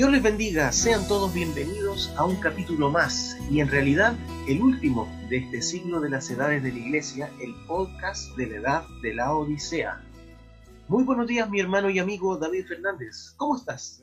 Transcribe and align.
Dios 0.00 0.12
les 0.12 0.22
bendiga, 0.22 0.72
sean 0.72 1.06
todos 1.06 1.34
bienvenidos 1.34 2.10
a 2.16 2.24
un 2.24 2.36
capítulo 2.36 2.88
más 2.88 3.36
y 3.50 3.60
en 3.60 3.68
realidad 3.68 4.16
el 4.48 4.62
último 4.62 5.06
de 5.28 5.36
este 5.36 5.60
siglo 5.60 6.00
de 6.00 6.08
las 6.08 6.30
edades 6.30 6.62
de 6.62 6.72
la 6.72 6.78
iglesia, 6.78 7.30
el 7.38 7.54
podcast 7.66 8.34
de 8.34 8.46
la 8.46 8.56
edad 8.56 8.84
de 9.02 9.12
la 9.12 9.34
Odisea. 9.34 10.02
Muy 10.88 11.04
buenos 11.04 11.26
días 11.26 11.50
mi 11.50 11.60
hermano 11.60 11.90
y 11.90 11.98
amigo 11.98 12.38
David 12.38 12.64
Fernández, 12.66 13.34
¿cómo 13.36 13.58
estás? 13.58 14.02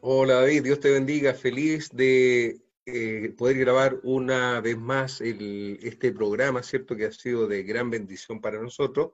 Hola 0.00 0.40
David, 0.40 0.64
Dios 0.64 0.80
te 0.80 0.90
bendiga, 0.90 1.34
feliz 1.34 1.88
de 1.92 2.60
eh, 2.84 3.32
poder 3.38 3.58
grabar 3.58 4.00
una 4.02 4.60
vez 4.60 4.76
más 4.76 5.20
este 5.20 6.10
programa, 6.10 6.64
¿cierto? 6.64 6.96
Que 6.96 7.04
ha 7.04 7.12
sido 7.12 7.46
de 7.46 7.62
gran 7.62 7.90
bendición 7.90 8.40
para 8.40 8.60
nosotros. 8.60 9.12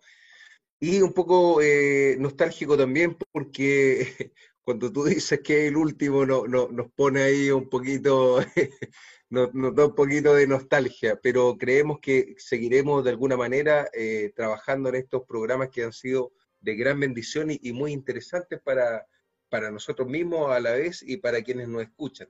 Y 0.81 1.03
un 1.03 1.13
poco 1.13 1.61
eh, 1.61 2.17
nostálgico 2.19 2.79
también 2.79 3.15
porque 3.31 4.33
cuando 4.65 4.93
tú 4.93 5.05
dices 5.05 5.41
que 5.41 5.69
el 5.69 5.77
último 5.77 6.25
no, 6.27 6.47
nos 6.47 6.91
pone 6.93 7.23
ahí 7.23 7.51
un 7.51 7.69
poquito, 7.69 8.39
nos, 9.31 9.51
da 9.75 9.87
un 9.87 9.95
poquito 9.95 10.35
de 10.35 10.47
nostalgia, 10.47 11.19
pero 11.23 11.57
creemos 11.59 11.99
que 12.01 12.35
seguiremos 12.39 13.05
de 13.05 13.11
alguna 13.11 13.37
manera 13.37 13.89
eh, 13.93 14.33
trabajando 14.35 14.89
en 14.89 14.97
estos 14.97 15.23
programas 15.27 15.71
que 15.71 15.85
han 15.85 15.93
sido 15.93 16.33
de 16.61 16.77
gran 16.77 17.01
bendición 17.01 17.49
y, 17.51 17.73
muy 17.73 17.93
interesantes 17.93 18.61
para, 18.63 19.07
para 19.49 19.71
nosotros 19.71 20.09
mismos 20.09 20.51
a 20.51 20.61
la 20.61 20.73
vez 20.73 21.03
y 21.07 21.17
para 21.17 21.43
quienes 21.43 21.69
nos 21.69 21.83
escuchan. 21.83 22.29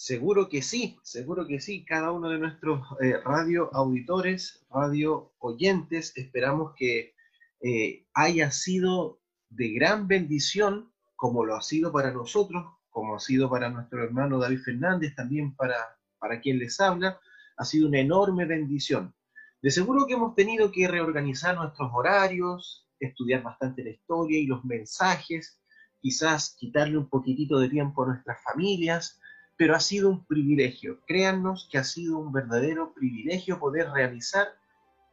Seguro 0.00 0.48
que 0.48 0.62
sí, 0.62 0.98
seguro 1.02 1.46
que 1.46 1.60
sí. 1.60 1.84
Cada 1.84 2.10
uno 2.10 2.30
de 2.30 2.38
nuestros 2.38 2.80
eh, 3.02 3.18
radio 3.22 3.68
auditores, 3.74 4.64
radio 4.70 5.34
oyentes, 5.40 6.14
esperamos 6.16 6.72
que 6.74 7.14
eh, 7.60 8.06
haya 8.14 8.50
sido 8.50 9.20
de 9.50 9.68
gran 9.74 10.08
bendición, 10.08 10.89
como 11.20 11.44
lo 11.44 11.54
ha 11.54 11.60
sido 11.60 11.92
para 11.92 12.10
nosotros, 12.10 12.64
como 12.88 13.16
ha 13.16 13.20
sido 13.20 13.50
para 13.50 13.68
nuestro 13.68 14.02
hermano 14.02 14.38
David 14.38 14.60
Fernández, 14.64 15.14
también 15.14 15.54
para, 15.54 15.76
para 16.18 16.40
quien 16.40 16.58
les 16.58 16.80
habla, 16.80 17.20
ha 17.58 17.64
sido 17.66 17.88
una 17.88 17.98
enorme 17.98 18.46
bendición. 18.46 19.14
De 19.60 19.70
seguro 19.70 20.06
que 20.06 20.14
hemos 20.14 20.34
tenido 20.34 20.72
que 20.72 20.88
reorganizar 20.88 21.56
nuestros 21.56 21.90
horarios, 21.92 22.88
estudiar 22.98 23.42
bastante 23.42 23.84
la 23.84 23.90
historia 23.90 24.40
y 24.40 24.46
los 24.46 24.64
mensajes, 24.64 25.60
quizás 26.00 26.56
quitarle 26.58 26.96
un 26.96 27.10
poquitito 27.10 27.58
de 27.58 27.68
tiempo 27.68 28.02
a 28.02 28.06
nuestras 28.06 28.42
familias, 28.42 29.20
pero 29.58 29.76
ha 29.76 29.80
sido 29.80 30.08
un 30.08 30.24
privilegio. 30.24 31.00
Créannos 31.06 31.68
que 31.70 31.76
ha 31.76 31.84
sido 31.84 32.18
un 32.18 32.32
verdadero 32.32 32.94
privilegio 32.94 33.60
poder 33.60 33.90
realizar 33.90 34.48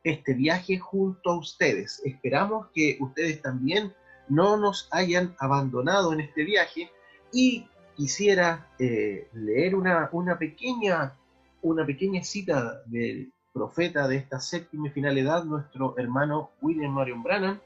este 0.06 0.34
viaje 0.34 0.80
junto 0.80 1.32
a 1.32 1.38
ustedes. 1.38 2.02
Esperamos 2.06 2.68
que 2.74 2.98
ustedes 3.02 3.42
también 3.42 3.94
no 4.30 4.58
nos 4.58 4.88
hayan 4.92 5.36
abandonado 5.40 6.14
en 6.14 6.22
este 6.22 6.44
viaje 6.44 6.92
y 7.32 7.68
quisiera 7.96 8.68
eh, 8.80 9.28
leer 9.34 9.76
una, 9.76 10.10
una, 10.12 10.38
pequeña, 10.38 11.16
una 11.62 11.86
pequeña 11.86 12.24
cita 12.24 12.82
del 12.86 13.32
profeta 13.54 14.08
de 14.08 14.18
esta 14.18 14.40
séptima 14.40 14.88
y 14.88 14.92
final 14.92 15.18
edad, 15.18 15.44
nuestro 15.44 15.98
hermano 15.98 16.52
William 16.62 16.92
Marion 16.92 17.24
Branham, 17.24 17.60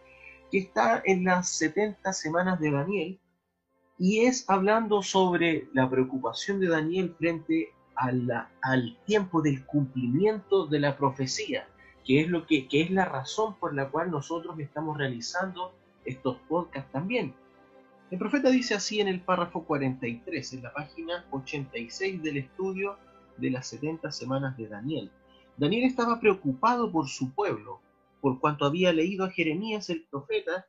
que 0.49 0.59
está 0.59 1.01
en 1.05 1.25
las 1.25 1.49
70 1.49 2.13
semanas 2.13 2.59
de 2.59 2.71
Daniel 2.71 3.19
y 3.97 4.25
es 4.25 4.49
hablando 4.49 5.03
sobre 5.03 5.67
la 5.73 5.89
preocupación 5.89 6.59
de 6.59 6.69
Daniel 6.69 7.13
frente 7.17 7.73
al 7.95 8.97
tiempo 9.05 9.41
del 9.41 9.63
cumplimiento 9.65 10.65
de 10.65 10.79
la 10.79 10.97
profecía, 10.97 11.67
que 12.03 12.21
es, 12.21 12.27
lo 12.27 12.47
que, 12.47 12.67
que 12.67 12.81
es 12.81 12.89
la 12.89 13.05
razón 13.05 13.55
por 13.59 13.75
la 13.75 13.89
cual 13.89 14.09
nosotros 14.09 14.57
estamos 14.59 14.97
realizando 14.97 15.73
estos 16.05 16.37
podcasts 16.47 16.91
también. 16.91 17.33
El 18.09 18.19
profeta 18.19 18.49
dice 18.49 18.73
así 18.73 18.99
en 18.99 19.07
el 19.07 19.21
párrafo 19.21 19.63
43, 19.63 20.53
en 20.53 20.63
la 20.63 20.73
página 20.73 21.25
86 21.31 22.21
del 22.21 22.37
estudio 22.37 22.97
de 23.37 23.49
las 23.51 23.67
70 23.67 24.11
semanas 24.11 24.57
de 24.57 24.67
Daniel. 24.67 25.11
Daniel 25.57 25.85
estaba 25.85 26.19
preocupado 26.19 26.91
por 26.91 27.07
su 27.07 27.33
pueblo, 27.33 27.81
por 28.19 28.39
cuanto 28.39 28.65
había 28.65 28.91
leído 28.93 29.25
a 29.25 29.31
Jeremías 29.31 29.89
el 29.89 30.03
profeta 30.03 30.65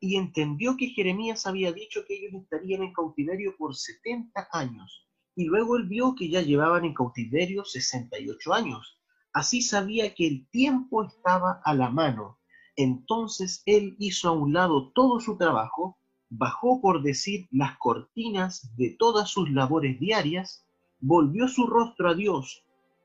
y 0.00 0.16
entendió 0.16 0.76
que 0.76 0.88
Jeremías 0.88 1.46
había 1.46 1.72
dicho 1.72 2.04
que 2.06 2.14
ellos 2.14 2.34
estarían 2.34 2.82
en 2.82 2.92
cautiverio 2.92 3.56
por 3.56 3.74
70 3.74 4.48
años, 4.52 5.06
y 5.34 5.44
luego 5.44 5.76
él 5.76 5.84
vio 5.88 6.14
que 6.14 6.28
ya 6.28 6.42
llevaban 6.42 6.84
en 6.84 6.94
cautiverio 6.94 7.64
68 7.64 8.52
años. 8.52 8.98
Así 9.32 9.62
sabía 9.62 10.14
que 10.14 10.26
el 10.26 10.46
tiempo 10.48 11.04
estaba 11.04 11.60
a 11.64 11.74
la 11.74 11.90
mano. 11.90 12.38
Entonces 12.76 13.62
él 13.66 13.96
hizo 13.98 14.28
a 14.28 14.32
un 14.32 14.52
lado 14.52 14.90
todo 14.94 15.20
su 15.20 15.36
trabajo, 15.36 15.96
bajó 16.30 16.80
por 16.80 17.02
decir 17.02 17.46
las 17.50 17.76
cortinas 17.78 18.74
de 18.76 18.90
todas 18.98 19.28
sus 19.28 19.50
labores 19.50 20.00
diarias, 20.00 20.66
volvió 21.00 21.48
su 21.48 21.66
rostro 21.66 22.10
a 22.10 22.14
Dios, 22.14 22.64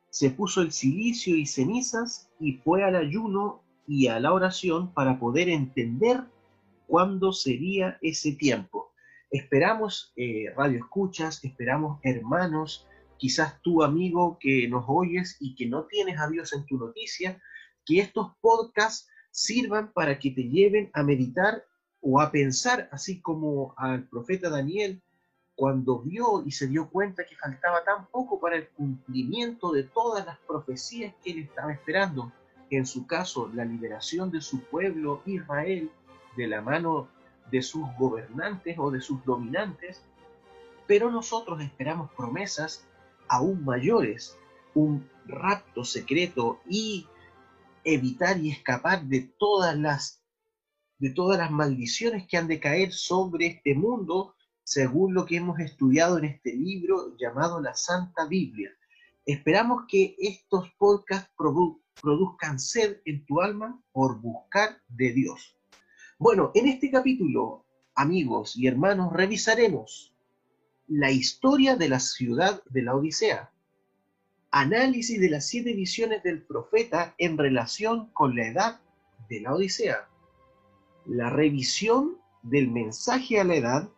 se 0.09 0.31
puso 0.31 0.61
el 0.61 0.71
silicio 0.71 1.35
y 1.35 1.45
cenizas 1.45 2.29
y 2.39 2.53
fue 2.53 2.83
al 2.83 2.95
ayuno 2.95 3.61
y 3.87 4.07
a 4.07 4.19
la 4.19 4.33
oración 4.33 4.93
para 4.93 5.19
poder 5.19 5.49
entender 5.49 6.23
cuándo 6.87 7.31
sería 7.31 7.97
ese 8.01 8.31
tiempo. 8.31 8.91
Esperamos 9.29 10.11
eh, 10.15 10.45
radio 10.55 10.79
escuchas, 10.79 11.43
esperamos 11.43 11.99
hermanos, 12.03 12.87
quizás 13.17 13.61
tú 13.61 13.83
amigo 13.83 14.37
que 14.39 14.67
nos 14.67 14.85
oyes 14.87 15.37
y 15.39 15.53
que 15.53 15.67
no 15.67 15.85
tienes 15.85 16.19
a 16.19 16.29
Dios 16.29 16.53
en 16.53 16.65
tu 16.65 16.77
noticia, 16.77 17.39
que 17.85 17.99
estos 17.99 18.31
podcasts 18.41 19.07
sirvan 19.31 19.91
para 19.91 20.19
que 20.19 20.31
te 20.31 20.43
lleven 20.43 20.89
a 20.93 21.03
meditar 21.03 21.63
o 22.01 22.21
a 22.21 22.31
pensar, 22.31 22.89
así 22.91 23.21
como 23.21 23.73
al 23.77 24.07
profeta 24.07 24.49
Daniel, 24.49 25.01
cuando 25.55 25.99
vio 25.99 26.43
y 26.45 26.51
se 26.51 26.67
dio 26.67 26.89
cuenta 26.89 27.25
que 27.25 27.35
faltaba 27.35 27.83
tan 27.83 28.07
poco 28.07 28.39
para 28.39 28.55
el 28.55 28.69
cumplimiento 28.69 29.73
de 29.73 29.83
todas 29.83 30.25
las 30.25 30.37
profecías 30.39 31.13
que 31.21 31.31
él 31.31 31.39
estaba 31.39 31.73
esperando, 31.73 32.31
en 32.69 32.85
su 32.85 33.05
caso 33.05 33.51
la 33.53 33.65
liberación 33.65 34.31
de 34.31 34.41
su 34.41 34.61
pueblo 34.63 35.21
Israel, 35.25 35.91
de 36.37 36.47
la 36.47 36.61
mano 36.61 37.09
de 37.51 37.61
sus 37.61 37.83
gobernantes 37.97 38.77
o 38.79 38.91
de 38.91 39.01
sus 39.01 39.23
dominantes, 39.25 40.01
pero 40.87 41.11
nosotros 41.11 41.61
esperamos 41.61 42.09
promesas 42.11 42.87
aún 43.27 43.65
mayores, 43.65 44.37
un 44.73 45.09
rapto 45.25 45.83
secreto 45.83 46.61
y 46.67 47.07
evitar 47.83 48.39
y 48.39 48.51
escapar 48.51 49.03
de 49.05 49.21
todas 49.37 49.77
las 49.77 50.19
de 50.99 51.11
todas 51.11 51.37
las 51.37 51.49
maldiciones 51.49 52.27
que 52.27 52.37
han 52.37 52.47
de 52.47 52.59
caer 52.59 52.91
sobre 52.91 53.47
este 53.47 53.73
mundo, 53.73 54.35
según 54.63 55.13
lo 55.13 55.25
que 55.25 55.37
hemos 55.37 55.57
estudiado 55.59 56.17
en 56.17 56.25
este 56.25 56.53
libro 56.53 57.15
llamado 57.17 57.61
la 57.61 57.73
Santa 57.73 58.27
Biblia. 58.27 58.69
Esperamos 59.25 59.83
que 59.87 60.15
estos 60.19 60.69
podcasts 60.77 61.31
produzcan 62.01 62.59
sed 62.59 62.97
en 63.05 63.25
tu 63.25 63.41
alma 63.41 63.81
por 63.93 64.19
buscar 64.19 64.81
de 64.89 65.13
Dios. 65.13 65.55
Bueno, 66.17 66.51
en 66.53 66.67
este 66.67 66.91
capítulo, 66.91 67.65
amigos 67.95 68.57
y 68.57 68.67
hermanos, 68.67 69.13
revisaremos 69.13 70.13
la 70.87 71.11
historia 71.11 71.75
de 71.77 71.87
la 71.87 71.99
ciudad 71.99 72.61
de 72.69 72.81
la 72.81 72.95
Odisea, 72.95 73.53
análisis 74.51 75.19
de 75.19 75.29
las 75.29 75.47
siete 75.47 75.73
visiones 75.73 76.23
del 76.23 76.41
profeta 76.41 77.13
en 77.17 77.37
relación 77.37 78.09
con 78.13 78.35
la 78.35 78.47
edad 78.47 78.79
de 79.29 79.41
la 79.41 79.53
Odisea, 79.53 80.07
la 81.05 81.29
revisión 81.29 82.17
del 82.41 82.69
mensaje 82.69 83.39
a 83.39 83.43
la 83.43 83.55
edad, 83.55 83.89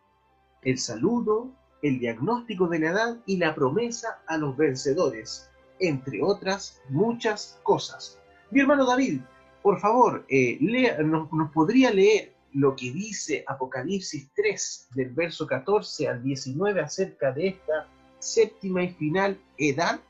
el 0.62 0.78
saludo, 0.78 1.50
el 1.82 1.98
diagnóstico 1.98 2.68
de 2.68 2.78
la 2.78 2.90
edad 2.90 3.18
y 3.26 3.36
la 3.38 3.54
promesa 3.54 4.22
a 4.26 4.36
los 4.36 4.56
vencedores, 4.56 5.50
entre 5.80 6.22
otras 6.22 6.80
muchas 6.88 7.58
cosas. 7.62 8.18
Mi 8.50 8.60
hermano 8.60 8.86
David, 8.86 9.20
por 9.62 9.80
favor, 9.80 10.24
eh, 10.28 10.58
nos, 11.02 11.28
podría 11.52 11.90
leer 11.90 12.34
lo 12.52 12.76
que 12.76 12.92
dice 12.92 13.44
Apocalipsis 13.46 14.30
3, 14.34 14.88
del 14.94 15.10
verso 15.10 15.46
14 15.46 16.08
al 16.08 16.22
19, 16.22 16.80
acerca 16.80 17.32
de 17.32 17.48
esta 17.48 17.88
séptima 18.18 18.84
y 18.84 18.90
final 18.90 19.40
edad? 19.56 20.00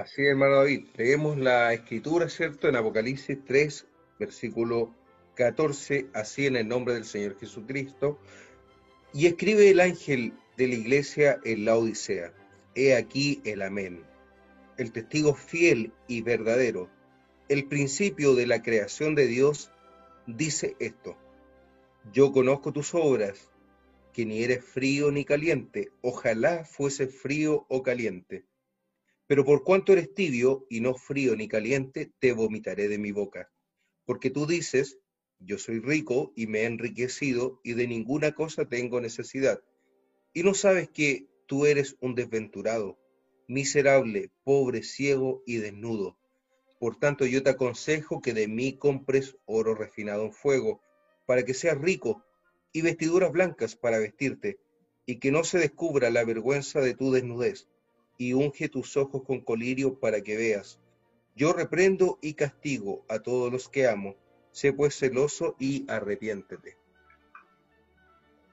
Así 0.00 0.24
hermano 0.24 0.56
David. 0.56 0.86
Leemos 0.96 1.36
la 1.36 1.74
escritura, 1.74 2.30
¿cierto? 2.30 2.68
En 2.68 2.76
Apocalipsis 2.76 3.38
3, 3.44 3.86
versículo 4.18 4.94
14, 5.34 6.06
así 6.14 6.46
en 6.46 6.56
el 6.56 6.68
nombre 6.68 6.94
del 6.94 7.04
Señor 7.04 7.38
Jesucristo. 7.38 8.18
Y 9.12 9.26
escribe 9.26 9.68
el 9.68 9.78
ángel 9.80 10.32
de 10.56 10.68
la 10.68 10.74
iglesia 10.74 11.38
en 11.44 11.66
la 11.66 11.76
Odisea. 11.76 12.32
He 12.74 12.94
aquí 12.94 13.42
el 13.44 13.60
amén. 13.60 14.02
El 14.78 14.90
testigo 14.90 15.34
fiel 15.34 15.92
y 16.08 16.22
verdadero 16.22 16.88
el 17.50 17.66
principio 17.66 18.36
de 18.36 18.46
la 18.46 18.62
creación 18.62 19.14
de 19.16 19.26
Dios 19.26 19.70
dice 20.26 20.76
esto. 20.78 21.18
Yo 22.10 22.32
conozco 22.32 22.72
tus 22.72 22.94
obras, 22.94 23.50
que 24.14 24.24
ni 24.24 24.44
eres 24.44 24.64
frío 24.64 25.10
ni 25.10 25.26
caliente, 25.26 25.90
ojalá 26.00 26.64
fuese 26.64 27.08
frío 27.08 27.66
o 27.68 27.82
caliente. 27.82 28.44
Pero 29.30 29.44
por 29.44 29.62
cuanto 29.62 29.92
eres 29.92 30.12
tibio 30.12 30.66
y 30.68 30.80
no 30.80 30.96
frío 30.96 31.36
ni 31.36 31.46
caliente, 31.46 32.10
te 32.18 32.32
vomitaré 32.32 32.88
de 32.88 32.98
mi 32.98 33.12
boca. 33.12 33.48
Porque 34.04 34.28
tú 34.28 34.44
dices, 34.44 34.98
yo 35.38 35.56
soy 35.56 35.78
rico 35.78 36.32
y 36.34 36.48
me 36.48 36.62
he 36.62 36.64
enriquecido 36.64 37.60
y 37.62 37.74
de 37.74 37.86
ninguna 37.86 38.32
cosa 38.32 38.68
tengo 38.68 39.00
necesidad, 39.00 39.62
y 40.32 40.42
no 40.42 40.52
sabes 40.52 40.90
que 40.90 41.28
tú 41.46 41.64
eres 41.64 41.96
un 42.00 42.16
desventurado, 42.16 42.98
miserable, 43.46 44.32
pobre, 44.42 44.82
ciego 44.82 45.44
y 45.46 45.58
desnudo. 45.58 46.18
Por 46.80 46.98
tanto, 46.98 47.24
yo 47.24 47.44
te 47.44 47.50
aconsejo 47.50 48.20
que 48.20 48.34
de 48.34 48.48
mí 48.48 48.78
compres 48.78 49.36
oro 49.44 49.76
refinado 49.76 50.24
en 50.24 50.32
fuego, 50.32 50.82
para 51.26 51.44
que 51.44 51.54
seas 51.54 51.80
rico, 51.80 52.24
y 52.72 52.82
vestiduras 52.82 53.30
blancas 53.30 53.76
para 53.76 54.00
vestirte, 54.00 54.58
y 55.06 55.20
que 55.20 55.30
no 55.30 55.44
se 55.44 55.60
descubra 55.60 56.10
la 56.10 56.24
vergüenza 56.24 56.80
de 56.80 56.94
tu 56.94 57.12
desnudez, 57.12 57.68
y 58.20 58.34
unge 58.34 58.68
tus 58.68 58.98
ojos 58.98 59.22
con 59.22 59.40
colirio 59.40 59.98
para 59.98 60.20
que 60.20 60.36
veas. 60.36 60.78
Yo 61.34 61.54
reprendo 61.54 62.18
y 62.20 62.34
castigo 62.34 63.02
a 63.08 63.18
todos 63.18 63.50
los 63.50 63.66
que 63.70 63.88
amo. 63.88 64.14
Sé 64.52 64.74
pues 64.74 64.94
celoso 64.94 65.56
y 65.58 65.90
arrepiéntete. 65.90 66.76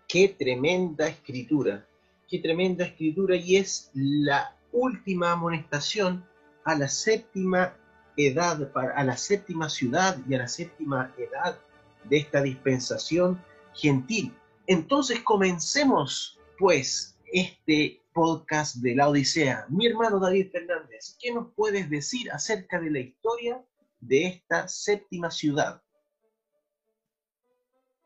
Qué 0.07 0.29
tremenda 0.29 1.09
escritura, 1.09 1.85
qué 2.29 2.39
tremenda 2.39 2.85
escritura 2.85 3.35
y 3.35 3.57
es 3.57 3.91
la 3.93 4.55
última 4.71 5.33
amonestación 5.33 6.25
a 6.63 6.73
la 6.75 6.87
séptima 6.87 7.75
edad, 8.15 8.71
a 8.73 9.03
la 9.03 9.17
séptima 9.17 9.67
ciudad 9.67 10.17
y 10.29 10.35
a 10.35 10.37
la 10.37 10.47
séptima 10.47 11.13
edad 11.17 11.59
de 12.05 12.19
esta 12.19 12.41
dispensación 12.41 13.43
gentil. 13.73 14.33
Entonces 14.65 15.19
comencemos 15.23 16.39
pues 16.57 17.17
este 17.33 18.01
podcast 18.17 18.77
de 18.77 18.95
la 18.95 19.09
Odisea. 19.09 19.67
Mi 19.69 19.85
hermano 19.85 20.19
David 20.19 20.49
Fernández, 20.51 21.15
¿qué 21.19 21.31
nos 21.31 21.53
puedes 21.53 21.87
decir 21.87 22.31
acerca 22.31 22.81
de 22.81 22.89
la 22.89 22.99
historia 22.99 23.63
de 23.99 24.25
esta 24.25 24.67
séptima 24.67 25.29
ciudad? 25.29 25.83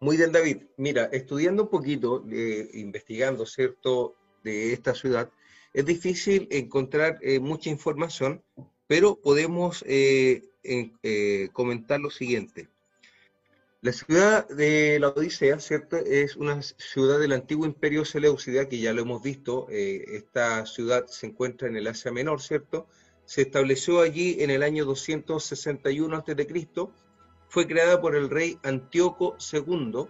Muy 0.01 0.17
bien, 0.17 0.33
David. 0.33 0.63
Mira, 0.75 1.05
estudiando 1.13 1.63
un 1.63 1.69
poquito, 1.69 2.25
eh, 2.29 2.69
investigando, 2.73 3.45
¿cierto?, 3.45 4.17
de 4.43 4.73
esta 4.73 4.93
ciudad, 4.93 5.31
es 5.73 5.85
difícil 5.85 6.45
encontrar 6.51 7.17
eh, 7.21 7.39
mucha 7.39 7.69
información, 7.69 8.43
pero 8.87 9.15
podemos 9.15 9.81
eh, 9.87 10.41
comentar 11.53 12.01
lo 12.01 12.09
siguiente. 12.09 12.67
La 13.83 13.93
ciudad 13.93 14.47
de 14.47 14.99
la 14.99 15.07
Odisea, 15.07 15.59
¿cierto? 15.59 15.97
Es 15.97 16.35
una 16.35 16.61
ciudad 16.61 17.17
del 17.17 17.31
antiguo 17.31 17.65
imperio 17.65 18.05
Seleucida, 18.05 18.69
que 18.69 18.77
ya 18.77 18.93
lo 18.93 19.01
hemos 19.01 19.23
visto. 19.23 19.65
Eh, 19.71 20.05
esta 20.09 20.67
ciudad 20.67 21.07
se 21.07 21.25
encuentra 21.25 21.67
en 21.67 21.75
el 21.75 21.87
Asia 21.87 22.11
Menor, 22.11 22.43
¿cierto? 22.43 22.87
Se 23.25 23.41
estableció 23.41 24.01
allí 24.01 24.37
en 24.39 24.51
el 24.51 24.61
año 24.61 24.85
261 24.85 26.15
a.C. 26.15 26.67
Fue 27.47 27.67
creada 27.67 27.99
por 27.99 28.15
el 28.15 28.29
rey 28.29 28.59
Antíoco 28.61 29.35
II, 29.51 30.05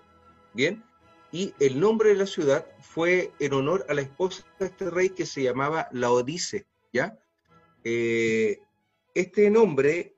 ¿bien? 0.53 0.83
Y 1.31 1.53
el 1.61 1.79
nombre 1.79 2.09
de 2.09 2.15
la 2.15 2.25
ciudad 2.25 2.67
fue 2.81 3.31
en 3.39 3.53
honor 3.53 3.85
a 3.87 3.93
la 3.93 4.01
esposa 4.01 4.43
de 4.59 4.65
este 4.65 4.89
rey 4.89 5.11
que 5.11 5.25
se 5.25 5.43
llamaba 5.43 5.87
Laodice, 5.93 6.65
¿ya? 6.91 7.17
Eh, 7.85 8.59
este 9.13 9.49
nombre 9.49 10.17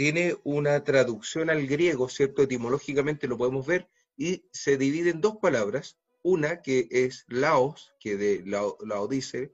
tiene 0.00 0.34
una 0.44 0.82
traducción 0.82 1.50
al 1.50 1.66
griego, 1.66 2.08
¿cierto? 2.08 2.40
Etimológicamente 2.40 3.28
lo 3.28 3.36
podemos 3.36 3.66
ver, 3.66 3.86
y 4.16 4.46
se 4.50 4.78
divide 4.78 5.10
en 5.10 5.20
dos 5.20 5.36
palabras, 5.36 5.98
una 6.22 6.62
que 6.62 6.88
es 6.90 7.26
laos, 7.28 7.92
que 8.00 8.16
de 8.16 8.42
laodice, 8.46 9.52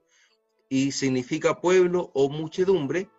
y 0.69 0.93
significa 0.93 1.59
pueblo 1.59 2.11
o 2.13 2.29
muchedumbre, 2.29 3.09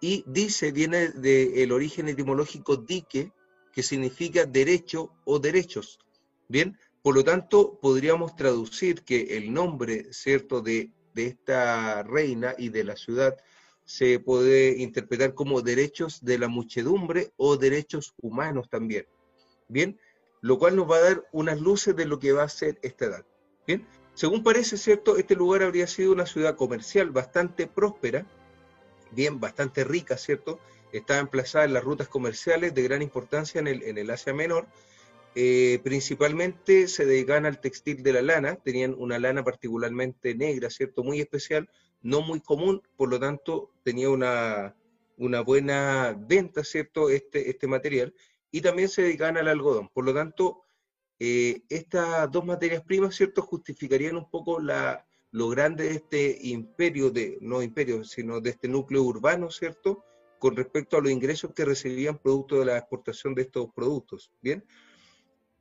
y 0.00 0.24
dice, 0.26 0.72
viene 0.72 1.08
del 1.08 1.72
origen 1.72 2.08
etimológico 2.08 2.78
dique, 2.78 3.32
que 3.70 3.82
significa 3.82 4.46
derecho 4.46 5.12
o 5.26 5.38
derechos. 5.38 5.98
Bien, 6.48 6.78
por 7.02 7.14
lo 7.14 7.22
tanto, 7.22 7.78
podríamos 7.82 8.34
traducir 8.34 9.02
que 9.02 9.36
el 9.36 9.52
nombre, 9.52 10.10
¿cierto?, 10.14 10.62
de, 10.62 10.90
de 11.12 11.26
esta 11.26 12.02
reina 12.02 12.54
y 12.56 12.70
de 12.70 12.84
la 12.84 12.96
ciudad 12.96 13.36
se 13.88 14.20
puede 14.20 14.82
interpretar 14.82 15.32
como 15.32 15.62
derechos 15.62 16.22
de 16.22 16.38
la 16.38 16.48
muchedumbre 16.48 17.32
o 17.38 17.56
derechos 17.56 18.12
humanos 18.20 18.68
también. 18.68 19.06
Bien, 19.66 19.98
lo 20.42 20.58
cual 20.58 20.76
nos 20.76 20.90
va 20.90 20.96
a 20.96 21.00
dar 21.00 21.24
unas 21.32 21.58
luces 21.58 21.96
de 21.96 22.04
lo 22.04 22.18
que 22.18 22.32
va 22.32 22.42
a 22.42 22.50
ser 22.50 22.78
esta 22.82 23.06
edad. 23.06 23.24
Bien, 23.66 23.86
según 24.12 24.42
parece 24.42 24.76
cierto, 24.76 25.16
este 25.16 25.34
lugar 25.34 25.62
habría 25.62 25.86
sido 25.86 26.12
una 26.12 26.26
ciudad 26.26 26.54
comercial 26.54 27.08
bastante 27.08 27.66
próspera, 27.66 28.26
bien, 29.10 29.40
bastante 29.40 29.84
rica, 29.84 30.18
¿cierto? 30.18 30.60
Estaba 30.92 31.20
emplazada 31.20 31.64
en 31.64 31.72
las 31.72 31.82
rutas 31.82 32.08
comerciales 32.08 32.74
de 32.74 32.82
gran 32.82 33.00
importancia 33.00 33.58
en 33.58 33.68
el, 33.68 33.82
en 33.84 33.96
el 33.96 34.10
Asia 34.10 34.34
Menor. 34.34 34.66
Eh, 35.34 35.80
principalmente 35.82 36.88
se 36.88 37.06
dedicaban 37.06 37.46
al 37.46 37.58
textil 37.58 38.02
de 38.02 38.12
la 38.12 38.20
lana, 38.20 38.56
tenían 38.56 38.94
una 38.98 39.18
lana 39.18 39.42
particularmente 39.42 40.34
negra, 40.34 40.68
¿cierto? 40.68 41.02
Muy 41.02 41.20
especial, 41.20 41.70
no 42.02 42.22
muy 42.22 42.40
común, 42.40 42.82
por 42.96 43.08
lo 43.10 43.18
tanto 43.18 43.70
tenía 43.82 44.10
una, 44.10 44.74
buena 45.44 46.16
venta, 46.18 46.64
¿cierto?, 46.64 47.10
este, 47.10 47.50
este 47.50 47.66
material, 47.66 48.14
y 48.50 48.60
también 48.60 48.88
se 48.88 49.02
dedicaban 49.02 49.36
al 49.36 49.48
algodón. 49.48 49.88
Por 49.92 50.04
lo 50.04 50.14
tanto, 50.14 50.64
eh, 51.18 51.62
estas 51.68 52.30
dos 52.30 52.44
materias 52.44 52.82
primas, 52.82 53.14
¿cierto?, 53.14 53.42
justificarían 53.42 54.16
un 54.16 54.30
poco 54.30 54.60
la, 54.60 55.06
lo 55.30 55.48
grande 55.48 55.84
de 55.84 55.94
este 55.94 56.38
imperio, 56.42 57.10
de, 57.10 57.38
no 57.40 57.62
imperio, 57.62 58.04
sino 58.04 58.40
de 58.40 58.50
este 58.50 58.68
núcleo 58.68 59.02
urbano, 59.02 59.50
¿cierto?, 59.50 60.04
con 60.38 60.54
respecto 60.54 60.96
a 60.96 61.00
los 61.00 61.10
ingresos 61.10 61.52
que 61.52 61.64
recibían 61.64 62.18
producto 62.18 62.60
de 62.60 62.66
la 62.66 62.78
exportación 62.78 63.34
de 63.34 63.42
estos 63.42 63.72
productos, 63.74 64.30
¿bien? 64.40 64.64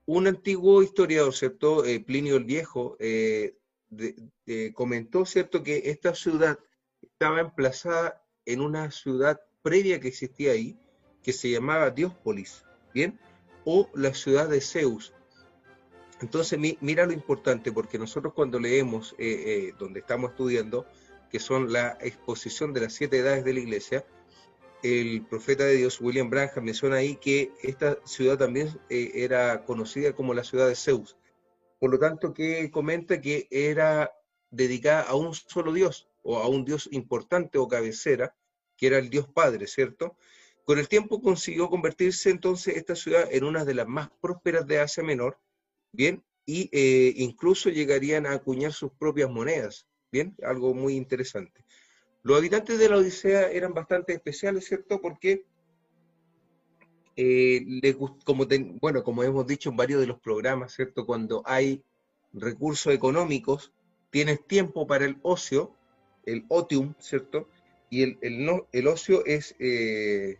Un 0.06 0.28
antiguo 0.28 0.84
historiador, 0.84 1.34
¿cierto?, 1.34 1.84
eh, 1.84 2.00
Plinio 2.00 2.38
el 2.38 2.46
Viejo, 2.46 2.96
eh, 3.00 3.58
comentó, 4.74 5.26
¿cierto?, 5.26 5.64
que 5.64 5.90
esta 5.90 6.14
ciudad 6.14 6.60
estaba 7.02 7.42
emplazada 7.42 8.24
en 8.46 8.62
una 8.62 8.92
ciudad 8.92 9.40
previa 9.62 10.00
que 10.00 10.08
existía 10.08 10.52
ahí, 10.54 10.80
que 11.22 11.34
se 11.34 11.52
llamaba 11.52 11.90
Diospolis, 11.90 12.64
¿bien? 12.94 13.20
O 13.66 13.90
la 13.94 14.14
ciudad 14.14 14.48
de 14.48 14.62
Zeus. 14.62 15.14
Entonces, 16.22 16.58
mira 16.80 17.06
lo 17.06 17.12
importante, 17.12 17.72
porque 17.72 18.00
nosotros 18.00 18.34
cuando 18.34 18.60
leemos, 18.60 19.14
eh, 19.20 19.44
eh, 19.46 19.74
donde 19.78 20.00
estamos 20.00 20.32
estudiando, 20.32 20.86
que 21.30 21.40
son 21.40 21.74
la 21.74 21.98
exposición 22.02 22.74
de 22.74 22.82
las 22.82 22.94
siete 22.94 23.18
edades 23.18 23.44
de 23.44 23.54
la 23.54 23.60
iglesia, 23.60 24.06
el 24.84 25.26
profeta 25.26 25.66
de 25.66 25.74
Dios, 25.74 26.00
William 26.00 26.30
Branham, 26.30 26.64
menciona 26.64 26.96
ahí 26.96 27.18
que 27.18 27.52
esta 27.62 27.98
ciudad 28.06 28.38
también 28.38 28.80
eh, 28.90 29.12
era 29.16 29.66
conocida 29.66 30.14
como 30.14 30.34
la 30.34 30.46
ciudad 30.46 30.70
de 30.70 30.76
Zeus 30.76 31.17
por 31.80 31.92
lo 31.92 32.00
tanto 32.00 32.34
que 32.34 32.70
comenta 32.72 33.22
que 33.22 33.48
era 33.52 34.12
dedicada 34.50 35.04
a 35.04 35.16
un 35.16 35.34
solo 35.34 35.74
Dios, 35.74 36.10
o 36.24 36.38
a 36.38 36.48
un 36.48 36.66
Dios 36.66 36.90
importante 36.92 37.58
o 37.58 37.68
cabecera, 37.68 38.36
que 38.76 38.88
era 38.88 38.98
el 38.98 39.10
Dios 39.10 39.28
Padre, 39.28 39.68
¿cierto? 39.68 40.18
Con 40.66 40.80
el 40.80 40.90
tiempo 40.90 41.22
consiguió 41.22 41.70
convertirse 41.70 42.30
entonces 42.30 42.76
esta 42.76 42.96
ciudad 42.96 43.28
en 43.32 43.46
una 43.46 43.64
de 43.64 43.74
las 43.74 43.88
más 43.88 44.10
prósperas 44.22 44.68
de 44.68 44.80
Asia 44.80 45.04
Menor, 45.04 45.40
¿bien? 45.94 46.24
Y 46.46 46.70
eh, 46.74 47.14
incluso 47.16 47.70
llegarían 47.70 48.26
a 48.26 48.34
acuñar 48.34 48.74
sus 48.74 48.92
propias 48.92 49.30
monedas, 49.30 49.88
¿bien? 50.12 50.36
Algo 50.44 50.74
muy 50.74 50.96
interesante. 50.96 51.64
Los 52.24 52.38
habitantes 52.38 52.78
de 52.78 52.90
la 52.90 52.98
Odisea 52.98 53.50
eran 53.50 53.74
bastante 53.74 54.14
especiales, 54.14 54.66
¿cierto? 54.66 55.00
Porque 55.00 55.46
eh, 57.18 57.96
como 59.04 59.24
hemos 59.24 59.48
dicho 59.48 59.70
en 59.70 59.76
varios 59.76 60.00
de 60.00 60.08
los 60.08 60.20
programas, 60.20 60.74
¿cierto? 60.74 61.06
Cuando 61.06 61.42
hay 61.46 61.84
recursos 62.32 62.94
económicos, 62.94 63.74
tienes 64.12 64.46
tiempo 64.46 64.86
para 64.86 65.06
el 65.06 65.18
ocio, 65.24 65.76
el 66.26 66.46
otium, 66.48 66.94
¿cierto? 67.00 67.50
Y 67.90 68.04
el, 68.04 68.88
ocio 68.88 69.26
es 69.26 69.56
eh, 69.60 70.38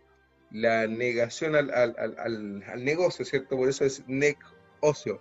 la 0.52 0.86
negación 0.86 1.56
al, 1.56 2.64
negocio, 2.84 3.24
¿cierto? 3.24 3.56
Por 3.56 3.68
eso 3.68 3.84
es 3.84 4.04
nec 4.06 4.38
ocio, 4.80 5.20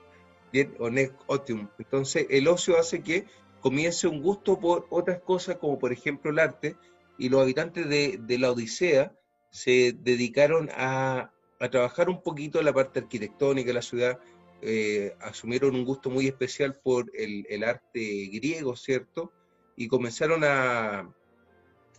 ¿bien? 0.54 0.76
O 0.78 0.92
nec 0.92 1.12
otium. 1.26 1.70
Entonces, 1.80 2.28
el 2.30 2.48
ocio 2.48 2.78
hace 2.78 3.02
que 3.02 3.26
comience 3.62 4.08
un 4.08 4.22
gusto 4.22 4.60
por 4.60 4.86
otras 4.92 5.22
cosas, 5.22 5.58
como 5.58 5.80
por 5.80 5.92
ejemplo 5.92 6.30
el 6.30 6.38
arte, 6.38 6.76
y 7.18 7.30
los 7.30 7.42
habitantes 7.42 7.90
de 7.90 8.38
la 8.38 8.52
Odisea 8.52 9.12
se 9.50 9.94
dedicaron 9.94 10.70
a, 10.76 11.32
a 11.60 11.70
trabajar 11.70 12.10
un 12.10 12.22
poquito 12.22 12.62
la 12.62 12.74
parte 12.74 13.00
arquitectónica 13.00 13.68
de 13.68 13.74
la 13.74 13.82
ciudad, 13.82 14.20
eh, 14.62 15.16
asumieron 15.20 15.76
un 15.76 15.86
gusto 15.86 16.10
muy 16.10 16.28
especial 16.28 16.76
por 16.76 17.12
el, 17.14 17.64
arte 17.64 18.28
griego, 18.32 18.76
¿cierto? 18.76 19.32
Y 19.76 19.88
comenzaron 19.88 20.44
a, 20.44 21.14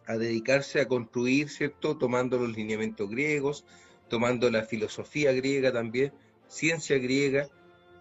a, 0.06 0.16
dedicarse 0.16 0.80
a 0.80 0.88
construir, 0.88 1.50
¿cierto? 1.50 1.96
Tomando 1.96 2.38
los 2.38 2.56
lineamientos 2.56 3.08
griegos, 3.08 3.64
tomando 4.08 4.50
la 4.50 4.64
filosofía 4.64 5.32
griega 5.32 5.72
también, 5.72 6.12
ciencia 6.48 6.98
griega 6.98 7.48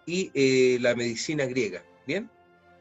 y 0.05 0.31
eh, 0.33 0.79
la 0.81 0.95
medicina 0.95 1.45
griega, 1.45 1.83
¿bien? 2.07 2.31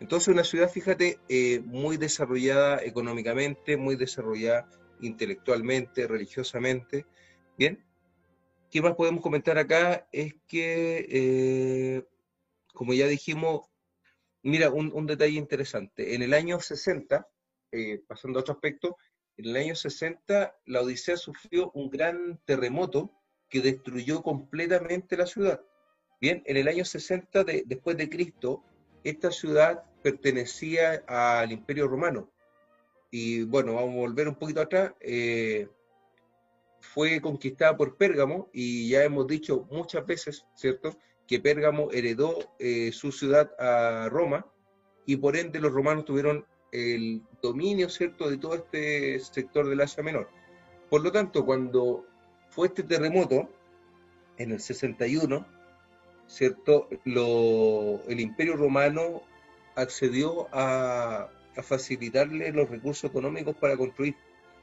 Entonces 0.00 0.28
una 0.28 0.44
ciudad, 0.44 0.70
fíjate, 0.70 1.18
eh, 1.28 1.60
muy 1.64 1.96
desarrollada 1.96 2.82
económicamente, 2.82 3.76
muy 3.76 3.96
desarrollada 3.96 4.68
intelectualmente, 5.00 6.06
religiosamente, 6.06 7.06
¿bien? 7.58 7.85
¿Qué 8.70 8.82
más 8.82 8.94
podemos 8.94 9.22
comentar 9.22 9.58
acá? 9.58 10.08
Es 10.12 10.34
que, 10.46 11.06
eh, 11.08 12.04
como 12.72 12.92
ya 12.94 13.06
dijimos, 13.06 13.68
Mira, 14.46 14.70
un, 14.70 15.06
detalle 15.08 15.36
interesante. 15.38 16.14
En 16.14 16.22
el 16.22 16.32
año 16.32 16.60
60, 16.60 17.28
eh, 17.72 18.00
pasando 18.06 18.38
a 18.38 18.42
otro 18.42 18.54
aspecto, 18.54 18.96
en 19.36 19.46
el 19.46 19.56
año 19.56 19.74
60 19.74 20.56
la 20.66 20.82
Odisea 20.82 21.16
sufrió 21.16 21.72
un 21.72 21.90
gran 21.90 22.40
terremoto 22.44 23.10
que 23.48 23.60
destruyó 23.60 24.22
completamente 24.22 25.16
la 25.16 25.26
ciudad. 25.26 25.60
Bien, 26.20 26.44
en 26.46 26.58
el 26.58 26.68
año 26.68 26.84
60 26.84 27.42
después 27.42 27.96
de 27.96 28.08
Cristo, 28.08 28.62
esta 29.02 29.32
ciudad 29.32 29.82
pertenecía 30.04 31.02
al 31.08 31.50
Imperio 31.50 31.88
Romano. 31.88 32.30
Y 33.10 33.42
bueno, 33.42 33.74
vamos 33.74 33.96
a 33.96 33.98
volver 33.98 34.28
un 34.28 34.36
poquito 34.36 34.60
atrás. 34.60 34.92
Eh, 35.00 35.66
fue 36.86 37.20
conquistada 37.20 37.76
por 37.76 37.96
Pérgamo 37.96 38.48
y 38.52 38.88
ya 38.88 39.04
hemos 39.04 39.26
dicho 39.26 39.66
muchas 39.70 40.06
veces, 40.06 40.46
¿cierto?, 40.54 40.96
que 41.26 41.40
Pérgamo 41.40 41.90
heredó 41.90 42.54
eh, 42.58 42.92
su 42.92 43.10
ciudad 43.10 43.50
a 43.58 44.08
Roma 44.08 44.46
y 45.04 45.16
por 45.16 45.36
ende 45.36 45.60
los 45.60 45.72
romanos 45.72 46.04
tuvieron 46.04 46.46
el 46.72 47.22
dominio, 47.42 47.88
¿cierto?, 47.88 48.30
de 48.30 48.38
todo 48.38 48.54
este 48.54 49.18
sector 49.20 49.68
del 49.68 49.80
Asia 49.80 50.02
Menor. 50.02 50.28
Por 50.88 51.02
lo 51.02 51.10
tanto, 51.10 51.44
cuando 51.44 52.06
fue 52.48 52.68
este 52.68 52.82
terremoto, 52.84 53.50
en 54.38 54.52
el 54.52 54.60
61, 54.60 55.46
¿cierto?, 56.26 56.88
el 58.08 58.20
Imperio 58.20 58.56
Romano 58.56 59.22
accedió 59.74 60.48
a, 60.52 61.28
a 61.56 61.62
facilitarle 61.62 62.52
los 62.52 62.68
recursos 62.68 63.10
económicos 63.10 63.56
para 63.56 63.76
construir. 63.76 64.14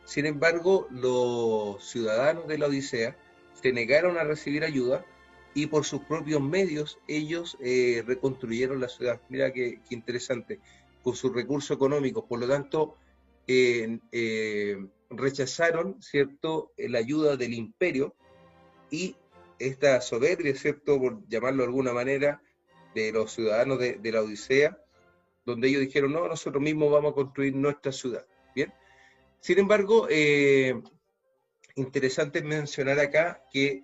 Sin 0.06 0.26
embargo, 0.26 0.88
los 0.92 1.84
ciudadanos 1.84 2.48
de 2.48 2.58
la 2.58 2.68
Odisea 2.68 3.18
se 3.54 3.72
negaron 3.72 4.18
a 4.18 4.24
recibir 4.24 4.64
ayuda 4.64 5.06
y 5.54 5.68
por 5.68 5.86
sus 5.86 6.02
propios 6.02 6.42
medios 6.42 7.00
ellos 7.08 7.58
eh, 7.62 8.04
reconstruyeron 8.06 8.82
la 8.82 8.90
ciudad. 8.90 9.22
Mira 9.30 9.54
qué, 9.54 9.80
interesante, 9.90 10.60
con 11.04 11.16
sus 11.16 11.34
recursos 11.34 11.76
económicos. 11.76 12.26
Por 12.28 12.40
lo 12.40 12.48
tanto, 12.48 12.98
eh, 13.48 14.00
rechazaron, 15.10 16.02
¿cierto?, 16.02 16.72
la 16.78 17.00
ayuda 17.00 17.38
del 17.38 17.54
imperio 17.54 18.16
y 18.90 19.16
esta 19.60 20.02
soberbia, 20.02 20.56
¿cierto?, 20.56 21.00
por 21.00 21.28
llamarlo 21.28 21.64
de 21.64 21.68
alguna 21.68 21.94
manera, 21.94 22.42
de 22.94 23.12
los 23.12 23.32
ciudadanos 23.32 23.80
de 23.80 24.12
la 24.12 24.22
Odisea, 24.22 24.78
donde 25.46 25.68
ellos 25.68 25.82
dijeron, 25.82 26.14
no, 26.14 26.28
nosotros 26.28 26.62
mismos 26.62 26.92
vamos 26.92 27.12
a 27.12 27.16
construir 27.16 27.56
nuestra 27.56 27.92
ciudad. 27.92 28.26
Sin 29.44 29.60
embargo, 29.60 30.08
interesante 31.76 32.42
mencionar 32.42 32.98
acá 33.00 33.44
que 33.52 33.84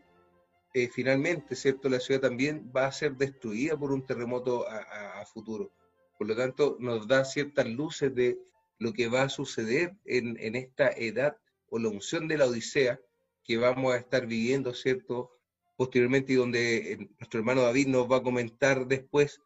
eh, 0.74 0.88
finalmente, 0.88 1.56
¿cierto? 1.56 1.90
La 1.90 2.00
ciudad 2.00 2.22
también 2.22 2.72
va 2.76 2.86
a 2.86 2.92
ser 2.92 3.16
destruida 3.16 3.78
por 3.78 3.92
un 3.92 4.06
terremoto 4.06 4.68
a, 4.70 5.26
futuro. 5.26 5.72
Por 6.18 6.28
lo 6.28 6.36
tanto, 6.36 6.78
nos 6.80 7.08
da 7.08 7.26
ciertas 7.26 7.68
luces 7.68 8.14
de 8.14 8.38
lo 8.78 8.94
que 8.94 9.08
va 9.08 9.24
a 9.24 9.30
suceder 9.30 9.98
en, 10.06 10.56
esta 10.56 10.90
edad 10.92 11.38
o 11.70 11.80
la 11.80 11.90
unción 11.90 12.28
de 12.28 12.38
la 12.38 12.46
Odisea 12.46 13.00
que 13.44 13.58
vamos 13.58 13.94
a 13.94 13.98
estar 13.98 14.28
viviendo, 14.28 14.74
¿cierto? 14.74 15.32
Posteriormente 15.76 16.34
y 16.34 16.36
donde 16.36 16.94
eh, 16.94 17.10
nuestro 17.20 17.40
hermano 17.40 17.64
David 17.64 17.88
nos 17.88 18.10
va 18.10 18.18
a 18.18 18.24
comentar 18.24 18.86
después 18.88 19.42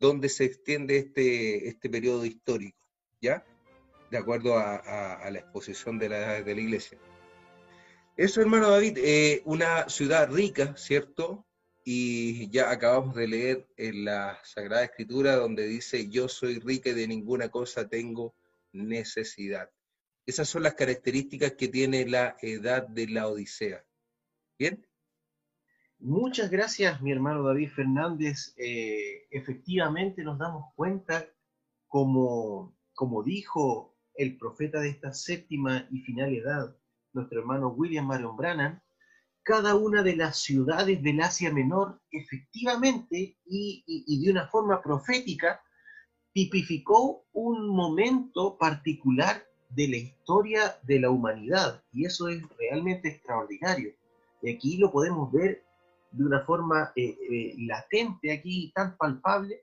dónde 0.00 0.28
se 0.28 0.44
extiende 0.44 0.98
este, 0.98 1.68
este 1.68 1.88
periodo 1.88 2.24
histórico, 2.24 2.84
¿ya? 3.20 3.44
De 4.14 4.20
acuerdo 4.20 4.56
a, 4.56 5.28
la 5.28 5.40
exposición 5.40 5.98
de 5.98 6.08
la, 6.08 6.40
de 6.40 6.54
la 6.54 6.60
iglesia. 6.60 6.96
Eso, 8.16 8.40
hermano 8.40 8.70
David, 8.70 8.96
eh, 8.98 9.42
una 9.44 9.88
ciudad 9.88 10.30
rica, 10.30 10.76
¿cierto? 10.76 11.44
Y 11.82 12.48
ya 12.50 12.70
acabamos 12.70 13.16
de 13.16 13.26
leer 13.26 13.66
en 13.76 14.04
la 14.04 14.38
Sagrada 14.44 14.84
Escritura 14.84 15.34
donde 15.34 15.66
dice, 15.66 16.08
yo 16.10 16.28
soy 16.28 16.60
rica 16.60 16.90
y 16.90 16.92
de 16.92 17.08
ninguna 17.08 17.48
cosa 17.48 17.88
tengo 17.88 18.36
necesidad. 18.72 19.68
Esas 20.24 20.48
son 20.48 20.62
las 20.62 20.74
características 20.74 21.54
que 21.54 21.66
tiene 21.66 22.06
la 22.06 22.36
edad 22.40 22.86
de 22.86 23.08
la 23.08 23.26
Odisea. 23.26 23.84
¿Bien? 24.56 24.86
Muchas 25.98 26.50
gracias, 26.50 27.02
mi 27.02 27.10
hermano 27.10 27.42
David 27.42 27.70
Fernández. 27.70 28.54
Eh, 28.58 29.26
efectivamente 29.32 30.22
nos 30.22 30.38
damos 30.38 30.72
cuenta, 30.76 31.26
como, 31.88 32.76
como 32.94 33.24
dijo 33.24 33.93
el 34.16 34.36
profeta 34.38 34.80
de 34.80 34.90
esta 34.90 35.12
séptima 35.12 35.86
y 35.90 36.00
final 36.00 36.34
edad, 36.34 36.76
nuestro 37.12 37.40
hermano 37.40 37.68
William 37.68 38.06
Marion 38.06 38.36
Brannan, 38.36 38.82
cada 39.44 39.74
una 39.74 40.02
de 40.02 40.16
las 40.16 40.38
ciudades 40.38 41.02
del 41.02 41.20
Asia 41.20 41.52
Menor 41.52 42.00
efectivamente 42.10 43.36
y, 43.44 44.24
de 44.24 44.30
una 44.30 44.48
forma 44.48 44.82
profética 44.82 45.60
tipificó 46.32 47.26
un 47.32 47.68
momento 47.68 48.56
particular 48.58 49.44
de 49.68 49.88
la 49.88 49.96
historia 49.96 50.78
de 50.82 51.00
la 51.00 51.10
humanidad 51.10 51.82
y 51.92 52.06
eso 52.06 52.28
es 52.28 52.42
realmente 52.58 53.08
extraordinario. 53.08 53.94
Y 54.42 54.50
aquí 54.54 54.78
lo 54.78 54.90
podemos 54.90 55.30
ver 55.30 55.62
de 56.10 56.24
una 56.24 56.40
forma 56.40 56.92
eh, 56.96 57.16
eh, 57.30 57.54
latente, 57.58 58.32
aquí 58.32 58.72
tan 58.74 58.96
palpable, 58.96 59.62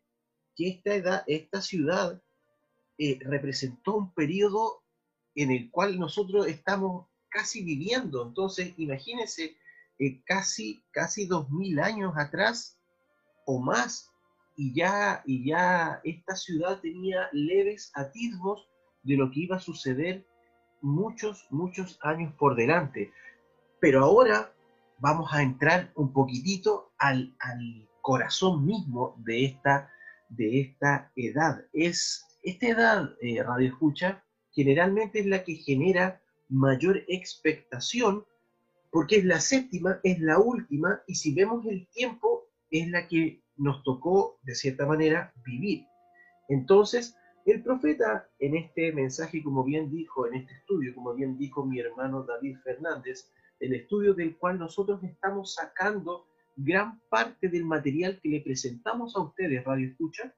que 0.55 0.69
esta, 0.69 0.95
edad, 0.95 1.23
esta 1.27 1.61
ciudad 1.61 2.21
eh, 3.03 3.17
representó 3.21 3.95
un 3.95 4.13
periodo 4.13 4.83
en 5.33 5.49
el 5.49 5.71
cual 5.71 5.97
nosotros 5.97 6.45
estamos 6.45 7.07
casi 7.29 7.63
viviendo. 7.63 8.27
Entonces, 8.27 8.75
imagínense, 8.77 9.57
eh, 9.97 10.21
casi, 10.23 10.83
casi 10.91 11.25
dos 11.25 11.49
mil 11.49 11.79
años 11.79 12.13
atrás 12.15 12.77
o 13.47 13.59
más, 13.59 14.11
y 14.55 14.75
ya, 14.75 15.23
y 15.25 15.49
ya 15.49 15.99
esta 16.03 16.35
ciudad 16.35 16.79
tenía 16.79 17.27
leves 17.31 17.91
atisbos 17.95 18.69
de 19.01 19.17
lo 19.17 19.31
que 19.31 19.39
iba 19.39 19.55
a 19.55 19.59
suceder 19.59 20.23
muchos, 20.81 21.47
muchos 21.49 21.97
años 22.03 22.31
por 22.35 22.55
delante. 22.55 23.11
Pero 23.79 24.03
ahora 24.03 24.53
vamos 24.99 25.33
a 25.33 25.41
entrar 25.41 25.91
un 25.95 26.13
poquitito 26.13 26.91
al, 26.99 27.35
corazón 28.03 28.63
mismo 28.63 29.15
de 29.25 29.45
esta, 29.45 29.91
de 30.29 30.61
esta 30.61 31.11
edad. 31.15 31.65
Es, 31.73 32.27
esta 32.43 32.67
edad, 32.67 33.15
eh, 33.21 33.41
Radio 33.43 33.69
Escucha, 33.69 34.23
generalmente 34.51 35.19
es 35.19 35.25
la 35.25 35.43
que 35.43 35.55
genera 35.55 36.21
mayor 36.49 37.03
expectación, 37.07 38.25
porque 38.91 39.17
es 39.17 39.25
la 39.25 39.39
séptima, 39.39 39.99
es 40.03 40.19
la 40.19 40.39
última, 40.39 41.01
y 41.07 41.15
si 41.15 41.33
vemos 41.33 41.65
el 41.65 41.87
tiempo, 41.87 42.47
es 42.69 42.89
la 42.89 43.07
que 43.07 43.41
nos 43.57 43.83
tocó, 43.83 44.39
de 44.43 44.55
cierta 44.55 44.85
manera, 44.85 45.33
vivir. 45.45 45.85
Entonces, 46.49 47.15
el 47.45 47.63
profeta 47.63 48.27
en 48.39 48.55
este 48.55 48.91
mensaje, 48.91 49.41
como 49.43 49.63
bien 49.63 49.89
dijo, 49.89 50.27
en 50.27 50.35
este 50.35 50.53
estudio, 50.53 50.93
como 50.93 51.13
bien 51.13 51.37
dijo 51.37 51.65
mi 51.65 51.79
hermano 51.79 52.23
David 52.23 52.57
Fernández, 52.63 53.31
el 53.59 53.73
estudio 53.73 54.13
del 54.13 54.35
cual 54.37 54.59
nosotros 54.59 55.03
estamos 55.03 55.53
sacando 55.53 56.25
gran 56.55 56.99
parte 57.09 57.47
del 57.47 57.65
material 57.65 58.19
que 58.21 58.29
le 58.29 58.41
presentamos 58.41 59.15
a 59.15 59.21
ustedes, 59.21 59.63
Radio 59.63 59.87
Escucha, 59.87 60.33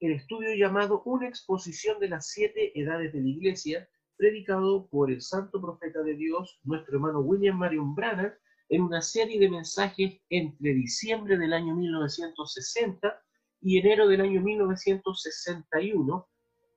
el 0.00 0.12
estudio 0.12 0.54
llamado 0.54 1.02
Una 1.04 1.28
exposición 1.28 2.00
de 2.00 2.08
las 2.08 2.28
siete 2.28 2.72
edades 2.78 3.12
de 3.12 3.20
la 3.20 3.28
Iglesia, 3.28 3.88
predicado 4.16 4.88
por 4.88 5.10
el 5.10 5.20
santo 5.20 5.60
profeta 5.60 6.02
de 6.02 6.14
Dios, 6.14 6.58
nuestro 6.64 6.96
hermano 6.96 7.20
William 7.20 7.58
Marion 7.58 7.94
Brannan, 7.94 8.32
en 8.70 8.82
una 8.82 9.02
serie 9.02 9.38
de 9.38 9.50
mensajes 9.50 10.18
entre 10.30 10.74
diciembre 10.74 11.36
del 11.36 11.52
año 11.52 11.74
1960 11.74 13.22
y 13.60 13.78
enero 13.78 14.08
del 14.08 14.22
año 14.22 14.40
1961, 14.40 16.28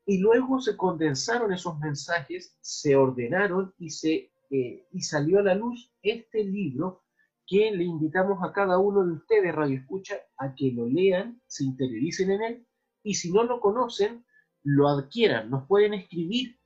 y 0.06 0.18
luego 0.18 0.60
se 0.60 0.75
condensaron 0.75 1.53
esos 1.53 1.80
mensajes, 1.80 2.58
se 2.60 2.96
ordenaron 2.98 3.74
y, 3.77 3.89
se, 3.89 4.34
eh, 4.50 4.86
y 4.92 5.01
salió 5.01 5.39
a 5.39 5.44
la 5.44 5.56
luz 5.56 5.94
este 6.01 6.44
libro 6.44 7.03
que 7.48 7.72
le 7.72 7.86
invitamos 7.86 8.44
a 8.44 8.51
cada 8.51 8.80
uno 8.80 9.06
de 9.06 9.13
ustedes, 9.13 9.56
Radio 9.56 9.77
Escucha, 9.77 10.15
a 10.38 10.53
que 10.56 10.72
lo 10.74 10.88
lean, 10.88 11.42
se 11.48 11.63
interioricen 11.63 12.32
en 12.32 12.42
él, 12.42 12.68
y 13.04 13.16
si 13.16 13.32
no 13.32 13.44
lo 13.44 13.60
conocen, 13.60 14.24
lo 14.64 14.88
adquieran. 14.88 15.50
Nos 15.50 15.68
pueden 15.68 15.94
escribir 15.94 16.58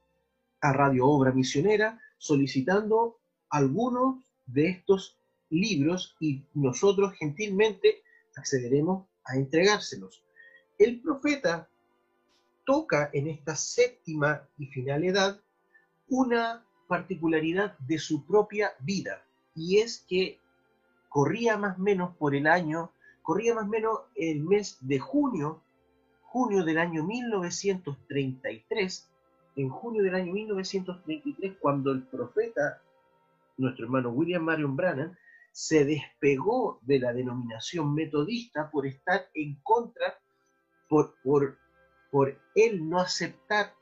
a 0.62 0.74
Radio 0.74 1.08
Obra 1.08 1.32
Misionera 1.32 2.00
solicitando 2.18 3.20
algunos 3.50 4.24
de 4.46 4.70
estos 4.70 5.18
libros 5.50 6.16
y 6.20 6.44
nosotros 6.54 7.14
gentilmente 7.18 8.02
accederemos 8.36 9.08
a 9.26 9.36
entregárselos. 9.36 10.24
El 10.78 11.02
profeta 11.02 11.70
toca 12.66 13.10
en 13.14 13.28
esta 13.28 13.56
séptima 13.56 14.48
y 14.58 14.68
final 14.68 15.04
edad 15.04 15.40
una 16.10 16.64
particularidad 16.88 17.78
de 17.80 17.98
su 17.98 18.26
propia 18.26 18.72
vida 18.80 19.24
y 19.56 19.80
es 19.80 20.06
que 20.08 20.40
corría 21.10 21.58
más 21.58 21.78
o 21.78 21.82
menos 21.82 22.16
por 22.18 22.36
el 22.36 22.48
año, 22.48 22.92
corría 23.22 23.56
más 23.56 23.66
o 23.66 23.70
menos 23.70 24.00
el 24.16 24.44
mes 24.44 24.78
de 24.82 25.00
junio, 25.00 25.64
junio 26.38 26.64
del 26.64 26.78
año 26.78 27.04
1933, 27.04 29.10
en 29.56 29.70
junio 29.70 30.04
del 30.04 30.14
año 30.14 30.32
1933, 30.34 31.56
cuando 31.60 31.92
el 31.92 32.04
profeta, 32.04 32.80
nuestro 33.58 33.86
hermano 33.86 34.12
William 34.12 34.44
Marion 34.44 34.76
Brannan, 34.76 35.18
se 35.52 35.84
despegó 35.84 36.78
de 36.84 37.00
la 37.00 37.12
denominación 37.12 37.96
metodista 37.96 38.70
por 38.70 38.86
estar 38.86 39.28
en 39.34 39.56
contra, 39.64 40.20
por, 40.88 41.16
por 41.24 41.58
por 42.12 42.38
él 42.54 42.88
no 42.88 43.00
aceptar 43.00 43.74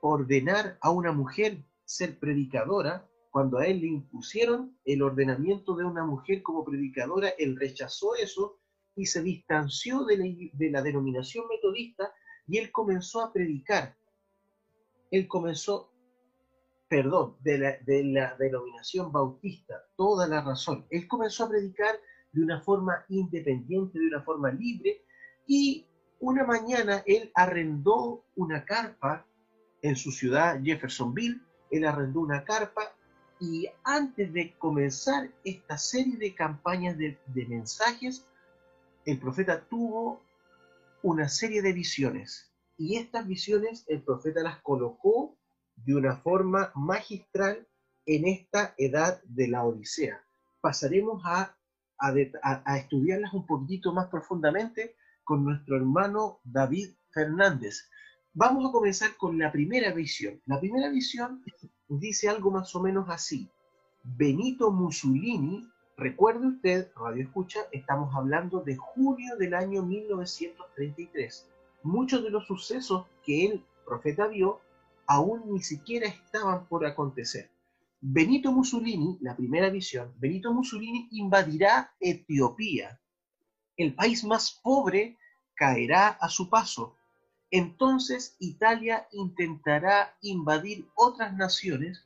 ordenar 0.00 0.78
a 0.80 0.90
una 0.90 1.12
mujer 1.12 1.58
ser 1.84 2.18
predicadora, 2.18 3.08
cuando 3.30 3.58
a 3.58 3.66
él 3.66 3.80
le 3.80 3.86
impusieron 3.86 4.76
el 4.84 5.02
ordenamiento 5.02 5.76
de 5.76 5.84
una 5.84 6.04
mujer 6.04 6.42
como 6.42 6.64
predicadora, 6.64 7.28
él 7.38 7.56
rechazó 7.56 8.16
eso 8.16 8.58
y 8.98 9.06
se 9.06 9.22
distanció 9.22 10.04
de 10.04 10.18
la, 10.18 10.24
de 10.52 10.70
la 10.70 10.82
denominación 10.82 11.46
metodista 11.48 12.12
y 12.46 12.58
él 12.58 12.70
comenzó 12.72 13.22
a 13.22 13.32
predicar. 13.32 13.96
Él 15.10 15.26
comenzó, 15.26 15.92
perdón, 16.88 17.36
de 17.40 18.04
la 18.04 18.36
denominación 18.36 19.10
bautista, 19.10 19.84
toda 19.96 20.26
la 20.26 20.42
razón. 20.42 20.86
Él 20.90 21.06
comenzó 21.08 21.44
a 21.44 21.48
predicar 21.48 21.94
de 22.32 22.42
una 22.42 22.60
forma 22.60 23.04
independiente, 23.08 23.98
de 23.98 24.08
una 24.08 24.22
forma 24.22 24.50
libre, 24.50 25.02
y 25.46 25.86
una 26.20 26.44
mañana 26.44 27.02
él 27.06 27.30
arrendó 27.34 28.24
una 28.36 28.64
carpa 28.64 29.26
en 29.82 29.96
su 29.96 30.10
ciudad, 30.10 30.60
Jeffersonville, 30.62 31.40
él 31.70 31.84
arrendó 31.84 32.20
una 32.20 32.44
carpa 32.44 32.92
y 33.40 33.68
antes 33.84 34.32
de 34.32 34.52
comenzar 34.58 35.30
esta 35.44 35.78
serie 35.78 36.16
de 36.16 36.34
campañas 36.34 36.98
de, 36.98 37.16
mensajes, 37.46 38.26
el 39.08 39.18
profeta 39.18 39.66
tuvo 39.66 40.22
una 41.02 41.30
serie 41.30 41.62
de 41.62 41.72
visiones. 41.72 42.52
Y 42.76 42.96
estas 42.96 43.26
visiones 43.26 43.86
el 43.88 44.02
profeta 44.02 44.42
las 44.42 44.60
colocó 44.60 45.38
de 45.76 45.94
una 45.94 46.16
forma 46.16 46.70
magistral 46.74 47.66
en 48.04 48.28
esta 48.28 48.74
edad 48.76 49.22
de 49.24 49.48
la 49.48 49.64
Odisea. 49.64 50.22
Pasaremos 50.60 51.22
a, 51.24 51.56
a, 51.98 52.76
estudiarlas 52.76 53.32
un 53.32 53.46
poquito 53.46 53.94
más 53.94 54.08
profundamente 54.08 54.94
con 55.24 55.42
nuestro 55.42 55.76
hermano 55.76 56.40
David 56.44 56.90
Fernández. 57.10 57.88
Vamos 58.34 58.68
a 58.68 58.72
comenzar 58.72 59.16
con 59.16 59.38
la 59.38 59.50
primera 59.50 59.90
visión. 59.94 60.38
La 60.44 60.60
primera 60.60 60.90
visión 60.90 61.42
dice 61.88 62.28
algo 62.28 62.50
más 62.50 62.74
o 62.74 62.82
menos 62.82 63.08
así. 63.08 63.48
Benito 64.04 64.70
Mussolini, 64.70 65.66
recuerde 65.98 66.46
usted, 66.46 66.90
Radio 66.96 67.24
Escucha, 67.24 67.60
estamos 67.72 68.14
hablando 68.14 68.60
de 68.60 68.76
junio 68.76 69.36
del 69.36 69.52
año 69.52 69.82
1933. 69.82 71.50
Muchos 71.82 72.24
de 72.24 72.30
los 72.30 72.46
sucesos 72.46 73.04
que 73.22 73.44
el 73.44 73.64
profeta 73.84 74.26
vio 74.26 74.60
aún 75.06 75.42
ni 75.52 75.60
siquiera 75.60 76.08
estaban 76.08 76.64
por 76.66 76.86
acontecer. 76.86 77.50
Benito 78.00 78.50
Mussolini, 78.50 79.18
la 79.20 79.36
primera 79.36 79.68
visión, 79.68 80.10
Benito 80.18 80.54
Mussolini 80.54 81.08
invadirá 81.12 81.92
Etiopía. 82.00 82.98
El 83.76 83.94
país 83.94 84.24
más 84.24 84.58
pobre 84.62 85.18
caerá 85.54 86.08
a 86.08 86.30
su 86.30 86.48
paso 86.48 86.94
entonces 87.50 88.36
Italia 88.38 89.08
intentará 89.12 90.16
invadir 90.20 90.86
otras 90.94 91.34
naciones, 91.34 92.04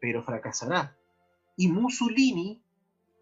pero 0.00 0.24
fracasará. 0.24 0.96
Y 1.56 1.68
Mussolini, 1.68 2.60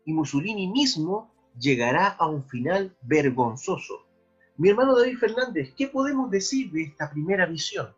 y 0.09 0.13
Mussolini 0.15 0.69
mismo, 0.69 1.31
llegará 1.59 2.09
a 2.09 2.27
un 2.27 2.43
final 2.49 2.97
vergonzoso. 3.03 4.07
Mi 4.57 4.71
hermano 4.71 4.97
David 4.97 5.19
Fernández, 5.19 5.75
¿qué 5.77 5.89
podemos 5.89 6.31
decir 6.31 6.71
de 6.73 6.85
esta 6.85 7.11
primera 7.11 7.45
visión? 7.45 7.95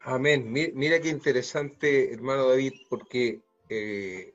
Amén. 0.00 0.50
Mira 0.52 1.00
qué 1.00 1.08
interesante, 1.08 2.12
hermano 2.12 2.48
David, 2.48 2.72
porque 2.88 3.42
eh, 3.68 4.34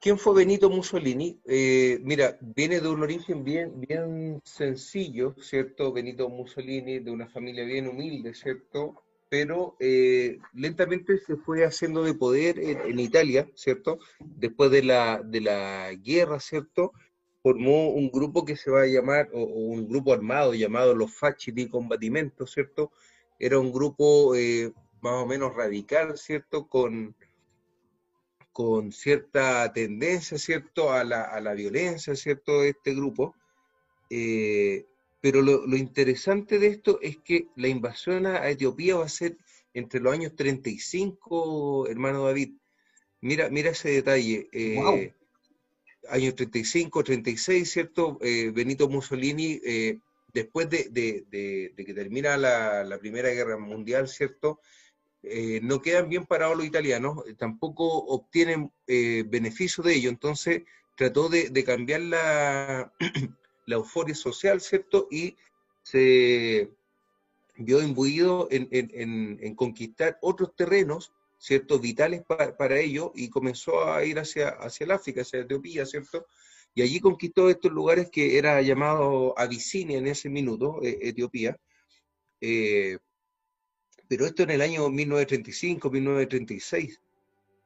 ¿Quién 0.00 0.18
fue 0.18 0.34
Benito 0.34 0.70
Mussolini? 0.70 1.40
Eh, 1.44 1.98
mira, 2.02 2.36
viene 2.40 2.80
de 2.80 2.88
un 2.88 3.02
origen 3.02 3.44
bien, 3.44 3.80
bien 3.80 4.40
sencillo, 4.44 5.34
¿cierto? 5.40 5.92
Benito 5.92 6.28
Mussolini, 6.28 6.98
de 6.98 7.10
una 7.10 7.28
familia 7.28 7.64
bien 7.64 7.88
humilde, 7.88 8.34
¿cierto? 8.34 9.02
Pero 9.28 9.76
eh, 9.80 10.38
lentamente 10.54 11.18
se 11.18 11.36
fue 11.36 11.64
haciendo 11.64 12.04
de 12.04 12.14
poder 12.14 12.58
en, 12.58 12.98
Italia, 13.00 13.48
¿cierto? 13.54 13.98
Después 14.20 14.70
de 14.70 14.82
la, 14.82 15.20
de 15.22 15.40
la 15.40 15.92
guerra, 15.94 16.38
¿cierto? 16.38 16.92
Formó 17.42 17.90
un 17.90 18.10
grupo 18.10 18.44
que 18.44 18.56
se 18.56 18.70
va 18.70 18.82
a 18.82 18.86
llamar, 18.86 19.28
o, 19.32 19.42
un 19.42 19.88
grupo 19.88 20.12
armado 20.12 20.54
llamado 20.54 20.94
los 20.94 21.12
Fasci 21.12 21.50
di 21.50 21.68
Combattimento, 21.68 22.46
¿cierto? 22.46 22.92
Era 23.38 23.58
un 23.58 23.72
grupo 23.72 24.34
eh, 24.36 24.72
más 25.00 25.14
o 25.14 25.26
menos 25.26 25.54
radical, 25.54 26.16
¿cierto? 26.16 26.68
Con 26.68 27.14
con 28.56 28.90
cierta 28.90 29.70
tendencia, 29.74 30.38
¿cierto?, 30.38 30.90
a 30.90 31.04
la, 31.04 31.24
a 31.24 31.42
la 31.42 31.52
violencia, 31.52 32.16
¿cierto?, 32.16 32.62
de 32.62 32.70
este 32.70 32.94
grupo. 32.94 33.34
Eh, 34.08 34.86
pero 35.20 35.42
lo, 35.42 35.66
lo, 35.66 35.76
interesante 35.76 36.58
de 36.58 36.68
esto 36.68 36.98
es 37.02 37.16
que 37.18 37.48
la 37.56 37.68
invasión 37.68 38.26
a 38.26 38.48
Etiopía 38.48 38.96
va 38.96 39.06
a 39.06 39.08
ser 39.08 39.36
entre 39.74 40.00
los 40.00 40.12
años 40.12 40.34
35, 40.36 41.88
hermano 41.88 42.24
David. 42.24 42.54
Mira, 43.20 43.48
mira 43.50 43.70
ese 43.70 43.90
detalle. 43.90 44.48
Eh, 44.52 45.12
Años 46.08 46.36
35, 46.36 47.02
36, 47.02 47.68
¿cierto? 47.68 48.18
Eh, 48.22 48.52
Benito 48.54 48.88
Mussolini, 48.88 49.60
eh, 49.64 49.98
después 50.32 50.70
de, 50.70 50.88
de, 50.90 51.24
de, 51.74 51.84
que 51.84 51.94
termina 51.94 52.36
la, 52.36 52.84
la, 52.84 52.98
Primera 52.98 53.30
Guerra 53.30 53.58
Mundial, 53.58 54.06
¿cierto? 54.06 54.60
Eh, 55.22 55.60
no 55.62 55.82
quedan 55.82 56.08
bien 56.08 56.24
parados 56.24 56.56
los 56.56 56.66
italianos, 56.66 57.24
tampoco 57.36 57.84
obtienen 57.84 58.70
eh, 58.86 59.24
beneficio 59.26 59.82
de 59.82 59.94
ello, 59.94 60.08
entonces 60.08 60.62
trató 60.94 61.28
de, 61.28 61.64
cambiar 61.64 62.02
la, 62.02 62.92
la, 63.66 63.76
euforia 63.76 64.14
social, 64.14 64.60
¿cierto? 64.60 65.08
Y 65.10 65.36
se 65.82 66.70
vio 67.56 67.82
imbuido 67.82 68.48
en, 68.50 69.54
conquistar 69.54 70.18
otros 70.22 70.54
terrenos, 70.56 71.12
¿cierto? 71.38 71.78
Vitales 71.78 72.22
para 72.58 72.78
ello 72.78 73.12
y 73.14 73.28
comenzó 73.28 73.84
a 73.92 74.04
ir 74.04 74.18
hacia, 74.18 74.48
hacia 74.48 74.84
el 74.84 74.90
África, 74.92 75.22
hacia 75.22 75.40
Etiopía, 75.40 75.84
¿cierto? 75.86 76.26
Y 76.74 76.82
allí 76.82 77.00
conquistó 77.00 77.48
estos 77.48 77.72
lugares 77.72 78.10
que 78.10 78.36
era 78.36 78.60
llamado 78.60 79.38
Abisinia 79.38 79.96
en 79.98 80.08
ese 80.08 80.28
minuto, 80.28 80.80
Etiopía. 80.82 81.58
Eh, 82.40 82.98
pero 84.08 84.26
esto 84.26 84.42
en 84.42 84.50
el 84.50 84.60
año 84.60 84.88
1935, 84.88 85.90
1936. 85.90 87.00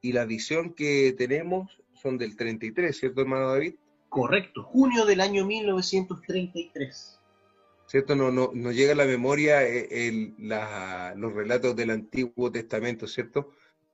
Y 0.00 0.12
la 0.12 0.24
visión 0.24 0.74
que 0.74 1.12
tenemos 1.18 1.82
son 2.00 2.16
del 2.16 2.36
33, 2.36 2.96
¿cierto, 2.96 3.20
hermano 3.20 3.50
David? 3.50 3.74
Correcto, 4.10 4.64
junio 4.64 5.06
del 5.06 5.20
año 5.20 5.46
1933. 5.46 7.20
¿Cierto? 7.86 8.16
No, 8.16 8.32
no, 8.32 8.50
nos 8.52 8.74
llega 8.74 8.92
a 8.92 8.96
la 8.96 9.04
memoria 9.04 9.66
eh, 9.66 10.08
el, 10.08 10.34
los 11.16 11.32
relatos 11.32 11.76
del 11.76 11.90
Antiguo 11.90 12.50
Testamento, 12.50 13.06
¿cierto? 13.06 13.52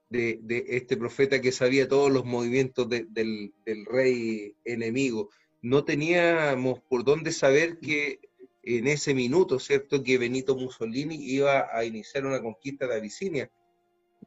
De, 0.09 0.39
de, 0.41 0.65
este 0.69 0.97
profeta 0.97 1.39
que 1.39 1.51
sabía 1.51 1.87
todos 1.87 2.11
los 2.11 2.25
movimientos 2.25 2.89
del, 2.89 3.13
del 3.13 3.85
rey 3.85 4.55
enemigo. 4.65 5.29
No 5.61 5.83
teníamos 5.85 6.79
por 6.81 7.03
dónde 7.03 7.31
saber 7.31 7.77
que 7.79 8.19
en 8.63 8.87
ese 8.87 9.13
minuto, 9.13 9.59
¿cierto?, 9.59 10.03
que 10.03 10.17
Benito 10.17 10.55
Mussolini 10.55 11.15
iba 11.15 11.67
a 11.71 11.85
iniciar 11.85 12.25
una 12.25 12.41
conquista 12.41 12.87
de 12.87 12.95
Abisinia. 12.95 13.51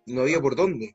No 0.06 0.22
había 0.22 0.40
por 0.40 0.54
dónde. 0.54 0.94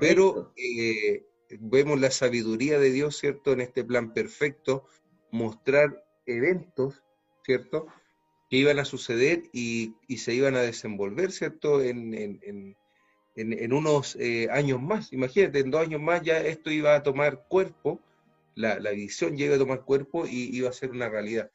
Pero 0.00 0.52
eh, 0.56 1.24
vemos 1.60 2.00
la 2.00 2.10
sabiduría 2.10 2.78
de 2.78 2.90
Dios, 2.90 3.16
¿cierto?, 3.16 3.52
en 3.52 3.60
este 3.60 3.84
plan 3.84 4.12
perfecto, 4.12 4.86
mostrar 5.30 6.04
eventos, 6.26 7.02
¿cierto?, 7.44 7.86
que 8.50 8.56
iban 8.58 8.78
a 8.78 8.84
suceder 8.84 9.44
y, 9.52 9.94
se 10.16 10.34
iban 10.34 10.56
a 10.56 10.62
desenvolver, 10.62 11.32
¿cierto?, 11.32 11.82
en, 11.82 12.14
en, 12.14 12.76
en, 13.36 13.72
unos 13.72 14.16
eh, 14.16 14.48
años 14.50 14.80
más. 14.80 15.12
Imagínate, 15.12 15.60
en 15.60 15.70
dos 15.70 15.82
años 15.82 16.00
más 16.00 16.22
ya 16.22 16.40
esto 16.40 16.70
iba 16.70 16.94
a 16.94 17.02
tomar 17.02 17.46
cuerpo, 17.48 18.00
la, 18.54 18.78
la 18.78 18.90
visión 18.90 19.36
llega 19.36 19.56
a 19.56 19.58
tomar 19.58 19.84
cuerpo 19.84 20.26
y 20.26 20.56
iba 20.56 20.68
a 20.68 20.72
ser 20.72 20.90
una 20.90 21.08
realidad. 21.08 21.50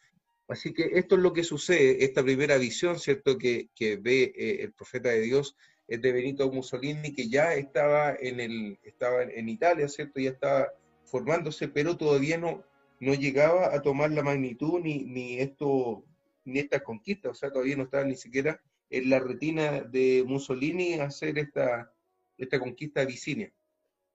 Así 0.50 0.74
que 0.74 0.90
esto 0.94 1.16
es 1.16 1.22
lo 1.22 1.32
que 1.32 1.44
sucede, 1.44 2.04
esta 2.04 2.24
primera 2.24 2.58
visión, 2.58 3.00
¿cierto?, 3.00 3.38
que, 3.38 3.70
ve 4.02 4.34
eh, 4.36 4.58
el 4.62 4.74
profeta 4.74 5.10
de 5.10 5.22
Dios 5.22 5.56
de 5.98 6.12
Benito 6.12 6.52
Mussolini, 6.52 7.14
que 7.14 7.30
ya 7.30 7.56
estaba 7.56 8.16
en, 8.20 8.40
el, 8.40 8.80
estaba 8.84 9.24
en 9.24 9.50
Italia, 9.50 9.88
¿cierto?, 9.88 10.20
ya 10.20 10.32
estaba 10.32 10.72
formándose, 11.06 11.68
pero 11.68 11.98
todavía 11.98 12.38
no, 12.38 12.64
no 13.00 13.14
llegaba 13.14 13.74
a 13.74 13.82
tomar 13.82 14.12
la 14.12 14.24
magnitud 14.24 14.80
ni, 14.82 15.04
ni, 15.06 15.40
esto, 15.40 16.04
ni 16.46 16.60
esta 16.60 16.84
conquista, 16.84 17.30
o 17.30 17.34
sea, 17.34 17.52
todavía 17.52 17.76
no 17.76 17.84
estaba 17.84 18.04
ni 18.04 18.16
siquiera 18.16 18.62
en 18.90 19.10
la 19.10 19.20
retina 19.20 19.82
de 19.82 20.24
Mussolini 20.26 20.94
hacer 20.96 21.38
esta, 21.38 21.92
esta 22.38 22.60
conquista 22.60 23.00
de 23.00 23.06
Abisinia. 23.06 23.54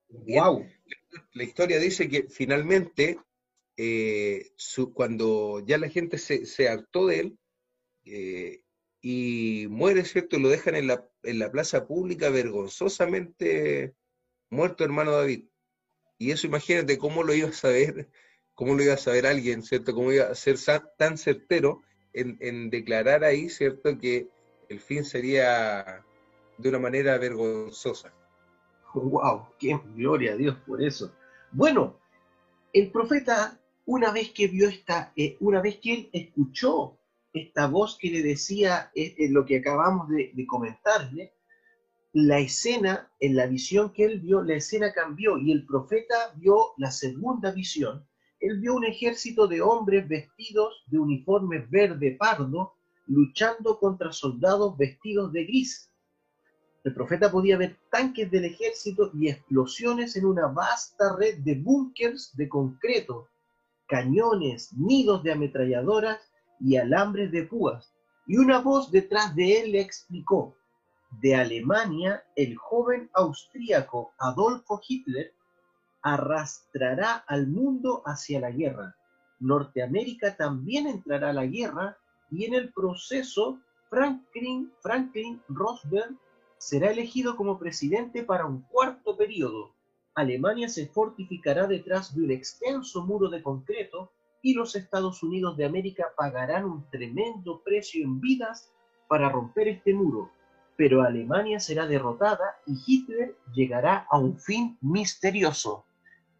Wow. 0.09 0.65
La 1.33 1.43
historia 1.43 1.79
dice 1.79 2.07
que 2.09 2.27
finalmente 2.29 3.17
eh, 3.77 4.51
cuando 4.93 5.63
ya 5.65 5.77
la 5.77 5.89
gente 5.89 6.17
se, 6.17 6.45
se 6.45 6.69
hartó 6.69 7.07
de 7.07 7.19
él 7.19 7.37
eh, 8.05 8.61
y 9.07 9.67
muere, 9.69 10.03
¿cierto? 10.03 10.39
Lo 10.39 10.49
dejan 10.49 10.73
en 10.73 10.87
la, 10.87 11.07
en 11.21 11.37
la 11.37 11.51
plaza 11.51 11.85
pública 11.85 12.31
vergonzosamente 12.31 13.93
muerto, 14.49 14.83
hermano 14.83 15.11
David. 15.11 15.45
Y 16.17 16.31
eso 16.31 16.47
imagínate 16.47 16.97
cómo 16.97 17.21
lo 17.21 17.35
iba 17.35 17.49
a 17.49 17.53
saber, 17.53 18.09
cómo 18.55 18.73
lo 18.73 18.81
iba 18.81 18.95
a 18.95 18.97
saber 18.97 19.27
alguien, 19.27 19.61
¿cierto? 19.61 19.93
Cómo 19.93 20.11
iba 20.11 20.25
a 20.25 20.33
ser 20.33 20.57
tan 20.97 21.19
certero 21.19 21.83
en, 22.13 22.71
declarar 22.71 23.23
ahí, 23.23 23.47
¿cierto?, 23.47 23.95
que 23.99 24.27
el 24.69 24.79
fin 24.79 25.05
sería 25.05 26.03
de 26.57 26.69
una 26.69 26.79
manera 26.79 27.19
vergonzosa. 27.19 28.11
¡Wow! 28.95 29.49
¡Qué 29.59 29.79
gloria 29.93 30.33
a 30.33 30.35
Dios 30.35 30.57
por 30.65 30.81
eso! 30.81 31.13
Bueno, 31.51 31.99
el 32.73 32.91
profeta, 32.91 33.59
una 33.85 34.11
vez 34.11 34.31
que 34.31 34.47
vio 34.47 34.67
esta, 34.67 35.13
eh, 35.15 35.37
una 35.41 35.61
vez 35.61 35.77
que 35.77 35.93
él 35.93 36.09
escuchó 36.11 36.97
esta 37.35 37.67
voz 37.67 37.97
que 37.99 38.09
le 38.09 38.23
decía 38.23 38.91
eh, 38.95 39.27
lo 39.29 39.45
que 39.45 39.57
acabamos 39.57 40.09
de, 40.09 40.31
de 40.33 40.47
comentarle, 40.47 41.33
la 42.13 42.39
escena, 42.39 43.11
en 43.19 43.35
la 43.35 43.45
visión 43.45 43.91
que 43.91 44.05
él 44.05 44.21
vio, 44.21 44.41
la 44.41 44.55
escena 44.55 44.93
cambió 44.93 45.37
y 45.37 45.51
el 45.51 45.65
profeta 45.65 46.33
vio 46.37 46.73
la 46.77 46.89
segunda 46.89 47.51
visión. 47.51 48.07
Él 48.39 48.61
vio 48.61 48.75
un 48.75 48.85
ejército 48.85 49.47
de 49.47 49.61
hombres 49.61 50.07
vestidos 50.07 50.83
de 50.87 50.97
uniforme 50.97 51.59
verde 51.69 52.15
pardo 52.17 52.75
luchando 53.07 53.77
contra 53.79 54.13
soldados 54.13 54.77
vestidos 54.77 55.33
de 55.33 55.43
gris. 55.43 55.91
El 56.85 56.93
profeta 56.93 57.29
podía 57.29 57.57
ver 57.57 57.77
tanques 57.91 58.31
del 58.31 58.45
ejército 58.45 59.11
y 59.13 59.27
explosiones 59.27 60.15
en 60.15 60.25
una 60.25 60.47
vasta 60.47 61.15
red 61.17 61.39
de 61.39 61.55
búnkers 61.55 62.35
de 62.37 62.47
concreto, 62.47 63.27
cañones, 63.87 64.71
nidos 64.73 65.21
de 65.23 65.31
ametralladoras 65.31 66.19
y 66.59 66.77
alambres 66.77 67.31
de 67.31 67.43
púas. 67.43 67.93
Y 68.27 68.37
una 68.37 68.59
voz 68.59 68.91
detrás 68.91 69.35
de 69.35 69.59
él 69.59 69.71
le 69.71 69.81
explicó, 69.81 70.55
de 71.21 71.35
Alemania, 71.35 72.23
el 72.35 72.57
joven 72.57 73.09
austríaco 73.13 74.11
Adolfo 74.17 74.81
Hitler 74.85 75.33
arrastrará 76.01 77.23
al 77.27 77.47
mundo 77.47 78.01
hacia 78.05 78.39
la 78.39 78.51
guerra. 78.51 78.95
Norteamérica 79.39 80.35
también 80.35 80.87
entrará 80.87 81.29
a 81.29 81.33
la 81.33 81.45
guerra 81.45 81.97
y 82.29 82.45
en 82.45 82.53
el 82.53 82.71
proceso 82.73 83.59
Franklin, 83.89 84.71
Franklin 84.81 85.41
Roosevelt 85.47 86.17
será 86.57 86.91
elegido 86.91 87.35
como 87.35 87.59
presidente 87.59 88.23
para 88.23 88.45
un 88.45 88.61
cuarto 88.63 89.15
periodo. 89.15 89.73
Alemania 90.15 90.69
se 90.69 90.87
fortificará 90.87 91.67
detrás 91.67 92.15
de 92.15 92.23
un 92.23 92.31
extenso 92.31 93.05
muro 93.05 93.29
de 93.29 93.41
concreto 93.41 94.11
y 94.45 94.53
los 94.53 94.75
Estados 94.75 95.23
Unidos 95.23 95.57
de 95.57 95.65
América 95.65 96.05
pagarán 96.15 96.65
un 96.65 96.89
tremendo 96.89 97.61
precio 97.63 98.03
en 98.03 98.21
vidas 98.21 98.71
para 99.07 99.29
romper 99.29 99.67
este 99.67 99.93
muro 99.93 100.31
pero 100.77 101.01
Alemania 101.01 101.59
será 101.59 101.87
derrotada 101.87 102.57
y 102.65 102.77
Hitler 102.85 103.35
llegará 103.53 104.07
a 104.09 104.19
un 104.19 104.37
fin 104.39 104.77
misterioso. 104.81 105.85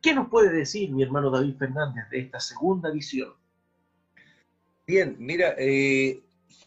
¿Qué 0.01 0.13
nos 0.13 0.29
puede 0.29 0.51
decir 0.51 0.91
mi 0.91 1.03
hermano 1.03 1.31
David 1.31 1.55
Fernández 1.57 2.09
de 2.11 2.19
esta 2.19 2.39
segunda 2.39 2.91
visión? 2.91 3.33
Bien, 4.85 5.15
mira, 5.19 5.55
eh, 5.57 6.21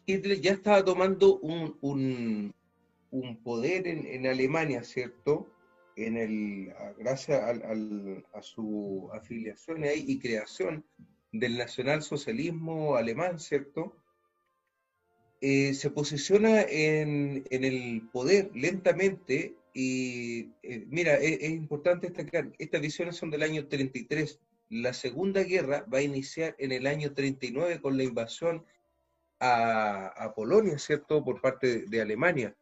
Hitler 0.07 0.41
ya 0.41 0.53
estaba 0.53 0.85
tomando 0.85 1.39
un, 1.39 2.55
poder 3.45 3.87
en, 3.87 4.27
Alemania, 4.27 4.83
¿cierto? 4.83 5.47
En 5.95 6.17
el, 6.17 6.75
gracias 6.99 7.41
a 7.41 8.43
su 8.43 9.09
afiliación 9.13 9.85
y 9.95 10.19
creación 10.19 10.85
del 11.33 11.59
nacionalsocialismo 11.59 12.97
alemán, 12.97 13.39
¿cierto? 13.39 13.95
Eh, 15.41 15.75
se 15.75 15.91
posiciona 15.91 16.63
en, 16.63 17.45
el 17.51 18.09
poder 18.13 18.51
lentamente 18.55 19.55
y 19.73 20.51
eh, 20.65 20.85
mira, 20.89 21.15
es, 21.15 21.49
importante 21.51 22.09
destacar, 22.09 22.51
estas 22.59 22.81
visiones 22.81 23.17
son 23.17 23.31
del 23.31 23.45
año 23.45 23.69
33. 23.69 24.41
La 24.71 24.93
Segunda 24.93 25.45
Guerra 25.45 25.87
va 25.93 25.99
a 25.99 26.03
iniciar 26.03 26.57
en 26.59 26.73
el 26.73 26.87
año 26.87 27.13
39 27.13 27.81
con 27.81 27.97
la 27.97 28.03
invasión 28.03 28.65
a, 29.41 30.33
Polonia, 30.35 30.79
¿cierto?, 30.79 31.25
por 31.25 31.41
parte 31.41 31.85
de, 31.87 32.01
Alemania 32.01 32.57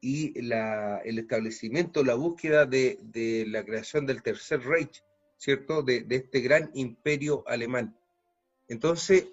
y 0.00 0.32
el 0.38 1.18
establecimiento, 1.18 2.04
la 2.04 2.14
búsqueda 2.14 2.64
de, 2.64 3.44
la 3.48 3.64
creación 3.64 4.06
del 4.06 4.22
Tercer 4.22 4.62
Reich, 4.62 5.02
¿cierto?, 5.38 5.82
de, 5.82 6.04
este 6.10 6.40
gran 6.40 6.70
imperio 6.74 7.44
alemán. 7.46 7.96
Entonces, 8.66 9.28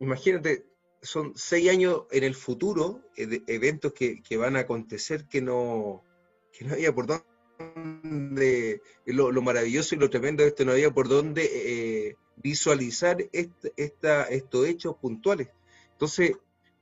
imagínate, 0.00 0.66
son 1.00 1.32
seis 1.36 1.70
años 1.70 2.02
en 2.10 2.24
el 2.24 2.34
futuro, 2.34 3.00
eh, 3.16 3.40
eventos 3.46 3.94
que, 3.94 4.36
van 4.36 4.56
a 4.56 4.60
acontecer 4.60 5.26
que 5.26 5.40
no, 5.40 6.04
que 6.52 6.64
no 6.64 6.74
había 6.74 6.92
por 6.94 7.06
dónde, 7.06 8.82
lo, 9.06 9.42
maravilloso 9.42 9.94
y 9.94 9.98
lo 9.98 10.10
tremendo 10.10 10.42
de 10.42 10.50
esto, 10.50 10.64
no 10.64 10.72
había 10.72 10.90
por 10.90 11.08
dónde 11.08 11.48
eh, 11.52 12.16
visualizar 12.36 13.18
esta, 13.32 14.24
estos 14.24 14.66
hechos 14.66 14.96
puntuales. 14.96 15.48
Entonces, 15.92 16.36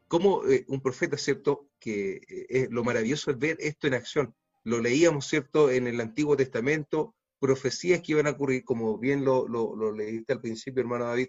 como 0.08 0.46
eh, 0.46 0.64
un 0.68 0.80
profeta, 0.80 1.18
¿cierto? 1.18 1.68
Que 1.78 2.66
lo 2.70 2.82
maravilloso 2.82 3.30
es 3.30 3.38
ver 3.38 3.58
esto 3.61 3.87
en 3.87 3.94
acción. 3.94 4.34
Lo 4.64 4.80
leíamos, 4.80 5.26
¿cierto? 5.26 5.70
En 5.70 5.87
el 5.87 6.00
Antiguo 6.00 6.37
Testamento, 6.37 7.14
profecías 7.40 8.01
que 8.01 8.12
iban 8.12 8.27
a 8.27 8.31
ocurrir, 8.31 8.64
como 8.64 8.98
bien 8.98 9.24
lo, 9.24 9.46
lo, 9.48 9.77
lo 9.77 9.92
leíste 9.92 10.33
al 10.33 10.40
principio, 10.40 10.81
hermano 10.83 11.07
David, 11.07 11.29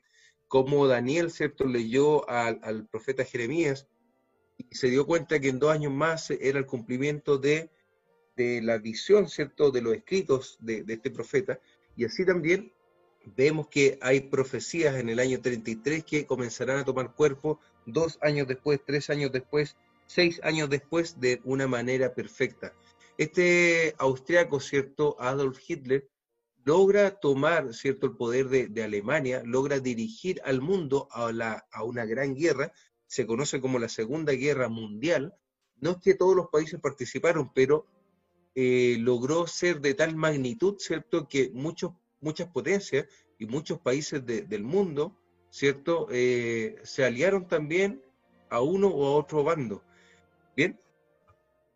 como 0.49 0.87
Daniel, 0.87 1.31
¿cierto?, 1.31 1.65
leyó 1.65 2.27
al, 2.27 2.87
profeta 2.87 3.23
Jeremías 3.23 3.87
y 4.57 4.75
se 4.75 4.89
dio 4.89 5.05
cuenta 5.05 5.39
que 5.39 5.47
en 5.47 5.59
dos 5.59 5.71
años 5.71 5.93
más 5.93 6.31
era 6.31 6.57
el 6.59 6.65
cumplimiento 6.65 7.37
de, 7.37 7.69
la 8.35 8.77
visión, 8.79 9.29
¿cierto?, 9.29 9.69
de 9.69 9.81
los 9.81 9.93
escritos 9.93 10.57
de, 10.59 10.83
este 10.87 11.11
profeta. 11.11 11.59
Y 11.95 12.05
así 12.05 12.25
también 12.25 12.73
vemos 13.37 13.67
que 13.67 13.99
hay 14.01 14.21
profecías 14.21 14.95
en 14.95 15.09
el 15.09 15.19
año 15.19 15.39
33 15.39 16.03
que 16.03 16.25
comenzarán 16.25 16.79
a 16.79 16.85
tomar 16.85 17.13
cuerpo 17.13 17.59
dos 17.85 18.17
años 18.21 18.47
después, 18.47 18.79
tres 18.83 19.09
años 19.11 19.31
después, 19.31 19.75
seis 20.07 20.39
años 20.41 20.69
después 20.69 21.19
de 21.19 21.41
una 21.43 21.67
manera 21.67 22.15
perfecta. 22.15 22.73
Este 23.19 23.95
austriaco, 23.97 24.61
¿cierto? 24.61 25.17
Adolf 25.19 25.59
Hitler, 25.67 26.09
logra 26.63 27.19
tomar 27.19 27.73
cierto 27.73 28.07
el 28.07 28.15
poder 28.15 28.47
de, 28.47 28.81
Alemania, 28.81 29.41
logra 29.43 29.81
dirigir 29.81 30.39
al 30.45 30.61
mundo 30.61 31.09
a, 31.11 31.83
una 31.83 32.05
gran 32.05 32.33
guerra, 32.33 32.71
se 33.07 33.27
conoce 33.27 33.59
como 33.59 33.77
la 33.77 33.89
Segunda 33.89 34.31
Guerra 34.31 34.69
Mundial. 34.69 35.33
No 35.81 35.91
es 35.91 35.97
que 35.97 36.15
todos 36.15 36.33
los 36.33 36.47
países 36.47 36.79
participaron, 36.79 37.51
pero 37.53 37.87
eh, 38.55 38.95
logró 39.01 39.47
ser 39.47 39.81
de 39.81 39.95
tal 39.95 40.15
magnitud, 40.15 40.77
¿cierto?, 40.79 41.27
que 41.27 41.51
muchos, 41.53 41.91
muchas 42.21 42.47
potencias 42.47 43.05
y 43.37 43.47
muchos 43.47 43.81
países 43.81 44.25
del 44.25 44.63
mundo, 44.63 45.13
¿cierto?, 45.49 46.07
eh, 46.09 46.77
se 46.83 47.03
aliaron 47.03 47.49
también 47.49 48.01
a 48.49 48.61
uno 48.61 48.87
o 48.87 49.07
a 49.07 49.17
otro 49.17 49.43
bando. 49.43 49.83
Bien, 50.55 50.79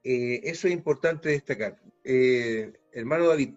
eh, 0.03 0.41
eso 0.43 0.67
es 0.67 0.73
importante 0.73 1.29
destacar. 1.29 1.79
hermano 2.03 3.27
David, 3.27 3.53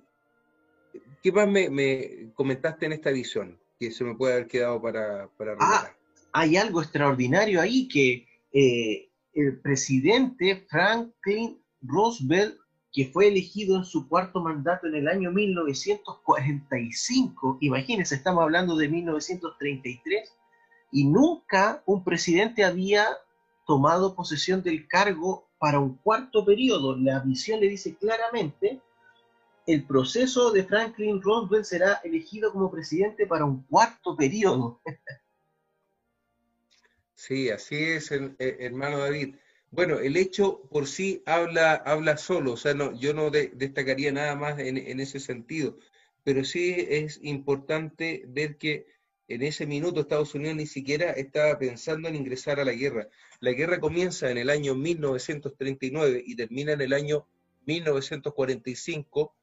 ¿Qué 1.27 1.33
más 1.33 1.49
me, 1.49 2.31
comentaste 2.35 2.87
en 2.87 2.93
esta 2.93 3.11
visión 3.11 3.59
que 3.81 3.91
se 3.91 4.05
me 4.05 4.15
puede 4.15 4.35
haber 4.35 4.47
quedado 4.47 4.81
para, 4.81 5.29
para 5.37 5.57
Ah, 5.59 5.93
hay 6.33 6.57
algo 6.57 6.81
extraordinario 6.81 7.61
ahí 7.61 7.89
que 7.89 8.29
eh, 8.53 9.09
el 9.35 9.61
presidente 9.61 10.65
Franklin 10.69 11.61
Roosevelt, 11.83 12.57
que 12.93 13.07
fue 13.07 13.27
elegido 13.27 13.77
en 13.77 13.85
su 13.85 14.09
cuarto 14.09 14.41
mandato 14.41 14.87
en 14.87 14.95
el 14.95 15.09
año 15.09 15.33
1945, 15.33 17.59
imagínense, 17.61 18.15
estamos 18.15 18.45
hablando 18.45 18.77
de 18.77 18.89
1933, 18.89 20.33
y 20.93 21.07
nunca 21.07 21.83
un 21.87 22.05
presidente 22.05 22.63
había 22.63 23.05
tomado 23.67 24.15
posesión 24.15 24.63
del 24.63 24.87
cargo 24.87 25.46
para 25.59 25.79
un 25.79 25.97
cuarto 25.99 26.45
periodo. 26.45 26.97
La 26.97 27.21
visión 27.21 27.61
le 27.61 27.69
dice 27.69 27.97
claramente 27.97 28.81
el 29.66 29.85
proceso 29.85 30.53
de 30.53 30.64
Franklin 30.64 31.21
Roosevelt 31.21 31.64
será 31.64 32.01
elegido 32.05 32.53
como 32.53 32.71
presidente 32.71 33.27
para 33.27 33.45
un 33.45 33.62
cuarto 33.64 34.16
periodo. 34.16 34.81
Sí, 37.19 37.49
así 37.49 37.77
es, 37.77 38.12
eh, 38.12 38.35
hermano 38.38 38.99
David. 38.99 39.37
Bueno, 39.71 39.99
el 39.99 40.19
hecho 40.19 40.61
por 40.71 40.87
sí 40.87 41.23
habla, 41.25 41.73
habla 41.75 42.19
solo, 42.19 42.53
o 42.53 42.57
sea, 42.59 42.75
no, 42.75 42.92
yo 42.92 43.14
no 43.14 43.31
destacaría 43.31 44.12
nada 44.12 44.37
más 44.37 44.59
en, 44.59 44.77
en, 44.77 45.01
ese 45.01 45.19
sentido, 45.19 45.79
pero 46.25 46.45
sí 46.45 46.75
es 46.77 47.19
importante 47.23 48.23
ver 48.29 48.59
que 48.59 48.87
en 49.29 49.43
ese 49.43 49.67
minuto 49.67 50.01
Estados 50.01 50.35
Unidos 50.35 50.57
ni 50.57 50.67
siquiera 50.67 51.11
estaba 51.12 51.59
pensando 51.59 52.09
en 52.09 52.17
ingresar 52.17 52.61
a 52.61 52.65
la 52.65 52.73
guerra. 52.73 53.09
La 53.41 53.53
guerra 53.53 53.81
comienza 53.81 54.31
en 54.31 54.39
el 54.39 54.51
año 54.51 54.75
1939 54.75 56.23
y 56.27 56.37
termina 56.37 56.73
en 56.73 56.81
el 56.81 56.93
año 56.93 57.27
1945 57.67 59.35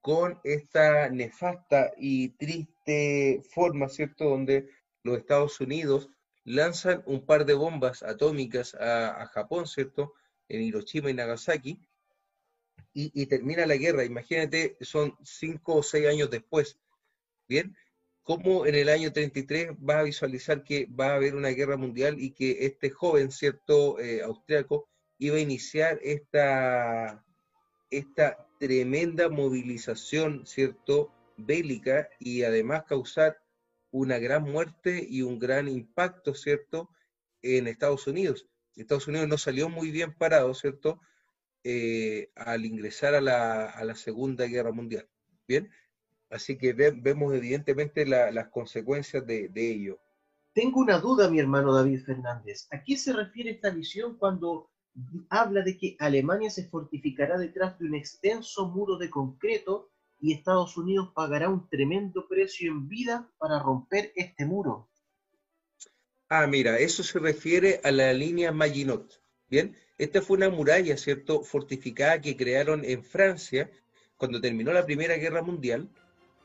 con 0.00 0.40
esta 0.44 1.08
nefasta 1.08 1.92
y 1.96 2.30
triste 2.30 3.42
forma, 3.50 3.88
¿cierto?, 3.88 4.24
donde 4.24 4.68
los 5.02 5.18
Estados 5.18 5.60
Unidos 5.60 6.10
lanzan 6.44 7.02
un 7.06 7.24
par 7.24 7.44
de 7.44 7.54
bombas 7.54 8.02
atómicas 8.02 8.74
a, 8.74 9.26
Japón, 9.26 9.66
¿cierto?, 9.66 10.14
en 10.48 10.62
Hiroshima 10.62 11.10
y 11.10 11.14
Nagasaki, 11.14 11.80
y, 12.92 13.26
termina 13.26 13.66
la 13.66 13.76
guerra. 13.76 14.04
Imagínate, 14.04 14.76
son 14.80 15.16
cinco 15.22 15.76
o 15.76 15.82
seis 15.82 16.08
años 16.08 16.28
después. 16.28 16.76
Bien, 17.46 17.76
cómo 18.30 18.64
en 18.64 18.76
el 18.76 18.88
año 18.88 19.12
33 19.12 19.72
va 19.72 19.98
a 19.98 20.02
visualizar 20.04 20.62
que 20.62 20.86
va 20.86 21.08
a 21.08 21.14
haber 21.16 21.34
una 21.34 21.48
guerra 21.48 21.76
mundial 21.76 22.14
y 22.20 22.30
que 22.30 22.64
este 22.64 22.88
joven, 22.88 23.32
¿cierto?, 23.32 23.98
eh, 23.98 24.22
austriaco, 24.22 24.88
iba 25.18 25.34
a 25.34 25.40
iniciar 25.40 25.98
esta, 26.00 27.24
esta 27.90 28.46
tremenda 28.60 29.28
movilización, 29.28 30.46
¿cierto?, 30.46 31.12
bélica 31.38 32.08
y 32.20 32.44
además 32.44 32.84
causar 32.84 33.42
una 33.90 34.20
gran 34.20 34.44
muerte 34.44 35.04
y 35.10 35.22
un 35.22 35.40
gran 35.40 35.66
impacto, 35.66 36.32
¿cierto?, 36.32 36.88
en 37.42 37.66
Estados 37.66 38.06
Unidos. 38.06 38.46
Estados 38.76 39.08
Unidos 39.08 39.26
no 39.26 39.38
salió 39.38 39.68
muy 39.68 39.90
bien 39.90 40.14
parado, 40.14 40.54
¿cierto?, 40.54 41.00
eh, 41.64 42.30
al 42.36 42.64
ingresar 42.64 43.16
a 43.16 43.20
la, 43.20 43.70
a 43.70 43.84
la, 43.84 43.96
Segunda 43.96 44.46
Guerra 44.46 44.70
Mundial. 44.70 45.08
Bien, 45.48 45.68
así 46.30 46.56
que 46.56 46.72
vemos 46.72 47.34
evidentemente 47.34 48.06
las 48.06 48.48
consecuencias 48.48 49.26
de, 49.26 49.48
de, 49.48 49.70
ello. 49.70 49.98
Tengo 50.52 50.80
una 50.80 50.98
duda, 50.98 51.30
mi 51.30 51.38
hermano 51.38 51.74
David 51.74 52.04
Fernández. 52.04 52.66
¿A 52.70 52.82
qué 52.82 52.96
se 52.96 53.12
refiere 53.12 53.50
esta 53.50 53.70
visión 53.70 54.16
cuando 54.16 54.70
habla 55.28 55.62
de 55.62 55.76
que 55.78 55.96
Alemania 55.98 56.50
se 56.50 56.68
fortificará 56.68 57.38
detrás 57.38 57.78
de 57.78 57.86
un 57.86 57.94
extenso 57.94 58.68
muro 58.68 58.96
de 58.96 59.10
concreto 59.10 59.90
y 60.20 60.32
Estados 60.32 60.76
Unidos 60.76 61.12
pagará 61.14 61.48
un 61.48 61.68
tremendo 61.68 62.26
precio 62.28 62.70
en 62.70 62.88
vida 62.88 63.28
para 63.38 63.58
romper 63.58 64.12
este 64.14 64.44
muro? 64.44 64.88
Ah, 66.28 66.46
mira, 66.46 66.78
eso 66.78 67.02
se 67.02 67.18
refiere 67.18 67.80
a 67.82 67.90
la 67.90 68.12
línea 68.12 68.52
Maginot. 68.52 69.20
Bien, 69.48 69.76
esta 69.98 70.22
fue 70.22 70.36
una 70.36 70.48
muralla, 70.48 70.96
¿cierto?, 70.96 71.42
fortificada 71.42 72.20
que 72.20 72.36
crearon 72.36 72.84
en 72.84 73.02
Francia 73.02 73.70
cuando 74.16 74.40
terminó 74.40 74.72
la 74.72 74.86
Primera 74.86 75.16
Guerra 75.16 75.42
Mundial. 75.42 75.90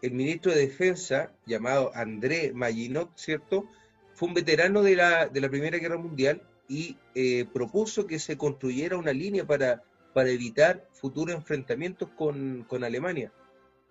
El 0.05 0.11
ministro 0.11 0.51
de 0.51 0.67
Defensa, 0.67 1.33
llamado 1.47 1.91
André 1.95 2.53
Maginot, 2.53 3.17
¿cierto?, 3.17 3.67
fue 4.13 4.27
un 4.27 4.35
veterano 4.35 4.83
de 4.83 4.95
la, 4.95 5.25
de 5.25 5.41
la 5.41 5.49
Primera 5.49 5.79
Guerra 5.79 5.97
Mundial 5.97 6.47
y 6.67 6.95
eh, 7.15 7.45
propuso 7.51 8.05
que 8.05 8.19
se 8.19 8.37
construyera 8.37 8.97
una 8.97 9.13
línea 9.13 9.47
para, 9.47 9.81
para 10.13 10.29
evitar 10.29 10.87
futuros 10.93 11.35
enfrentamientos 11.35 12.09
con, 12.15 12.65
con, 12.69 12.83
Alemania. 12.83 13.33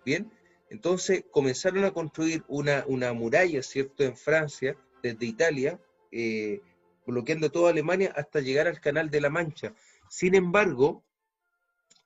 Bien, 0.05 0.31
entonces 0.70 1.24
comenzaron 1.33 1.85
a 1.85 1.90
construir 1.90 2.44
una, 2.46 2.85
una 2.87 3.12
muralla, 3.12 3.61
¿cierto?, 3.64 4.05
en 4.05 4.16
Francia, 4.16 4.77
desde 5.03 5.27
Italia, 5.27 5.81
eh, 6.12 6.61
bloqueando 7.05 7.50
toda 7.50 7.72
Alemania 7.72 8.12
hasta 8.14 8.38
llegar 8.38 8.68
al 8.68 8.81
Canal 8.81 9.11
de 9.11 9.20
la 9.20 9.31
Mancha. 9.31 9.74
Sin 10.09 10.37
embargo, 10.37 11.03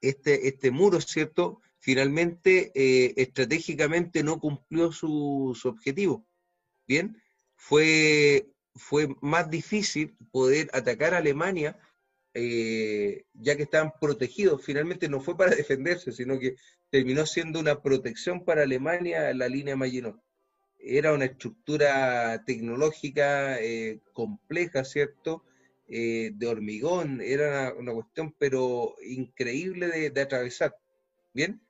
este, 0.01 0.49
este 0.49 0.71
muro, 0.71 0.99
¿cierto? 0.99 1.61
Finalmente, 1.79 2.73
eh, 2.75 3.15
estratégicamente 3.17 4.23
no 4.23 4.41
cumplió 4.41 4.93
su, 4.93 5.57
objetivo. 5.65 6.27
Bien, 6.87 7.21
fue, 7.57 8.51
fue 8.75 9.09
más 9.21 9.51
difícil 9.51 10.17
poder 10.31 10.71
atacar 10.73 11.15
a 11.15 11.19
Alemania 11.19 11.79
eh, 12.35 13.25
ya 13.35 13.57
que 13.57 13.65
estaban 13.65 13.93
protegidos. 14.01 14.65
Finalmente 14.65 15.09
no 15.09 15.21
fue 15.21 15.37
para 15.37 15.55
defenderse, 15.57 16.13
sino 16.13 16.39
que 16.39 16.57
terminó 16.91 17.27
siendo 17.27 17.61
una 17.61 17.83
protección 17.83 18.45
para 18.45 18.63
Alemania 18.63 19.33
la 19.35 19.49
línea 19.49 19.77
Maginot 19.77 20.21
era 20.79 21.13
una 21.13 21.27
estructura 21.27 22.45
tecnológica 22.45 23.61
eh, 23.61 24.01
compleja, 24.13 24.85
¿cierto? 24.85 25.45
Eh, 25.89 26.33
de 26.35 26.47
hormigón, 26.47 27.21
era 27.21 27.73
una, 27.75 27.93
cuestión 27.93 28.35
pero 28.39 28.95
increíble 29.03 30.11
de, 30.11 30.21
atravesar. 30.21 30.77
Bien, 31.33 31.61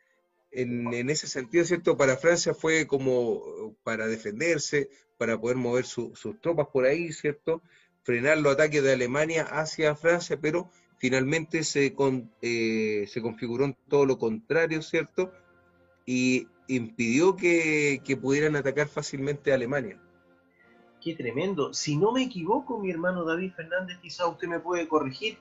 en, 0.51 1.11
ese 1.11 1.27
sentido, 1.27 1.65
¿cierto? 1.65 1.97
Para 1.97 2.17
Francia 2.17 2.55
fue 2.55 2.87
como 2.87 3.75
para 3.83 4.07
defenderse, 4.07 4.91
para 5.17 5.39
poder 5.39 5.57
mover 5.57 5.85
sus 5.85 6.41
tropas 6.41 6.69
por 6.73 6.85
ahí, 6.85 7.13
¿cierto? 7.13 7.63
Frenar 8.03 8.39
los 8.39 8.55
ataques 8.55 8.83
de 8.83 8.93
Alemania 8.93 9.45
hacia 9.45 9.95
Francia, 9.95 10.39
pero 10.41 10.71
finalmente 10.99 11.65
se, 11.65 11.95
eh, 12.43 13.05
se 13.07 13.23
configuró 13.23 13.77
todo 13.89 14.07
lo 14.07 14.19
contrario, 14.19 14.83
¿cierto? 14.83 15.33
Y 16.07 16.49
impidió 16.69 17.37
que, 17.37 18.01
pudieran 18.21 18.57
atacar 18.57 18.89
fácilmente 18.89 19.53
a 19.53 19.57
Alemania. 19.57 20.01
Qué 21.01 21.15
tremendo. 21.15 21.73
Si 21.73 21.97
no 21.97 22.13
me 22.13 22.25
equivoco, 22.25 22.79
mi 22.79 22.91
hermano 22.91 23.25
David 23.25 23.53
Fernández, 23.55 23.99
quizá 24.01 24.27
usted 24.27 24.49
me 24.49 24.61
puede 24.61 24.89
corregir, 24.89 25.39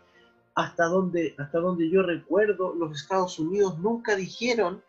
hasta 0.54 0.86
donde, 0.86 1.36
hasta 1.38 1.60
donde 1.60 1.90
yo 1.90 2.02
recuerdo, 2.04 2.74
los 2.74 3.00
Estados 3.00 3.38
Unidos 3.40 3.78
nunca 3.80 4.16
dijeron 4.16 4.84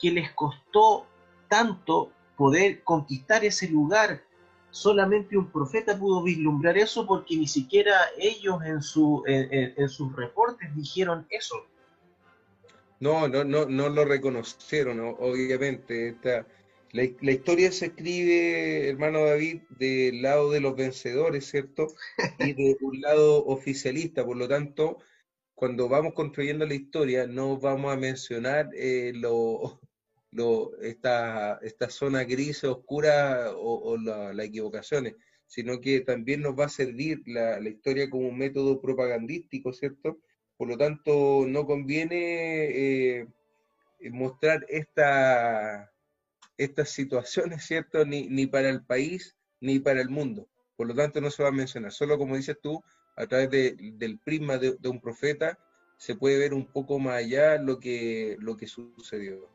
que 0.00 0.10
les 0.10 0.30
costó 0.32 1.06
tanto 1.48 2.12
poder 2.36 2.82
conquistar 2.82 3.44
ese 3.44 3.68
lugar. 3.68 4.22
Solamente 4.70 5.36
un 5.36 5.50
profeta 5.50 5.98
pudo 5.98 6.22
vislumbrar 6.22 6.78
eso 6.78 7.06
porque 7.06 7.36
ni 7.36 7.46
siquiera 7.46 7.92
ellos 8.18 8.62
en, 8.64 8.82
su, 8.82 9.22
en 9.26 9.88
sus 9.88 10.14
reportes 10.14 10.74
dijeron 10.76 11.26
eso. 11.28 11.66
No, 13.00 13.26
no, 13.28 13.44
no, 13.44 13.66
no 13.66 13.88
lo 13.88 14.04
reconocieron, 14.04 15.00
obviamente. 15.18 16.10
Esta, 16.10 16.46
la, 16.92 17.32
historia 17.32 17.70
se 17.72 17.86
escribe, 17.86 18.88
hermano 18.90 19.24
David, 19.24 19.62
del 19.70 20.22
lado 20.22 20.50
de 20.50 20.60
los 20.60 20.76
vencedores, 20.76 21.46
¿cierto? 21.46 21.88
Y 22.38 22.52
de 22.52 22.76
un 22.80 23.00
lado 23.00 23.44
oficialista. 23.46 24.24
Por 24.24 24.36
lo 24.36 24.48
tanto, 24.48 24.98
cuando 25.54 25.88
vamos 25.88 26.14
construyendo 26.14 26.66
la 26.66 26.74
historia, 26.74 27.26
no 27.26 27.58
vamos 27.58 27.92
a 27.92 27.96
mencionar 27.96 28.70
eh, 28.74 29.12
lo, 29.14 29.80
lo, 30.32 30.76
esta, 30.80 31.58
esta 31.62 31.90
zona 31.90 32.24
gris, 32.24 32.64
oscura 32.64 33.52
o, 33.56 33.96
las 33.96 34.46
equivocaciones, 34.46 35.14
sino 35.46 35.80
que 35.80 36.00
también 36.00 36.42
nos 36.42 36.58
va 36.58 36.66
a 36.66 36.68
servir 36.68 37.22
la, 37.26 37.60
la 37.60 37.68
historia 37.68 38.08
como 38.08 38.28
un 38.28 38.38
método 38.38 38.80
propagandístico, 38.80 39.72
¿cierto? 39.72 40.20
Por 40.56 40.68
lo 40.68 40.76
tanto, 40.76 41.46
no 41.48 41.64
conviene 41.64 43.20
eh, 43.20 43.26
mostrar 44.10 44.64
esta, 44.68 45.90
estas 46.58 46.90
situaciones, 46.90 47.64
¿cierto? 47.64 48.04
Ni, 48.04 48.28
ni 48.28 48.46
para 48.46 48.68
el 48.68 48.84
país 48.84 49.36
ni 49.60 49.78
para 49.78 50.00
el 50.00 50.10
mundo. 50.10 50.48
Por 50.76 50.86
lo 50.86 50.94
tanto, 50.94 51.20
no 51.20 51.30
se 51.30 51.42
va 51.42 51.50
a 51.50 51.52
mencionar. 51.52 51.92
Solo, 51.92 52.18
como 52.18 52.36
dices 52.36 52.58
tú, 52.62 52.82
a 53.16 53.26
través 53.26 53.50
del 53.50 54.18
prisma 54.18 54.58
de, 54.58 54.76
un 54.88 55.00
profeta, 55.00 55.58
se 55.98 56.14
puede 56.14 56.38
ver 56.38 56.54
un 56.54 56.66
poco 56.66 56.98
más 56.98 57.16
allá 57.16 57.56
lo 57.58 57.78
que, 57.78 58.36
lo 58.40 58.56
que 58.56 58.66
sucedió. 58.66 59.48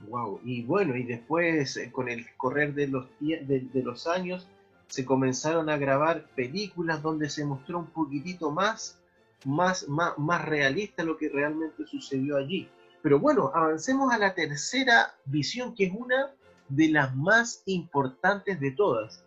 Wow, 0.00 0.40
y 0.44 0.62
bueno, 0.62 0.94
y 0.96 1.04
después 1.04 1.76
eh, 1.76 1.90
con 1.90 2.08
el 2.08 2.26
correr 2.36 2.74
de 2.74 2.88
los, 2.88 3.06
de, 3.20 3.68
de, 3.72 3.82
los 3.82 4.06
años 4.06 4.46
se 4.88 5.04
comenzaron 5.04 5.70
a 5.70 5.78
grabar 5.78 6.26
películas 6.36 7.02
donde 7.02 7.30
se 7.30 7.44
mostró 7.44 7.78
un 7.78 7.86
poquitito 7.86 8.50
más 8.50 9.00
más, 9.46 9.86
más, 9.88 10.44
realista 10.44 11.04
lo 11.04 11.16
que 11.16 11.28
realmente 11.28 11.86
sucedió 11.86 12.36
allí. 12.36 12.68
Pero 13.02 13.20
bueno, 13.20 13.50
avancemos 13.54 14.12
a 14.12 14.18
la 14.18 14.34
tercera 14.34 15.14
visión, 15.24 15.74
que 15.74 15.84
es 15.84 15.92
una 15.96 16.32
de 16.68 16.88
las 16.88 17.14
más 17.14 17.62
importantes 17.66 18.58
de 18.58 18.72
todas. 18.72 19.24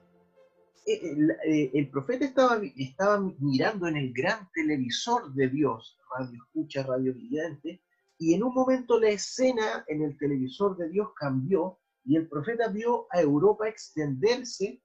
Eh, 0.85 0.99
el, 1.03 1.31
eh, 1.45 1.71
el, 1.73 1.87
profeta 1.87 2.25
estaba, 2.25 2.59
estaba 2.75 3.19
mirando 3.39 3.87
en 3.87 3.95
el 3.95 4.11
gran 4.11 4.49
televisor 4.53 5.33
de 5.33 5.47
Dios, 5.47 5.97
radio 6.17 6.43
escucha, 6.43 6.83
radio 6.83 7.13
vidente, 7.13 7.79
y 8.19 8.33
en 8.33 8.43
un 8.43 8.53
momento 8.53 8.99
la 8.99 9.09
escena 9.09 9.85
en 9.87 10.03
el 10.03 10.17
televisor 10.17 10.77
de 10.77 10.89
Dios 10.89 11.09
cambió 11.15 11.79
y 12.03 12.17
el 12.17 12.27
profeta 12.27 12.67
vio 12.67 13.07
a 13.11 13.21
Europa 13.21 13.69
extenderse, 13.69 14.83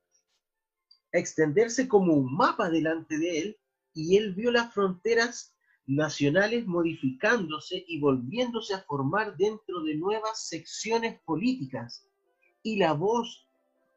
extenderse 1.10 1.88
como 1.88 2.14
un 2.14 2.32
mapa 2.32 2.70
delante 2.70 3.18
de 3.18 3.38
él 3.40 3.56
y 3.92 4.16
él 4.16 4.34
vio 4.34 4.52
las 4.52 4.72
fronteras 4.72 5.52
nacionales 5.86 6.64
modificándose 6.66 7.84
y 7.88 7.98
volviéndose 7.98 8.72
a 8.74 8.82
formar 8.82 9.36
dentro 9.36 9.82
de 9.82 9.96
nuevas 9.96 10.46
secciones 10.46 11.20
políticas. 11.24 12.08
Y 12.62 12.76
la 12.76 12.92
voz 12.92 13.48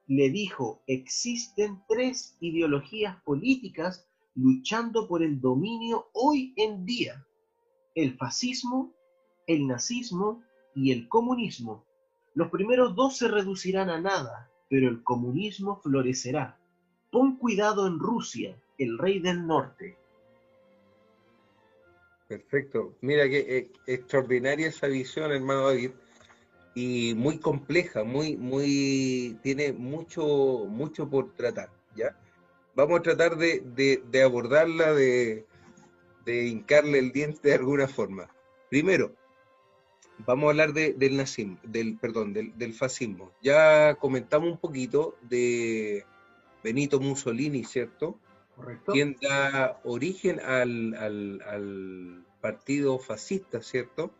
le 0.07 0.31
dijo, 0.31 0.81
existen 0.87 1.83
tres 1.87 2.35
ideologías 2.39 3.21
políticas 3.23 4.07
luchando 4.33 5.07
por 5.07 5.21
el 5.21 5.39
dominio 5.39 6.09
hoy 6.13 6.53
en 6.57 6.85
día. 6.85 7.23
El 7.93 8.17
fascismo, 8.17 8.96
el 9.47 9.65
nazismo 9.65 10.43
y 10.75 10.91
el 10.91 11.07
comunismo. 11.07 11.83
Los 12.35 12.51
primeros 12.51 12.95
dos 12.95 13.17
se 13.17 13.27
reducirán 13.27 13.89
a 13.89 13.99
nada, 13.99 14.51
pero 14.69 14.89
el 14.89 15.01
comunismo 15.03 15.81
florecerá. 15.81 16.59
Pon 17.11 17.37
cuidado 17.37 17.87
en 17.87 17.97
Rusia, 17.97 18.55
el 18.77 18.97
rey 18.97 19.19
del 19.19 19.47
norte. 19.47 19.97
Perfecto. 22.27 22.93
Mira 23.01 23.27
que 23.29 23.39
eh, 23.39 23.71
extraordinaria 23.87 24.67
esa 24.67 24.87
visión, 24.87 25.31
hermano 25.31 25.67
David, 25.67 25.91
y 26.75 27.15
muy 27.15 27.39
compleja, 27.39 28.03
muy, 28.03 28.35
muy, 28.35 29.39
tiene 29.41 29.71
mucho, 29.73 30.65
mucho 30.67 31.09
por 31.09 31.33
tratar, 31.33 31.71
¿ya? 31.95 32.15
Vamos 32.75 32.99
a 32.99 33.01
tratar 33.01 33.37
de, 33.37 34.21
abordarla, 34.23 34.93
de, 34.93 35.47
de 36.25 36.45
hincarle 36.45 36.99
el 36.99 37.11
diente 37.11 37.49
de 37.49 37.55
alguna 37.55 37.87
forma. 37.87 38.29
Primero, 38.69 39.15
vamos 40.25 40.47
a 40.47 40.49
hablar 40.49 40.73
del 40.73 41.17
nazismo, 41.17 41.57
del, 41.63 41.97
perdón, 41.97 42.33
del, 42.33 42.73
fascismo. 42.73 43.31
Ya 43.41 43.95
comentamos 43.95 44.51
un 44.51 44.57
poquito 44.57 45.17
de 45.21 46.05
Benito 46.63 46.99
Mussolini, 46.99 47.63
¿cierto? 47.63 48.19
Correcto. 48.55 48.91
Quien 48.91 49.15
da 49.21 49.79
origen 49.83 50.39
al, 50.39 52.25
partido 52.41 52.97
fascista, 52.99 53.61
¿cierto? 53.61 54.13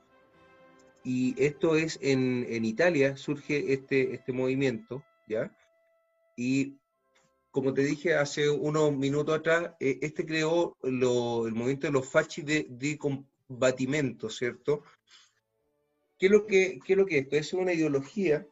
Y 1.03 1.35
esto 1.41 1.75
es 1.75 1.97
en, 2.01 2.65
Italia, 2.65 3.15
surge 3.15 3.73
este, 3.73 4.13
este 4.13 4.33
movimiento, 4.33 5.03
¿ya? 5.27 5.55
Y 6.35 6.77
como 7.51 7.73
te 7.73 7.83
dije 7.83 8.15
hace 8.15 8.49
unos 8.49 8.95
minutos 8.95 9.39
atrás, 9.39 9.71
eh, 9.79 9.97
este 10.01 10.25
creó 10.25 10.75
el 10.83 10.99
movimiento 10.99 11.87
de 11.87 11.93
los 11.93 12.07
fascis 12.07 12.45
de, 12.45 12.67
de 12.69 12.97
combatimento, 12.97 14.29
¿cierto? 14.29 14.83
¿Qué 16.17 16.25
es 16.25 16.31
lo 16.31 16.45
que, 16.47 16.79
es, 16.85 16.97
lo 16.97 17.05
que 17.05 17.19
esto? 17.19 17.35
Es 17.35 17.53
una 17.53 17.73
ideología, 17.73 18.45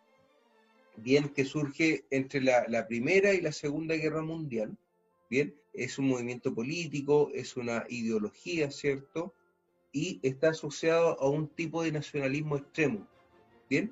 bien, 0.98 1.30
que 1.30 1.46
surge 1.46 2.06
entre 2.12 2.42
la, 2.42 2.88
Primera 2.88 3.34
y 3.34 3.42
la 3.42 3.52
Segunda 3.52 3.96
Guerra 3.96 4.22
Mundial, 4.22 4.78
bien, 5.30 5.56
es 5.74 5.98
un 5.98 6.08
movimiento 6.08 6.54
político, 6.54 7.32
es 7.34 7.58
una 7.58 7.86
ideología, 7.90 8.70
¿cierto? 8.70 9.34
Y 9.92 10.20
está 10.22 10.50
asociado 10.50 11.20
a 11.20 11.28
un 11.28 11.48
tipo 11.48 11.84
de 11.84 11.92
nacionalismo 11.92 12.58
extremo, 12.58 13.08
bien, 13.70 13.92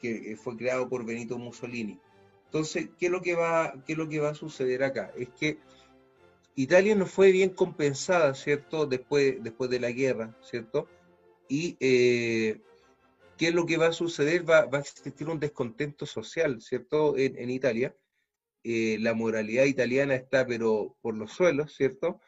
que 0.00 0.36
fue 0.36 0.56
creado 0.56 0.88
por 0.88 1.04
Benito 1.04 1.38
Mussolini. 1.38 1.98
Entonces, 2.46 2.88
¿qué 2.98 3.06
es 3.06 3.12
lo 3.12 3.22
que 3.22 3.34
va, 3.34 3.74
qué 3.86 3.92
es 3.92 3.98
lo 3.98 4.08
que 4.08 4.20
va 4.20 4.30
a 4.30 4.34
suceder 4.34 4.82
acá? 4.82 5.12
Es 5.16 5.28
que 5.30 5.58
Italia 6.56 6.94
no 6.94 7.06
fue 7.06 7.32
bien 7.32 7.50
compensada, 7.50 8.34
¿cierto? 8.34 8.86
Después, 8.86 9.42
después 9.42 9.70
de 9.70 9.80
la 9.80 9.90
guerra, 9.90 10.36
¿cierto? 10.42 10.88
Y 11.48 11.76
eh, 11.80 12.60
¿qué 13.36 13.48
es 13.48 13.54
lo 13.54 13.66
que 13.66 13.76
va 13.76 13.88
a 13.88 13.92
suceder? 13.92 14.48
Va, 14.48 14.68
a 14.70 14.78
existir 14.78 15.28
un 15.28 15.40
descontento 15.40 16.06
social, 16.06 16.60
¿cierto? 16.60 17.16
En, 17.16 17.50
Italia. 17.50 17.96
Eh, 18.62 18.96
la 19.00 19.14
moralidad 19.14 19.64
italiana 19.64 20.14
está, 20.14 20.46
pero 20.46 20.96
por 21.02 21.16
los 21.16 21.32
suelos, 21.32 21.74
¿cierto? 21.74 22.20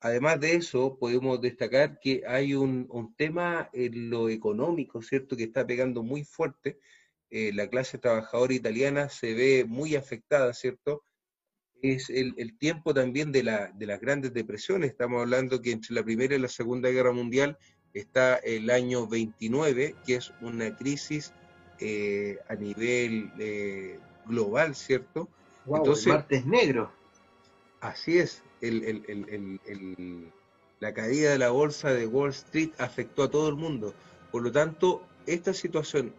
Además 0.00 0.40
de 0.40 0.54
eso, 0.56 0.98
podemos 0.98 1.40
destacar 1.40 1.98
que 2.00 2.22
hay 2.26 2.54
un, 2.54 3.14
tema 3.16 3.70
en 3.72 4.10
lo 4.10 4.28
económico, 4.28 5.02
¿cierto? 5.02 5.36
Que 5.36 5.44
está 5.44 5.66
pegando 5.66 6.02
muy 6.02 6.24
fuerte. 6.24 6.78
Eh, 7.30 7.52
la 7.54 7.68
clase 7.68 7.98
trabajadora 7.98 8.54
italiana 8.54 9.08
se 9.08 9.34
ve 9.34 9.64
muy 9.66 9.96
afectada, 9.96 10.52
¿cierto? 10.54 11.02
Es 11.82 12.10
el, 12.10 12.58
tiempo 12.58 12.92
también 12.92 13.32
de, 13.32 13.42
la, 13.42 13.72
de 13.72 13.86
las 13.86 14.00
grandes 14.00 14.34
depresiones. 14.34 14.90
Estamos 14.90 15.22
hablando 15.22 15.62
que 15.62 15.72
entre 15.72 15.94
la 15.94 16.04
Primera 16.04 16.34
y 16.34 16.38
la 16.38 16.48
Segunda 16.48 16.90
Guerra 16.90 17.12
Mundial 17.12 17.58
está 17.94 18.36
el 18.36 18.70
año 18.70 19.06
29, 19.06 19.94
que 20.06 20.16
es 20.16 20.32
una 20.40 20.76
crisis 20.76 21.32
eh, 21.80 22.38
a 22.48 22.54
nivel 22.54 23.32
eh, 23.38 23.98
global, 24.26 24.74
¿cierto? 24.74 25.28
Entonces, 25.66 26.06
el 26.06 26.12
martes 26.12 26.46
negro. 26.46 26.92
Así 27.80 28.18
es, 28.18 28.42
la 30.80 30.94
caída 30.94 31.30
de 31.30 31.38
la 31.38 31.50
bolsa 31.50 31.92
de 31.92 32.06
Wall 32.06 32.30
Street 32.30 32.70
afectó 32.78 33.22
a 33.22 33.30
todo 33.30 33.48
el 33.48 33.56
mundo. 33.56 33.94
Por 34.30 34.42
lo 34.42 34.52
tanto, 34.52 35.02
esta 35.26 35.54
situación, 35.54 36.12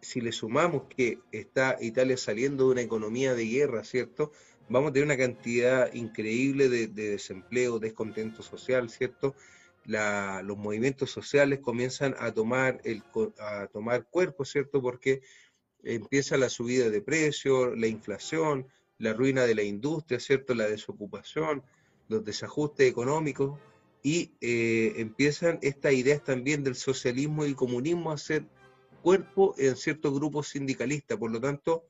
si 0.00 0.20
le 0.22 0.32
sumamos 0.32 0.84
que 0.88 1.18
está 1.32 1.76
Italia 1.80 2.16
saliendo 2.16 2.66
de 2.66 2.72
una 2.72 2.80
economía 2.80 3.34
de 3.34 3.46
guerra, 3.46 3.84
¿cierto? 3.84 4.32
Vamos 4.68 4.90
a 4.90 4.92
tener 4.94 5.06
una 5.06 5.18
cantidad 5.18 5.92
increíble 5.92 6.68
de, 6.68 6.86
de 6.88 7.10
desempleo, 7.10 7.78
descontento 7.78 8.42
social, 8.42 8.88
¿cierto? 8.88 9.34
Los 9.86 10.58
movimientos 10.58 11.10
sociales 11.10 11.60
comienzan 11.60 12.14
a 12.18 12.32
tomar, 12.32 12.80
el, 12.84 13.02
a 13.38 13.68
tomar 13.68 14.06
cuerpo, 14.06 14.44
¿cierto? 14.44 14.82
Porque 14.82 15.22
empieza 15.82 16.36
la 16.36 16.48
subida 16.48 16.90
de 16.90 17.00
precios, 17.00 17.76
la 17.78 17.86
inflación, 17.86 18.66
la 18.98 19.12
ruina 19.12 19.44
de 19.44 19.54
la 19.54 19.62
industria, 19.62 20.18
¿cierto? 20.18 20.54
La 20.54 20.66
desocupación, 20.68 21.62
los 22.08 22.24
desajustes 22.24 22.88
económicos 22.88 23.58
y 24.02 24.32
eh, 24.40 24.94
empiezan 24.96 25.58
estas 25.62 25.92
ideas 25.92 26.22
también 26.22 26.62
del 26.64 26.76
socialismo 26.76 27.44
y 27.46 27.54
comunismo 27.54 28.10
a 28.10 28.14
hacer 28.14 28.46
cuerpo 29.02 29.54
en 29.58 29.76
ciertos 29.76 30.14
grupos 30.14 30.48
sindicalistas. 30.48 31.18
Por 31.18 31.30
lo 31.30 31.40
tanto, 31.40 31.88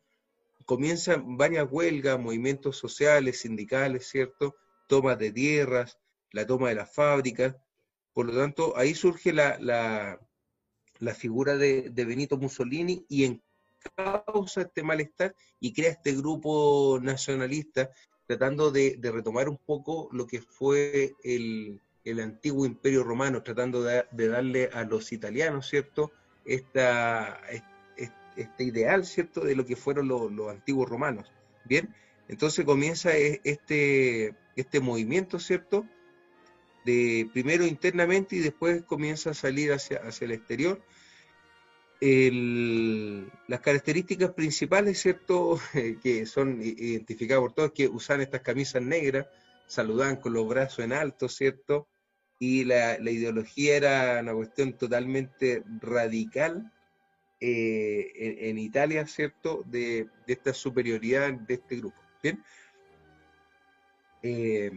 comienzan 0.64 1.36
varias 1.36 1.66
huelgas, 1.70 2.18
movimientos 2.18 2.76
sociales, 2.76 3.40
sindicales, 3.40 4.06
¿cierto? 4.08 4.56
Tomas 4.88 5.18
de 5.18 5.32
tierras, 5.32 5.98
la 6.32 6.46
toma 6.46 6.68
de 6.70 6.76
las 6.76 6.92
fábricas, 6.92 7.56
por 8.16 8.24
lo 8.24 8.34
tanto, 8.34 8.72
ahí 8.78 8.94
surge 8.94 9.30
la, 9.30 9.58
la, 9.60 11.14
figura 11.14 11.58
de, 11.58 11.92
Benito 11.94 12.38
Mussolini 12.38 13.04
y 13.10 13.24
en 13.24 13.42
causa 13.94 14.62
este 14.62 14.82
malestar 14.82 15.36
y 15.60 15.74
crea 15.74 15.90
este 15.90 16.12
grupo 16.12 16.98
nacionalista 17.02 17.90
tratando 18.26 18.70
de, 18.70 18.98
retomar 19.02 19.50
un 19.50 19.58
poco 19.58 20.08
lo 20.12 20.26
que 20.26 20.40
fue 20.40 21.12
el, 21.24 21.82
antiguo 22.18 22.64
imperio 22.64 23.04
romano, 23.04 23.42
tratando 23.42 23.82
de, 23.82 24.06
darle 24.10 24.70
a 24.72 24.84
los 24.84 25.12
italianos, 25.12 25.68
¿cierto? 25.68 26.10
Esta, 26.46 27.38
este 28.34 28.64
ideal, 28.64 29.04
¿cierto? 29.04 29.42
De 29.42 29.54
lo 29.54 29.66
que 29.66 29.76
fueron 29.76 30.08
los, 30.08 30.32
los 30.32 30.50
antiguos 30.50 30.88
romanos. 30.88 31.30
Bien, 31.66 31.94
entonces 32.28 32.64
comienza 32.64 33.14
e, 33.14 33.42
este, 33.44 34.34
este 34.56 34.80
movimiento, 34.80 35.38
¿cierto? 35.38 35.86
De 36.86 37.28
primero 37.32 37.66
internamente 37.66 38.36
y 38.36 38.38
después 38.38 38.84
comienza 38.84 39.30
a 39.30 39.34
salir 39.34 39.72
hacia, 39.72 39.98
hacia 39.98 40.24
el 40.24 40.32
exterior. 40.32 40.80
las 42.00 43.60
características 43.60 44.30
principales, 44.30 45.00
¿cierto?, 45.00 45.60
que 46.02 46.24
son 46.26 46.62
identificadas 46.62 47.42
por 47.42 47.52
todos, 47.52 47.72
que 47.72 47.88
usan 47.88 48.20
estas 48.20 48.40
camisas 48.42 48.82
negras, 48.82 49.26
saludan 49.66 50.16
con 50.16 50.32
los 50.32 50.46
brazos 50.48 50.84
en 50.84 50.92
alto, 50.92 51.28
¿cierto? 51.28 51.88
Y 52.38 52.64
la, 52.64 53.00
ideología 53.00 53.76
era 53.76 54.20
una 54.20 54.34
cuestión 54.34 54.74
totalmente 54.74 55.64
radical 55.80 56.72
eh, 57.40 58.12
en, 58.48 58.58
Italia, 58.58 59.06
¿cierto?, 59.08 59.64
de, 59.66 60.06
esta 60.28 60.54
superioridad 60.54 61.32
de 61.32 61.54
este 61.54 61.76
grupo. 61.76 62.00
¿Bien? 62.22 62.44
Eh, 64.22 64.70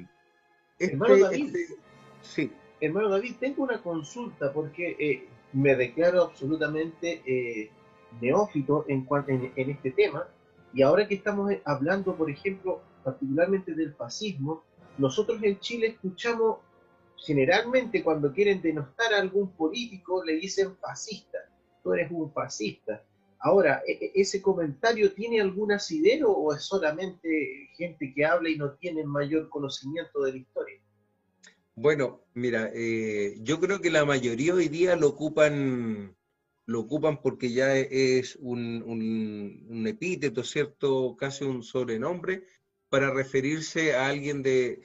este, 0.80 0.95
este 1.32 1.88
Sí. 2.21 2.51
Hermano 2.82 3.10
David, 3.10 3.36
tengo 3.39 3.63
una 3.63 3.82
consulta 3.82 4.53
porque 4.53 4.95
eh, 4.99 5.27
me 5.51 5.75
declaro 5.75 6.23
absolutamente 6.23 7.21
eh, 7.25 7.71
neófito 8.21 8.86
en, 8.88 9.05
este 9.55 9.91
tema 9.91 10.27
y 10.73 10.82
ahora 10.82 11.08
que 11.08 11.15
estamos 11.15 11.51
eh, 11.51 11.62
hablando, 11.65 12.15
por 12.15 12.29
ejemplo, 12.29 12.82
particularmente 13.03 13.73
del 13.73 13.93
fascismo, 13.93 14.63
nosotros 14.97 15.41
en 15.43 15.60
Chile 15.60 15.88
escuchamos 15.88 16.60
generalmente 17.17 18.01
cuando 18.01 18.32
quieren 18.32 18.62
denostar 18.62 19.13
a 19.13 19.19
algún 19.19 19.51
político 19.51 20.23
le 20.23 20.36
dicen 20.36 20.77
fascista, 20.77 21.39
tú 21.84 21.93
eres 21.93 22.10
un 22.12 22.32
fascista. 22.32 23.03
Ahora, 23.39 23.82
¿e, 23.86 23.91
e, 23.91 24.12
¿ese 24.15 24.41
comentario 24.41 25.13
tiene 25.13 25.41
algún 25.41 25.73
asidero 25.73 26.32
o 26.32 26.53
es 26.53 26.63
solamente 26.63 27.69
gente 27.75 28.13
que 28.13 28.25
habla 28.25 28.49
y 28.49 28.58
no 28.58 28.71
tiene 28.73 29.03
mayor 29.03 29.49
conocimiento 29.49 30.21
de 30.23 30.32
la 30.32 30.38
historia? 30.38 30.79
Bueno, 31.82 32.26
mira, 32.34 32.70
eh, 32.74 33.38
yo 33.39 33.62
creo 33.62 33.80
que 33.80 33.89
la 33.89 34.04
mayoría 34.04 34.54
hoy 34.54 34.68
día 34.68 34.98
lo 34.98 35.08
ocupan, 35.08 36.13
lo 36.65 36.82
ocupan 36.82 37.22
porque 37.22 37.54
ya 37.54 37.74
es 37.78 38.36
un, 38.42 39.86
epíteto, 39.88 40.44
¿cierto? 40.44 41.15
Casi 41.18 41.46
un 41.46 41.64
sobrenombre 41.64 42.43
para 42.89 43.14
referirse 43.14 43.93
a 43.95 44.08
alguien 44.08 44.43
de, 44.43 44.82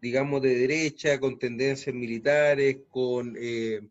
digamos, 0.00 0.40
de 0.40 0.54
derecha, 0.54 1.20
con 1.20 1.38
tendencias 1.38 1.94
militares, 1.94 2.78
con, 2.88 3.36
eh, 3.38 3.82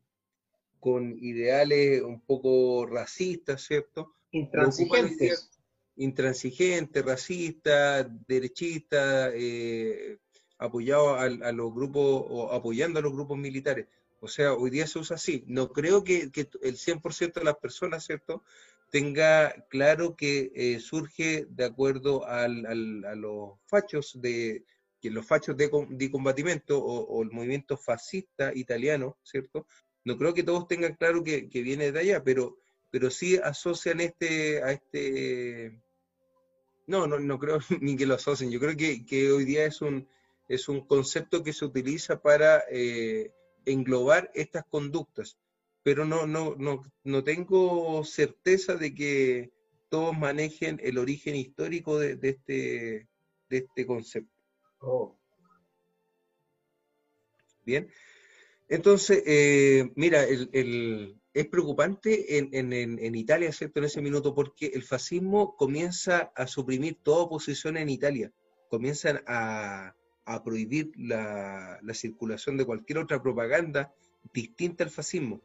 con 0.79 1.15
ideales 1.23 2.01
un 2.01 2.21
poco 2.21 2.87
racistas, 2.87 3.67
¿cierto? 3.67 4.15
Intransigentes. 4.31 5.51
Intransigentes, 5.95 7.05
racistas, 7.05 8.07
derechistas, 8.27 9.31
eh, 9.35 10.17
apoyado 10.61 11.15
a, 11.15 11.51
los 11.51 11.73
grupos 11.73 12.25
o 12.29 12.53
apoyando 12.53 12.99
a 12.99 13.01
los 13.01 13.11
grupos 13.11 13.37
militares. 13.37 13.87
O 14.19 14.27
sea, 14.27 14.53
hoy 14.53 14.69
día 14.69 14.85
se 14.85 14.99
usa 14.99 15.15
así. 15.15 15.43
No 15.47 15.71
creo 15.73 16.03
que, 16.03 16.29
el 16.61 16.77
100% 16.77 17.33
de 17.33 17.43
las 17.43 17.57
personas, 17.57 18.05
¿cierto?, 18.05 18.43
tenga 18.91 19.53
claro 19.69 20.15
que 20.15 20.51
eh, 20.53 20.79
surge 20.79 21.47
de 21.49 21.65
acuerdo 21.65 22.25
a 22.27 22.47
los 22.47 23.53
fachos 23.65 24.21
de 24.21 24.65
que 25.01 25.09
los 25.09 25.25
fachos 25.25 25.57
de, 25.57 25.71
de 25.89 26.11
combatimiento 26.11 26.77
o, 26.77 27.23
el 27.23 27.31
movimiento 27.31 27.77
fascista 27.77 28.51
italiano, 28.53 29.17
¿cierto? 29.23 29.65
No 30.03 30.17
creo 30.17 30.33
que 30.33 30.43
todos 30.43 30.67
tengan 30.67 30.93
claro 30.93 31.23
que, 31.23 31.47
viene 31.51 31.91
de 31.91 31.99
allá, 31.99 32.23
pero, 32.23 32.57
pero 32.91 33.09
sí 33.09 33.39
asocian 33.41 34.01
este 34.01 34.61
a 34.61 34.73
este 34.73 35.81
no, 36.85 37.07
no, 37.07 37.17
no 37.17 37.39
creo 37.39 37.59
ni 37.81 37.95
que 37.95 38.05
lo 38.05 38.15
asocien. 38.15 38.51
Yo 38.51 38.59
creo 38.59 38.77
que, 38.77 39.03
que 39.05 39.31
hoy 39.31 39.45
día 39.45 39.65
es 39.65 39.81
un, 39.81 40.07
es 40.53 40.67
un 40.67 40.81
concepto 40.81 41.43
que 41.43 41.53
se 41.53 41.65
utiliza 41.65 42.21
para 42.21 42.63
eh, 42.69 43.31
englobar 43.65 44.31
estas 44.33 44.65
conductas. 44.65 45.37
pero 45.83 46.05
no, 46.05 46.27
no, 46.27 46.55
no, 46.57 46.83
no 47.03 47.23
tengo 47.23 48.03
certeza 48.03 48.75
de 48.75 48.93
que 48.93 49.51
todos 49.89 50.15
manejen 50.15 50.79
el 50.83 50.97
origen 50.99 51.35
histórico 51.35 51.97
de, 51.97 52.19
este, 52.21 53.07
de 53.49 53.57
este 53.57 53.85
concepto. 53.87 54.31
Oh. 54.79 55.17
Bien, 57.65 57.89
entonces, 58.69 59.23
eh, 59.25 59.91
mira, 59.95 60.23
el, 60.23 61.19
es 61.33 61.47
preocupante 61.47 62.37
en, 62.37 62.73
en, 62.73 63.15
Italia, 63.15 63.51
¿cierto? 63.51 63.79
En 63.79 63.85
ese 63.85 64.01
minuto, 64.01 64.35
porque 64.35 64.67
el 64.67 64.83
fascismo 64.83 65.55
comienza 65.55 66.31
a 66.35 66.45
suprimir 66.45 66.97
toda 67.03 67.23
oposición 67.23 67.77
en 67.77 67.89
Italia, 67.89 68.31
comienzan 68.69 69.23
a, 69.27 69.95
a 70.33 70.43
prohibir 70.43 70.91
la, 70.97 71.79
la, 71.81 71.93
circulación 71.93 72.57
de 72.57 72.65
cualquier 72.65 72.99
otra 72.99 73.21
propaganda 73.21 73.93
distinta 74.33 74.83
al 74.83 74.89
fascismo. 74.89 75.41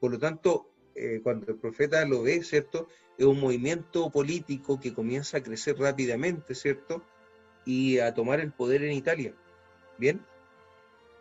Por 0.00 0.12
lo 0.12 0.18
tanto, 0.18 0.72
eh, 0.94 1.20
cuando 1.22 1.50
el 1.50 1.58
profeta 1.58 2.04
lo 2.04 2.22
ve, 2.22 2.42
¿cierto? 2.42 2.88
Es 3.16 3.24
un 3.24 3.40
movimiento 3.40 4.10
político 4.10 4.78
que 4.80 4.92
comienza 4.92 5.38
a 5.38 5.42
crecer 5.42 5.78
rápidamente, 5.78 6.54
¿cierto? 6.54 7.02
Y 7.64 7.98
a 7.98 8.12
tomar 8.12 8.40
el 8.40 8.52
poder 8.52 8.82
en 8.84 8.92
Italia. 8.92 9.34
¿Bien? 9.98 10.24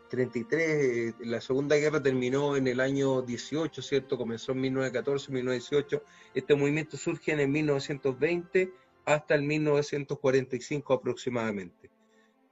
33, 0.10 1.16
la 1.22 1.40
Segunda 1.40 1.78
Guerra 1.78 2.04
terminó 2.04 2.58
en 2.58 2.68
el 2.68 2.82
año 2.82 3.22
18, 3.22 3.82
¿cierto? 3.82 4.18
Comenzó 4.18 4.52
en 4.52 4.60
1914, 4.62 5.32
1918. 5.32 6.04
Este 6.34 6.56
movimiento 6.56 6.98
surge 6.98 7.32
en 7.32 7.40
el 7.40 7.48
1920 7.48 8.74
hasta 9.06 9.36
el 9.36 9.44
1945 9.44 10.94
aproximadamente. 10.94 11.90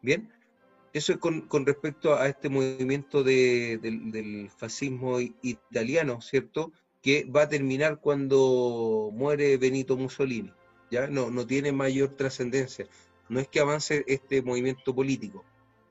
Bien, 0.01 0.31
eso 0.93 1.13
es 1.13 1.19
con, 1.19 1.65
respecto 1.65 2.15
a 2.15 2.27
este 2.27 2.49
movimiento 2.49 3.23
del 3.23 4.49
fascismo 4.55 5.19
italiano, 5.19 6.21
¿cierto? 6.21 6.71
Que 7.01 7.25
va 7.25 7.43
a 7.43 7.49
terminar 7.49 7.99
cuando 7.99 9.11
muere 9.13 9.57
Benito 9.57 9.95
Mussolini. 9.97 10.51
¿ya? 10.91 11.07
No, 11.07 11.29
no 11.29 11.45
tiene 11.45 11.71
mayor 11.71 12.15
trascendencia. 12.15 12.87
No 13.29 13.39
es 13.39 13.47
que 13.47 13.59
avance 13.59 14.03
este 14.07 14.41
movimiento 14.41 14.95
político, 14.95 15.45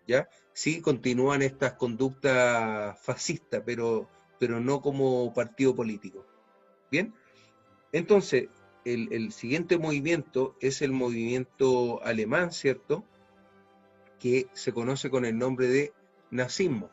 ¿ya? 0.06 0.28
sí 0.58 0.80
continúan 0.80 1.42
estas 1.42 1.74
conductas 1.74 2.98
fascistas, 3.00 3.62
pero, 3.64 4.08
pero 4.40 4.58
no 4.58 4.82
como 4.82 5.32
partido 5.32 5.72
político. 5.72 6.26
Bien, 6.90 7.14
entonces 7.92 8.48
el, 8.84 9.30
siguiente 9.30 9.78
movimiento 9.78 10.56
es 10.60 10.82
el 10.82 10.90
movimiento 10.90 12.02
alemán, 12.02 12.50
¿cierto? 12.50 13.04
Que 14.18 14.48
se 14.52 14.72
conoce 14.72 15.10
con 15.10 15.24
el 15.24 15.38
nombre 15.38 15.68
de 15.68 15.92
nazismo. 16.30 16.90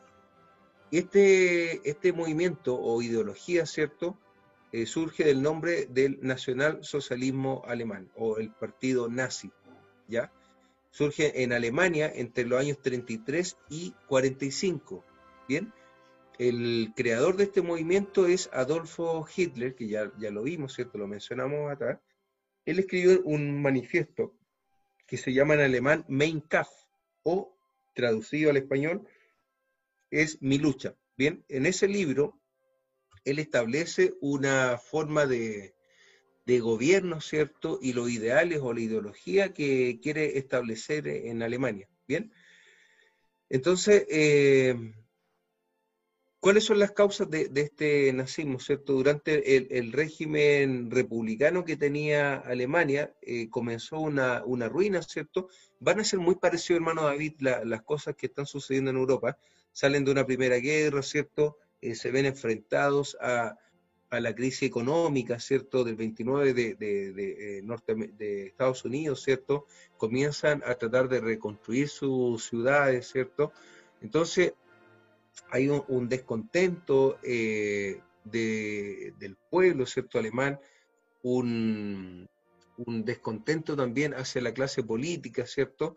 Este, 0.90 1.88
este 1.88 2.12
movimiento 2.12 2.78
o 2.78 3.02
ideología, 3.02 3.66
¿cierto? 3.66 4.18
Eh, 4.72 4.86
surge 4.86 5.24
del 5.24 5.42
nombre 5.42 5.86
del 5.86 6.18
nacionalsocialismo 6.22 7.62
alemán 7.66 8.10
o 8.16 8.38
el 8.38 8.50
partido 8.50 9.08
nazi, 9.08 9.50
¿ya? 10.08 10.32
surge 10.96 11.42
en 11.42 11.52
Alemania 11.52 12.10
entre 12.14 12.46
los 12.46 12.58
años 12.58 12.80
33 12.80 13.58
y 13.68 13.92
45. 14.08 15.04
Bien, 15.46 15.70
el 16.38 16.94
creador 16.96 17.36
de 17.36 17.44
este 17.44 17.60
movimiento 17.60 18.26
es 18.26 18.48
Adolfo 18.50 19.26
Hitler, 19.36 19.74
que 19.74 19.88
ya, 19.88 20.10
ya 20.18 20.30
lo 20.30 20.42
vimos, 20.42 20.72
¿cierto? 20.72 20.96
Lo 20.96 21.06
mencionamos 21.06 21.70
atrás. 21.70 22.00
Él 22.64 22.78
escribió 22.78 23.20
un 23.24 23.60
manifiesto 23.60 24.32
que 25.06 25.18
se 25.18 25.34
llama 25.34 25.52
en 25.52 25.60
alemán 25.60 26.06
Mein 26.08 26.40
Kampf, 26.40 26.70
o 27.26 27.58
traducido 27.92 28.50
al 28.50 28.56
español, 28.56 29.08
es 30.10 30.40
Mi 30.40 30.58
lucha. 30.58 30.96
Bien, 31.16 31.44
en 31.48 31.66
ese 31.66 31.88
libro, 31.88 32.40
él 33.24 33.40
establece 33.40 34.14
una 34.20 34.78
forma 34.78 35.26
de, 35.26 35.74
de 36.44 36.60
gobierno, 36.60 37.20
¿cierto? 37.20 37.80
Y 37.82 37.94
los 37.94 38.08
ideales 38.10 38.60
o 38.62 38.72
la 38.72 38.80
ideología 38.80 39.52
que 39.52 39.98
quiere 40.00 40.38
establecer 40.38 41.08
en 41.08 41.42
Alemania. 41.42 41.88
Bien. 42.06 42.32
Entonces, 43.48 44.06
eh, 44.08 44.76
¿cuáles 46.46 46.62
son 46.62 46.78
las 46.78 46.92
causas 46.92 47.28
de, 47.28 47.50
este 47.56 48.12
nazismo, 48.12 48.60
¿cierto? 48.60 48.92
Durante 48.92 49.56
el, 49.56 49.90
régimen 49.90 50.92
republicano 50.92 51.64
que 51.64 51.76
tenía 51.76 52.36
Alemania, 52.36 53.12
eh, 53.20 53.50
comenzó 53.50 53.98
una, 53.98 54.68
ruina, 54.68 55.02
¿cierto? 55.02 55.48
Van 55.80 55.98
a 55.98 56.04
ser 56.04 56.20
muy 56.20 56.36
parecidos, 56.36 56.78
hermano 56.78 57.02
David, 57.02 57.32
las 57.40 57.82
cosas 57.82 58.14
que 58.14 58.26
están 58.26 58.46
sucediendo 58.46 58.92
en 58.92 58.96
Europa. 58.96 59.36
Salen 59.72 60.04
de 60.04 60.12
una 60.12 60.24
primera 60.24 60.58
guerra, 60.58 61.02
¿cierto? 61.02 61.58
Eh, 61.80 61.96
se 61.96 62.12
ven 62.12 62.26
enfrentados 62.26 63.16
a, 63.20 63.58
a 64.10 64.20
la 64.20 64.32
crisis 64.32 64.62
económica, 64.68 65.40
¿cierto?, 65.40 65.82
del 65.82 65.96
29 65.96 66.54
de, 66.54 66.74
de, 66.76 67.58
eh, 67.58 67.62
norte, 67.64 67.96
de 68.16 68.46
Estados 68.46 68.84
Unidos, 68.84 69.20
¿cierto?, 69.20 69.66
comienzan 69.96 70.62
a 70.64 70.76
tratar 70.76 71.08
de 71.08 71.18
reconstruir 71.18 71.88
sus 71.88 72.44
ciudades, 72.44 73.08
¿cierto? 73.08 73.52
Entonces, 74.00 74.52
hay 75.50 75.68
un, 75.68 76.08
descontento 76.08 77.18
eh, 77.22 78.00
del 78.24 79.36
pueblo, 79.50 79.86
¿cierto?, 79.86 80.18
alemán, 80.18 80.58
un, 81.22 82.28
un, 82.78 83.04
descontento 83.04 83.76
también 83.76 84.14
hacia 84.14 84.42
la 84.42 84.52
clase 84.52 84.82
política, 84.82 85.46
¿cierto? 85.46 85.96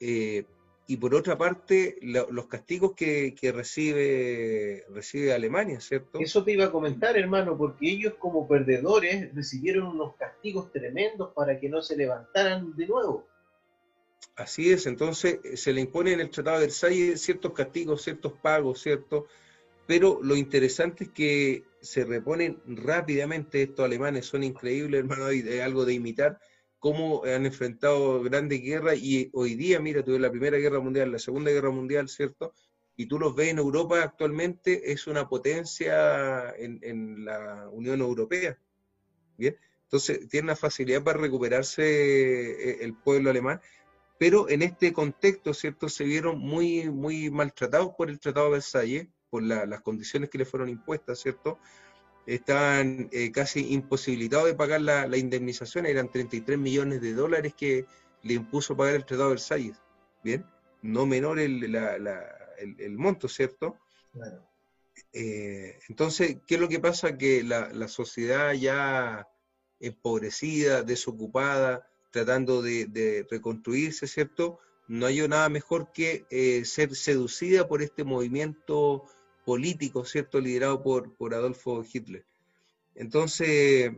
Eh, 0.00 0.44
y 0.90 0.96
por 0.96 1.14
otra 1.14 1.36
parte 1.36 1.98
los 2.00 2.46
castigos 2.46 2.94
que, 2.94 3.34
recibe, 3.54 4.86
recibe 4.88 5.34
Alemania, 5.34 5.80
¿cierto? 5.80 6.18
Eso 6.18 6.42
te 6.42 6.52
iba 6.52 6.64
a 6.64 6.72
comentar, 6.72 7.18
hermano, 7.18 7.58
porque 7.58 7.90
ellos 7.90 8.14
como 8.18 8.48
perdedores 8.48 9.34
recibieron 9.34 9.88
unos 9.88 10.16
castigos 10.16 10.72
tremendos 10.72 11.34
para 11.34 11.60
que 11.60 11.68
no 11.68 11.82
se 11.82 11.94
levantaran 11.94 12.74
de 12.74 12.86
nuevo. 12.86 13.27
Así 14.36 14.70
es, 14.70 14.86
entonces 14.86 15.40
eh, 15.42 15.56
se 15.56 15.72
le 15.72 15.80
impone 15.80 16.12
en 16.12 16.20
el 16.20 16.30
Tratado 16.30 16.58
de 16.60 16.66
Versalles 16.66 17.20
ciertos 17.20 17.52
castigos, 17.52 18.02
ciertos 18.02 18.32
pagos, 18.34 18.80
¿cierto? 18.80 19.26
Pero 19.86 20.20
lo 20.22 20.36
interesante 20.36 21.04
es 21.04 21.10
que 21.10 21.64
se 21.80 22.04
reponen 22.04 22.60
rápidamente, 22.66 23.62
estos 23.62 23.84
alemanes 23.84 24.26
son 24.26 24.44
increíbles, 24.44 25.00
hermano, 25.00 25.28
es 25.28 25.60
algo 25.60 25.84
de 25.84 25.94
imitar, 25.94 26.38
cómo 26.78 27.24
han 27.24 27.46
enfrentado 27.46 28.22
grandes 28.22 28.62
guerras 28.62 28.98
y 28.98 29.30
hoy 29.32 29.54
día, 29.54 29.80
mira, 29.80 30.04
tuve 30.04 30.18
la 30.18 30.30
Primera 30.30 30.58
Guerra 30.58 30.80
Mundial, 30.80 31.10
la 31.10 31.18
Segunda 31.18 31.50
Guerra 31.50 31.70
Mundial, 31.70 32.08
¿cierto? 32.08 32.54
Y 32.96 33.06
tú 33.06 33.18
los 33.18 33.34
ves 33.34 33.48
en 33.48 33.58
Europa 33.58 34.02
actualmente, 34.02 34.92
es 34.92 35.06
una 35.06 35.28
potencia 35.28 36.50
en, 36.56 37.24
la 37.24 37.68
Unión 37.70 38.00
Europea. 38.00 38.58
Bien, 39.36 39.56
entonces 39.84 40.28
tiene 40.28 40.46
una 40.46 40.56
facilidad 40.56 41.02
para 41.02 41.20
recuperarse 41.20 41.82
eh, 41.82 42.78
el 42.82 42.94
pueblo 42.94 43.30
alemán, 43.30 43.60
pero 44.18 44.48
en 44.48 44.62
este 44.62 44.92
contexto, 44.92 45.54
¿cierto? 45.54 45.88
Se 45.88 46.04
vieron 46.04 46.38
muy, 46.38 46.90
muy 46.90 47.30
maltratados 47.30 47.94
por 47.96 48.10
el 48.10 48.18
Tratado 48.18 48.46
de 48.46 48.52
Versalles, 48.52 49.08
por 49.30 49.42
las 49.42 49.80
condiciones 49.82 50.30
que 50.30 50.38
le 50.38 50.44
fueron 50.44 50.68
impuestas, 50.68 51.20
¿cierto? 51.20 51.58
estaban 52.28 53.08
eh, 53.10 53.32
casi 53.32 53.72
imposibilitados 53.72 54.46
de 54.46 54.54
pagar 54.54 54.82
la, 54.82 55.16
indemnización, 55.16 55.86
eran 55.86 56.10
33 56.10 56.58
millones 56.58 57.00
de 57.00 57.14
dólares 57.14 57.54
que 57.54 57.86
le 58.22 58.34
impuso 58.34 58.76
pagar 58.76 58.96
el 58.96 59.06
Tratado 59.06 59.30
de 59.30 59.34
Versalles, 59.34 59.76
¿bien? 60.22 60.44
No 60.82 61.06
menor 61.06 61.40
el, 61.40 61.56
monto, 62.98 63.28
¿cierto? 63.28 63.76
Eh, 65.12 65.78
entonces, 65.88 66.36
¿qué 66.46 66.56
es 66.56 66.60
lo 66.60 66.68
que 66.68 66.80
pasa? 66.80 67.16
Que 67.16 67.42
la, 67.42 67.88
sociedad 67.88 68.52
ya 68.52 69.26
empobrecida, 69.80 70.82
desocupada, 70.82 71.88
tratando 72.10 72.62
de, 72.62 73.26
reconstruirse, 73.30 74.06
¿cierto? 74.06 74.58
No 74.86 75.06
hay 75.06 75.26
nada 75.28 75.48
mejor 75.48 75.92
que 75.92 76.24
eh, 76.30 76.64
ser 76.64 76.94
seducida 76.94 77.68
por 77.68 77.82
este 77.82 78.04
movimiento 78.04 79.04
político, 79.44 80.04
¿cierto?, 80.04 80.40
liderado 80.40 80.82
por, 80.82 81.14
por 81.14 81.34
Adolfo 81.34 81.84
Hitler. 81.90 82.24
Entonces, 82.94 83.92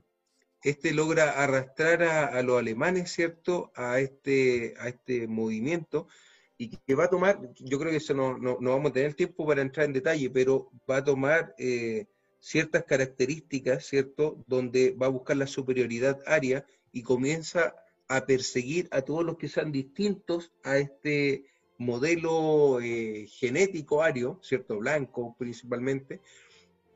este 0.62 0.92
logra 0.92 1.42
arrastrar 1.42 2.02
a, 2.02 2.42
los 2.42 2.58
alemanes, 2.58 3.12
¿cierto?, 3.12 3.72
a 3.74 4.00
este, 4.00 4.74
a 4.78 4.88
este 4.88 5.26
movimiento 5.26 6.08
y 6.58 6.68
que 6.68 6.94
va 6.94 7.04
a 7.04 7.10
tomar, 7.10 7.40
yo 7.58 7.78
creo 7.78 7.90
que 7.90 7.96
eso 7.96 8.12
no, 8.12 8.36
no, 8.36 8.58
vamos 8.60 8.90
a 8.90 8.94
tener 8.94 9.14
tiempo 9.14 9.46
para 9.46 9.62
entrar 9.62 9.86
en 9.86 9.94
detalle, 9.94 10.28
pero 10.28 10.70
va 10.88 10.98
a 10.98 11.04
tomar 11.04 11.54
eh, 11.56 12.06
ciertas 12.38 12.84
características, 12.84 13.86
¿cierto?, 13.86 14.44
donde 14.46 14.90
va 14.90 15.06
a 15.06 15.10
buscar 15.10 15.36
la 15.36 15.46
superioridad 15.46 16.20
aria 16.26 16.66
y 16.92 17.02
comienza 17.02 17.74
a 18.10 18.26
perseguir 18.26 18.88
a 18.90 19.02
todos 19.02 19.24
los 19.24 19.38
que 19.38 19.48
sean 19.48 19.70
distintos 19.70 20.52
a 20.64 20.78
este 20.78 21.44
modelo 21.78 22.80
eh, 22.80 23.28
genético 23.28 24.02
ario, 24.02 24.40
¿cierto? 24.42 24.78
Blanco 24.78 25.36
principalmente, 25.38 26.20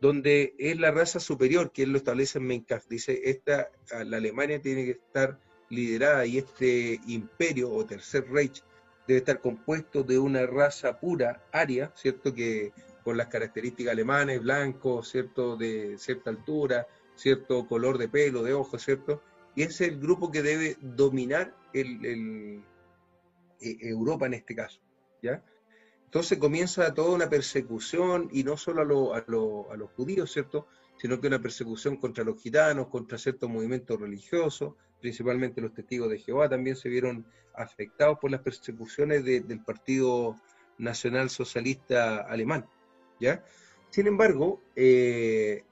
donde 0.00 0.56
es 0.58 0.76
la 0.76 0.90
raza 0.90 1.20
superior, 1.20 1.70
que 1.70 1.84
él 1.84 1.92
lo 1.92 1.98
establece 1.98 2.38
en 2.38 2.48
Menkaf. 2.48 2.88
Dice, 2.88 3.20
esta, 3.24 3.70
la 4.04 4.16
Alemania 4.16 4.60
tiene 4.60 4.84
que 4.84 4.90
estar 4.90 5.38
liderada 5.70 6.26
y 6.26 6.38
este 6.38 7.00
imperio 7.06 7.70
o 7.70 7.86
tercer 7.86 8.28
Reich 8.28 8.64
debe 9.06 9.18
estar 9.18 9.40
compuesto 9.40 10.02
de 10.02 10.18
una 10.18 10.44
raza 10.46 10.98
pura, 10.98 11.46
aria, 11.52 11.92
¿cierto? 11.94 12.34
Que 12.34 12.72
con 13.04 13.16
las 13.16 13.28
características 13.28 13.92
alemanes, 13.92 14.42
blanco, 14.42 15.04
¿cierto? 15.04 15.56
De 15.56 15.96
cierta 15.96 16.30
altura, 16.30 16.88
cierto 17.14 17.68
color 17.68 17.98
de 17.98 18.08
pelo, 18.08 18.42
de 18.42 18.52
ojos, 18.52 18.82
¿cierto? 18.82 19.22
Y 19.55 19.62
es 19.62 19.80
el 19.80 19.98
grupo 19.98 20.30
que 20.30 20.42
debe 20.42 20.76
dominar 20.80 21.55
el, 21.72 22.62
e, 23.61 23.76
Europa 23.80 24.26
en 24.26 24.34
este 24.34 24.55
caso, 24.55 24.80
¿ya? 25.22 25.42
Entonces 26.05 26.38
comienza 26.38 26.94
toda 26.94 27.14
una 27.14 27.28
persecución, 27.28 28.28
y 28.32 28.44
no 28.44 28.57
solo 28.57 29.14
a, 29.14 29.18
a, 29.18 29.76
los 29.76 29.90
judíos, 29.96 30.32
¿cierto? 30.32 30.66
Sino 30.96 31.20
que 31.20 31.26
una 31.26 31.42
persecución 31.42 31.96
contra 31.96 32.22
los 32.22 32.40
gitanos, 32.40 32.88
contra 32.88 33.18
ciertos 33.18 33.50
movimientos 33.50 34.00
religiosos, 34.00 34.74
principalmente 35.00 35.61
los 35.61 35.74
testigos 35.74 36.09
de 36.11 36.18
Jehová 36.18 36.48
también 36.48 36.76
se 36.76 36.88
vieron 36.88 37.26
afectados 37.55 38.18
por 38.20 38.30
las 38.30 38.40
persecuciones 38.40 39.24
del 39.24 39.61
Partido 39.64 40.36
Nacional 40.78 41.30
Socialista 41.30 42.20
Alemán, 42.20 42.66
¿ya? 43.20 43.44
Sin 43.90 44.07
embargo, 44.07 44.61
eh, 44.74 45.64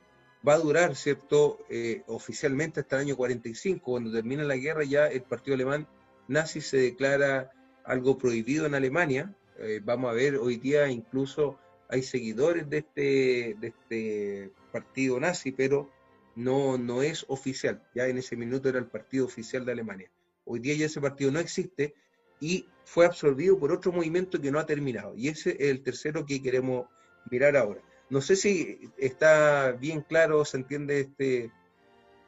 va 0.46 0.54
a 0.54 0.58
durar, 0.58 0.96
¿cierto? 0.96 1.58
Eh, 1.68 2.02
oficialmente 2.06 2.80
hasta 2.80 2.96
el 2.96 3.02
año 3.02 3.16
45, 3.16 3.82
cuando 3.82 4.12
termina 4.12 4.42
la 4.44 4.56
guerra 4.56 4.84
ya 4.84 5.06
el 5.06 5.22
partido 5.22 5.54
alemán 5.54 5.86
nazi 6.28 6.60
se 6.60 6.78
declara 6.78 7.50
algo 7.84 8.18
prohibido 8.18 8.66
en 8.66 8.74
Alemania. 8.74 9.34
Eh, 9.58 9.80
vamos 9.82 10.10
a 10.10 10.14
ver, 10.14 10.36
hoy 10.36 10.56
día 10.56 10.88
incluso 10.88 11.58
hay 11.88 12.02
seguidores 12.02 12.68
de 12.70 12.78
este, 12.78 13.56
de 13.60 13.68
este 13.68 14.50
partido 14.72 15.20
nazi, 15.20 15.52
pero 15.52 15.90
no, 16.34 16.78
no 16.78 17.02
es 17.02 17.24
oficial. 17.28 17.82
Ya 17.94 18.06
en 18.08 18.18
ese 18.18 18.36
minuto 18.36 18.68
era 18.68 18.78
el 18.78 18.86
partido 18.86 19.26
oficial 19.26 19.64
de 19.64 19.72
Alemania. 19.72 20.10
Hoy 20.44 20.60
día 20.60 20.74
ya 20.74 20.86
ese 20.86 21.00
partido 21.00 21.30
no 21.30 21.38
existe 21.38 21.94
y 22.40 22.66
fue 22.84 23.06
absorbido 23.06 23.58
por 23.58 23.72
otro 23.72 23.92
movimiento 23.92 24.40
que 24.40 24.50
no 24.50 24.58
ha 24.58 24.66
terminado. 24.66 25.14
Y 25.16 25.28
ese 25.28 25.50
es 25.50 25.70
el 25.70 25.82
tercero 25.82 26.26
que 26.26 26.42
queremos 26.42 26.86
mirar 27.30 27.56
ahora. 27.56 27.80
No 28.12 28.20
sé 28.20 28.36
si 28.36 28.78
está 28.98 29.72
bien 29.72 30.02
claro, 30.02 30.44
se 30.44 30.58
entiende 30.58 31.00
este, 31.00 31.50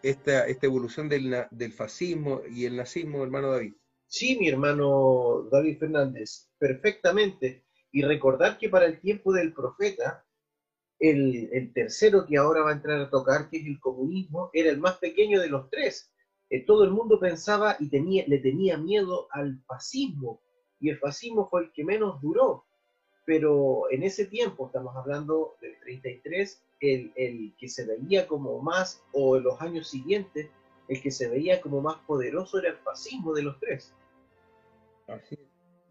esta, 0.02 0.46
esta 0.46 0.64
evolución 0.64 1.10
del, 1.10 1.44
del 1.50 1.74
fascismo 1.74 2.40
y 2.50 2.64
el 2.64 2.76
nazismo, 2.76 3.22
hermano 3.22 3.50
David. 3.50 3.74
Sí, 4.06 4.38
mi 4.40 4.48
hermano 4.48 5.46
David 5.52 5.76
Fernández, 5.78 6.48
perfectamente. 6.56 7.66
Y 7.92 8.00
recordar 8.00 8.56
que 8.56 8.70
para 8.70 8.86
el 8.86 8.98
tiempo 8.98 9.34
del 9.34 9.52
profeta, 9.52 10.24
el, 10.98 11.50
el, 11.52 11.74
tercero 11.74 12.24
que 12.24 12.38
ahora 12.38 12.62
va 12.62 12.70
a 12.70 12.76
entrar 12.76 12.98
a 13.02 13.10
tocar, 13.10 13.50
que 13.50 13.58
es 13.58 13.66
el 13.66 13.78
comunismo, 13.78 14.48
era 14.54 14.70
el 14.70 14.78
más 14.78 14.96
pequeño 14.96 15.38
de 15.38 15.48
los 15.48 15.68
tres. 15.68 16.10
Eh, 16.48 16.64
todo 16.64 16.84
el 16.84 16.92
mundo 16.92 17.20
pensaba 17.20 17.76
y 17.78 17.90
tenía, 17.90 18.24
le 18.26 18.38
tenía 18.38 18.78
miedo 18.78 19.28
al 19.32 19.62
fascismo, 19.66 20.40
y 20.80 20.88
el 20.88 20.98
fascismo 20.98 21.46
fue 21.50 21.64
el 21.64 21.72
que 21.72 21.84
menos 21.84 22.22
duró 22.22 22.64
pero 23.24 23.90
en 23.90 24.02
ese 24.02 24.26
tiempo, 24.26 24.66
estamos 24.66 24.94
hablando 24.96 25.56
del 25.60 25.78
33, 25.80 26.62
el, 26.80 27.12
el 27.16 27.54
que 27.58 27.68
se 27.68 27.86
veía 27.86 28.26
como 28.26 28.60
más, 28.60 29.02
o 29.12 29.36
en 29.36 29.44
los 29.44 29.60
años 29.60 29.88
siguientes, 29.88 30.48
el 30.88 31.00
que 31.00 31.10
se 31.10 31.28
veía 31.28 31.60
como 31.60 31.80
más 31.80 31.96
poderoso 32.06 32.58
era 32.58 32.70
el 32.70 32.76
fascismo 32.76 33.32
de 33.32 33.42
los 33.42 33.58
tres. 33.58 33.94
Así 35.06 35.38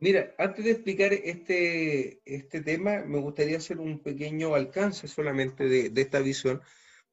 Mira, 0.04 0.36
antes 0.38 0.66
de 0.66 0.72
explicar 0.72 1.14
este, 1.14 2.20
este 2.26 2.60
tema, 2.60 3.06
me 3.06 3.22
gustaría 3.22 3.56
hacer 3.56 3.80
un 3.80 4.00
pequeño 4.00 4.54
alcance 4.54 5.08
solamente 5.08 5.70
de, 5.70 5.92
de 5.92 6.02
esta 6.02 6.20
visión, 6.20 6.62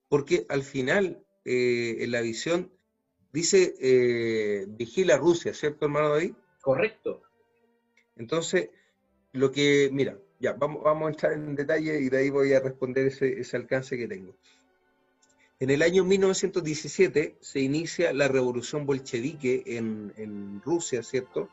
porque 0.09 0.45
al 0.49 0.65
final, 0.65 1.25
eh, 1.45 1.99
en 2.01 2.11
la 2.11 2.21
visión, 2.21 2.73
dice, 3.33 3.77
eh, 3.81 4.67
vigila 4.71 5.19
Rusia, 5.19 5.55
¿cierto, 5.55 5.85
hermano 5.85 6.09
David? 6.09 6.33
Correcto. 6.63 7.23
Entonces, 8.17 8.71
lo 9.33 9.53
que, 9.53 9.91
mira, 9.93 10.19
ya, 10.39 10.55
vamos, 10.55 10.83
vamos 10.83 11.07
a 11.07 11.11
entrar 11.11 11.33
en 11.33 11.55
detalle 11.55 12.01
y 12.01 12.09
de 12.09 12.19
ahí 12.19 12.31
voy 12.31 12.53
a 12.53 12.61
responder 12.61 13.07
ese, 13.07 13.41
ese 13.41 13.57
alcance 13.57 13.97
que 13.97 14.09
tengo. 14.09 14.35
En 15.61 15.69
el 15.69 15.83
año 15.83 16.05
1917 16.05 17.37
se 17.39 17.61
inicia 17.61 18.15
la 18.15 18.29
revolución 18.29 18.87
bolchevique 18.87 19.63
en, 19.67 20.11
en 20.17 20.63
Rusia, 20.63 21.03
¿cierto? 21.03 21.51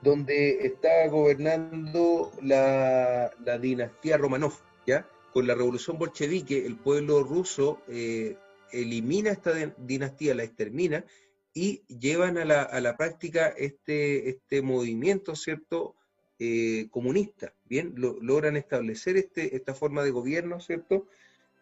Donde 0.00 0.66
está 0.66 1.06
gobernando 1.08 2.32
la, 2.42 3.30
la, 3.44 3.58
dinastía 3.58 4.16
Romanov, 4.16 4.54
¿ya? 4.86 5.06
Con 5.34 5.46
la 5.46 5.54
revolución 5.54 5.98
bolchevique, 5.98 6.64
el 6.64 6.76
pueblo 6.76 7.22
ruso 7.22 7.82
eh, 7.88 8.38
elimina 8.72 9.32
esta 9.32 9.52
dinastía, 9.76 10.34
la 10.34 10.44
extermina, 10.44 11.04
y 11.52 11.82
llevan 11.88 12.38
a 12.38 12.46
la, 12.46 12.62
a 12.62 12.80
la 12.80 12.96
práctica 12.96 13.48
este, 13.48 14.30
este 14.30 14.62
movimiento, 14.62 15.36
¿cierto? 15.36 15.95
Eh, 16.38 16.88
comunistas, 16.90 17.54
¿bien? 17.64 17.94
logran 17.96 18.58
establecer 18.58 19.16
este, 19.16 19.56
esta 19.56 19.74
forma 19.74 20.02
de 20.02 20.10
gobierno, 20.10 20.60
¿cierto? 20.60 21.06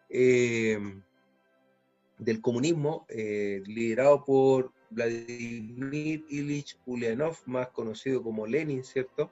Eh, 0.09 0.77
del 2.17 2.41
comunismo, 2.41 3.05
eh, 3.07 3.63
liderado 3.65 4.25
por 4.25 4.73
Vladimir 4.89 6.25
Ilich 6.27 6.77
Ulyanov, 6.85 7.37
más 7.45 7.69
conocido 7.69 8.21
como 8.21 8.45
Lenin, 8.45 8.83
¿cierto? 8.83 9.31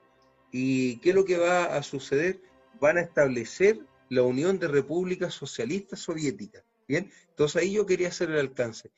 ¿Y 0.50 0.96
qué 1.00 1.10
es 1.10 1.14
lo 1.14 1.26
que 1.26 1.36
va 1.36 1.76
a 1.76 1.82
suceder? 1.82 2.40
Van 2.80 2.96
a 2.96 3.02
establecer 3.02 3.78
la 4.08 4.22
Unión 4.22 4.58
de 4.58 4.68
Repúblicas 4.68 5.34
Socialistas 5.34 6.00
Soviéticas, 6.00 6.64
¿bien? 6.88 7.10
Entonces 7.28 7.60
ahí 7.60 7.72
yo 7.72 7.84
quería 7.84 8.08
hacer 8.08 8.30
el 8.30 8.38
alcance. 8.38 8.90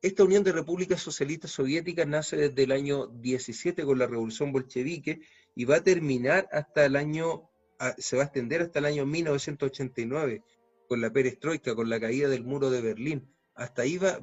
Esta 0.00 0.22
Unión 0.22 0.44
de 0.44 0.52
Repúblicas 0.52 1.00
Socialistas 1.00 1.50
Soviéticas 1.50 2.06
nace 2.06 2.36
desde 2.36 2.62
el 2.62 2.70
año 2.70 3.08
17 3.08 3.84
con 3.84 3.98
la 3.98 4.06
Revolución 4.06 4.52
Bolchevique 4.52 5.22
y 5.56 5.64
va 5.64 5.76
a 5.76 5.82
terminar 5.82 6.48
hasta 6.52 6.84
el 6.84 6.94
año, 6.94 7.50
se 7.96 8.16
va 8.16 8.22
a 8.22 8.26
extender 8.26 8.62
hasta 8.62 8.78
el 8.78 8.84
año 8.84 9.06
1989 9.06 10.44
con 10.86 11.00
la 11.00 11.12
perestroika, 11.12 11.74
con 11.74 11.90
la 11.90 11.98
caída 11.98 12.28
del 12.28 12.44
muro 12.44 12.70
de 12.70 12.80
Berlín. 12.80 13.28
Hasta 13.56 13.82
ahí 13.82 13.98
va, 13.98 14.20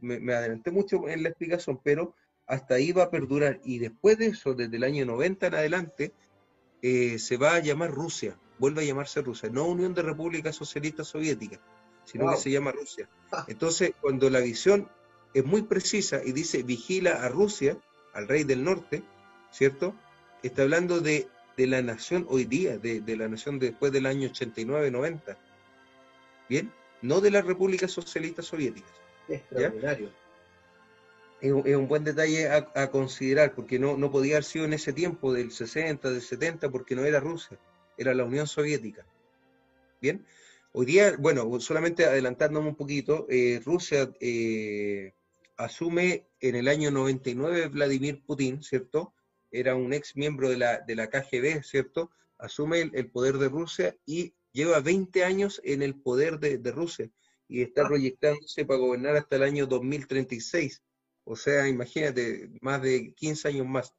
me, 0.00 0.32
adelanté 0.32 0.70
mucho 0.70 1.06
en 1.10 1.22
la 1.22 1.28
explicación, 1.28 1.78
pero 1.84 2.14
hasta 2.46 2.76
ahí 2.76 2.92
va 2.92 3.02
a 3.04 3.10
perdurar. 3.10 3.60
Y 3.64 3.80
después 3.80 4.16
de 4.16 4.28
eso, 4.28 4.54
desde 4.54 4.78
el 4.78 4.84
año 4.84 5.04
90 5.04 5.48
en 5.48 5.54
adelante, 5.54 6.12
eh, 6.80 7.18
se 7.18 7.36
va 7.36 7.56
a 7.56 7.60
llamar 7.60 7.90
Rusia, 7.90 8.38
vuelve 8.58 8.80
a 8.80 8.86
llamarse 8.86 9.20
Rusia, 9.20 9.50
no 9.50 9.66
Unión 9.66 9.92
de 9.92 10.00
Repúblicas 10.00 10.56
Socialistas 10.56 11.08
Soviéticas, 11.08 11.60
sino 12.06 12.30
que 12.30 12.38
se 12.38 12.50
llama 12.50 12.72
Rusia. 12.72 13.10
Entonces, 13.46 13.92
cuando 14.00 14.30
la 14.30 14.40
visión 14.40 14.88
es 15.34 15.44
muy 15.44 15.62
precisa 15.62 16.22
y 16.24 16.32
dice 16.32 16.62
vigila 16.62 17.22
a 17.24 17.28
Rusia, 17.28 17.76
al 18.12 18.28
rey 18.28 18.44
del 18.44 18.64
norte, 18.64 19.02
¿cierto? 19.50 19.94
Está 20.42 20.62
hablando 20.62 21.00
de, 21.00 21.28
la 21.56 21.82
nación 21.82 22.26
hoy 22.28 22.44
día, 22.44 22.78
de, 22.78 23.16
la 23.16 23.28
nación 23.28 23.58
después 23.58 23.92
del 23.92 24.06
año 24.06 24.28
89-90. 24.28 25.36
¿Bien? 26.48 26.72
No 27.02 27.20
de 27.20 27.30
las 27.30 27.44
repúblicas 27.44 27.90
socialistas 27.90 28.46
soviéticas. 28.46 28.92
Extraordinario. 29.28 30.10
Es, 31.40 31.52
un 31.52 31.86
buen 31.86 32.04
detalle 32.04 32.48
a, 32.48 32.90
considerar, 32.90 33.54
porque 33.54 33.78
no, 33.78 33.96
no 33.96 34.10
podía 34.10 34.36
haber 34.36 34.44
sido 34.44 34.64
en 34.64 34.72
ese 34.72 34.92
tiempo 34.92 35.32
del 35.32 35.52
60, 35.52 36.10
del 36.10 36.22
70, 36.22 36.70
porque 36.70 36.96
no 36.96 37.04
era 37.04 37.20
Rusia, 37.20 37.58
era 37.96 38.14
la 38.14 38.24
Unión 38.24 38.46
Soviética. 38.46 39.04
¿Bien? 40.00 40.24
Hoy 40.72 40.86
día, 40.86 41.14
bueno, 41.18 41.58
solamente 41.60 42.04
adelantándome 42.04 42.68
un 42.68 42.76
poquito, 42.76 43.26
eh, 43.28 43.60
Rusia 43.64 44.10
eh, 44.20 45.12
asume 45.58 46.28
en 46.40 46.54
el 46.54 46.68
año 46.68 46.90
99 46.90 47.68
Vladimir 47.68 48.22
Putin, 48.24 48.62
¿cierto? 48.62 49.12
Era 49.50 49.74
un 49.74 49.92
ex 49.92 50.16
miembro 50.16 50.48
de 50.48 50.56
la, 50.56 50.80
de 50.80 50.94
la 50.94 51.10
KGB, 51.10 51.62
¿cierto? 51.62 52.10
Asume 52.38 52.90
el, 52.94 53.10
poder 53.10 53.38
de 53.38 53.48
Rusia 53.48 53.96
y 54.06 54.34
lleva 54.52 54.80
20 54.80 55.24
años 55.24 55.60
en 55.64 55.82
el 55.82 55.96
poder 55.96 56.38
de, 56.38 56.70
Rusia 56.70 57.10
y 57.48 57.62
está 57.62 57.82
ah. 57.82 57.88
proyectándose 57.88 58.64
para 58.64 58.78
gobernar 58.78 59.16
hasta 59.16 59.36
el 59.36 59.42
año 59.42 59.66
2036. 59.66 60.82
O 61.24 61.34
sea, 61.34 61.68
imagínate, 61.68 62.50
más 62.60 62.80
de 62.80 63.12
15 63.14 63.48
años 63.48 63.66
más. 63.66 63.94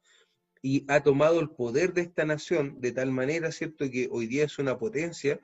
Y 0.62 0.84
ha 0.88 1.02
tomado 1.02 1.40
el 1.40 1.50
poder 1.50 1.92
de 1.92 2.02
esta 2.02 2.24
nación 2.24 2.80
de 2.80 2.92
tal 2.92 3.10
manera, 3.10 3.52
¿cierto?, 3.52 3.90
que 3.90 4.08
hoy 4.10 4.26
día 4.26 4.44
es 4.44 4.58
una 4.58 4.78
potencia 4.78 5.40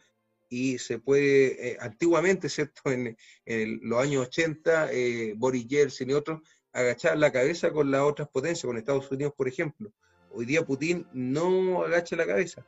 y 0.49 0.79
se 0.79 0.99
puede, 0.99 1.73
eh, 1.73 1.77
antiguamente, 1.81 2.49
¿cierto? 2.49 2.83
En, 3.47 3.81
los 3.83 4.03
años 4.03 4.27
80, 4.27 4.93
eh, 4.93 5.35
Boris 5.37 5.67
Yeltsin 5.67 6.11
y 6.11 6.15
otros, 6.15 6.41
agachar 6.73 7.17
la 7.17 7.33
cabeza 7.33 7.71
con 7.73 7.91
las 7.91 8.03
otras 8.03 8.29
potencias, 8.29 8.67
con 8.67 8.77
Estados 8.77 9.11
Unidos, 9.11 9.33
por 9.37 9.49
ejemplo. 9.49 9.93
Hoy 10.31 10.45
día 10.45 10.65
Putin 10.65 11.07
no 11.13 11.85
agacha 11.85 12.17
la 12.17 12.27
cabeza. 12.27 12.67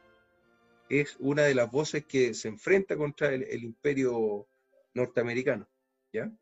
Es 0.88 1.16
una 1.18 1.42
de 1.42 1.54
las 1.54 1.70
voces 1.70 2.06
que 2.06 2.32
se 2.32 2.48
enfrenta 2.48 2.96
contra 2.96 3.28
el, 3.34 3.62
imperio 3.62 4.48
norteamericano, 4.94 5.68
¿ya? 6.12 6.32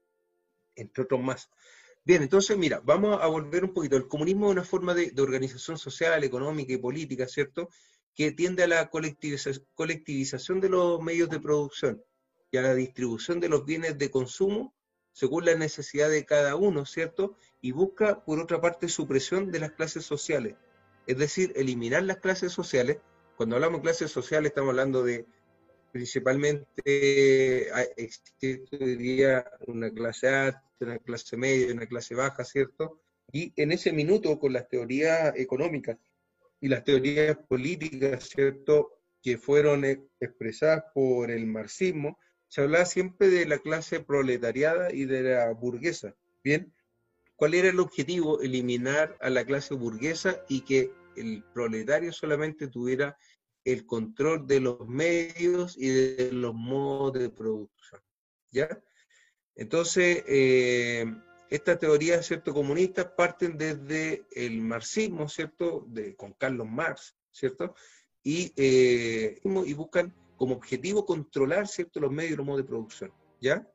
Entre 0.76 1.02
otros 1.02 1.20
más. 1.20 1.50
Bien, 2.04 2.22
entonces, 2.22 2.56
mira, 2.56 2.80
vamos 2.84 3.20
a 3.20 3.26
volver 3.26 3.64
un 3.64 3.74
poquito. 3.74 3.96
El 3.96 4.06
comunismo 4.06 4.46
es 4.46 4.52
una 4.52 4.64
forma 4.64 4.94
de, 4.94 5.10
de 5.10 5.22
organización 5.22 5.76
social, 5.76 6.22
económica 6.22 6.72
y 6.72 6.76
política, 6.76 7.26
¿cierto? 7.26 7.68
Que 8.16 8.32
tiende 8.32 8.64
a 8.64 8.66
la 8.66 8.88
colectivización 8.88 10.60
de 10.60 10.70
los 10.70 11.00
medios 11.02 11.28
de 11.28 11.38
producción 11.38 12.02
y 12.50 12.56
a 12.56 12.62
la 12.62 12.74
distribución 12.74 13.40
de 13.40 13.50
los 13.50 13.66
bienes 13.66 13.98
de 13.98 14.10
consumo 14.10 14.74
según 15.12 15.44
la 15.44 15.54
necesidad 15.54 16.10
de 16.10 16.24
cada 16.24 16.56
uno, 16.56 16.84
¿cierto? 16.84 17.36
Y 17.60 17.72
busca, 17.72 18.24
por 18.24 18.38
otra 18.38 18.60
parte, 18.60 18.88
supresión 18.88 19.50
de 19.50 19.60
las 19.60 19.72
clases 19.72 20.04
sociales, 20.04 20.56
es 21.06 21.16
decir, 21.16 21.52
eliminar 21.56 22.02
las 22.02 22.18
clases 22.18 22.52
sociales 22.52 22.98
Cuando 23.36 23.56
hablamos 23.56 23.80
de 23.80 23.84
clases 23.84 24.10
sociales 24.10 24.50
estamos 24.50 24.70
hablando 24.70 25.02
de 25.04 25.26
principalmente, 25.92 26.66
día 28.98 29.50
una 29.66 29.90
clase 29.90 30.28
alta, 30.28 30.62
una 30.80 30.98
clase 30.98 31.36
media, 31.36 31.72
una 31.72 31.86
clase 31.86 32.14
baja, 32.14 32.44
¿cierto? 32.44 33.00
Y 33.32 33.52
en 33.56 33.72
ese 33.72 33.92
minuto, 33.92 34.38
con 34.38 34.52
las 34.52 34.68
teorías 34.68 35.34
económicas 35.36 35.96
y 36.66 36.68
las 36.68 36.82
teorías 36.82 37.38
políticas, 37.48 38.28
¿cierto?, 38.28 38.98
que 39.22 39.38
fueron 39.38 39.84
expresadas 39.84 40.82
por 40.92 41.30
el 41.30 41.46
marxismo, 41.46 42.18
se 42.48 42.60
hablaba 42.60 42.84
siempre 42.86 43.28
de 43.28 43.46
la 43.46 43.58
clase 43.58 44.00
proletariada 44.00 44.92
y 44.92 45.04
de 45.04 45.22
la 45.22 45.52
burguesa. 45.52 46.16
Bien, 46.42 46.74
¿cuál 47.36 47.54
era 47.54 47.68
el 47.68 47.78
objetivo? 47.78 48.40
Eliminar 48.40 49.16
a 49.20 49.30
la 49.30 49.44
clase 49.44 49.74
burguesa 49.74 50.44
y 50.48 50.62
que 50.62 50.90
el 51.16 51.44
proletario 51.54 52.12
solamente 52.12 52.66
tuviera 52.66 53.16
el 53.64 53.86
control 53.86 54.48
de 54.48 54.58
los 54.58 54.88
medios 54.88 55.76
y 55.78 55.88
de 55.88 56.32
los 56.32 56.52
modos 56.52 57.12
de 57.12 57.30
producción. 57.30 58.00
¿Ya? 58.50 58.82
Entonces, 59.54 60.24
eh, 60.26 61.04
estas 61.50 61.78
teorías, 61.78 62.26
¿cierto?, 62.26 62.52
comunistas 62.52 63.06
parten 63.16 63.56
desde 63.56 64.24
el 64.32 64.60
marxismo, 64.60 65.28
¿cierto?, 65.28 65.84
de, 65.88 66.16
con 66.16 66.32
Carlos 66.32 66.68
Marx, 66.68 67.16
¿cierto?, 67.30 67.74
y, 68.22 68.52
eh, 68.56 69.40
y 69.44 69.74
buscan 69.74 70.14
como 70.36 70.54
objetivo 70.56 71.04
controlar, 71.06 71.68
¿cierto?, 71.68 72.00
los 72.00 72.12
medios 72.12 72.32
y 72.32 72.36
los 72.36 72.46
modos 72.46 72.62
de 72.62 72.68
producción, 72.68 73.12
¿ya? 73.40 73.70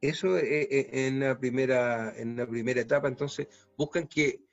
Eso 0.00 0.36
en, 0.36 1.20
la 1.20 1.38
primera, 1.38 2.12
en 2.16 2.36
la 2.36 2.46
primera 2.46 2.80
etapa, 2.80 3.08
entonces, 3.08 3.46
buscan 3.76 4.08
que 4.08 4.44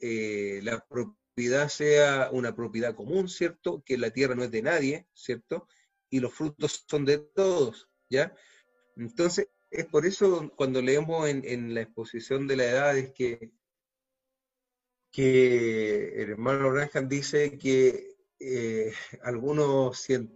eh, 0.00 0.60
la 0.62 0.84
propiedad 0.88 1.68
sea 1.68 2.30
una 2.32 2.54
propiedad 2.54 2.94
común, 2.94 3.28
¿cierto?, 3.28 3.82
que 3.84 3.98
la 3.98 4.10
tierra 4.10 4.34
no 4.34 4.44
es 4.44 4.50
de 4.50 4.62
nadie, 4.62 5.06
¿cierto?, 5.14 5.68
y 6.08 6.18
los 6.18 6.34
frutos 6.34 6.84
son 6.88 7.04
de 7.04 7.18
todos, 7.18 7.88
¿ya? 8.08 8.34
Entonces, 8.96 9.48
es 9.70 9.86
por 9.86 10.04
eso 10.04 10.52
cuando 10.56 10.82
leemos 10.82 11.28
en, 11.28 11.74
la 11.74 11.82
exposición 11.82 12.46
de 12.46 12.56
la 12.56 12.64
edad 12.64 12.98
es 12.98 13.12
que, 13.12 13.52
que 15.12 16.22
el 16.22 16.30
hermano 16.30 16.72
Ranjan 16.72 17.08
dice 17.08 17.56
que 17.56 18.16
eh, 18.40 18.92
algunos, 19.22 20.10
eh, 20.10 20.26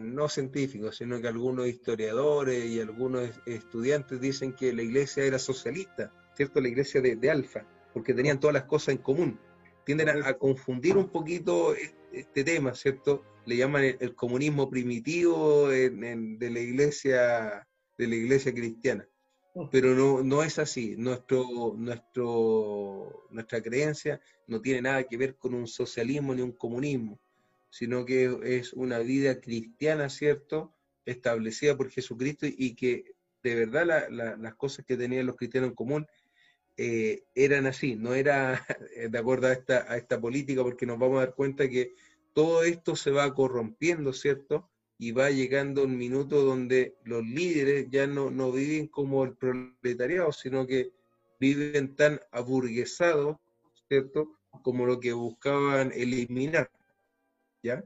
no 0.00 0.28
científicos, 0.28 0.96
sino 0.96 1.20
que 1.20 1.28
algunos 1.28 1.68
historiadores 1.68 2.66
y 2.66 2.80
algunos 2.80 3.30
estudiantes 3.46 4.20
dicen 4.20 4.54
que 4.54 4.72
la 4.72 4.82
iglesia 4.82 5.24
era 5.24 5.38
socialista, 5.38 6.12
¿cierto? 6.36 6.60
La 6.60 6.68
iglesia 6.68 7.00
de, 7.00 7.30
Alfa, 7.30 7.66
porque 7.94 8.12
tenían 8.12 8.40
todas 8.40 8.54
las 8.54 8.64
cosas 8.64 8.94
en 8.96 8.98
común. 8.98 9.40
Tienden 9.86 10.10
a, 10.10 10.34
confundir 10.34 10.96
un 10.96 11.08
poquito 11.08 11.74
este 12.12 12.44
tema, 12.44 12.74
¿cierto? 12.74 13.24
Le 13.46 13.56
llaman 13.56 13.96
el, 13.98 14.14
comunismo 14.14 14.68
primitivo 14.68 15.68
de 15.68 16.50
la 16.50 16.60
iglesia 16.60 17.66
de 18.02 18.08
la 18.08 18.16
iglesia 18.16 18.52
cristiana. 18.52 19.08
Oh. 19.54 19.68
Pero 19.70 19.94
no, 19.94 20.22
no 20.22 20.42
es 20.42 20.58
así. 20.58 20.96
Nuestro, 20.96 21.74
nuestro, 21.76 23.26
nuestra 23.30 23.62
creencia 23.62 24.20
no 24.46 24.60
tiene 24.60 24.82
nada 24.82 25.04
que 25.04 25.16
ver 25.16 25.36
con 25.36 25.54
un 25.54 25.66
socialismo 25.66 26.34
ni 26.34 26.42
un 26.42 26.52
comunismo, 26.52 27.20
sino 27.70 28.04
que 28.04 28.38
es 28.42 28.72
una 28.72 28.98
vida 28.98 29.40
cristiana, 29.40 30.08
¿cierto? 30.08 30.74
Establecida 31.04 31.76
por 31.76 31.90
Jesucristo 31.90 32.46
y 32.46 32.74
que 32.74 33.14
de 33.42 33.54
verdad 33.54 34.08
las 34.08 34.54
cosas 34.54 34.84
que 34.84 34.96
tenían 34.96 35.26
los 35.26 35.36
cristianos 35.36 35.70
en 35.70 35.74
común 35.74 36.06
eh, 36.76 37.24
eran 37.34 37.66
así, 37.66 37.96
no 37.96 38.14
era 38.14 38.64
de 39.10 39.18
acuerdo 39.18 39.48
a 39.48 39.52
esta, 39.52 39.92
a 39.92 39.96
esta 39.96 40.20
política, 40.20 40.62
porque 40.62 40.86
nos 40.86 40.98
vamos 40.98 41.18
a 41.18 41.26
dar 41.26 41.34
cuenta 41.34 41.68
que 41.68 41.94
todo 42.32 42.62
esto 42.62 42.96
se 42.96 43.10
va 43.10 43.34
corrompiendo, 43.34 44.12
¿cierto? 44.12 44.70
Y 45.02 45.10
va 45.10 45.30
llegando 45.30 45.82
un 45.82 45.98
minuto 45.98 46.44
donde 46.44 46.94
los 47.02 47.24
líderes 47.24 47.88
ya 47.90 48.06
no, 48.06 48.30
no 48.30 48.52
viven 48.52 48.86
como 48.86 49.24
el 49.24 49.34
proletariado, 49.34 50.30
sino 50.30 50.64
que 50.64 50.92
viven 51.40 51.96
tan 51.96 52.20
aburguesados, 52.30 53.36
¿cierto? 53.88 54.38
Como 54.62 54.86
lo 54.86 55.00
que 55.00 55.12
buscaban 55.12 55.90
eliminar, 55.92 56.70
¿ya? 57.64 57.82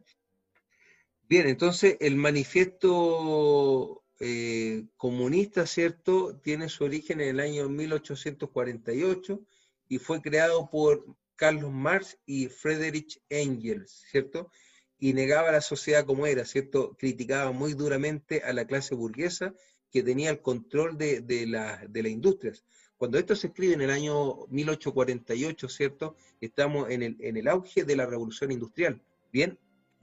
Bien, 1.26 1.48
entonces 1.48 1.96
el 2.00 2.16
manifiesto 2.16 4.02
eh, 4.20 4.84
comunista, 4.98 5.66
¿cierto? 5.66 6.38
Tiene 6.42 6.68
su 6.68 6.84
origen 6.84 7.22
en 7.22 7.28
el 7.28 7.40
año 7.40 7.66
1848 7.70 9.40
y 9.88 9.96
fue 9.96 10.20
creado 10.20 10.68
por 10.68 11.16
Carlos 11.34 11.72
Marx 11.72 12.18
y 12.26 12.48
Friedrich 12.48 13.22
Engels, 13.30 14.04
¿cierto? 14.10 14.50
Y 14.99 15.12
negaba 15.12 15.51
a 15.51 15.53
la 15.53 15.61
sociedad 15.61 16.07
como 16.07 16.26
era, 16.26 16.44
¿cierto? 16.44 16.97
Criticaba 16.99 17.53
muy 17.53 17.74
duramente 17.74 18.42
a 18.42 18.53
la 18.53 18.66
clase 18.66 18.94
burguesa 18.94 19.55
que 19.90 20.03
tenía 20.03 20.30
el 20.30 20.40
control 20.40 20.97
de, 20.99 21.20
de, 21.20 21.47
de 21.88 22.03
las 22.03 22.12
industrias. 22.12 22.64
Cuando 22.97 23.18
esto 23.18 23.36
se 23.36 23.49
escribe 23.49 23.74
en 23.74 23.82
el 23.82 23.90
año 23.90 24.47
1848, 24.49 25.68
¿cierto? 25.68 26.16
Estamos 26.40 26.90
en 26.90 27.03
el, 27.03 27.16
en 27.20 27.36
el 27.36 27.49
auge 27.49 27.84
de 27.84 27.97
la 27.97 28.07
revolución 28.07 28.53
industrial. 28.53 29.03
Bien, 29.32 29.59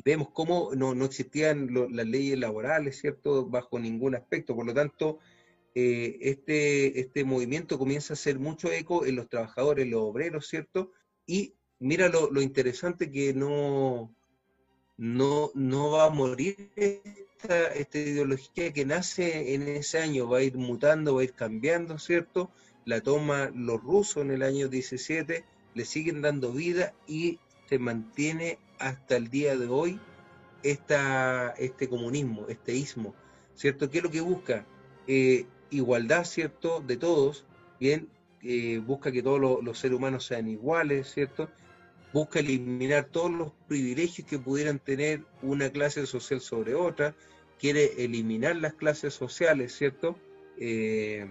vemos 0.05 0.29
cómo 0.31 0.71
no, 0.75 0.93
no 0.93 1.05
existían 1.05 1.69
las 1.91 2.05
leyes 2.05 2.37
laborales, 2.37 2.99
¿cierto? 2.99 3.47
Bajo 3.47 3.79
ningún 3.79 4.13
aspecto. 4.15 4.55
Por 4.55 4.67
lo 4.67 4.73
tanto, 4.75 5.19
eh, 5.73 6.17
este, 6.21 6.99
este 6.99 7.23
movimiento 7.23 7.79
comienza 7.79 8.13
a 8.13 8.15
hacer 8.15 8.37
mucho 8.37 8.71
eco 8.71 9.05
en 9.07 9.15
los 9.15 9.27
trabajadores, 9.27 9.87
los 9.87 10.01
obreros, 10.01 10.47
¿cierto? 10.47 10.91
Y 11.25 11.55
mira 11.79 12.09
lo, 12.09 12.29
lo 12.29 12.41
interesante 12.41 13.09
que 13.09 13.33
no, 13.33 14.15
no, 15.03 15.51
no 15.53 15.91
va 15.91 16.05
a 16.05 16.09
morir 16.09 16.69
esta, 16.77 17.77
ideología 17.77 18.71
que 18.71 18.85
nace 18.85 19.53
en 19.53 19.67
ese 19.67 19.99
año, 19.99 20.29
va 20.29 20.37
a 20.37 20.43
ir 20.43 20.55
mutando, 20.55 21.15
va 21.15 21.21
a 21.21 21.23
ir 21.25 21.33
cambiando, 21.33 21.99
¿cierto? 21.99 22.49
La 22.85 23.01
toma 23.01 23.51
los 23.53 23.83
rusos 23.83 24.23
en 24.23 24.31
el 24.31 24.43
año 24.43 24.69
17, 24.69 25.43
le 25.73 25.85
siguen 25.85 26.21
dando 26.21 26.53
vida 26.53 26.93
y 27.05 27.37
se 27.67 27.79
mantiene 27.79 28.59
hasta 28.79 29.17
el 29.17 29.27
día 29.27 29.57
de 29.57 29.67
hoy 29.67 29.99
esta, 30.63 31.49
este 31.57 31.89
comunismo, 31.89 32.45
este 32.47 32.73
ismo, 32.73 33.13
¿cierto? 33.55 33.89
¿Qué 33.89 33.97
es 33.97 34.05
lo 34.05 34.09
que 34.09 34.21
busca? 34.21 34.65
Eh, 35.05 35.45
igualdad, 35.69 36.23
¿cierto? 36.23 36.79
De 36.79 36.95
todos, 36.95 37.43
bien, 37.77 38.07
eh, 38.41 38.77
busca 38.79 39.11
que 39.11 39.21
todos 39.21 39.61
los 39.61 39.77
seres 39.77 39.97
humanos 39.97 40.25
sean 40.25 40.47
iguales, 40.47 41.11
¿cierto? 41.11 41.49
Busca 42.13 42.39
eliminar 42.39 43.05
todos 43.05 43.31
los 43.31 43.51
privilegios 43.67 44.27
que 44.27 44.37
pudieran 44.37 44.79
tener 44.79 45.25
una 45.41 45.71
clase 45.71 46.05
social 46.05 46.39
sobre 46.39 46.75
otra, 46.75 47.15
quiere 47.59 48.03
eliminar 48.03 48.55
las 48.55 48.75
clases 48.75 49.15
sociales, 49.15 49.75
¿cierto? 49.75 50.15
Eh, 50.57 51.27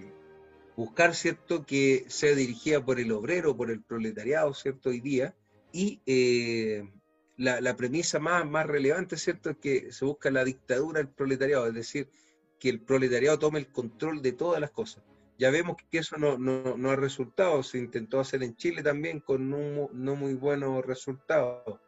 buscar, 0.77 1.15
¿cierto?, 1.15 1.65
que 1.65 2.05
sea 2.09 2.35
dirigida 2.35 2.85
por 2.85 2.99
el 2.99 3.13
obrero, 3.13 3.57
por 3.57 3.71
el 3.71 3.81
proletariado, 3.81 4.53
¿cierto?, 4.55 4.91
hoy 4.91 5.01
día, 5.01 5.37
y 5.73 6.01
eh, 6.05 6.91
la, 7.37 7.77
premisa 7.77 8.19
más, 8.19 8.45
más 8.45 8.67
relevante, 8.67 9.17
¿cierto?, 9.17 9.51
es 9.51 9.59
que 9.59 9.93
se 9.93 10.05
busca 10.05 10.31
la 10.33 10.45
dictadura 10.45 10.99
del 10.99 11.09
proletariado, 11.09 11.69
es 11.69 11.75
decir, 11.75 12.11
que 12.59 12.69
el 12.69 12.81
proletariado 12.81 13.39
tome 13.39 13.61
el 13.61 13.69
control 13.69 14.21
de 14.21 14.33
todas 14.33 14.61
las 14.61 14.71
cosas 14.73 15.05
ya 15.43 15.51
vemos 15.51 15.77
que 15.91 15.99
eso 15.99 16.17
no, 16.19 16.91
ha 16.91 16.95
resultado, 16.95 17.65
se 17.65 17.79
intentó 17.79 18.21
hacer 18.21 18.45
en 18.45 18.55
Chile 18.55 18.81
también 18.81 19.19
con 19.19 19.51
no 19.51 20.15
muy 20.15 20.35
buenos 20.35 20.87
resultados. 20.87 21.81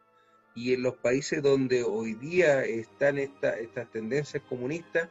Y 0.56 0.72
en 0.72 0.82
los 0.82 0.96
países 0.96 1.40
donde 1.40 1.84
hoy 1.84 2.14
día 2.14 2.64
están 2.64 3.16
estas 3.18 3.92
tendencias 3.92 4.42
comunistas, 4.48 5.08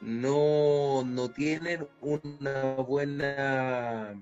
no, 0.00 1.04
no 1.04 1.30
tienen 1.30 1.86
una 2.00 2.74
buena 2.74 4.20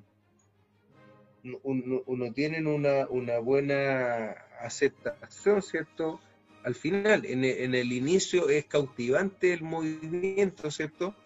no, 1.42 2.32
tienen 2.34 2.66
una, 2.66 3.06
una, 3.08 3.38
buena 3.38 4.32
aceptación, 4.60 5.62
¿cierto? 5.62 6.20
Al 6.62 6.74
final, 6.74 7.24
en 7.24 7.74
el 7.74 7.90
inicio 7.90 8.50
es 8.50 8.66
cautivante 8.66 9.54
el 9.54 9.62
movimiento, 9.62 10.70
¿cierto? 10.70 11.16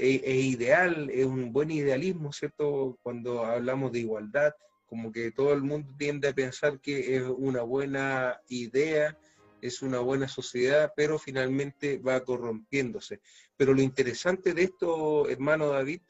Es, 0.00 0.44
ideal, 0.44 1.10
es 1.10 1.26
un 1.26 1.52
buen 1.52 1.70
idealismo, 1.70 2.32
¿cierto? 2.32 2.98
Cuando 3.02 3.44
hablamos 3.44 3.92
de 3.92 4.00
igualdad, 4.00 4.52
como 4.86 5.12
que 5.12 5.30
todo 5.30 5.52
el 5.52 5.62
mundo 5.62 5.92
tiende 5.98 6.28
a 6.28 6.34
pensar 6.34 6.80
que 6.80 7.16
es 7.16 7.22
una 7.22 7.62
buena 7.62 8.40
idea, 8.48 9.16
es 9.60 9.82
una 9.82 10.00
buena 10.00 10.26
sociedad, 10.26 10.92
pero 10.96 11.18
finalmente 11.18 11.98
va 11.98 12.24
corrompiéndose. 12.24 13.20
Pero 13.56 13.74
lo 13.74 13.82
interesante 13.82 14.54
de 14.54 14.64
esto, 14.64 15.28
hermano 15.28 15.68
David, 15.68 16.00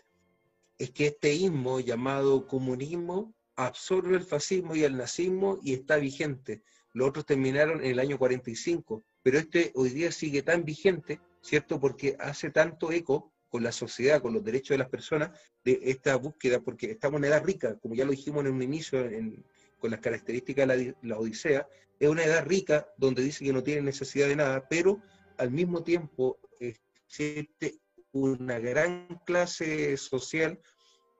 es 0.78 0.90
que 0.92 1.08
este 1.08 1.34
ismo 1.34 1.80
llamado 1.80 2.46
comunismo 2.46 3.34
absorbe 3.56 4.16
el 4.16 4.22
fascismo 4.22 4.74
y 4.74 4.84
el 4.84 4.96
nazismo 4.96 5.58
y 5.62 5.74
está 5.74 5.96
vigente. 5.96 6.62
Los 6.92 7.08
otros 7.08 7.26
terminaron 7.26 7.84
en 7.84 7.90
el 7.90 7.98
año 7.98 8.18
45, 8.18 9.02
pero 9.22 9.38
este 9.38 9.72
hoy 9.74 9.90
día 9.90 10.10
sigue 10.10 10.42
tan 10.42 10.64
vigente, 10.64 11.20
¿cierto? 11.42 11.78
Porque 11.78 12.16
hace 12.18 12.50
tanto 12.50 12.90
eco 12.92 13.32
con 13.50 13.62
la 13.62 13.72
sociedad, 13.72 14.22
con 14.22 14.32
los 14.32 14.44
derechos 14.44 14.70
de 14.70 14.78
las 14.78 14.88
personas, 14.88 15.30
de 15.64 15.80
esta 15.82 16.16
búsqueda, 16.16 16.60
porque 16.60 16.92
estamos 16.92 17.18
en 17.18 17.24
edad 17.26 17.44
rica, 17.44 17.76
como 17.80 17.94
ya 17.94 18.04
lo 18.04 18.12
dijimos 18.12 18.46
en 18.46 18.52
un 18.52 18.62
inicio, 18.62 19.04
con 19.78 19.90
las 19.90 20.00
características 20.00 20.68
de 20.68 20.94
la, 21.02 21.18
Odisea, 21.18 21.66
es 21.98 22.08
una 22.08 22.24
edad 22.24 22.46
rica 22.46 22.86
donde 22.96 23.22
dice 23.22 23.44
que 23.44 23.52
no 23.52 23.62
tiene 23.62 23.82
necesidad 23.82 24.28
de 24.28 24.36
nada, 24.36 24.68
pero 24.68 25.02
al 25.36 25.50
mismo 25.50 25.82
tiempo 25.82 26.38
existe 26.60 27.80
una 28.12 28.58
gran 28.58 29.20
clase 29.26 29.96
social 29.96 30.58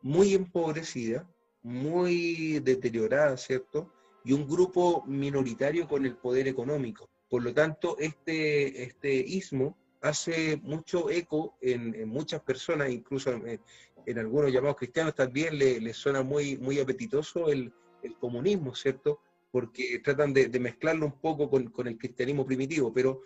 muy 0.03 0.35
empobrecida, 0.35 1.29
muy 1.63 2.61
deteriorada, 2.61 3.37
¿cierto? 3.37 3.93
Y 4.25 4.33
un 4.33 4.47
grupo 4.49 5.05
minoritario 5.07 5.89
con 5.89 6.07
el 6.07 6.17
poder 6.17 6.49
económico. 6.49 7.11
Por 7.29 7.43
lo 7.43 7.53
tanto, 7.53 7.97
este, 7.99 8.83
este 8.83 9.15
ismo 9.15 9.77
hace 10.01 10.57
mucho 10.63 11.11
eco 11.11 11.57
en, 11.61 12.09
muchas 12.09 12.41
personas, 12.43 12.91
incluso 12.91 13.33
en, 13.33 14.19
algunos 14.19 14.53
llamados 14.53 14.77
cristianos 14.77 15.15
también 15.15 15.59
les 15.59 15.97
suena 15.97 16.23
muy, 16.23 16.57
muy 16.57 16.81
apetitoso 16.81 17.51
el, 17.51 17.73
comunismo, 18.19 18.75
¿cierto? 18.75 19.21
Porque 19.53 20.01
tratan 20.03 20.33
de, 20.33 20.49
mezclarlo 20.59 21.07
un 21.07 21.21
poco 21.21 21.51
con, 21.51 21.87
el 21.87 21.99
cristianismo 21.99 22.47
primitivo, 22.47 22.93
pero, 22.93 23.21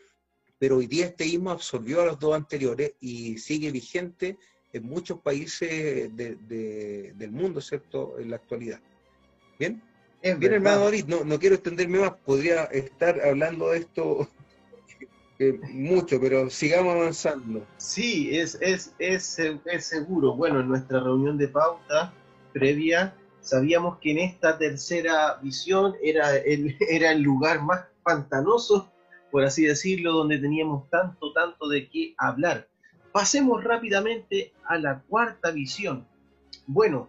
pero 0.58 0.78
hoy 0.78 0.86
día 0.86 1.06
este 1.06 1.26
ismo 1.26 1.50
absorbió 1.50 2.02
a 2.02 2.06
los 2.06 2.18
dos 2.18 2.34
anteriores 2.34 2.94
y 3.00 3.38
sigue 3.38 3.70
vigente 3.70 4.36
en 4.72 4.82
muchos 4.84 5.20
países 5.20 6.10
del 6.16 7.30
mundo, 7.30 7.60
¿cierto? 7.60 8.18
En 8.18 8.30
la 8.30 8.36
actualidad. 8.36 8.80
¿Bien? 9.58 9.80
Bien, 10.38 10.54
hermano 10.54 10.90
no, 11.06 11.22
no 11.22 11.38
quiero 11.38 11.54
extenderme 11.54 11.98
más, 11.98 12.14
podría 12.24 12.64
estar 12.64 13.20
hablando 13.20 13.70
de 13.70 13.78
esto 13.78 14.26
mucho, 15.52 16.20
pero 16.20 16.50
sigamos 16.50 16.94
avanzando. 16.94 17.66
Sí, 17.76 18.36
es, 18.36 18.58
es, 18.60 18.94
es, 18.98 19.38
es, 19.64 19.84
seguro. 19.84 20.34
Bueno, 20.34 20.60
en 20.60 20.68
nuestra 20.68 21.00
reunión 21.00 21.38
de 21.38 21.48
pauta 21.48 22.12
previa, 22.52 23.14
sabíamos 23.40 23.98
que 23.98 24.12
en 24.12 24.18
esta 24.18 24.58
tercera 24.58 25.38
visión 25.42 25.94
era 26.02 26.36
el, 26.36 26.76
era 26.88 27.12
el 27.12 27.22
lugar 27.22 27.62
más 27.62 27.84
pantanoso, 28.02 28.90
por 29.30 29.44
así 29.44 29.64
decirlo, 29.64 30.12
donde 30.12 30.38
teníamos 30.38 30.88
tanto, 30.90 31.32
tanto 31.32 31.68
de 31.68 31.88
qué 31.88 32.14
hablar. 32.18 32.68
Pasemos 33.12 33.62
rápidamente 33.62 34.52
a 34.64 34.78
la 34.78 35.00
cuarta 35.08 35.50
visión. 35.50 36.06
Bueno, 36.66 37.08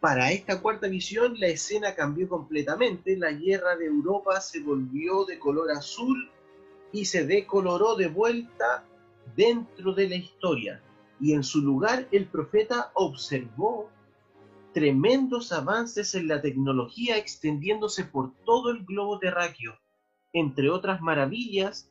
para 0.00 0.30
esta 0.30 0.60
cuarta 0.60 0.88
visión 0.88 1.34
la 1.40 1.48
escena 1.48 1.94
cambió 1.94 2.28
completamente, 2.28 3.16
la 3.16 3.32
guerra 3.32 3.76
de 3.76 3.86
Europa 3.86 4.40
se 4.40 4.60
volvió 4.60 5.24
de 5.24 5.38
color 5.38 5.70
azul 5.70 6.30
y 6.92 7.06
se 7.06 7.26
decoloró 7.26 7.96
de 7.96 8.08
vuelta 8.08 8.84
dentro 9.34 9.92
de 9.92 10.08
la 10.08 10.16
historia. 10.16 10.82
Y 11.20 11.32
en 11.32 11.42
su 11.42 11.60
lugar 11.60 12.08
el 12.12 12.26
profeta 12.26 12.90
observó 12.94 13.90
tremendos 14.72 15.52
avances 15.52 16.14
en 16.14 16.28
la 16.28 16.42
tecnología 16.42 17.16
extendiéndose 17.16 18.04
por 18.04 18.34
todo 18.44 18.70
el 18.70 18.84
globo 18.84 19.18
terráqueo. 19.18 19.78
Entre 20.32 20.68
otras 20.68 21.00
maravillas, 21.00 21.90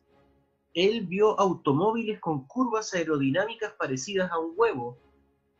él 0.73 1.07
vio 1.07 1.39
automóviles 1.39 2.19
con 2.19 2.45
curvas 2.45 2.93
aerodinámicas 2.93 3.73
parecidas 3.73 4.31
a 4.31 4.37
un 4.37 4.53
huevo, 4.55 4.99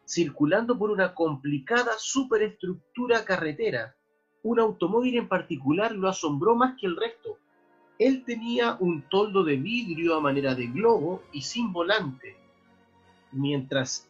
circulando 0.08 0.78
por 0.78 0.92
una 0.92 1.16
complicada 1.16 1.94
superestructura 1.98 3.26
carretera. 3.26 3.96
Un 4.44 4.60
automóvil 4.60 5.18
en 5.18 5.28
particular 5.28 5.94
lo 5.94 6.08
asombró 6.08 6.56
más 6.56 6.76
que 6.80 6.86
el 6.86 6.96
resto 6.96 7.40
él 7.98 8.24
tenía 8.26 8.78
un 8.80 9.04
toldo 9.04 9.44
de 9.44 9.56
vidrio 9.56 10.16
a 10.16 10.22
manera 10.22 10.54
de 10.56 10.68
globo 10.68 11.24
y 11.32 11.42
sin 11.42 11.72
volante. 11.72 12.36
Mientras 13.32 14.08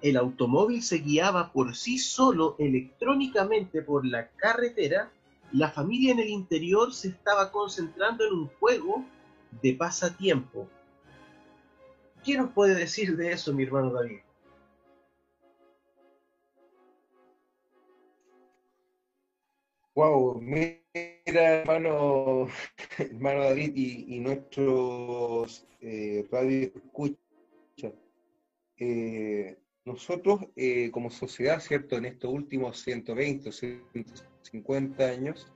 el 0.00 0.16
automóvil 0.16 0.82
se 0.82 0.98
guiaba 0.98 1.52
por 1.52 1.76
sí 1.76 1.98
solo 1.98 2.56
electrónicamente 2.58 3.82
por 3.82 4.04
la 4.04 4.28
carretera, 4.30 5.12
la 5.52 5.70
familia 5.70 6.12
en 6.12 6.18
el 6.18 6.28
interior 6.28 6.92
se 6.92 7.08
estaba 7.08 7.52
concentrando 7.52 8.26
en 8.26 8.32
un 8.32 8.48
juego 8.48 9.04
de 9.62 9.74
pasatiempo. 9.74 10.68
¿Qué 12.24 12.36
nos 12.36 12.50
puede 12.50 12.74
decir 12.74 13.16
de 13.16 13.32
eso, 13.32 13.52
mi 13.52 13.64
hermano 13.64 13.92
David? 13.92 14.20
Wow, 19.94 20.40
hermano, 21.24 22.48
hermano 22.98 23.44
David 23.44 23.72
y, 23.74 24.18
nuestros 24.20 25.66
eh, 25.80 26.26
radio 26.30 26.72
escucha. 26.74 27.92
Eh, 28.78 29.56
nosotros, 29.84 30.40
eh, 30.56 30.90
como 30.90 31.10
sociedad, 31.10 31.60
¿cierto? 31.60 31.96
En 31.96 32.04
estos 32.04 32.32
últimos 32.32 32.80
120 32.82 33.50
150 33.52 35.04
años, 35.04 35.52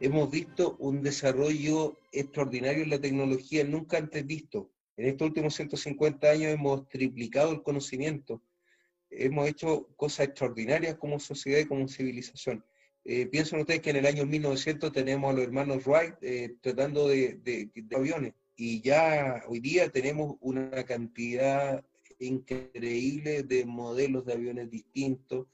hemos 0.00 0.30
visto 0.30 0.76
un 0.78 1.02
desarrollo 1.02 1.98
extraordinario 2.12 2.82
en 2.82 2.90
la 2.90 3.00
tecnología 3.00 3.64
nunca 3.64 3.98
antes 3.98 4.26
visto. 4.26 4.70
En 4.96 5.06
estos 5.06 5.28
últimos 5.28 5.54
150 5.54 6.30
años 6.30 6.52
hemos 6.52 6.86
triplicado 6.88 7.52
el 7.52 7.62
conocimiento, 7.62 8.42
hemos 9.08 9.48
hecho 9.48 9.88
cosas 9.96 10.28
extraordinarias 10.28 10.96
como 10.96 11.18
sociedad 11.18 11.60
y 11.60 11.66
como 11.66 11.88
civilización. 11.88 12.64
Eh, 13.04 13.26
piensen 13.26 13.60
ustedes 13.60 13.80
que 13.80 13.90
en 13.90 13.96
el 13.96 14.06
año 14.06 14.24
1900 14.24 14.92
tenemos 14.92 15.30
a 15.30 15.34
los 15.34 15.42
hermanos 15.42 15.84
Wright 15.86 16.14
eh, 16.22 16.54
tratando 16.60 17.08
de, 17.08 17.68
aviones 17.96 18.34
y 18.54 18.80
ya 18.80 19.42
hoy 19.48 19.58
día 19.58 19.88
tenemos 19.88 20.36
una 20.40 20.70
cantidad 20.84 21.84
increíble 22.20 23.42
de 23.42 23.64
modelos 23.64 24.24
de 24.24 24.34
aviones 24.34 24.70
distintos, 24.70 25.48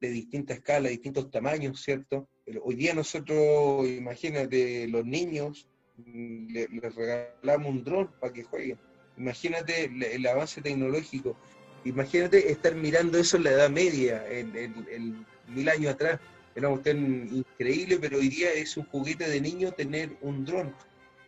de 0.00 0.10
distinta 0.10 0.52
escala, 0.52 0.90
distintos 0.90 1.30
tamaños, 1.30 1.80
¿cierto? 1.80 2.28
hoy 2.62 2.74
día 2.74 2.92
nosotros, 2.92 3.88
imagínate, 3.88 4.86
los 4.88 5.06
niños 5.06 5.66
mm, 5.96 6.52
les, 6.52 6.94
regalamos 6.94 7.70
un 7.70 7.84
dron 7.84 8.10
para 8.20 8.34
que 8.34 8.42
jueguen. 8.42 8.78
Imagínate 9.16 9.84
el, 9.84 10.26
avance 10.26 10.60
tecnológico. 10.60 11.38
Imagínate 11.84 12.50
estar 12.50 12.74
mirando 12.74 13.16
eso 13.16 13.38
en 13.38 13.44
la 13.44 13.50
Edad 13.52 13.70
Media, 13.70 14.26
en 14.28 15.24
mil 15.48 15.68
años 15.68 15.94
atrás 15.94 16.20
era 16.54 16.68
una 16.68 16.76
cuestión 16.76 17.28
increíble, 17.32 17.98
pero 18.00 18.18
hoy 18.18 18.28
día 18.28 18.52
es 18.52 18.76
un 18.76 18.84
juguete 18.84 19.28
de 19.28 19.40
niño 19.40 19.72
tener 19.72 20.16
un 20.20 20.44
dron. 20.44 20.74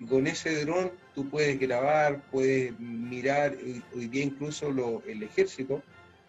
Y 0.01 0.07
con 0.07 0.27
ese 0.27 0.65
dron 0.65 0.93
tú 1.15 1.29
puedes 1.31 1.59
grabar, 1.59 2.23
puedes 2.31 2.79
mirar, 2.79 3.57
hoy 3.95 4.09
día 4.09 4.25
incluso 4.25 4.69
el 5.07 5.23
ejército, 5.23 5.83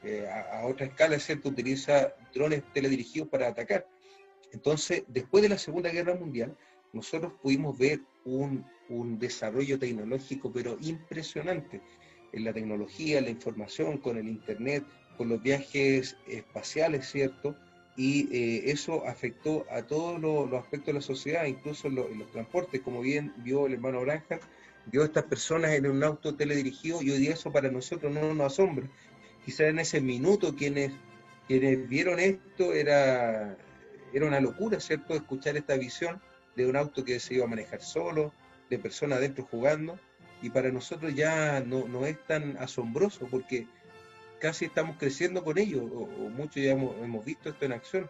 eh, 0.04 0.28
a, 0.30 0.66
otra 0.66 0.86
escala, 0.86 1.20
¿cierto? 1.20 1.50
Utiliza 1.50 2.14
drones 2.34 2.64
teledirigidos 2.74 3.28
para 3.28 3.48
atacar. 3.48 3.88
Entonces, 4.54 5.04
después 5.08 5.42
de 5.42 5.50
la 5.50 5.58
Segunda 5.58 5.90
Guerra 5.90 6.16
Mundial, 6.16 6.56
nosotros 6.94 7.34
pudimos 7.42 7.78
ver 7.78 8.02
un, 8.24 8.66
un 8.88 9.20
desarrollo 9.20 9.80
tecnológico, 9.80 10.54
pero 10.54 10.78
impresionante, 10.80 11.82
en 12.32 12.44
la 12.44 12.54
tecnología, 12.54 13.20
la 13.20 13.30
información, 13.30 13.98
con 13.98 14.18
el 14.18 14.28
Internet, 14.28 14.86
con 15.18 15.30
los 15.30 15.42
viajes 15.42 16.16
espaciales, 16.28 17.10
¿cierto? 17.10 17.56
Y 17.98 18.28
eh, 18.36 18.72
eso 18.72 19.08
afectó 19.08 19.66
a 19.72 19.84
todos 19.84 20.20
los, 20.20 20.52
aspectos 20.54 20.88
de 20.88 20.94
la 20.94 21.02
sociedad, 21.02 21.46
incluso 21.46 21.90
los 21.90 22.32
transportes, 22.32 22.82
como 22.82 23.02
bien 23.02 23.34
vio 23.38 23.68
el 23.68 23.74
hermano 23.74 24.02
Branja, 24.02 24.40
vio 24.88 25.04
a 25.04 25.06
estas 25.06 25.24
personas 25.24 25.72
en 25.72 25.88
un 25.88 26.04
auto 26.04 26.36
teledirigido 26.36 27.02
y 27.02 27.12
hoy 27.12 27.20
día 27.20 27.34
eso 27.34 27.52
para 27.52 27.72
nosotros 27.72 28.14
no 28.14 28.34
nos 28.34 28.54
asombra. 28.54 28.88
Quizás 29.46 29.68
en 29.68 29.80
ese 29.80 30.02
minuto 30.02 30.56
quienes, 30.56 30.92
quienes 31.48 31.88
vieron 31.88 32.20
esto 32.20 32.74
era, 32.74 33.58
era 34.14 34.26
una 34.26 34.42
locura, 34.42 34.80
¿cierto?, 34.80 35.16
escuchar 35.16 35.56
esta 35.56 35.78
visión 35.78 36.22
de 36.56 36.68
un 36.68 36.76
auto 36.76 37.04
que 37.06 37.20
se 37.20 37.36
iba 37.36 37.46
a 37.46 37.50
manejar 37.50 37.82
solo, 37.82 38.34
de 38.70 38.80
personas 38.80 39.20
adentro 39.20 39.48
jugando, 39.50 40.00
y 40.42 40.50
para 40.50 40.72
nosotros 40.72 41.16
ya 41.16 41.62
no, 41.62 41.88
no 41.88 42.06
es 42.06 42.18
tan 42.28 42.58
asombroso 42.58 43.28
porque 43.30 43.68
casi 44.40 44.66
estamos 44.66 44.98
creciendo 44.98 45.44
con 45.44 45.58
ellos, 45.58 45.84
o, 45.94 46.08
muchos 46.30 46.64
ya 46.64 46.72
hemos, 46.72 47.26
visto 47.26 47.50
esto 47.50 47.66
en 47.66 47.74
acción. 47.74 48.10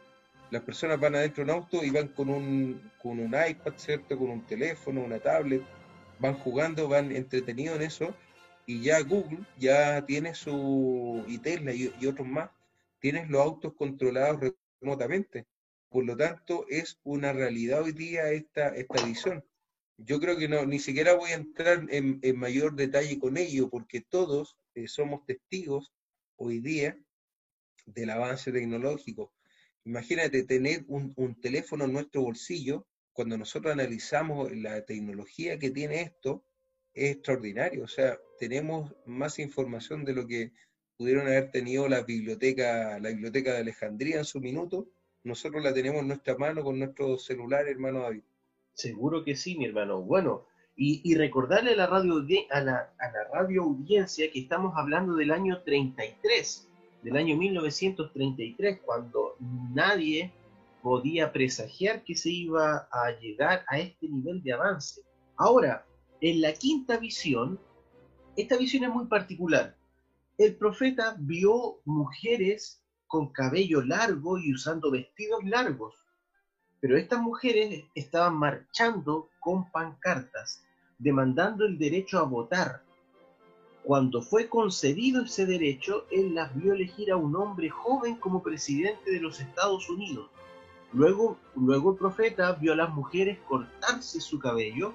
Las 0.51 0.63
personas 0.63 0.99
van 0.99 1.15
adentro 1.15 1.43
de 1.43 1.51
un 1.51 1.57
auto 1.57 1.84
y 1.84 1.89
van 1.89 2.09
con 2.09 2.30
un, 2.30 2.91
con 3.01 3.19
un 3.19 3.34
iPad, 3.34 3.73
¿cierto? 3.78 4.17
Con 4.17 4.30
un 4.30 4.45
teléfono, 4.45 5.01
una 5.03 5.19
tablet, 5.19 5.63
van 6.19 6.36
jugando, 6.36 6.88
van 6.88 7.11
entretenidos 7.15 7.78
en 7.78 7.82
eso, 7.84 8.15
y 8.65 8.82
ya 8.82 9.01
Google 9.01 9.39
ya 9.57 10.05
tiene 10.05 10.34
su, 10.34 11.23
y 11.28 11.38
Tesla 11.39 11.73
y, 11.73 11.88
otros 12.07 12.28
más, 12.28 12.49
tienen 12.99 13.32
los 13.32 13.41
autos 13.41 13.73
controlados 13.73 14.53
remotamente. 14.82 15.45
Por 15.89 16.05
lo 16.05 16.17
tanto, 16.17 16.65
es 16.69 16.99
una 17.03 17.32
realidad 17.32 17.84
hoy 17.84 17.91
día 17.91 18.30
esta, 18.32 18.69
esta 18.69 19.05
visión. 19.05 19.43
Yo 19.97 20.19
creo 20.19 20.38
que 20.38 20.47
no, 20.49 20.65
ni 20.65 20.80
siquiera 20.80 21.13
voy 21.13 21.32
a 21.32 21.36
entrar 21.36 21.86
en, 21.89 22.19
mayor 22.38 22.76
detalle 22.76 23.19
con 23.19 23.38
ello, 23.38 23.69
porque 23.69 24.01
todos 24.01 24.57
eh, 24.73 24.88
somos 24.88 25.26
testigos 25.26 25.93
hoy 26.38 26.60
día 26.60 26.98
del 27.86 28.10
avance 28.10 28.52
tecnológico. 28.52 29.34
Imagínate 29.84 30.44
tener 30.44 30.84
un, 30.88 31.40
teléfono 31.42 31.86
en 31.86 31.94
nuestro 31.94 32.22
bolsillo, 32.22 32.88
cuando 33.14 33.38
nosotros 33.38 33.74
analizamos 33.74 34.52
la 34.56 34.84
tecnología 34.84 35.60
que 35.60 35.72
tiene 35.72 36.02
esto, 36.02 36.44
es 36.94 37.16
extraordinario. 37.16 37.84
O 37.84 37.88
sea, 37.88 38.18
tenemos 38.40 38.94
más 39.06 39.40
información 39.40 40.04
de 40.04 40.14
lo 40.14 40.28
que 40.28 40.52
pudieron 40.98 41.28
haber 41.28 41.52
tenido 41.52 41.88
la 41.88 42.02
biblioteca, 42.02 43.00
la 43.00 43.10
biblioteca 43.10 43.54
de 43.54 43.60
Alejandría 43.60 44.18
en 44.18 44.26
su 44.26 44.40
minuto, 44.40 44.90
nosotros 45.26 45.64
la 45.64 45.74
tenemos 45.74 46.02
en 46.02 46.10
nuestra 46.10 46.38
mano 46.38 46.64
con 46.64 46.78
nuestro 46.78 47.18
celular, 47.18 47.68
hermano 47.68 48.02
David. 48.02 48.22
Seguro 48.74 49.24
que 49.24 49.36
sí, 49.36 49.58
mi 49.58 49.66
hermano. 49.66 50.02
Bueno, 50.04 50.46
y, 50.78 51.15
recordarle 51.15 51.71
a 51.71 51.76
la, 51.76 51.88
radio, 51.88 52.26
a, 52.51 52.61
la, 52.61 52.93
radio 53.34 53.63
audiencia 53.63 54.30
que 54.32 54.39
estamos 54.39 54.73
hablando 54.76 55.15
del 55.15 55.32
año 55.32 55.61
33, 55.63 56.67
del 57.01 57.15
año 57.15 57.38
1933, 57.38 58.82
cuando 58.84 59.38
nadie 59.73 60.34
podía 60.84 61.32
presagiar 61.32 62.03
que 62.03 62.15
se 62.15 62.30
iba 62.30 62.89
a 62.91 63.11
llegar 63.21 63.63
a 63.69 63.80
este 63.80 64.09
nivel 64.09 64.43
de 64.43 64.53
avance. 64.53 65.01
Ahora, 65.38 65.86
en 66.19 66.41
la 66.41 66.53
quinta 66.53 66.97
visión, 66.97 67.59
esta 68.36 68.57
visión 68.57 68.84
es 68.84 68.89
muy 68.89 69.05
particular. 69.05 69.78
El 70.38 70.55
profeta 70.57 71.15
vio 71.17 71.80
mujeres 71.86 72.84
con 73.07 73.32
cabello 73.32 73.82
largo 73.82 74.38
y 74.38 74.53
usando 74.53 74.91
vestidos 74.91 75.43
largos, 75.45 76.05
pero 76.86 77.00
estas 77.00 77.20
mujeres 77.20 77.84
estaban 77.96 78.36
marchando 78.36 79.28
con 79.40 79.72
pancartas, 79.72 80.64
demandando 81.00 81.66
el 81.66 81.80
derecho 81.80 82.20
a 82.20 82.26
votar. 82.26 82.84
Cuando 83.82 84.22
fue 84.22 84.48
concedido 84.48 85.24
ese 85.24 85.48
derecho, 85.48 86.06
él 86.12 86.36
las 86.36 86.56
vio 86.56 86.74
elegir 86.74 87.12
a 87.12 87.18
un 87.18 87.36
hombre 87.38 87.72
joven 87.72 88.18
como 88.18 88.44
presidente 88.44 89.10
de 89.10 89.20
los 89.20 89.40
Estados 89.42 89.90
Unidos. 89.90 90.30
Luego, 90.94 91.40
luego 91.56 91.94
el 91.94 91.98
profeta 91.98 92.52
vio 92.52 92.74
a 92.74 92.76
las 92.76 92.94
mujeres 92.94 93.40
cortarse 93.48 94.22
su 94.22 94.38
cabello. 94.38 94.94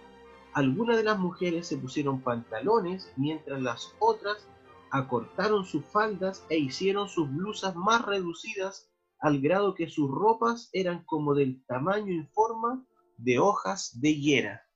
Algunas 0.53 0.97
de 0.97 1.03
las 1.03 1.19
mujeres 1.19 1.67
se 1.67 1.77
pusieron 1.77 2.21
pantalones, 2.21 3.13
mientras 3.17 3.61
las 3.61 3.97
otras 3.99 4.47
acortaron 4.93 5.65
sus 5.65 5.85
faldas 5.87 6.47
e 6.51 6.57
hicieron 6.57 7.09
sus 7.09 7.29
blusas 7.29 7.75
más 7.75 8.07
reducidas 8.07 8.90
al 9.21 9.41
grado 9.41 9.75
que 9.75 9.89
sus 9.89 10.11
ropas 10.11 10.71
eran 10.73 11.05
como 11.05 11.35
del 11.35 11.63
tamaño 11.67 12.13
y 12.13 12.27
forma 12.33 12.85
de 13.17 13.39
hojas 13.39 14.01
de 14.01 14.15
hiera. 14.15 14.67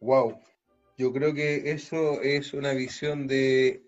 Wow, 0.00 0.40
yo 0.96 1.12
creo 1.12 1.34
que 1.34 1.72
eso 1.72 2.22
es 2.22 2.54
una 2.54 2.72
visión 2.72 3.26
de, 3.26 3.84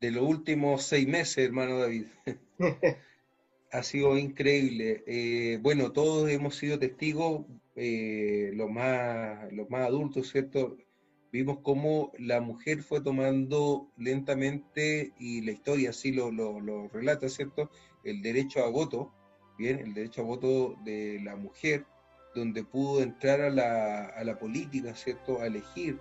de 0.00 0.10
los 0.10 0.24
últimos 0.24 0.82
seis 0.82 1.06
meses, 1.06 1.38
hermano 1.38 1.78
David. 1.78 2.06
ha 3.72 3.82
sido 3.82 4.18
increíble. 4.18 5.02
Eh, 5.06 5.58
bueno, 5.62 5.92
todos 5.92 6.30
hemos 6.30 6.56
sido 6.56 6.78
testigos, 6.78 7.46
eh, 7.74 8.50
los, 8.54 8.70
más, 8.70 9.50
los 9.52 9.68
más 9.70 9.86
adultos, 9.86 10.30
¿cierto? 10.30 10.76
Vimos 11.32 11.60
cómo 11.62 12.12
la 12.18 12.40
mujer 12.40 12.82
fue 12.82 13.00
tomando 13.00 13.88
lentamente, 13.96 15.12
y 15.18 15.40
la 15.40 15.52
historia 15.52 15.90
así 15.90 16.12
lo, 16.12 16.30
lo 16.30 16.88
relata, 16.88 17.28
¿cierto? 17.28 17.70
El 18.04 18.20
derecho 18.20 18.62
a 18.62 18.68
voto, 18.68 19.10
bien, 19.58 19.78
el 19.78 19.94
derecho 19.94 20.20
a 20.20 20.24
voto 20.24 20.76
de 20.84 21.20
la 21.24 21.36
mujer 21.36 21.86
donde 22.34 22.64
pudo 22.64 23.02
entrar 23.02 23.40
a 23.40 23.50
la, 23.50 24.06
a 24.06 24.24
la 24.24 24.38
política, 24.38 24.94
¿cierto? 24.94 25.40
A 25.40 25.46
elegir, 25.46 25.98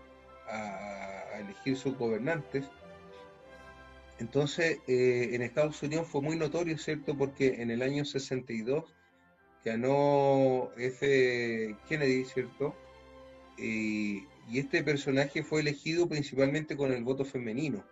a, 0.49 1.39
elegir 1.39 1.77
sus 1.77 1.97
gobernantes. 1.97 2.65
Entonces, 4.19 4.79
eh, 4.87 5.29
en 5.33 5.41
Estados 5.41 5.81
Unidos 5.81 6.07
fue 6.07 6.21
muy 6.21 6.35
notorio, 6.35 6.77
¿cierto? 6.77 7.17
Porque 7.17 7.61
en 7.61 7.71
el 7.71 7.81
año 7.81 8.05
62 8.05 8.83
ganó 9.63 10.71
F. 10.77 11.75
Kennedy, 11.87 12.25
¿cierto? 12.25 12.75
y 13.57 14.25
este 14.53 14.83
personaje 14.83 15.43
fue 15.43 15.61
elegido 15.61 16.07
principalmente 16.07 16.75
con 16.75 16.91
el 16.91 17.03
voto 17.03 17.25
femenino, 17.25 17.85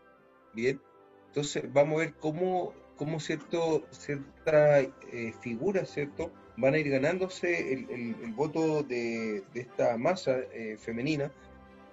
¿bien? 0.54 0.82
Entonces, 1.28 1.64
vamos 1.72 1.96
a 1.96 2.06
ver 2.06 2.14
cómo, 2.16 2.74
cómo 2.96 3.20
cierto, 3.20 3.86
cierta 3.92 4.80
eh, 4.82 5.34
figura, 5.42 5.86
¿cierto? 5.86 6.32
van 6.60 6.74
a 6.74 6.78
ir 6.78 6.90
ganándose 6.90 7.74
el, 7.74 8.34
voto 8.34 8.84
de, 8.84 9.44
esta 9.54 9.98
masa 9.98 10.40
eh, 10.54 10.78
femenina 10.78 11.32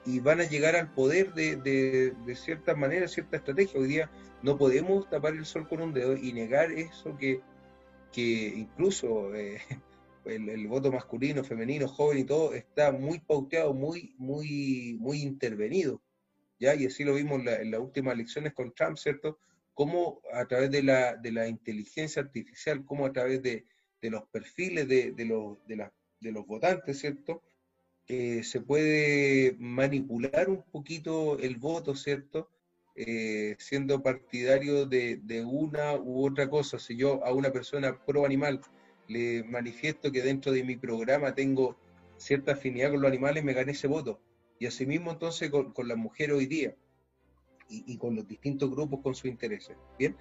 y 0.05 0.21
van 0.21 0.41
a 0.41 0.45
llegar 0.45 0.77
al 0.77 0.93
poder 0.93 1.35
de, 1.35 2.15
cierta 2.35 2.75
manera, 2.75 3.09
cierta 3.09 3.37
estrategia. 3.37 3.81
Hoy 3.81 3.89
día 3.89 4.11
no 4.43 4.59
podemos 4.59 5.09
tapar 5.09 5.35
el 5.35 5.47
sol 5.47 5.69
con 5.69 5.81
un 5.81 5.93
dedo 5.93 6.17
y 6.17 6.33
negar 6.33 6.73
eso 6.73 7.17
que, 7.17 7.41
que 8.13 8.53
incluso 8.57 9.35
eh, 9.35 9.61
el, 10.29 10.67
voto 10.69 10.93
masculino, 10.93 11.45
femenino, 11.45 11.89
joven 11.89 12.19
y 12.19 12.25
todo 12.25 12.55
está 12.55 12.93
muy 12.93 13.21
pauteado, 13.21 13.75
muy, 13.75 14.15
muy, 14.19 14.97
muy 15.01 15.23
intervenido. 15.23 16.03
¿ya? 16.59 16.75
Y 16.75 16.87
así 16.87 17.05
lo 17.05 17.15
vimos 17.15 17.41
en 17.47 17.71
las 17.71 17.81
últimas 17.81 18.15
elecciones 18.15 18.53
con 18.55 18.73
Trump, 18.75 18.97
¿cierto? 18.97 19.39
Cómo 19.75 20.21
a 20.33 20.47
través 20.47 20.71
de 20.71 20.83
la, 20.83 21.17
de 21.17 21.33
la 21.33 21.49
inteligencia 21.49 22.23
artificial, 22.23 22.85
cómo 22.85 23.07
a 23.07 23.13
través 23.13 23.43
de, 23.43 23.67
de 24.01 24.11
los 24.11 24.25
perfiles 24.29 24.89
de, 24.89 25.13
los, 25.27 25.59
de, 25.67 26.33
los 26.33 26.47
votantes, 26.47 26.99
¿cierto? 26.99 27.43
Eh, 28.09 28.43
se 28.45 28.61
puede 28.61 29.57
manipular 29.59 30.49
un 30.49 30.63
poquito 30.63 31.39
el 31.39 31.57
voto, 31.57 31.95
¿cierto? 31.95 32.51
Eh, 32.95 33.57
siendo 33.59 34.03
partidario 34.03 34.87
de, 34.87 35.45
una 35.47 35.95
u 35.97 36.27
otra 36.27 36.49
cosa. 36.49 36.79
Si 36.79 36.97
yo 36.97 37.25
a 37.25 37.33
una 37.33 37.51
persona 37.51 38.05
pro 38.05 38.25
animal 38.25 38.61
le 39.09 39.45
manifiesto 39.45 40.11
que 40.13 40.23
dentro 40.23 40.53
de 40.53 40.65
mi 40.65 40.77
programa 40.77 41.35
tengo 41.35 41.77
cierta 42.17 42.53
afinidad 42.53 42.91
con 42.91 43.03
los 43.03 43.09
animales, 43.09 43.45
me 43.45 43.53
gané 43.53 43.73
ese 43.73 43.87
voto. 43.87 44.21
Y 44.59 44.67
asimismo 44.67 45.13
entonces 45.13 45.51
con, 45.51 45.73
con 45.73 45.87
la 45.89 45.97
mujer 45.97 46.33
hoy 46.33 46.47
día 46.47 46.75
y, 47.69 47.85
y, 47.93 47.99
con 47.99 48.17
los 48.17 48.27
distintos 48.27 48.71
grupos 48.71 49.01
con 49.03 49.15
sus 49.15 49.27
intereses. 49.27 49.77
Bien. 49.99 50.17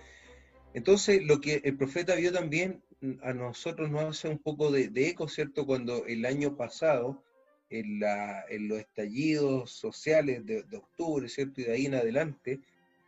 Entonces, 0.73 1.23
lo 1.23 1.39
que 1.39 1.61
el 1.63 1.77
profeta 1.77 2.15
vio 2.15 2.33
también 2.33 2.83
a 3.21 3.33
nosotros 3.33 3.89
nos 3.89 4.03
hace 4.03 4.29
un 4.29 4.39
poco 4.39 4.71
de, 4.71 4.89
eco, 5.07 5.27
¿cierto? 5.27 5.65
Cuando 5.65 6.05
el 6.05 6.25
año 6.25 6.55
pasado, 6.55 7.23
en, 7.69 7.99
los 8.67 8.79
estallidos 8.79 9.71
sociales 9.71 10.45
de, 10.45 10.65
octubre, 10.75 11.27
¿cierto? 11.29 11.61
Y 11.61 11.65
de 11.65 11.73
ahí 11.73 11.85
en 11.85 11.95
adelante, 11.95 12.59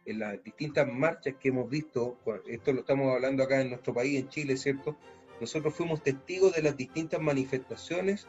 en 0.06 0.20
las 0.20 0.42
distintas 0.44 0.88
marchas 0.88 1.36
que 1.40 1.50
hemos 1.50 1.70
visto, 1.70 2.18
esto 2.48 2.74
lo 2.74 2.82
estamos 2.82 3.14
hablando 3.14 3.44
acá 3.44 3.62
en 3.62 3.70
nuestro 3.70 3.94
país, 3.94 4.20
en 4.20 4.30
Chile, 4.30 4.58
¿cierto? 4.58 4.98
Nosotros 5.40 5.74
fuimos 5.76 6.02
testigos 6.02 6.56
de 6.56 6.64
las 6.64 6.78
distintas 6.78 7.22
manifestaciones 7.22 8.28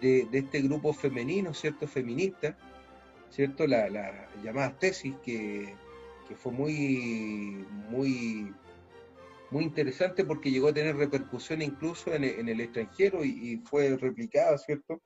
de, 0.00 0.28
este 0.32 0.60
grupo 0.62 0.92
femenino, 0.92 1.54
¿cierto? 1.54 1.88
Feminista, 1.88 2.56
¿cierto? 3.30 3.66
La, 3.66 3.88
la 3.88 4.28
llamada 4.42 4.78
tesis 4.78 5.14
que, 5.24 5.74
que 6.28 6.36
fue 6.36 6.52
muy, 6.52 7.64
muy 7.88 8.52
muy 9.50 9.64
interesante 9.64 10.24
porque 10.24 10.50
llegó 10.50 10.68
a 10.68 10.74
tener 10.74 10.96
repercusión 10.96 11.62
incluso 11.62 12.12
en, 12.12 12.24
el 12.24 12.60
extranjero 12.60 13.24
y, 13.24 13.62
fue 13.64 13.96
replicada, 13.96 14.58
¿cierto? 14.58 15.02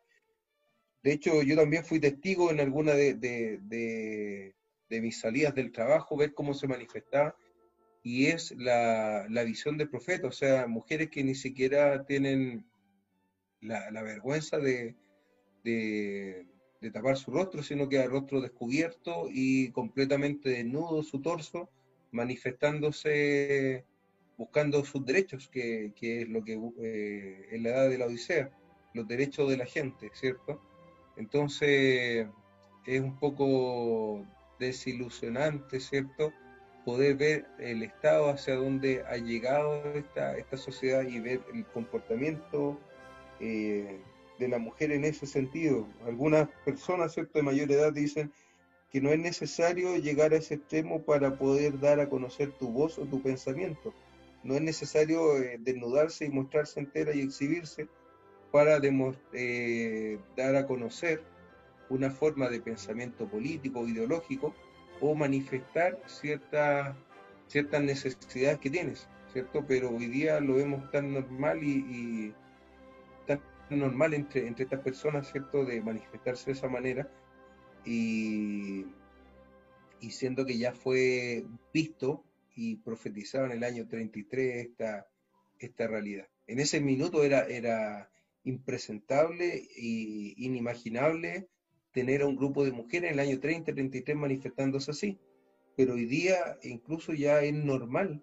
De 1.03 1.12
hecho, 1.12 1.43
yo 1.43 1.57
también 1.57 1.84
fui 1.84 2.01
testigo 2.01 2.51
en 2.51 2.61
alguna 2.61 2.93
de, 2.93 4.55
mis 4.88 5.20
salidas 5.20 5.55
del 5.55 5.72
trabajo, 5.72 6.16
ver 6.16 6.34
cómo 6.34 6.55
se 6.55 6.68
manifestaba, 6.68 7.36
y 8.03 8.26
es 8.26 8.53
la, 8.53 9.26
visión 9.44 9.76
del 9.76 9.90
profeta, 9.90 10.28
o 10.28 10.32
sea, 10.32 10.66
mujeres 10.66 11.11
que 11.11 11.22
ni 11.22 11.34
siquiera 11.34 12.05
tienen 12.05 12.64
la, 13.61 14.03
vergüenza 14.03 14.59
de, 14.59 14.94
de, 15.64 16.46
tapar 16.92 17.16
su 17.16 17.30
rostro, 17.30 17.62
sino 17.62 17.88
que 17.88 18.03
el 18.03 18.11
rostro 18.11 18.40
descubierto 18.40 19.26
y 19.28 19.70
completamente 19.72 20.48
desnudo 20.51 21.03
su 21.03 21.20
torso, 21.20 21.68
manifestándose 22.11 23.84
buscando 24.38 24.82
sus 24.86 25.05
derechos, 25.05 25.48
que, 25.48 25.92
es 26.01 26.28
lo 26.28 26.42
que 26.42 26.59
eh, 26.82 27.48
en 27.51 27.62
la 27.62 27.68
edad 27.68 27.90
de 27.90 27.98
la 27.98 28.07
Odisea, 28.07 28.51
los 28.94 29.07
derechos 29.07 29.51
de 29.51 29.59
la 29.59 29.66
gente, 29.66 30.11
¿cierto? 30.14 30.62
Entonces 31.18 32.26
es 32.86 33.01
un 33.03 33.18
poco 33.18 34.24
desilusionante, 34.59 35.78
¿cierto? 35.78 36.32
Poder 36.85 37.16
ver 37.16 37.47
el 37.59 37.83
estado 37.83 38.31
hacia 38.31 38.57
donde 38.57 39.05
ha 39.05 39.16
llegado 39.16 39.83
esta, 39.95 40.37
esta 40.37 40.57
sociedad 40.57 41.03
y 41.03 41.20
ver 41.20 41.41
el 41.55 41.64
comportamiento 41.66 42.78
eh, 43.39 44.01
de 44.39 44.49
la 44.49 44.59
mujer 44.59 44.93
en 44.93 45.05
ese 45.05 45.26
sentido. 45.26 45.87
Algunas 46.07 46.49
personas, 46.64 47.14
de 47.14 47.43
mayor 47.43 47.70
edad 47.70 47.93
dicen 47.93 48.33
que 48.91 49.01
no 49.01 49.11
es 49.11 49.18
necesario 49.18 49.97
llegar 49.97 50.33
a 50.33 50.39
ese 50.39 50.55
extremo 50.55 51.03
para 51.03 51.37
poder 51.37 51.78
dar 51.78 52.01
a 52.01 52.09
conocer 52.09 52.51
tu 52.53 52.68
voz 52.68 52.99
o 52.99 53.05
tu 53.05 53.22
pensamiento 53.22 53.95
no 54.43 54.55
es 54.55 54.62
necesario 54.62 55.39
eh, 55.39 55.59
desnudarse 55.61 56.24
y 56.24 56.31
mostrarse 56.31 56.81
entera 56.81 57.14
y 57.14 57.20
exhibirse 57.20 57.89
para 58.51 58.81
eh, 59.33 60.18
dar 60.37 60.57
a 60.57 60.66
conocer 60.66 61.22
una 61.89 62.11
forma 62.11 62.49
de 62.49 62.61
pensamiento 62.61 63.28
político 63.28 63.87
ideológico 63.87 64.55
o 65.01 65.14
manifestar 65.14 65.98
ciertas 66.07 66.94
ciertas 67.51 67.82
necesidades 67.82 68.61
que 68.61 68.70
tienes, 68.70 69.09
¿cierto? 69.32 69.64
Pero 69.66 69.90
hoy 69.90 70.07
día 70.07 70.40
lo 70.40 70.55
vemos 70.55 70.88
tan 70.92 71.12
normal 71.12 71.62
y, 71.62 72.32
tan 73.26 73.40
normal 73.70 74.14
entre, 74.14 74.46
entre 74.46 74.64
estas 74.64 74.80
personas, 74.80 75.30
¿cierto? 75.30 75.64
De 75.64 75.80
manifestarse 75.80 76.46
de 76.46 76.53
esa 76.53 76.68
manera 76.68 77.11
y, 77.84 78.86
y 80.01 80.11
siendo 80.11 80.46
que 80.46 80.59
ya 80.59 80.72
fue 80.72 81.44
visto 81.74 82.24
y 82.55 82.76
profetizaba 82.76 83.46
en 83.46 83.53
el 83.53 83.64
año 83.64 83.88
33 83.88 84.66
esta, 84.66 85.09
esta 85.59 85.86
realidad. 85.88 86.28
En 86.46 86.61
ese 86.61 86.80
minuto 86.80 87.24
era, 87.24 87.46
era 87.46 88.11
impresentable 88.44 89.68
e 89.76 90.34
inimaginable 90.36 91.48
tener 91.93 92.22
a 92.22 92.26
un 92.26 92.36
grupo 92.36 92.64
de 92.64 92.72
mujeres 92.72 93.11
en 93.11 93.18
el 93.18 93.26
año 93.26 93.41
30, 93.41 93.72
33 93.72 94.16
manifestándose 94.16 94.91
así. 94.91 95.18
Pero 95.76 95.95
hoy 95.95 96.07
día 96.07 96.59
incluso 96.62 97.12
ya 97.12 97.43
es 97.43 97.55
normal, 97.55 98.22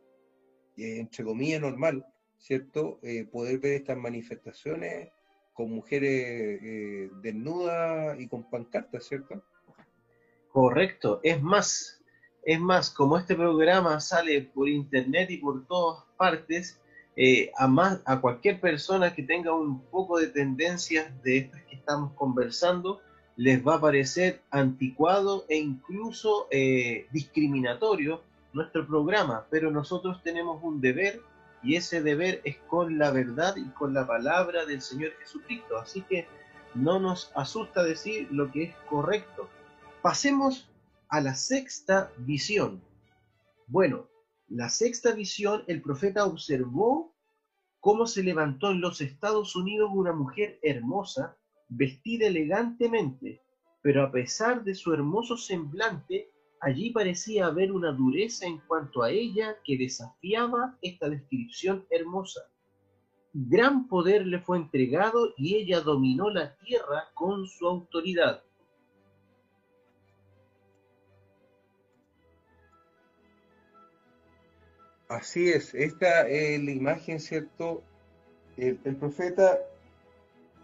eh, 0.77 0.99
entre 0.99 1.23
comillas 1.23 1.61
normal, 1.61 2.05
¿cierto? 2.37 2.99
Eh, 3.01 3.25
poder 3.25 3.59
ver 3.59 3.73
estas 3.73 3.97
manifestaciones 3.97 5.09
con 5.53 5.71
mujeres 5.71 6.59
eh, 6.61 7.09
desnudas 7.21 8.19
y 8.19 8.27
con 8.27 8.49
pancartas, 8.49 9.05
¿cierto? 9.05 9.43
Correcto. 10.51 11.19
Es 11.23 11.41
más, 11.41 12.03
es 12.43 12.59
más, 12.59 12.91
como 12.91 13.17
este 13.17 13.35
programa 13.35 13.99
sale 13.99 14.41
por 14.41 14.69
internet 14.69 15.31
y 15.31 15.37
por 15.37 15.65
todas 15.65 16.03
partes, 16.17 16.79
a, 17.57 17.67
más, 17.67 17.99
a 18.05 18.21
cualquier 18.21 18.61
persona 18.61 19.15
que 19.15 19.23
tenga 19.23 19.51
un 19.51 19.81
poco 19.89 20.19
de 20.19 20.27
tendencias 20.27 21.11
de 21.23 21.37
estas 21.37 21.63
que 21.63 21.75
estamos 21.75 22.13
conversando, 22.13 23.01
les 23.37 23.65
va 23.65 23.75
a 23.75 23.81
parecer 23.81 24.41
anticuado 24.49 25.45
e 25.47 25.57
incluso 25.57 26.47
eh, 26.49 27.07
discriminatorio 27.11 28.23
nuestro 28.51 28.87
programa, 28.87 29.45
pero 29.51 29.69
nosotros 29.69 30.23
tenemos 30.23 30.61
un 30.63 30.81
deber 30.81 31.21
y 31.61 31.75
ese 31.75 32.01
deber 32.01 32.41
es 32.45 32.57
con 32.67 32.97
la 32.97 33.11
verdad 33.11 33.55
y 33.55 33.69
con 33.69 33.93
la 33.93 34.07
palabra 34.07 34.65
del 34.65 34.81
Señor 34.81 35.11
Jesucristo. 35.19 35.77
Así 35.77 36.01
que 36.01 36.27
no 36.73 36.99
nos 36.99 37.31
asusta 37.35 37.83
decir 37.83 38.27
lo 38.31 38.51
que 38.51 38.63
es 38.63 38.75
correcto. 38.89 39.47
Pasemos 40.01 40.67
a 41.09 41.21
la 41.21 41.35
sexta 41.35 42.11
visión. 42.17 42.81
Bueno, 43.67 44.07
la 44.47 44.69
sexta 44.69 45.13
visión, 45.13 45.63
el 45.67 45.83
profeta 45.83 46.25
observó 46.25 47.13
cómo 47.79 48.07
se 48.07 48.23
levantó 48.23 48.71
en 48.71 48.81
los 48.81 48.99
Estados 49.01 49.55
Unidos 49.55 49.91
una 49.93 50.13
mujer 50.13 50.57
hermosa 50.63 51.37
vestida 51.69 52.27
elegantemente, 52.27 53.41
pero 53.81 54.03
a 54.03 54.11
pesar 54.11 54.63
de 54.63 54.75
su 54.75 54.93
hermoso 54.93 55.37
semblante, 55.37 56.29
allí 56.59 56.91
parecía 56.91 57.47
haber 57.47 57.71
una 57.71 57.91
dureza 57.91 58.45
en 58.45 58.59
cuanto 58.59 59.03
a 59.03 59.11
ella 59.11 59.57
que 59.63 59.77
desafiaba 59.77 60.77
esta 60.81 61.09
descripción 61.09 61.85
hermosa. 61.89 62.41
Gran 63.33 63.87
poder 63.87 64.25
le 64.25 64.39
fue 64.39 64.57
entregado 64.57 65.33
y 65.37 65.55
ella 65.55 65.81
dominó 65.81 66.29
la 66.29 66.55
tierra 66.57 67.09
con 67.13 67.45
su 67.47 67.67
autoridad. 67.67 68.43
Así 75.09 75.49
es, 75.49 75.73
esta 75.73 76.27
es 76.27 76.61
la 76.61 76.71
imagen, 76.71 77.19
¿cierto? 77.19 77.81
El, 78.57 78.77
profeta 78.97 79.57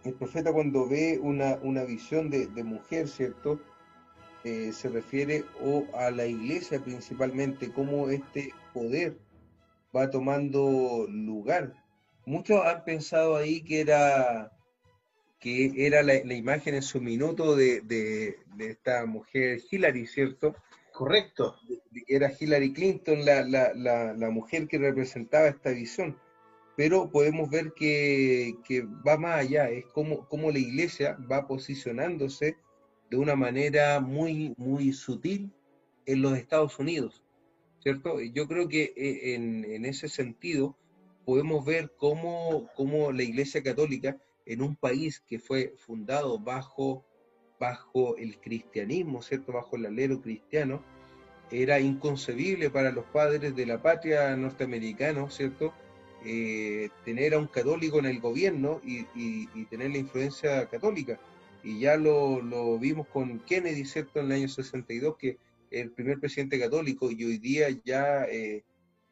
el 0.04 0.14
profeta 0.14 0.52
cuando 0.52 0.86
ve 0.86 1.18
una, 1.20 1.84
visión 1.84 2.30
de, 2.30 2.48
mujer, 2.62 3.08
¿cierto? 3.08 3.60
Eh, 4.44 4.72
se 4.72 4.90
refiere 4.90 5.44
o 5.62 5.86
a 5.96 6.10
la 6.10 6.26
iglesia 6.26 6.78
principalmente, 6.78 7.72
cómo 7.72 8.10
este 8.10 8.52
poder 8.74 9.16
va 9.96 10.10
tomando 10.10 11.06
lugar. 11.08 11.72
Muchos 12.26 12.64
han 12.64 12.84
pensado 12.84 13.36
ahí 13.36 13.62
que 13.62 13.80
era, 13.80 14.52
que 15.40 15.72
era 15.86 16.02
la, 16.02 16.34
imagen 16.34 16.74
en 16.74 16.82
su 16.82 17.00
minuto 17.00 17.56
de, 17.56 18.36
esta 18.58 19.06
mujer 19.06 19.60
Hillary, 19.70 20.06
¿cierto? 20.06 20.54
Correcto. 20.92 21.56
Era 22.06 22.30
Hillary 22.38 22.72
Clinton 22.74 23.24
la, 23.24 23.42
la 23.44 24.30
mujer 24.30 24.68
que 24.68 24.78
representaba 24.78 25.48
esta 25.48 25.70
visión 25.70 26.16
pero 26.76 27.10
podemos 27.10 27.50
ver 27.50 27.72
que, 27.72 28.56
va 29.06 29.16
más 29.16 29.40
allá, 29.40 29.70
es 29.70 29.86
como, 29.86 30.28
como, 30.28 30.50
la 30.50 30.58
iglesia 30.58 31.16
va 31.30 31.46
posicionándose 31.46 32.56
de 33.10 33.16
una 33.16 33.36
manera 33.36 34.00
muy, 34.00 34.54
muy 34.56 34.92
sutil 34.92 35.52
en 36.06 36.22
los 36.22 36.36
Estados 36.36 36.78
Unidos, 36.78 37.22
¿cierto? 37.80 38.20
Yo 38.20 38.48
creo 38.48 38.68
que 38.68 38.92
eh, 38.96 39.34
en, 39.34 39.84
ese 39.84 40.08
sentido 40.08 40.76
podemos 41.24 41.64
ver 41.64 41.92
cómo, 41.96 42.68
cómo, 42.74 43.12
la 43.12 43.22
iglesia 43.22 43.62
católica 43.62 44.18
en 44.44 44.60
un 44.60 44.76
país 44.76 45.20
que 45.20 45.38
fue 45.38 45.74
fundado 45.78 46.38
bajo, 46.38 47.04
bajo 47.60 48.16
el 48.16 48.38
cristianismo, 48.40 49.22
¿cierto? 49.22 49.52
Bajo 49.52 49.76
el 49.76 49.86
alero 49.86 50.20
cristiano, 50.20 50.82
era 51.50 51.78
inconcebible 51.78 52.68
para 52.68 52.90
los 52.90 53.04
padres 53.06 53.54
de 53.54 53.66
la 53.66 53.80
patria 53.80 54.34
norteamericana, 54.36 55.30
¿cierto? 55.30 55.72
Eh, 56.26 56.88
tener 57.04 57.34
a 57.34 57.38
un 57.38 57.48
católico 57.48 57.98
en 57.98 58.06
el 58.06 58.18
gobierno 58.18 58.80
y, 58.82 59.04
tener 59.66 59.90
la 59.90 59.98
influencia 59.98 60.66
católica. 60.70 61.20
Y 61.62 61.80
ya 61.80 61.96
lo, 61.96 62.78
vimos 62.78 63.06
con 63.08 63.40
Kennedy, 63.40 63.84
¿cierto? 63.84 64.20
En 64.20 64.26
el 64.26 64.32
año 64.32 64.48
62, 64.48 65.16
que 65.18 65.38
el 65.70 65.90
primer 65.90 66.20
presidente 66.20 66.58
católico, 66.58 67.10
y 67.10 67.24
hoy 67.24 67.38
día 67.38 67.68
ya 67.84 68.24
eh, 68.24 68.64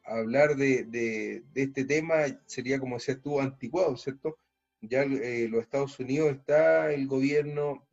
hablar 0.04 0.56
de, 0.56 1.42
este 1.54 1.84
tema 1.84 2.24
sería, 2.46 2.80
como 2.80 2.96
decías 2.96 3.20
tú, 3.22 3.40
anticuado, 3.40 3.96
¿cierto? 3.98 4.38
Ya 4.80 5.02
eh, 5.02 5.48
los 5.50 5.62
Estados 5.62 5.98
Unidos 6.00 6.32
está 6.32 6.92
el 6.92 7.06
gobierno 7.06 7.86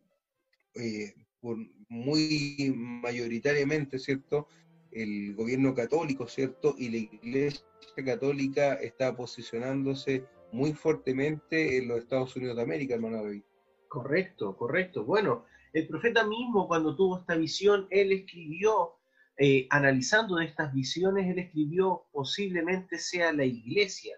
muy 1.89 2.73
mayoritariamente, 2.75 3.99
¿cierto? 3.99 4.47
El 4.91 5.35
gobierno 5.35 5.73
católico, 5.75 6.27
¿cierto? 6.27 6.75
Y 6.77 6.89
la 6.89 6.97
iglesia 6.97 7.61
católica 8.05 8.73
está 8.75 9.15
posicionándose 9.15 10.25
muy 10.51 10.73
fuertemente 10.73 11.77
en 11.77 11.87
los 11.87 11.99
Estados 11.99 12.35
Unidos 12.35 12.55
de 12.55 12.63
América, 12.63 12.95
hermano 12.95 13.23
David. 13.23 13.43
Correcto, 13.87 14.55
correcto. 14.55 15.03
Bueno, 15.05 15.45
el 15.73 15.87
profeta 15.87 16.25
mismo 16.25 16.67
cuando 16.67 16.95
tuvo 16.95 17.19
esta 17.19 17.35
visión, 17.35 17.87
él 17.89 18.11
escribió, 18.11 18.95
eh, 19.37 19.67
analizando 19.69 20.37
de 20.37 20.45
estas 20.45 20.73
visiones, 20.73 21.27
él 21.27 21.39
escribió 21.39 22.05
posiblemente 22.11 22.97
sea 22.97 23.31
la 23.31 23.45
iglesia. 23.45 24.15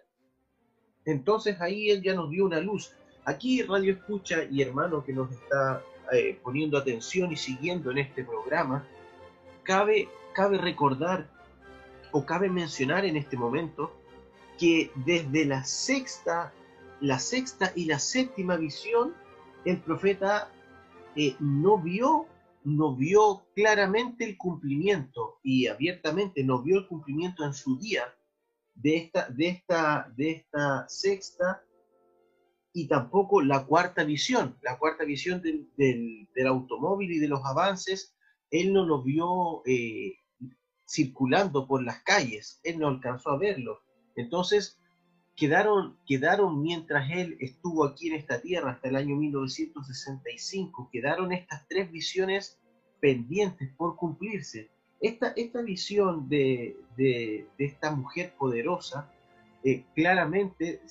Entonces 1.05 1.59
ahí 1.59 1.89
él 1.89 2.01
ya 2.01 2.13
nos 2.13 2.29
dio 2.29 2.45
una 2.45 2.59
luz. 2.59 2.93
Aquí 3.25 3.61
Radio 3.63 3.93
Escucha 3.93 4.43
y 4.49 4.61
hermano 4.61 5.03
que 5.03 5.13
nos 5.13 5.31
está 5.31 5.83
eh, 6.11 6.39
poniendo 6.43 6.77
atención 6.77 7.31
y 7.31 7.37
siguiendo 7.37 7.91
en 7.91 7.99
este 7.99 8.23
programa, 8.23 8.87
cabe, 9.63 10.09
cabe 10.33 10.57
recordar 10.57 11.29
o 12.11 12.25
cabe 12.25 12.49
mencionar 12.49 13.05
en 13.05 13.17
este 13.17 13.37
momento 13.37 13.91
que 14.57 14.91
desde 15.05 15.45
la 15.45 15.63
sexta, 15.63 16.53
la 16.99 17.19
sexta 17.19 17.71
y 17.75 17.85
la 17.85 17.99
séptima 17.99 18.57
visión, 18.57 19.15
el 19.65 19.81
profeta 19.81 20.51
eh, 21.15 21.35
no 21.39 21.77
vio, 21.77 22.27
no 22.63 22.95
vio 22.95 23.45
claramente 23.55 24.25
el 24.25 24.37
cumplimiento 24.37 25.39
y 25.43 25.67
abiertamente 25.67 26.43
no 26.43 26.61
vio 26.61 26.79
el 26.79 26.87
cumplimiento 26.87 27.43
en 27.43 27.53
su 27.53 27.77
día 27.77 28.03
de 28.75 28.97
esta, 28.97 29.29
de 29.29 29.47
esta, 29.47 30.13
de 30.15 30.31
esta 30.31 30.85
sexta 30.87 31.63
y 32.73 32.87
tampoco 32.87 33.41
la 33.41 33.65
cuarta 33.65 34.03
visión, 34.03 34.57
la 34.61 34.77
cuarta 34.77 35.03
visión 35.03 35.41
del, 35.41 35.69
del, 35.75 36.47
automóvil 36.47 37.11
y 37.11 37.19
de 37.19 37.27
los 37.27 37.43
avances, 37.45 38.15
él 38.49 38.73
no 38.73 38.85
lo 38.85 39.01
vio 39.01 39.61
eh, 39.65 40.20
circulando 40.91 41.67
por 41.67 41.83
las 41.83 41.99
calles, 42.03 42.59
él 42.63 42.79
no 42.79 42.87
alcanzó 42.89 43.29
a 43.29 43.37
verlo. 43.37 43.79
Entonces, 44.15 44.77
quedaron, 45.37 45.97
quedaron 46.05 46.61
mientras 46.61 47.09
él 47.11 47.37
estuvo 47.39 47.85
aquí 47.85 48.09
en 48.09 48.15
esta 48.15 48.41
tierra 48.41 48.71
hasta 48.71 48.89
el 48.89 48.97
año 48.97 49.15
1965, 49.15 50.89
quedaron 50.91 51.31
estas 51.31 51.65
tres 51.69 51.89
visiones 51.89 52.59
pendientes 52.99 53.69
por 53.77 53.95
cumplirse. 53.95 54.69
Esta, 54.99 55.29
esta 55.35 55.61
visión 55.61 56.27
de, 56.27 56.77
de, 56.97 57.47
esta 57.57 57.91
mujer 57.95 58.33
poderosa, 58.37 59.09
eh, 59.63 59.85
claramente 59.95 60.81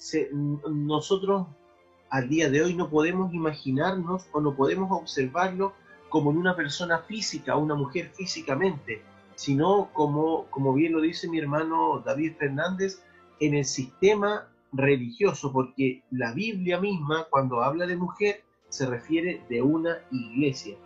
nosotros 0.66 1.46
al 2.08 2.28
día 2.28 2.48
de 2.48 2.62
hoy 2.62 2.74
no 2.74 2.88
podemos 2.88 3.34
imaginarnos 3.34 4.26
o 4.32 4.40
no 4.40 4.56
podemos 4.56 4.90
observarlo 4.90 5.74
como 6.08 6.30
en 6.30 6.38
una 6.38 6.56
persona 6.56 7.00
física, 7.00 7.56
una 7.56 7.74
mujer 7.74 8.10
físicamente 8.16 9.02
sino 9.40 9.88
como, 9.94 10.44
como 10.50 10.74
bien 10.74 10.92
lo 10.92 11.00
dice 11.00 11.26
mi 11.26 11.38
hermano 11.38 12.02
David 12.04 12.34
Fernández, 12.38 13.02
en 13.40 13.54
el 13.54 13.64
sistema 13.64 14.52
religioso, 14.70 15.50
porque 15.50 16.02
la 16.10 16.34
Biblia 16.34 16.78
misma, 16.78 17.26
cuando 17.30 17.62
habla 17.62 17.86
de 17.86 17.96
mujer, 17.96 18.42
se 18.68 18.84
refiere 18.84 19.40
de 19.48 19.62
una 19.62 19.96
iglesia. 20.10 20.76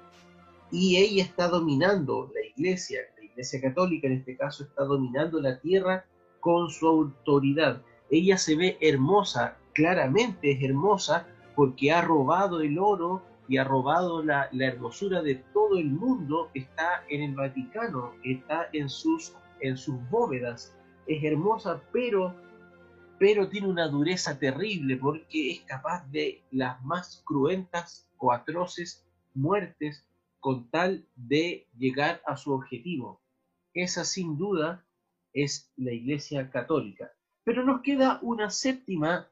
Y 0.70 0.98
ella 0.98 1.24
está 1.24 1.48
dominando, 1.48 2.30
la 2.32 2.46
iglesia, 2.46 3.00
la 3.18 3.24
iglesia 3.24 3.60
católica 3.60 4.06
en 4.06 4.18
este 4.18 4.36
caso, 4.36 4.62
está 4.62 4.84
dominando 4.84 5.40
la 5.40 5.58
tierra 5.58 6.04
con 6.38 6.70
su 6.70 6.86
autoridad. 6.86 7.82
Ella 8.08 8.38
se 8.38 8.54
ve 8.54 8.78
hermosa, 8.80 9.56
claramente 9.72 10.52
es 10.52 10.62
hermosa, 10.62 11.26
porque 11.56 11.90
ha 11.90 12.02
robado 12.02 12.60
el 12.60 12.78
oro 12.78 13.20
y 13.48 13.58
ha 13.58 13.64
robado 13.64 14.22
la, 14.22 14.48
hermosura 14.52 15.22
de 15.22 15.36
todo 15.52 15.78
el 15.78 15.90
mundo, 15.90 16.50
está 16.54 17.04
en 17.08 17.22
el 17.22 17.34
Vaticano, 17.34 18.14
está 18.22 18.68
en 18.72 18.88
sus 18.88 19.34
en 19.60 19.76
sus 19.76 19.96
bóvedas, 20.10 20.76
es 21.06 21.24
hermosa, 21.24 21.82
pero, 21.92 22.34
pero 23.18 23.48
tiene 23.48 23.68
una 23.68 23.88
dureza 23.88 24.38
terrible 24.38 24.96
porque 24.96 25.52
es 25.52 25.60
capaz 25.62 26.06
de 26.10 26.42
las 26.50 26.82
más 26.84 27.22
cruentas 27.24 28.06
o 28.18 28.32
atroces 28.32 29.06
muertes 29.32 30.06
con 30.40 30.68
tal 30.70 31.06
de 31.14 31.66
llegar 31.78 32.20
a 32.26 32.36
su 32.36 32.52
objetivo. 32.52 33.22
Esa 33.72 34.04
sin 34.04 34.36
duda 34.36 34.84
es 35.32 35.72
la 35.76 35.92
Iglesia 35.92 36.50
Católica. 36.50 37.10
Pero 37.42 37.64
nos 37.64 37.80
queda 37.82 38.18
una 38.22 38.50
séptima, 38.50 39.28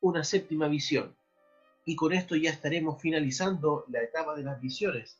una 0.00 0.24
séptima 0.24 0.68
visión. 0.68 1.14
Y 1.84 1.96
con 1.96 2.12
esto 2.12 2.36
ya 2.36 2.50
estaremos 2.50 3.00
finalizando 3.00 3.84
la 3.88 4.02
etapa 4.02 4.34
de 4.36 4.44
las 4.44 4.60
visiones. 4.60 5.18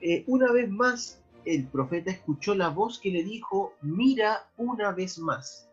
Eh, 0.00 0.24
una 0.26 0.50
vez 0.52 0.68
más, 0.70 1.22
el 1.44 1.66
profeta 1.66 2.10
escuchó 2.10 2.54
la 2.54 2.68
voz 2.68 2.98
que 2.98 3.10
le 3.10 3.22
dijo, 3.22 3.74
mira 3.82 4.48
una 4.56 4.92
vez 4.92 5.18
más. 5.18 5.68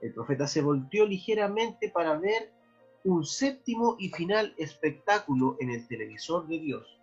El 0.00 0.12
profeta 0.12 0.46
se 0.46 0.60
volteó 0.60 1.06
ligeramente 1.06 1.88
para 1.88 2.18
ver 2.18 2.52
un 3.04 3.24
séptimo 3.24 3.96
y 3.98 4.08
final 4.10 4.54
espectáculo 4.58 5.56
en 5.60 5.70
el 5.70 5.86
televisor 5.86 6.46
de 6.48 6.58
Dios. 6.58 6.98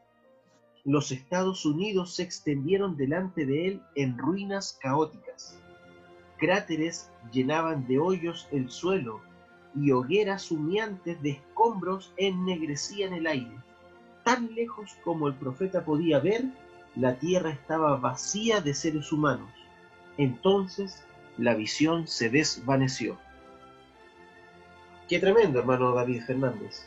Los 0.84 1.12
Estados 1.12 1.66
Unidos 1.66 2.16
se 2.16 2.24
extendieron 2.24 2.98
delante 2.98 3.46
de 3.46 3.68
él 3.68 3.82
en 3.96 4.18
ruinas 4.18 4.78
caóticas. 4.82 5.60
Cráteres 6.38 7.12
llenaban 7.32 7.88
de 7.88 8.00
hoyos 8.00 8.48
el 8.52 8.70
suelo 8.70 9.22
y 9.76 9.92
hogueras 9.92 10.52
humeantes 10.52 11.22
de 11.22 11.32
escombros 11.32 12.14
ennegrecían 12.18 13.14
el 13.14 13.28
aire. 13.28 13.56
Tan 14.24 14.54
lejos 14.54 14.98
como 15.04 15.28
el 15.28 15.36
profeta 15.36 15.84
podía 15.84 16.20
ver, 16.20 16.44
la 16.96 17.16
tierra 17.16 17.52
estaba 17.52 17.98
vacía 17.98 18.62
de 18.62 18.74
seres 18.74 19.12
humanos. 19.12 19.50
Entonces 20.18 21.04
la 21.38 21.54
visión 21.56 22.08
se 22.08 22.30
desvaneció. 22.30 23.18
Qué 25.08 25.20
tremendo, 25.20 25.60
hermano 25.60 25.94
David 25.94 26.24
Fernández. 26.26 26.86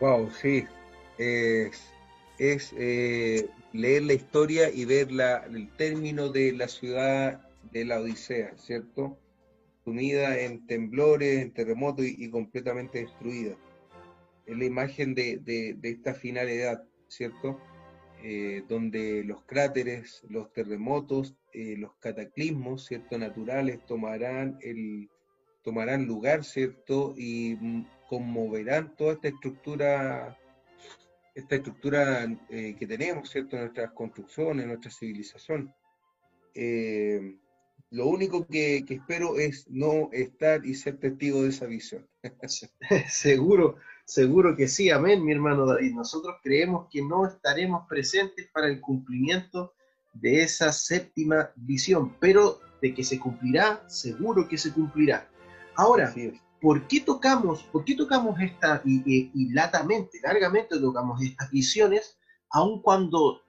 Wow, 0.00 0.30
sí. 0.30 0.66
Es, 1.18 2.72
eh, 2.76 3.50
leer 3.72 4.02
la 4.04 4.14
historia 4.14 4.70
y 4.70 4.84
ver 4.84 5.12
la, 5.12 5.44
el 5.44 5.68
término 5.76 6.30
de 6.30 6.52
la 6.52 6.68
ciudad 6.68 7.40
de 7.70 7.84
la 7.84 8.00
Odisea, 8.00 8.54
¿cierto? 8.56 9.16
Sumida 9.84 10.38
en 10.38 10.66
temblores, 10.66 11.40
en 11.40 11.52
terremotos 11.52 12.04
y, 12.06 12.30
completamente 12.30 13.00
destruida. 13.00 13.56
Es 14.46 14.56
la 14.56 14.64
imagen 14.64 15.14
de, 15.14 15.38
de, 15.38 15.76
esta 15.82 16.14
finalidad, 16.14 16.84
¿cierto? 17.08 17.58
Eh, 18.22 18.62
donde 18.68 19.24
los 19.24 19.42
cráteres, 19.44 20.22
los 20.28 20.52
terremotos, 20.52 21.34
eh, 21.52 21.76
los 21.78 21.94
cataclismos, 21.96 22.86
¿cierto? 22.86 23.16
Naturales 23.18 23.84
tomarán 23.86 24.58
el, 24.60 25.08
tomarán 25.62 26.06
lugar, 26.06 26.44
¿cierto? 26.44 27.14
Y 27.16 27.56
mm, 27.58 27.86
conmoverán 28.08 28.94
toda 28.96 29.14
esta 29.14 29.28
estructura, 29.28 30.38
esta 31.34 31.54
estructura 31.56 32.24
eh, 32.48 32.74
que 32.78 32.86
tenemos, 32.86 33.30
¿cierto? 33.30 33.56
Nuestras 33.56 33.92
construcciones, 33.92 34.66
nuestra 34.66 34.90
civilización. 34.90 35.74
Eh, 36.54 37.36
lo 37.90 38.06
único 38.06 38.46
que, 38.46 38.84
espero 38.88 39.36
es 39.38 39.68
no 39.68 40.08
estar 40.12 40.64
y 40.64 40.74
ser 40.74 40.98
testigo 40.98 41.42
de 41.42 41.48
esa 41.48 41.66
visión. 41.66 42.06
seguro, 43.08 43.76
seguro 44.04 44.56
que 44.56 44.68
sí, 44.68 44.90
amén, 44.90 45.24
mi 45.24 45.32
hermano 45.32 45.66
David. 45.66 45.94
Nosotros 45.94 46.36
creemos 46.42 46.86
que 46.90 47.02
no 47.02 47.26
estaremos 47.26 47.86
presentes 47.88 48.48
para 48.52 48.68
el 48.68 48.80
cumplimiento 48.80 49.74
de 50.12 50.42
esa 50.42 50.72
séptima 50.72 51.50
visión, 51.56 52.16
pero 52.20 52.60
de 52.80 52.94
que 52.94 53.02
se 53.02 53.18
cumplirá, 53.18 53.82
seguro 53.88 54.48
que 54.48 54.56
se 54.56 54.72
cumplirá. 54.72 55.28
Ahora, 55.74 56.14
¿por 56.60 56.86
qué 56.86 57.00
tocamos, 57.00 57.64
por 57.64 57.84
qué 57.84 57.96
tocamos 57.96 58.38
esta, 58.40 58.82
y, 58.84 59.52
latamente, 59.52 60.20
largamente 60.22 60.78
tocamos 60.78 61.20
estas 61.22 61.50
visiones, 61.50 62.18
aun 62.50 62.82
cuando 62.82 63.42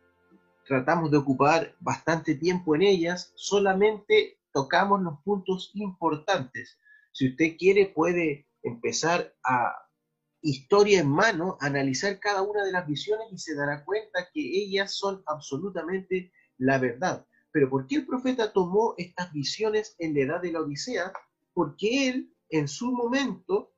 tratamos 0.65 1.11
de 1.11 1.17
ocupar 1.17 1.75
bastante 1.79 2.35
tiempo 2.35 2.75
en 2.75 2.83
ellas, 2.83 3.33
solamente 3.35 4.39
tocamos 4.53 5.01
los 5.01 5.19
puntos 5.23 5.71
importantes. 5.73 6.77
Si 7.11 7.29
usted 7.29 7.57
quiere, 7.57 7.87
puede 7.87 8.47
empezar 8.63 9.33
a 9.43 9.75
historia 10.41 11.01
en 11.01 11.09
mano, 11.09 11.57
analizar 11.59 12.19
cada 12.19 12.41
una 12.41 12.63
de 12.63 12.71
las 12.71 12.87
visiones 12.87 13.27
y 13.31 13.37
se 13.37 13.55
dará 13.55 13.85
cuenta 13.85 14.27
que 14.33 14.41
ellas 14.41 14.95
son 14.95 15.23
absolutamente 15.27 16.31
la 16.57 16.77
verdad. 16.77 17.25
Pero 17.51 17.69
¿por 17.69 17.85
qué 17.87 17.97
el 17.97 18.07
profeta 18.07 18.51
tomó 18.51 18.95
estas 18.97 19.31
visiones 19.33 19.95
en 19.99 20.13
la 20.13 20.21
edad 20.21 20.41
de 20.41 20.51
la 20.51 20.61
Odisea? 20.61 21.11
porque 21.53 22.09
él 22.09 22.33
en 22.49 22.67
su 22.67 22.91
momento 22.91 23.71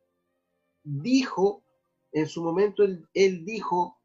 dijo, 0.83 1.63
en 2.11 2.27
su 2.27 2.43
momento 2.43 2.83
él, 2.83 3.45
dijo, 3.45 3.99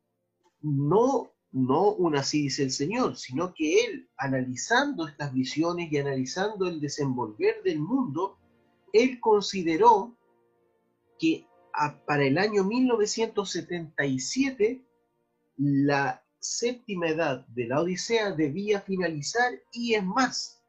no, 0.61 1.31
no 1.53 1.93
un 1.93 2.17
así 2.17 2.43
dice 2.43 2.65
el 2.65 2.71
Señor, 2.71 3.17
sino 3.17 3.55
que 3.55 3.83
él, 3.85 4.11
analizando 4.17 5.09
estas 5.09 5.33
visiones 5.33 5.91
y 5.91 5.97
analizando 5.97 6.67
el 6.67 6.79
desenvolver 6.81 7.63
del 7.63 7.81
mundo, 7.81 8.37
él 8.93 9.19
consideró 9.21 10.15
que 11.19 11.47
para 12.07 12.25
el 12.25 12.39
año 12.39 12.65
1977 12.65 14.83
la 15.57 16.25
séptima 16.39 17.09
edad 17.09 17.47
de 17.49 17.67
la 17.67 17.81
Odisea 17.81 18.31
debía 18.33 18.81
finalizar 18.81 19.53
y 19.73 19.95
es 19.95 20.05
más, 20.05 20.63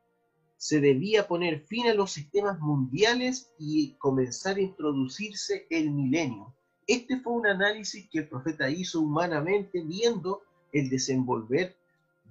se 0.57 0.81
debía 0.81 1.27
poner 1.27 1.61
fin 1.61 1.87
a 1.87 1.93
los 1.93 2.11
sistemas 2.11 2.59
mundiales 2.59 3.51
y 3.57 3.93
comenzar 3.93 4.57
a 4.57 4.61
introducirse 4.61 5.65
el 5.69 5.91
milenio. 5.91 6.53
Este 6.85 7.19
fue 7.19 7.33
un 7.33 7.47
análisis 7.47 8.09
que 8.09 8.19
el 8.19 8.27
profeta 8.27 8.69
hizo 8.69 8.99
humanamente 8.99 9.81
viendo 9.83 10.41
el 10.71 10.89
desenvolver 10.89 11.75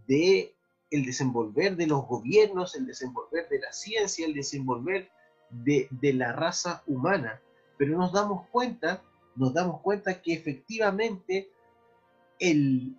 de 0.07 0.55
el 0.91 1.05
desenvolver 1.05 1.77
de 1.77 1.87
los 1.87 2.07
gobiernos, 2.07 2.75
el 2.75 2.87
desenvolver 2.87 3.47
de 3.51 3.61
la 3.61 3.73
ciencia, 3.73 4.27
el 4.27 4.33
desenvolver 4.33 5.11
de, 5.51 5.87
de 5.91 6.15
la 6.15 6.33
raza 6.33 6.83
humana. 6.87 7.43
Pero 7.77 7.99
nos 7.99 8.11
damos 8.11 8.47
cuenta, 8.49 9.03
nos 9.37 9.53
damos 9.53 9.83
cuenta 9.83 10.23
que 10.23 10.33
efectivamente 10.33 11.51
el, 12.39 12.97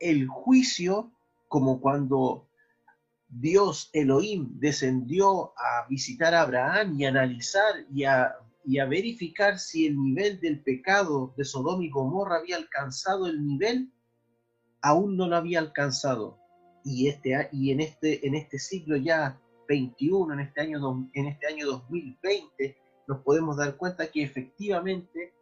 el 0.00 0.28
juicio, 0.28 1.10
como 1.48 1.80
cuando 1.80 2.46
Dios 3.28 3.90
Elohim 3.92 4.60
descendió 4.60 5.52
a 5.58 5.86
visitar 5.88 6.34
a 6.34 6.42
Abraham 6.42 6.94
y 6.98 7.04
a 7.04 7.08
analizar 7.08 7.74
y 7.92 8.04
a, 8.04 8.36
verificar 8.88 9.58
si 9.58 9.86
el 9.86 10.00
nivel 10.00 10.40
del 10.40 10.62
pecado 10.62 11.34
de 11.36 11.44
Sodoma 11.44 11.84
y 11.84 11.90
Gomorra 11.90 12.36
había 12.36 12.56
alcanzado 12.56 13.26
el 13.26 13.44
nivel, 13.44 13.92
aún 14.84 15.16
no 15.16 15.26
lo 15.26 15.36
había 15.36 15.58
alcanzado. 15.58 16.38
Y, 16.84 17.08
este, 17.08 17.48
y 17.50 17.72
en, 17.72 17.80
este, 17.80 18.26
en 18.26 18.34
este 18.34 18.58
siglo 18.58 18.96
ya 18.96 19.40
21, 19.66 20.34
en 20.34 20.40
este, 20.40 20.60
año, 20.60 21.10
en 21.14 21.26
este 21.26 21.46
año 21.46 21.66
2020, 21.66 22.76
nos 23.08 23.20
podemos 23.22 23.56
dar 23.56 23.76
cuenta 23.76 24.10
que 24.10 24.22
efectivamente 24.22 25.32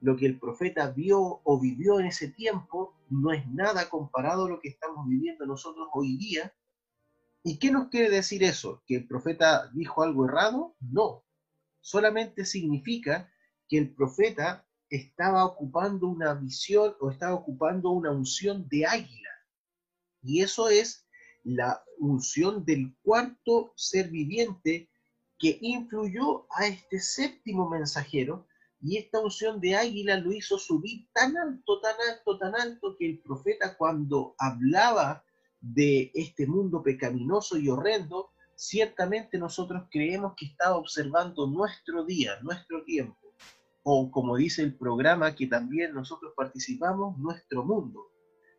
lo 0.00 0.16
que 0.16 0.26
el 0.26 0.38
profeta 0.38 0.90
vio 0.90 1.40
o 1.44 1.60
vivió 1.60 2.00
en 2.00 2.06
ese 2.06 2.28
tiempo 2.28 2.94
no 3.10 3.32
es 3.32 3.46
nada 3.48 3.88
comparado 3.90 4.46
a 4.46 4.48
lo 4.48 4.60
que 4.60 4.68
estamos 4.68 5.06
viviendo 5.08 5.44
nosotros 5.46 5.88
hoy 5.92 6.16
día 6.16 6.52
¿Y 7.44 7.58
qué 7.58 7.72
nos 7.72 7.88
quiere 7.88 8.08
decir 8.08 8.44
eso? 8.44 8.82
¿Que 8.86 8.96
el 8.96 9.08
profeta 9.08 9.68
dijo 9.74 10.02
algo 10.02 10.26
errado? 10.26 10.76
No. 10.80 11.24
Solamente 11.80 12.44
significa 12.44 13.32
que 13.68 13.78
el 13.78 13.94
profeta 13.94 14.66
estaba 14.92 15.44
ocupando 15.46 16.06
una 16.06 16.34
visión 16.34 16.94
o 17.00 17.10
estaba 17.10 17.34
ocupando 17.34 17.90
una 17.90 18.10
unción 18.10 18.68
de 18.68 18.84
águila. 18.84 19.30
Y 20.22 20.42
eso 20.42 20.68
es 20.68 21.08
la 21.44 21.82
unción 21.98 22.64
del 22.64 22.94
cuarto 23.02 23.72
ser 23.74 24.10
viviente 24.10 24.90
que 25.38 25.58
influyó 25.62 26.46
a 26.50 26.66
este 26.66 27.00
séptimo 27.00 27.70
mensajero 27.70 28.46
y 28.82 28.98
esta 28.98 29.20
unción 29.20 29.60
de 29.60 29.76
águila 29.76 30.18
lo 30.18 30.30
hizo 30.32 30.58
subir 30.58 31.08
tan 31.14 31.38
alto, 31.38 31.80
tan 31.80 31.94
alto, 32.10 32.38
tan 32.38 32.54
alto 32.54 32.96
que 32.98 33.06
el 33.06 33.18
profeta 33.20 33.76
cuando 33.76 34.34
hablaba 34.38 35.24
de 35.60 36.10
este 36.14 36.46
mundo 36.46 36.82
pecaminoso 36.82 37.56
y 37.56 37.68
horrendo, 37.68 38.30
ciertamente 38.56 39.38
nosotros 39.38 39.84
creemos 39.90 40.34
que 40.36 40.46
está 40.46 40.76
observando 40.76 41.46
nuestro 41.46 42.04
día, 42.04 42.38
nuestro 42.42 42.84
tiempo, 42.84 43.21
o 43.84 44.10
como 44.10 44.36
dice 44.36 44.62
el 44.62 44.74
programa 44.74 45.34
que 45.34 45.46
también 45.46 45.94
nosotros 45.94 46.32
participamos, 46.36 47.18
nuestro 47.18 47.64
mundo. 47.64 48.08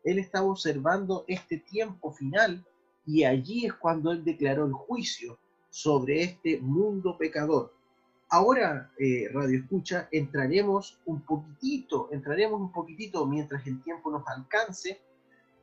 Él 0.02 0.18
estaba 0.18 0.46
observando 0.46 1.24
este 1.28 1.58
tiempo 1.58 2.12
final 2.12 2.64
y 3.06 3.24
allí 3.24 3.66
es 3.66 3.74
cuando 3.74 4.12
él 4.12 4.24
declaró 4.24 4.66
el 4.66 4.72
juicio 4.72 5.38
sobre 5.70 6.22
este 6.22 6.60
mundo 6.60 7.16
pecador. 7.18 7.72
Ahora, 8.28 8.90
eh, 8.98 9.28
Radio 9.32 9.60
Escucha, 9.60 10.08
entraremos 10.10 10.98
un 11.04 11.22
poquitito, 11.22 12.08
entraremos 12.10 12.60
un 12.60 12.72
poquitito 12.72 13.26
mientras 13.26 13.66
el 13.66 13.82
tiempo 13.82 14.10
nos 14.10 14.26
alcance 14.26 15.00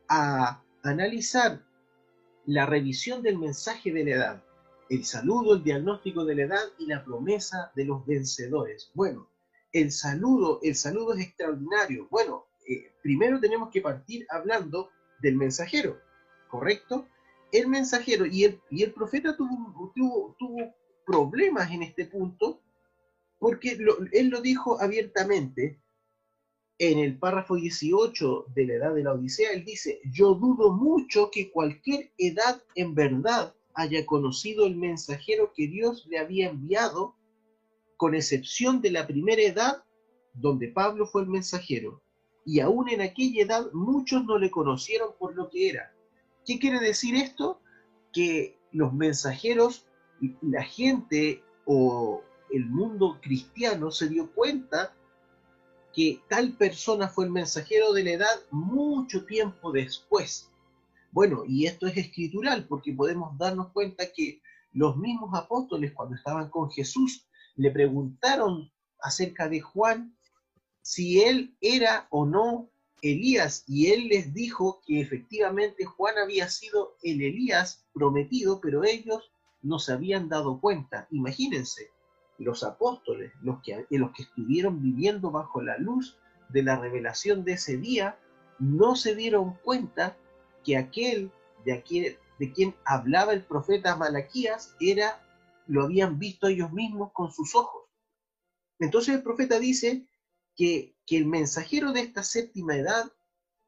a 0.08 0.62
analizar 0.84 1.62
la 2.46 2.66
revisión 2.66 3.22
del 3.22 3.38
mensaje 3.38 3.92
de 3.92 4.04
la 4.04 4.12
edad, 4.12 4.44
el 4.90 5.06
saludo, 5.06 5.56
el 5.56 5.64
diagnóstico 5.64 6.26
de 6.26 6.36
la 6.36 6.44
edad 6.44 6.64
y 6.78 6.86
la 6.86 7.04
promesa 7.04 7.72
de 7.76 7.86
los 7.86 8.06
vencedores. 8.06 8.92
Bueno, 8.94 9.28
el 9.74 9.92
saludo, 9.92 10.60
el 10.64 10.76
saludo 10.76 11.14
es 11.14 11.26
extraordinario. 11.26 12.08
Bueno, 12.10 12.46
eh, 12.68 12.92
primero 13.02 13.40
tenemos 13.40 13.70
que 13.70 13.82
partir 13.82 14.26
hablando 14.30 14.90
del 15.22 15.36
mensajero, 15.36 16.00
¿correcto? 16.50 17.08
El 17.52 17.68
mensajero 17.68 18.26
y 18.26 18.46
el, 18.46 18.62
y 18.70 18.84
el 18.84 18.94
profeta 18.94 19.36
tuvo, 19.36 19.92
tuvo, 19.94 20.76
problemas 21.06 21.72
en 21.72 21.82
este 21.82 22.06
punto 22.06 22.62
porque 23.40 23.78
él 24.12 24.30
lo 24.30 24.42
dijo 24.42 24.80
abiertamente 24.80 25.82
en 26.78 26.98
el 26.98 27.20
párrafo 27.20 27.56
18 27.56 28.46
de 28.56 28.66
la 28.66 28.74
edad 28.74 28.96
de 28.96 29.04
la 29.04 29.14
Odisea, 29.14 29.52
él 29.52 29.64
dice, 29.64 30.00
yo 30.12 30.34
dudo 30.34 30.74
mucho 30.74 31.30
que 31.32 31.52
cualquier 31.52 32.12
edad 32.18 32.62
en 32.74 32.96
verdad 32.96 33.54
haya 33.76 34.04
conocido 34.06 34.66
el 34.66 34.76
mensajero 34.76 35.54
que 35.56 35.68
Dios 35.68 36.08
le 36.08 36.18
había 36.18 36.50
enviado, 36.50 37.16
con 38.02 38.16
excepción 38.16 38.82
de 38.82 38.90
la 38.90 39.06
primera 39.06 39.44
edad 39.44 39.84
donde 40.34 40.70
Pablo 40.70 41.06
fue 41.06 41.22
el 41.22 41.28
mensajero. 41.28 42.02
Y 42.44 42.60
aún 42.60 42.90
en 42.90 43.00
aquella 43.00 43.44
edad 43.44 43.72
muchos 43.74 44.26
no 44.26 44.40
le 44.40 44.50
conocieron 44.50 45.10
por 45.20 45.36
lo 45.36 45.52
que 45.52 45.70
era. 45.70 45.94
¿Qué 46.44 46.58
quiere 46.58 46.80
decir 46.80 47.14
esto? 47.14 47.62
Que 48.12 48.58
los 48.72 48.92
mensajeros, 48.92 49.86
la 50.42 50.64
gente 50.64 51.44
o 51.66 52.24
el 52.50 52.66
mundo 52.66 53.20
cristiano 53.22 53.92
se 53.92 54.10
dio 54.10 54.32
cuenta 54.32 54.96
que 55.94 56.24
tal 56.28 56.54
persona 56.54 57.08
fue 57.08 57.26
el 57.26 57.32
mensajero 57.32 57.94
de 57.94 58.04
la 58.04 58.12
edad 58.14 58.36
mucho 58.50 59.28
tiempo 59.28 59.72
después. 59.72 60.50
Bueno, 61.12 61.44
y 61.48 61.68
esto 61.68 61.86
es 61.86 61.96
escritural 61.98 62.66
porque 62.68 62.94
podemos 62.94 63.38
darnos 63.38 63.68
cuenta 63.74 64.12
que 64.12 64.42
los 64.74 64.98
mismos 64.98 65.38
apóstoles 65.38 65.92
cuando 65.92 66.16
estaban 66.16 66.50
con 66.50 66.72
Jesús 66.72 67.28
le 67.56 67.72
preguntaron 67.72 68.72
acerca 69.02 69.50
de 69.50 69.62
Juan 69.62 70.16
si 70.82 71.22
él 71.22 71.56
era 71.62 72.08
o 72.10 72.26
no 72.26 72.70
Elías 73.02 73.64
y 73.68 73.92
él 73.92 74.08
les 74.08 74.34
dijo 74.34 74.82
que 74.86 75.02
efectivamente 75.02 75.86
Juan 75.86 76.18
había 76.18 76.48
sido 76.50 76.98
el 77.02 77.22
Elías 77.22 77.86
prometido, 77.94 78.62
pero 78.62 78.84
ellos 78.84 79.32
no 79.62 79.80
se 79.80 79.94
habían 79.94 80.30
dado 80.30 80.60
cuenta. 80.60 81.08
Imagínense, 81.12 81.90
los 82.38 82.64
apóstoles, 82.64 83.32
los 83.42 83.62
que, 83.62 83.86
los 83.90 84.12
que 84.12 84.24
estuvieron 84.24 84.82
viviendo 84.82 85.32
bajo 85.32 85.62
la 85.62 85.78
luz 85.78 86.18
de 86.50 86.64
la 86.64 86.78
revelación 86.78 87.44
de 87.44 87.54
ese 87.54 87.78
día, 87.78 88.18
no 88.60 88.96
se 88.96 89.16
dieron 89.16 89.56
cuenta 89.64 90.18
que 90.64 90.78
aquel 90.78 91.32
de, 91.66 91.74
aquel, 91.74 92.18
de 92.40 92.52
quien 92.52 92.76
hablaba 92.86 93.34
el 93.34 93.44
profeta 93.44 93.96
Malaquías 93.96 94.76
era, 94.80 95.22
lo 95.72 95.84
habían 95.84 96.20
visto 96.20 96.48
ellos 96.48 96.74
mismos 96.74 97.12
con 97.14 97.32
sus 97.32 97.56
ojos. 97.56 97.84
Entonces 98.78 99.16
el 99.16 99.24
profeta 99.24 99.58
dice 99.58 100.06
que, 100.54 100.98
que 101.06 101.16
el 101.16 101.26
mensajero 101.26 101.94
de 101.94 102.02
esta 102.02 102.24
séptima 102.24 102.76
edad 102.76 103.10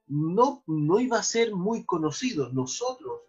no, 0.08 0.64
no 0.68 1.00
iba 1.00 1.18
a 1.18 1.24
ser 1.24 1.56
muy 1.56 1.86
conocido. 1.86 2.52
Nosotros 2.52 3.22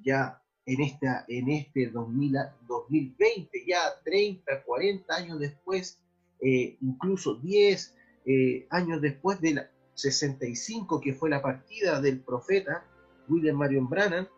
ya 0.00 0.40
en, 0.64 0.80
esta, 0.80 1.24
en 1.26 1.50
este 1.50 1.88
2020, 1.88 3.64
ya 3.66 3.80
30, 4.04 4.62
40 4.62 5.12
años 5.12 5.40
después, 5.40 5.98
eh, 6.40 6.76
incluso 6.80 7.34
10 7.34 7.96
eh, 8.26 8.68
años 8.70 9.00
después 9.00 9.40
de 9.40 9.54
la 9.54 9.70
65, 9.94 11.00
que 11.00 11.14
fue 11.14 11.30
la 11.30 11.42
partida 11.42 12.00
del 12.00 12.20
profeta 12.20 12.84
William 13.28 13.56
Marion 13.56 13.88
Brannan, 13.88 14.28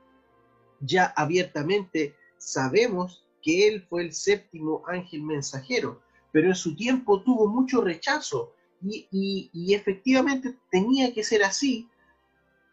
ya 0.81 1.13
abiertamente 1.15 2.17
sabemos 2.39 3.23
que 3.43 3.69
él 3.69 3.83
fue 3.89 4.03
el 4.03 4.13
séptimo 4.13 4.83
ángel 4.87 5.23
mensajero, 5.23 6.01
pero 6.33 6.49
en 6.49 6.55
su 6.55 6.77
tiempo 6.77 7.23
tuvo 7.23 7.49
mucho 7.49 7.81
rechazo 7.81 8.55
y, 8.83 9.51
y 9.53 9.75
efectivamente 9.75 10.57
tenía 10.71 11.13
que 11.13 11.23
ser 11.23 11.45
así, 11.45 11.89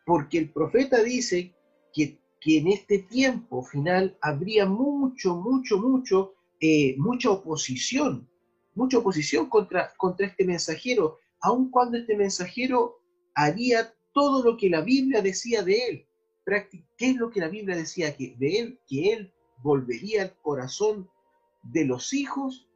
porque 0.05 0.37
el 0.37 0.49
profeta 0.49 1.03
dice 1.03 1.53
que 1.93 2.19
que 2.39 2.57
en 2.57 2.67
este 2.69 2.99
tiempo 2.99 3.63
final 3.63 4.17
habría 4.21 4.65
mucho, 4.65 5.35
mucho, 5.35 5.77
mucho, 5.77 6.33
eh, 6.59 6.95
mucha 6.97 7.31
oposición, 7.31 8.27
mucha 8.75 8.99
oposición 8.99 9.49
contra, 9.49 9.93
contra 9.97 10.27
este 10.27 10.45
mensajero, 10.45 11.17
aun 11.41 11.69
cuando 11.69 11.97
este 11.97 12.15
mensajero 12.15 12.99
haría 13.35 13.93
todo 14.13 14.43
lo 14.43 14.57
que 14.57 14.69
la 14.69 14.81
Biblia 14.81 15.21
decía 15.21 15.63
de 15.63 15.77
él. 15.87 16.05
¿Qué 16.97 17.11
es 17.11 17.15
lo 17.15 17.29
que 17.29 17.41
la 17.41 17.47
Biblia 17.47 17.75
decía 17.75 18.15
que, 18.15 18.35
de 18.37 18.59
él? 18.59 18.79
Que 18.87 19.13
él 19.13 19.33
volvería 19.61 20.23
el 20.23 20.33
corazón 20.41 21.09
de 21.63 21.85
los 21.85 22.13
hijos 22.13 22.67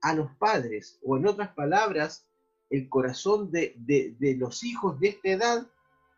a 0.00 0.14
los 0.14 0.30
padres, 0.36 0.98
o 1.04 1.16
en 1.16 1.26
otras 1.26 1.50
palabras, 1.54 2.26
el 2.70 2.88
corazón 2.88 3.50
de, 3.50 3.74
de 3.76 4.36
los 4.36 4.64
hijos 4.64 4.98
de 4.98 5.08
esta 5.08 5.28
edad 5.28 5.66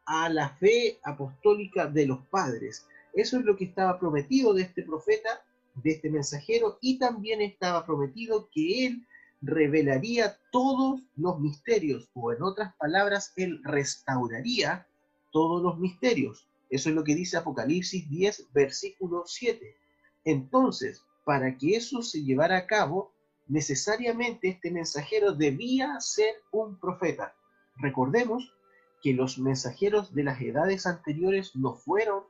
a 0.06 0.28
la 0.28 0.51
fe 0.51 0.98
apostólica 1.02 1.86
de 1.86 2.06
los 2.06 2.24
padres. 2.26 2.86
Eso 3.14 3.38
es 3.38 3.44
lo 3.44 3.56
que 3.56 3.64
estaba 3.64 3.98
prometido 3.98 4.55
de 4.55 4.62
este 4.62 4.82
profeta, 4.82 5.44
de 5.74 5.90
este 5.92 6.10
mensajero, 6.10 6.78
y 6.80 6.98
también 6.98 7.40
estaba 7.42 7.84
prometido 7.84 8.48
que 8.52 8.86
él 8.86 9.06
revelaría 9.42 10.38
todos 10.51 11.02
los 11.16 11.38
misterios, 11.40 12.09
o 12.14 12.32
en 12.32 12.42
otras 12.42 12.74
palabras, 12.76 13.32
él 13.36 13.60
restauraría 13.64 14.86
todos 15.32 15.62
los 15.62 15.78
misterios. 15.78 16.48
Eso 16.70 16.88
es 16.88 16.94
lo 16.94 17.05
que 17.05 17.14
dice 17.14 17.36
Apocalipsis 17.36 18.09
10, 18.09 18.48
versículo 18.52 19.24
7. 19.26 19.76
Entonces, 20.24 21.05
para 21.24 21.56
que 21.56 21.76
eso 21.76 22.02
se 22.02 22.22
llevara 22.22 22.56
a 22.59 22.66
cabo, 22.66 23.12
necesariamente 23.46 24.48
este 24.48 24.70
mensajero 24.70 25.32
debía 25.32 26.01
ser 26.01 26.34
un 26.51 26.78
profeta. 26.78 27.34
Recordemos 27.76 28.52
que 29.02 29.12
los 29.12 29.38
mensajeros 29.38 30.14
de 30.14 30.24
las 30.24 30.40
edades 30.40 30.86
anteriores 30.86 31.55
no 31.55 31.74
fueron 31.74 32.24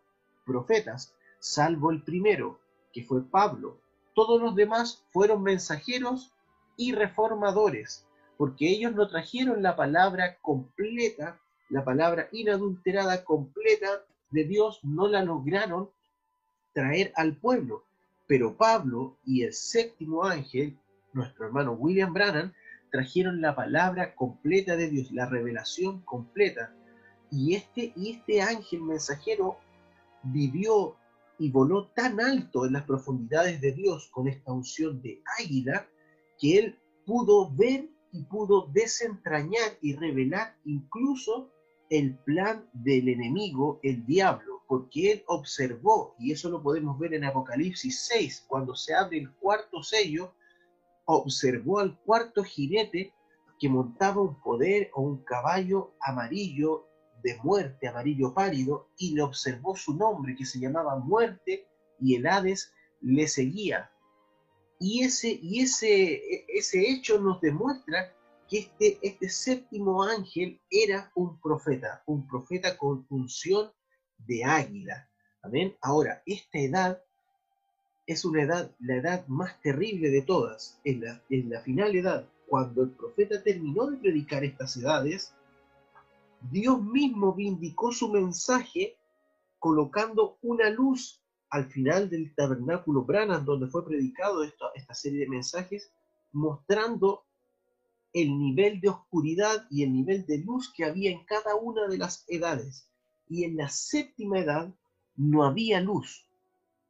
profetas, 0.44 1.14
salvo 1.38 1.90
el 1.90 2.02
primero, 2.02 2.58
que 2.92 3.04
fue 3.04 3.22
Pablo. 3.22 3.78
Todos 4.14 4.40
los 4.40 4.54
demás 4.54 5.04
fueron 5.12 5.42
mensajeros 5.42 6.32
y 6.76 6.92
reformadores, 6.92 8.06
porque 8.36 8.68
ellos 8.68 8.94
no 8.94 9.08
trajeron 9.08 9.62
la 9.62 9.76
palabra 9.76 10.38
completa, 10.40 11.40
la 11.68 11.84
palabra 11.84 12.28
inadulterada 12.32 13.24
completa 13.24 14.04
de 14.30 14.44
Dios, 14.44 14.80
no 14.82 15.06
la 15.06 15.22
lograron 15.22 15.90
traer 16.74 17.12
al 17.16 17.36
pueblo. 17.36 17.84
Pero 18.26 18.56
Pablo 18.56 19.16
y 19.24 19.42
el 19.42 19.52
séptimo 19.52 20.24
ángel, 20.24 20.76
nuestro 21.12 21.46
hermano 21.46 21.72
William 21.72 22.12
Brannan, 22.12 22.52
trajeron 22.90 23.40
la 23.40 23.56
palabra 23.56 24.14
completa 24.14 24.76
de 24.76 24.88
Dios, 24.88 25.10
la 25.10 25.26
revelación 25.26 26.00
completa. 26.02 26.74
Y 27.30 27.54
este, 27.54 27.92
y 27.96 28.12
este 28.12 28.42
ángel 28.42 28.82
mensajero 28.82 29.58
vivió 30.22 30.96
y 31.38 31.50
voló 31.50 31.88
tan 31.88 32.20
alto 32.20 32.66
en 32.66 32.74
las 32.74 32.84
profundidades 32.84 33.60
de 33.60 33.72
Dios 33.72 34.08
con 34.12 34.28
esta 34.28 34.52
unción 34.52 35.02
de 35.02 35.20
águila 35.38 35.86
que 36.38 36.58
él 36.58 36.78
pudo 37.04 37.50
ver 37.54 37.88
y 38.12 38.22
pudo 38.24 38.68
desentrañar 38.72 39.76
y 39.80 39.96
revelar 39.96 40.56
incluso 40.64 41.50
el 41.90 42.14
plan 42.18 42.64
del 42.72 43.08
enemigo, 43.08 43.80
el 43.82 44.06
diablo, 44.06 44.53
porque 44.66 45.12
él 45.12 45.24
observó, 45.26 46.14
y 46.18 46.32
eso 46.32 46.48
lo 46.50 46.62
podemos 46.62 46.98
ver 46.98 47.14
en 47.14 47.24
Apocalipsis 47.24 48.06
6, 48.06 48.44
cuando 48.48 48.74
se 48.74 48.94
abre 48.94 49.18
el 49.18 49.32
cuarto 49.34 49.82
sello, 49.82 50.34
observó 51.04 51.80
al 51.80 51.98
cuarto 52.00 52.42
jinete 52.42 53.12
que 53.58 53.68
montaba 53.68 54.22
un 54.22 54.40
poder 54.40 54.90
o 54.94 55.02
un 55.02 55.22
caballo 55.24 55.94
amarillo 56.00 56.88
de 57.22 57.36
muerte 57.42 57.88
amarillo 57.88 58.34
pálido 58.34 58.90
y 58.98 59.14
le 59.14 59.22
observó 59.22 59.74
su 59.74 59.94
nombre 59.94 60.36
que 60.36 60.44
se 60.44 60.60
llamaba 60.60 60.96
muerte 60.96 61.66
y 61.98 62.16
el 62.16 62.26
Hades 62.26 62.72
le 63.00 63.26
seguía. 63.28 63.90
Y 64.78 65.04
ese, 65.04 65.38
y 65.40 65.60
ese, 65.60 66.44
ese 66.48 66.90
hecho 66.90 67.18
nos 67.18 67.40
demuestra 67.40 68.14
que 68.48 68.58
este, 68.58 68.98
este 69.00 69.28
séptimo 69.28 70.02
ángel 70.02 70.60
era 70.70 71.10
un 71.14 71.40
profeta, 71.40 72.02
un 72.06 72.26
profeta 72.26 72.76
con 72.76 73.06
función 73.06 73.72
de 74.18 74.44
águila. 74.44 75.08
Amén. 75.42 75.76
Ahora, 75.80 76.22
esta 76.26 76.58
edad 76.58 77.02
es 78.06 78.24
una 78.24 78.42
edad, 78.42 78.70
la 78.80 78.96
edad 78.96 79.26
más 79.28 79.60
terrible 79.60 80.10
de 80.10 80.22
todas. 80.22 80.78
En 80.84 81.00
la, 81.00 81.22
en 81.30 81.52
final 81.62 81.94
edad, 81.94 82.28
cuando 82.46 82.82
el 82.82 82.90
profeta 82.90 83.42
terminó 83.42 83.86
de 83.86 83.96
predicar 83.96 84.44
estas 84.44 84.76
edades, 84.76 85.34
Dios 86.50 86.82
mismo 86.82 87.32
vindicó 87.32 87.92
su 87.92 88.10
mensaje 88.10 88.96
colocando 89.58 90.36
una 90.42 90.68
luz 90.68 91.22
al 91.48 91.66
final 91.66 92.10
del 92.10 92.34
tabernáculo 92.34 93.04
Branham, 93.04 93.44
donde 93.44 93.68
fue 93.68 93.84
predicado 93.84 94.42
esta 94.42 94.94
serie 94.94 95.20
de 95.20 95.28
mensajes, 95.28 95.90
mostrando 96.32 97.24
el 98.12 98.38
nivel 98.38 98.80
de 98.80 98.88
oscuridad 98.88 99.66
y 99.70 99.82
el 99.82 99.92
nivel 99.92 100.26
de 100.26 100.38
luz 100.38 100.72
que 100.74 100.84
había 100.84 101.10
en 101.10 101.24
cada 101.24 101.56
una 101.56 101.86
de 101.88 101.98
las 101.98 102.24
edades. 102.28 102.88
Y 103.28 103.44
en 103.44 103.56
la 103.56 103.68
séptima 103.68 104.38
edad, 104.38 104.72
no 105.16 105.44
había 105.44 105.80
luz. 105.80 106.26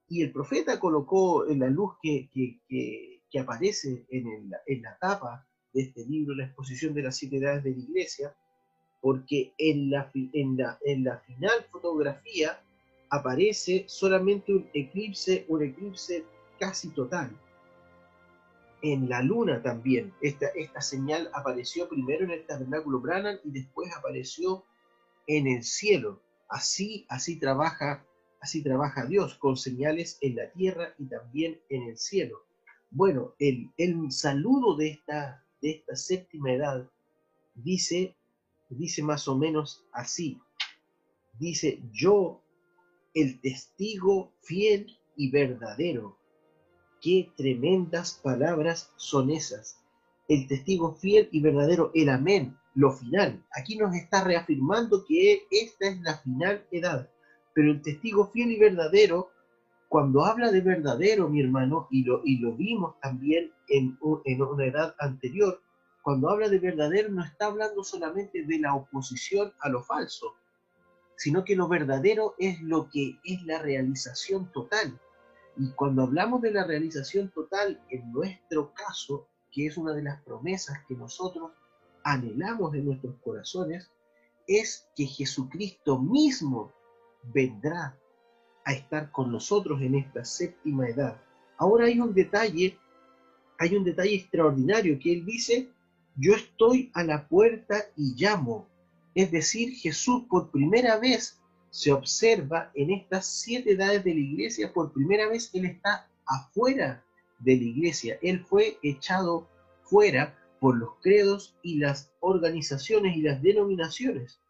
Y 0.08 0.22
el 0.22 0.32
profeta 0.32 0.78
colocó 0.80 1.46
en 1.46 1.60
la 1.60 1.68
luz 1.68 1.94
que, 2.02 2.28
que, 2.32 3.40
aparece 3.40 4.06
en, 4.10 4.52
en 4.66 4.82
la 4.82 4.96
tapa 4.98 5.44
de 5.72 5.82
este 5.82 6.06
libro, 6.06 6.36
la 6.36 6.44
exposición 6.44 6.94
de 6.94 7.02
las 7.02 7.16
siete 7.16 7.38
edades 7.38 7.64
de 7.64 7.72
la 7.72 7.78
iglesia, 7.78 8.36
porque 9.04 9.52
en 9.58 9.90
la, 9.90 10.10
en 10.14 10.56
la, 10.56 10.78
en 10.82 11.04
la 11.04 11.18
final 11.18 11.66
fotografía 11.70 12.58
aparece 13.10 13.84
solamente 13.86 14.54
un 14.54 14.66
eclipse, 14.72 15.44
un 15.48 15.62
eclipse 15.62 16.24
casi 16.58 16.88
total. 16.88 17.30
En 18.80 19.08
la 19.08 19.20
luna 19.20 19.62
también, 19.62 20.14
esta, 20.22 20.46
esta 20.54 20.80
señal 20.80 21.28
apareció 21.34 21.86
primero 21.86 22.24
en 22.24 22.30
el 22.30 22.46
tabernáculo 22.46 23.00
Branham 23.00 23.36
y 23.44 23.50
después 23.50 23.94
apareció 23.94 24.64
en 25.26 25.48
el 25.48 25.62
cielo. 25.64 26.20
Así, 26.48 27.06
así 27.08 27.38
trabaja, 27.38 28.06
así 28.40 28.62
trabaja 28.62 29.06
Dios, 29.06 29.34
con 29.36 29.56
señales 29.56 30.18
en 30.20 30.36
la 30.36 30.50
tierra 30.52 30.94
y 30.98 31.06
también 31.06 31.60
en 31.68 31.82
el 31.84 31.98
cielo. 31.98 32.38
Bueno, 32.90 33.34
el, 33.38 33.72
el 33.76 34.12
saludo 34.12 34.76
de 34.76 34.88
esta, 34.88 35.44
de 35.60 35.70
esta 35.70 35.96
séptima 35.96 36.52
edad 36.52 36.88
dice, 37.54 38.16
dice 38.68 39.02
más 39.02 39.26
o 39.28 39.36
menos 39.36 39.84
así. 39.92 40.40
Dice, 41.38 41.82
yo, 41.92 42.42
el 43.14 43.40
testigo 43.40 44.32
fiel 44.42 44.98
y 45.16 45.30
verdadero. 45.30 46.18
Qué 47.00 47.30
tremendas 47.36 48.14
palabras 48.14 48.92
son 48.96 49.30
esas. 49.30 49.78
El 50.28 50.48
testigo 50.48 50.94
fiel 50.94 51.28
y 51.32 51.40
verdadero, 51.40 51.90
el 51.94 52.08
amén, 52.08 52.56
lo 52.74 52.92
final. 52.92 53.42
Aquí 53.52 53.76
nos 53.76 53.94
está 53.94 54.24
reafirmando 54.24 55.04
que 55.06 55.46
esta 55.50 55.88
es 55.88 56.00
la 56.00 56.18
final 56.18 56.66
edad. 56.70 57.08
Pero 57.52 57.70
el 57.70 57.82
testigo 57.82 58.30
fiel 58.32 58.50
y 58.50 58.58
verdadero, 58.58 59.30
cuando 59.88 60.24
habla 60.24 60.50
de 60.50 60.60
verdadero, 60.60 61.28
mi 61.28 61.40
hermano, 61.40 61.86
y 61.90 62.04
lo, 62.04 62.20
y 62.24 62.38
lo 62.38 62.52
vimos 62.52 62.98
también 63.00 63.52
en, 63.68 63.96
en 64.24 64.42
una 64.42 64.66
edad 64.66 64.94
anterior, 64.98 65.60
cuando 66.02 66.28
habla 66.28 66.48
de 66.48 66.58
verdadero 66.58 67.08
no 67.10 67.24
está 67.24 67.46
hablando 67.46 67.82
solamente 67.82 68.44
de 68.44 68.58
la 68.58 68.74
oposición 68.74 69.52
a 69.60 69.68
lo 69.68 69.82
falso, 69.82 70.34
sino 71.16 71.44
que 71.44 71.56
lo 71.56 71.68
verdadero 71.68 72.34
es 72.38 72.60
lo 72.60 72.90
que 72.90 73.18
es 73.24 73.42
la 73.44 73.62
realización 73.62 74.50
total. 74.52 74.98
Y 75.56 75.70
cuando 75.70 76.02
hablamos 76.02 76.42
de 76.42 76.50
la 76.50 76.64
realización 76.64 77.30
total, 77.30 77.80
en 77.88 78.12
nuestro 78.12 78.74
caso, 78.74 79.28
que 79.52 79.66
es 79.66 79.76
una 79.76 79.92
de 79.92 80.02
las 80.02 80.20
promesas 80.22 80.78
que 80.88 80.94
nosotros 80.94 81.52
anhelamos 82.04 82.72
de 82.72 82.82
nuestros 82.82 83.16
corazones 83.24 83.90
es 84.46 84.88
que 84.94 85.06
Jesucristo 85.06 85.98
mismo 85.98 86.72
vendrá 87.32 87.98
a 88.64 88.72
estar 88.72 89.10
con 89.10 89.32
nosotros 89.32 89.80
en 89.80 89.94
esta 89.96 90.24
séptima 90.24 90.88
edad. 90.88 91.20
Ahora 91.56 91.86
hay 91.86 91.98
un 91.98 92.14
detalle, 92.14 92.78
hay 93.58 93.74
un 93.74 93.84
detalle 93.84 94.14
extraordinario 94.14 94.98
que 94.98 95.12
él 95.12 95.24
dice, 95.24 95.70
yo 96.16 96.34
estoy 96.34 96.90
a 96.94 97.02
la 97.02 97.26
puerta 97.26 97.84
y 97.96 98.14
llamo. 98.14 98.68
Es 99.14 99.30
decir, 99.30 99.74
Jesús 99.74 100.24
por 100.28 100.50
primera 100.50 100.98
vez 100.98 101.40
se 101.70 101.92
observa 101.92 102.70
en 102.74 102.90
estas 102.90 103.26
siete 103.26 103.72
edades 103.72 104.04
de 104.04 104.14
la 104.14 104.20
iglesia, 104.20 104.72
por 104.72 104.92
primera 104.92 105.28
vez 105.28 105.50
él 105.54 105.64
está 105.64 106.08
afuera 106.26 107.02
de 107.38 107.56
la 107.56 107.62
iglesia, 107.62 108.18
él 108.22 108.44
fue 108.44 108.78
echado 108.82 109.48
fuera 109.82 110.38
por 110.64 110.78
los 110.78 110.94
credos 111.02 111.54
y 111.62 111.76
las 111.76 112.10
organizaciones 112.20 113.18
y 113.18 113.20
las 113.20 113.42
denominaciones, 113.42 114.40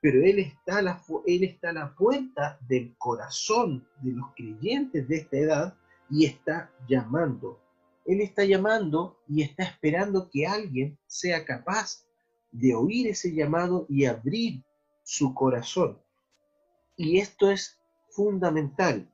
pero 0.00 0.20
Él 0.20 0.40
está, 0.40 0.78
a 0.78 0.82
la, 0.82 1.00
él 1.26 1.44
está 1.44 1.70
a 1.70 1.72
la 1.72 1.94
puerta 1.94 2.58
del 2.66 2.96
corazón 2.98 3.86
de 4.02 4.10
los 4.10 4.34
creyentes 4.34 5.06
de 5.06 5.16
esta 5.18 5.36
edad 5.36 5.74
y 6.10 6.26
está 6.26 6.72
llamando. 6.88 7.60
Él 8.04 8.20
está 8.20 8.44
llamando 8.44 9.20
y 9.28 9.42
está 9.42 9.62
esperando 9.62 10.28
que 10.28 10.44
alguien 10.44 10.98
sea 11.06 11.44
capaz 11.44 12.04
de 12.50 12.74
oír 12.74 13.06
ese 13.06 13.32
llamado 13.32 13.86
y 13.88 14.06
abrir 14.06 14.64
su 15.04 15.32
corazón. 15.34 16.02
Y 16.96 17.18
esto 17.20 17.48
es 17.48 17.78
fundamental. 18.08 19.08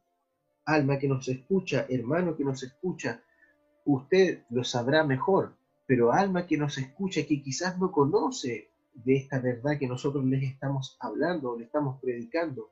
Alma 0.64 0.98
que 0.98 1.06
nos 1.06 1.28
escucha, 1.28 1.84
hermano 1.90 2.34
que 2.34 2.44
nos 2.44 2.62
escucha, 2.62 3.22
usted 3.84 4.44
lo 4.48 4.64
sabrá 4.64 5.04
mejor 5.04 5.54
pero 5.86 6.12
alma 6.12 6.46
que 6.46 6.56
nos 6.56 6.78
escucha, 6.78 7.26
que 7.26 7.42
quizás 7.42 7.78
no 7.78 7.92
conoce 7.92 8.70
de 8.92 9.16
esta 9.16 9.38
verdad 9.38 9.78
que 9.78 9.86
nosotros 9.86 10.24
les 10.24 10.42
estamos 10.42 10.96
hablando 11.00 11.52
o 11.52 11.58
le 11.58 11.64
estamos 11.64 12.00
predicando, 12.00 12.70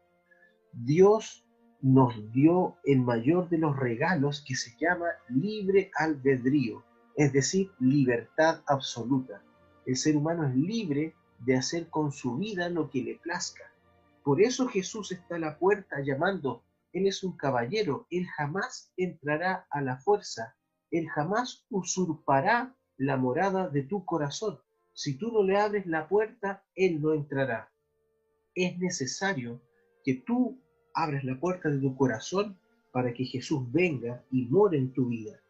Dios 0.72 1.46
nos 1.80 2.32
dio 2.32 2.76
el 2.84 3.00
mayor 3.02 3.48
de 3.48 3.58
los 3.58 3.76
regalos 3.76 4.42
que 4.46 4.56
se 4.56 4.74
llama 4.80 5.06
libre 5.28 5.90
albedrío, 5.96 6.82
es 7.14 7.32
decir, 7.32 7.70
libertad 7.78 8.62
absoluta. 8.66 9.42
El 9.86 9.96
ser 9.96 10.16
humano 10.16 10.48
es 10.48 10.56
libre 10.56 11.14
de 11.40 11.56
hacer 11.56 11.88
con 11.90 12.10
su 12.10 12.36
vida 12.36 12.68
lo 12.70 12.90
que 12.90 13.02
le 13.02 13.16
plazca. 13.16 13.64
Por 14.22 14.40
eso 14.40 14.66
Jesús 14.66 15.12
está 15.12 15.36
a 15.36 15.38
la 15.38 15.58
puerta 15.58 16.00
llamando. 16.02 16.62
Él 16.92 17.06
es 17.06 17.22
un 17.22 17.36
caballero, 17.36 18.06
él 18.10 18.26
jamás 18.26 18.90
entrará 18.96 19.66
a 19.70 19.82
la 19.82 19.98
fuerza, 19.98 20.56
él 20.90 21.08
jamás 21.08 21.66
usurpará 21.68 22.74
la 22.96 23.16
morada 23.16 23.68
de 23.68 23.82
tu 23.82 24.04
corazón. 24.04 24.60
Si 24.92 25.18
tú 25.18 25.32
no 25.32 25.42
le 25.42 25.58
abres 25.58 25.86
la 25.86 26.08
puerta, 26.08 26.64
Él 26.74 27.00
no 27.00 27.12
entrará. 27.12 27.70
Es 28.54 28.78
necesario 28.78 29.60
que 30.04 30.14
tú 30.14 30.60
abres 30.94 31.24
la 31.24 31.38
puerta 31.38 31.68
de 31.68 31.80
tu 31.80 31.96
corazón 31.96 32.58
para 32.92 33.12
que 33.12 33.24
Jesús 33.24 33.70
venga 33.72 34.24
y 34.30 34.46
more 34.46 34.78
en 34.78 34.92
tu 34.92 35.06
vida. 35.08 35.40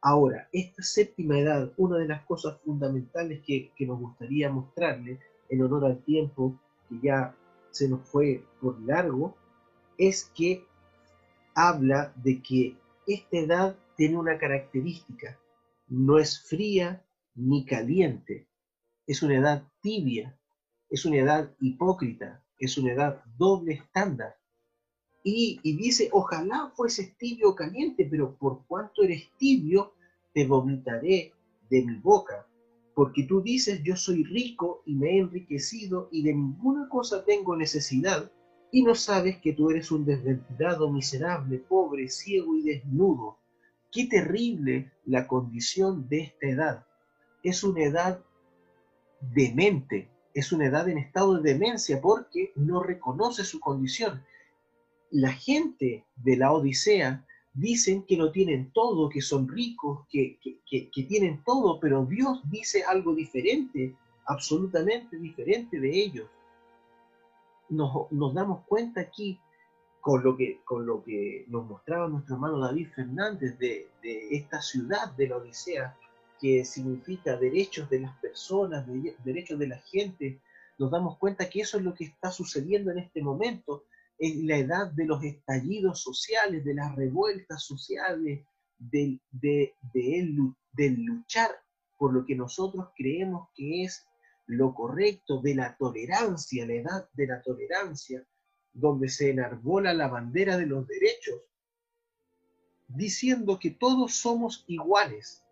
Ahora, 0.00 0.48
esta 0.52 0.82
séptima 0.82 1.38
edad, 1.38 1.72
una 1.76 1.98
de 1.98 2.08
las 2.08 2.24
cosas 2.24 2.60
fundamentales 2.64 3.42
que, 3.44 3.72
que 3.76 3.86
nos 3.86 3.98
gustaría 3.98 4.50
mostrarle 4.50 5.20
en 5.48 5.62
honor 5.62 5.86
al 5.86 6.02
tiempo 6.04 6.58
que 6.88 6.96
ya 7.02 7.34
se 7.70 7.88
nos 7.88 8.08
fue 8.08 8.44
por 8.60 8.80
largo, 8.80 9.36
es 9.96 10.30
que 10.34 10.64
habla 11.54 12.12
de 12.16 12.40
que 12.42 12.76
esta 13.06 13.38
edad 13.38 13.76
tiene 13.96 14.16
una 14.16 14.38
característica, 14.38 15.38
no 15.88 16.18
es 16.18 16.40
fría 16.46 17.04
ni 17.34 17.64
caliente, 17.64 18.48
es 19.06 19.22
una 19.22 19.36
edad 19.36 19.68
tibia, 19.80 20.38
es 20.90 21.04
una 21.04 21.16
edad 21.16 21.54
hipócrita, 21.60 22.44
es 22.58 22.76
una 22.76 22.92
edad 22.92 23.22
doble 23.36 23.74
estándar. 23.74 24.36
Y, 25.24 25.60
dice, 25.62 26.08
ojalá 26.12 26.72
fueses 26.74 27.16
tibio 27.18 27.50
o 27.50 27.54
caliente, 27.54 28.06
pero 28.10 28.36
por 28.36 28.66
cuanto 28.66 29.02
eres 29.02 29.30
tibio, 29.36 29.92
te 30.32 30.46
vomitaré 30.46 31.32
de 31.68 31.84
mi 31.84 31.96
boca. 31.96 32.46
Porque 32.94 33.24
tú 33.24 33.42
dices, 33.42 33.82
yo 33.82 33.96
soy 33.96 34.24
rico 34.24 34.82
y 34.86 34.94
me 34.94 35.10
he 35.10 35.18
enriquecido 35.18 36.08
y 36.10 36.22
de 36.22 36.34
ninguna 36.34 36.88
cosa 36.88 37.24
tengo 37.24 37.56
necesidad, 37.56 38.30
y 38.70 38.82
no 38.82 38.94
sabes 38.94 39.38
que 39.38 39.52
tú 39.52 39.70
eres 39.70 39.90
un 39.90 40.04
desventurado, 40.04 40.90
miserable, 40.90 41.58
pobre, 41.58 42.08
ciego 42.08 42.54
y 42.56 42.62
desnudo. 42.62 43.38
Qué 43.90 44.06
terrible 44.06 44.92
la 45.06 45.26
condición 45.26 46.08
de 46.08 46.20
esta 46.20 46.46
edad. 46.46 46.86
Es 47.42 47.64
una 47.64 47.84
edad 47.84 48.22
demente, 49.20 50.08
es 50.34 50.52
una 50.52 50.66
edad 50.66 50.88
en 50.88 50.98
estado 50.98 51.40
de 51.40 51.52
demencia 51.54 52.00
porque 52.00 52.52
no 52.54 52.82
reconoce 52.82 53.44
su 53.44 53.60
condición. 53.60 54.22
La 55.10 55.32
gente 55.32 56.04
de 56.16 56.36
la 56.36 56.52
Odisea 56.52 57.24
dicen 57.54 58.02
que 58.02 58.16
lo 58.16 58.30
tienen 58.30 58.70
todo, 58.72 59.08
que 59.08 59.22
son 59.22 59.48
ricos, 59.48 60.06
que, 60.10 60.38
tienen 60.92 61.42
todo, 61.44 61.80
pero 61.80 62.04
Dios 62.04 62.42
dice 62.50 62.84
algo 62.84 63.14
diferente, 63.14 63.96
absolutamente 64.26 65.18
diferente 65.18 65.80
de 65.80 65.90
ellos. 65.90 66.28
Nos 67.70 68.34
damos 68.34 68.64
cuenta 68.66 69.00
aquí 69.00 69.40
con 70.00 70.22
lo 70.22 70.36
que, 70.36 70.60
con 70.64 70.86
lo 70.86 71.02
que 71.02 71.44
nos 71.48 71.66
mostraba 71.66 72.08
nuestro 72.08 72.36
hermano 72.36 72.60
David 72.60 72.88
Fernández 72.94 73.58
de, 73.58 73.88
esta 74.02 74.62
ciudad 74.62 75.12
de 75.16 75.28
la 75.28 75.36
Odisea, 75.36 75.96
que 76.40 76.64
significa 76.64 77.36
derechos 77.36 77.90
de 77.90 78.00
las 78.00 78.16
personas, 78.18 78.86
derechos 79.24 79.58
de 79.58 79.66
la 79.66 79.78
gente, 79.78 80.40
nos 80.78 80.90
damos 80.90 81.18
cuenta 81.18 81.50
que 81.50 81.60
eso 81.60 81.78
es 81.78 81.84
lo 81.84 81.94
que 81.94 82.04
está 82.04 82.30
sucediendo 82.30 82.92
en 82.92 82.98
este 82.98 83.22
momento, 83.22 83.84
en 84.18 84.46
la 84.46 84.56
edad 84.56 84.90
de 84.92 85.06
los 85.06 85.22
estallidos 85.22 86.00
sociales, 86.00 86.64
de 86.64 86.74
las 86.74 86.94
revueltas 86.94 87.64
sociales, 87.64 88.44
del, 88.78 89.20
de, 89.32 89.74
del 89.92 91.04
luchar 91.04 91.50
por 91.98 92.14
lo 92.14 92.24
que 92.24 92.36
nosotros 92.36 92.88
creemos 92.96 93.48
que 93.54 93.84
es 93.84 94.06
lo 94.46 94.74
correcto, 94.74 95.42
de 95.42 95.54
la 95.54 95.76
tolerancia, 95.76 96.64
la 96.66 96.74
edad 96.74 97.08
de 97.12 97.26
la 97.26 97.42
tolerancia, 97.42 98.24
donde 98.78 99.08
se 99.08 99.30
enarbola 99.30 99.92
la 99.92 100.08
bandera 100.08 100.56
de 100.56 100.66
los 100.66 100.86
derechos, 100.86 101.42
diciendo 102.86 103.58
que 103.58 103.70
todos 103.70 104.14
somos 104.14 104.64
iguales. 104.68 105.44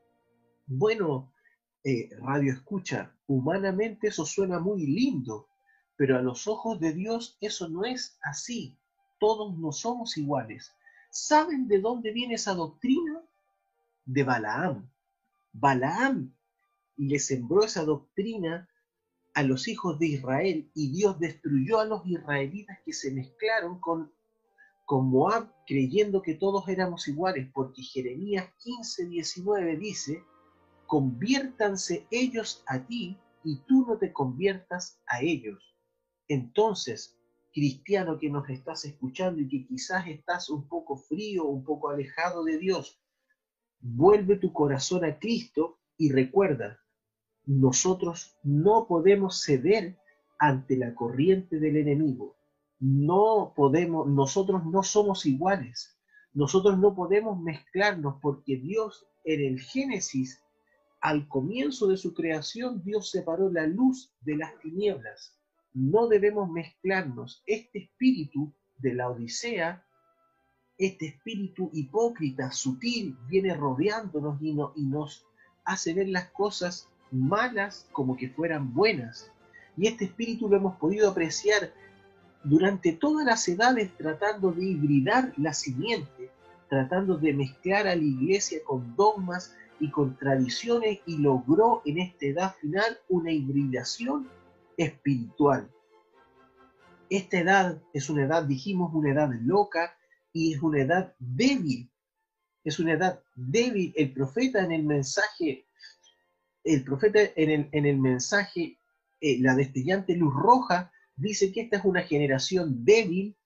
Bueno, 0.67 1.33
eh, 1.85 2.09
radio 2.21 2.53
escucha, 2.53 3.15
humanamente 3.27 4.09
eso 4.09 4.25
suena 4.25 4.59
muy 4.59 4.87
lindo, 4.87 5.49
pero 5.97 6.17
a 6.17 6.23
los 6.23 6.47
ojos 6.47 6.79
de 6.79 6.93
Dios 6.93 7.37
eso 7.41 7.69
no 7.69 7.85
es 7.85 8.19
así. 8.23 8.77
todos 9.19 9.59
no 9.59 9.73
somos 9.73 10.19
iguales. 10.19 10.75
¿Saben 11.11 11.67
de 11.69 11.79
dónde 11.79 12.13
viene 12.13 12.35
esa 12.35 12.53
doctrina? 12.53 13.23
De 14.05 14.23
Balaam. 14.23 14.91
Balaam 15.55 16.35
le 16.99 17.19
sembró 17.19 17.65
esa 17.65 17.83
doctrina 17.85 18.69
a 19.37 19.43
los 19.43 19.69
hijos 19.69 19.99
de 19.99 20.07
Israel 20.07 20.71
y 20.73 20.91
Dios 20.93 21.21
destruyó 21.21 21.79
a 21.79 21.85
los 21.85 22.07
israelitas 22.07 22.79
que 22.87 22.95
se 22.95 23.13
mezclaron 23.13 23.79
con, 23.81 24.11
con 24.87 25.11
Moab 25.11 25.53
creyendo 25.67 26.23
que 26.23 26.37
todos 26.37 26.67
éramos 26.71 27.07
iguales, 27.07 27.47
porque 27.53 27.83
Jeremías 27.83 28.51
15, 28.63 29.09
19 29.09 29.77
dice, 29.77 30.25
conviértanse 30.87 32.07
ellos 32.11 32.65
a 32.67 32.87
ti 32.87 33.19
y 33.45 33.57
tú 33.67 33.85
no 33.87 33.99
te 33.99 34.11
conviertas 34.11 35.03
a 35.07 35.21
ellos. 35.21 35.77
Entonces, 36.29 37.19
cristiano 37.53 38.19
que 38.19 38.31
nos 38.31 38.49
estás 38.49 38.87
escuchando 38.87 39.43
y 39.43 39.49
que 39.49 39.67
quizás 39.67 40.07
estás 40.07 40.49
un 40.49 40.67
poco 40.67 40.97
frío, 40.97 41.45
un 41.45 41.63
poco 41.63 41.91
alejado 41.91 42.43
de 42.43 42.57
Dios, 42.57 42.99
vuelve 43.81 44.39
tu 44.39 44.55
corazón 44.55 45.05
a 45.05 45.19
Cristo 45.19 45.79
y 45.99 46.11
recuerda, 46.11 46.81
nosotros 47.47 48.37
no 48.43 48.87
podemos 48.89 49.43
ceder 49.43 49.97
ante 50.39 50.77
la 50.77 50.95
corriente 50.95 51.59
del 51.59 51.77
enemigo. 51.77 52.37
No 52.81 53.55
podemos, 53.57 54.09
nosotros 54.09 54.67
no 54.67 54.83
somos 54.83 55.25
iguales. 55.25 55.97
Nosotros 56.35 56.79
no 56.79 56.95
podemos 56.95 57.41
mezclarnos 57.41 58.17
porque 58.21 58.57
Dios 58.57 59.07
en 59.25 59.41
el 59.41 59.61
Génesis, 59.61 60.43
al 61.01 61.29
comienzo 61.29 61.87
de 61.87 61.97
su 61.97 62.15
creación, 62.15 62.83
Dios 62.83 63.11
separó 63.11 63.51
la 63.51 63.67
luz 63.67 64.13
de 64.21 64.37
las 64.37 64.59
tinieblas. 64.61 65.39
No 65.73 66.09
debemos 66.09 66.51
mezclarnos. 66.51 67.43
Este 67.47 67.79
espíritu 67.79 68.53
de 68.79 68.95
la 68.95 69.09
Odisea, 69.09 69.85
este 70.79 71.07
espíritu 71.07 71.71
hipócrita, 71.73 72.51
sutil, 72.51 73.17
viene 73.29 73.55
rodeándonos 73.55 74.41
y, 74.43 74.51
y 74.75 74.87
nos 74.87 75.27
hace 75.65 75.95
ver 75.95 76.09
las 76.09 76.31
cosas 76.33 76.91
malas 77.11 77.87
como 77.93 78.17
que 78.17 78.29
fueran 78.29 78.73
buenas. 78.73 79.31
Y 79.77 79.87
este 79.89 80.07
espíritu 80.07 80.49
lo 80.49 80.57
hemos 80.57 80.77
podido 80.77 81.11
apreciar 81.11 81.73
durante 82.45 82.93
todas 82.93 83.27
las 83.27 83.47
edades 83.49 83.91
tratando 83.97 84.53
de 84.53 84.65
hibridar 84.65 85.33
la 85.37 85.53
simiente, 85.53 86.31
tratando 86.69 87.17
de 87.17 87.33
mezclar 87.33 87.87
a 87.87 87.97
la 87.97 88.03
iglesia 88.03 88.61
con 88.65 88.95
dogmas 88.97 89.55
y 89.81 89.91
con 89.91 90.17
tradiciones 90.17 91.01
y 91.07 91.19
logró 91.19 91.83
en 91.85 91.99
esta 91.99 92.27
edad 92.27 92.55
final 92.61 92.99
una 93.09 93.33
hibridación 93.33 94.29
espiritual. 94.77 95.69
Esta 97.11 97.39
edad 97.39 97.83
es 97.93 98.11
una 98.11 98.25
edad, 98.25 98.45
dijimos, 98.45 98.93
una 98.95 99.13
edad 99.13 99.31
loca 99.43 99.97
y 100.33 100.55
es 100.55 100.63
una 100.63 100.81
edad 100.81 101.15
débil. 101.19 101.91
Es 102.65 102.79
una 102.81 102.95
edad 102.95 103.23
débil. 103.35 103.93
El 103.97 104.13
profeta 104.13 104.65
en 104.65 104.73
el 104.73 104.83
mensaje 104.83 105.66
el 106.67 106.83
profeta 106.83 107.21
en 107.37 107.87
el, 107.87 107.99
mensaje, 107.99 108.79
eh, 109.21 109.39
la 109.41 109.55
destellante 109.55 110.17
luz 110.17 110.35
roja, 110.35 110.93
dice 111.15 111.53
que 111.53 111.63
esta 111.63 111.79
es 111.79 111.85
una 111.85 112.03
generación 112.03 112.85
débil, 112.85 113.37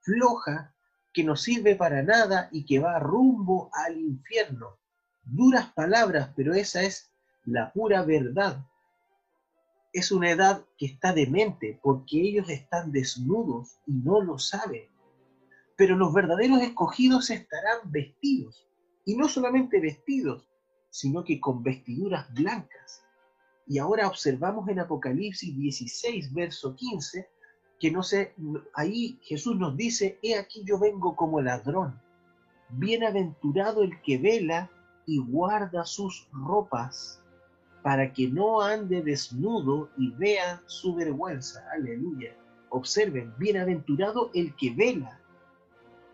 floja, 0.00 0.74
que 1.12 1.24
no 1.24 1.34
sirve 1.34 1.74
para 1.74 2.02
nada 2.02 2.48
y 2.52 2.64
que 2.64 2.78
va 2.78 3.00
rumbo 3.00 3.70
al 3.72 3.98
infierno. 3.98 4.78
Duras 5.24 5.72
palabras, 5.72 6.30
pero 6.36 6.54
esa 6.54 6.82
es 6.82 7.10
la 7.44 7.72
pura 7.72 8.04
verdad. 8.04 8.64
Es 9.92 10.12
una 10.12 10.30
edad 10.30 10.64
que 10.78 10.86
está 10.86 11.12
demente 11.12 11.80
porque 11.82 12.20
ellos 12.20 12.48
están 12.48 12.92
desnudos 12.92 13.80
y 13.86 13.92
no 13.92 14.20
lo 14.20 14.38
saben. 14.38 14.88
Pero 15.76 15.96
los 15.96 16.12
verdaderos 16.14 16.62
escogidos 16.62 17.30
estarán 17.30 17.78
vestidos. 17.90 18.68
Y 19.04 19.16
no 19.16 19.28
solamente 19.28 19.80
vestidos, 19.80 20.47
sino 20.98 21.22
que 21.22 21.38
con 21.38 21.62
vestiduras 21.62 22.26
blancas. 22.34 23.04
Y 23.68 23.78
ahora 23.78 24.08
observamos 24.08 24.68
en 24.68 24.80
Apocalipsis 24.80 25.56
16, 25.56 26.34
verso 26.34 26.74
15, 26.74 27.28
que 27.78 27.92
no 27.92 28.02
sé, 28.02 28.34
ahí 28.74 29.16
Jesús 29.22 29.56
nos 29.56 29.76
dice, 29.76 30.18
he 30.22 30.36
aquí 30.36 30.64
yo 30.64 30.76
vengo 30.76 31.14
como 31.14 31.40
ladrón. 31.40 32.00
Bienaventurado 32.70 33.84
el 33.84 34.02
que 34.02 34.18
vela 34.18 34.68
y 35.06 35.18
guarda 35.18 35.84
sus 35.84 36.28
ropas, 36.32 37.22
para 37.84 38.12
que 38.12 38.26
no 38.26 38.60
ande 38.60 39.00
desnudo 39.00 39.90
y 39.96 40.10
vea 40.10 40.60
su 40.66 40.96
vergüenza. 40.96 41.64
Aleluya. 41.72 42.36
Observen, 42.70 43.32
bienaventurado 43.38 44.32
el 44.34 44.52
que 44.56 44.74
vela, 44.74 45.20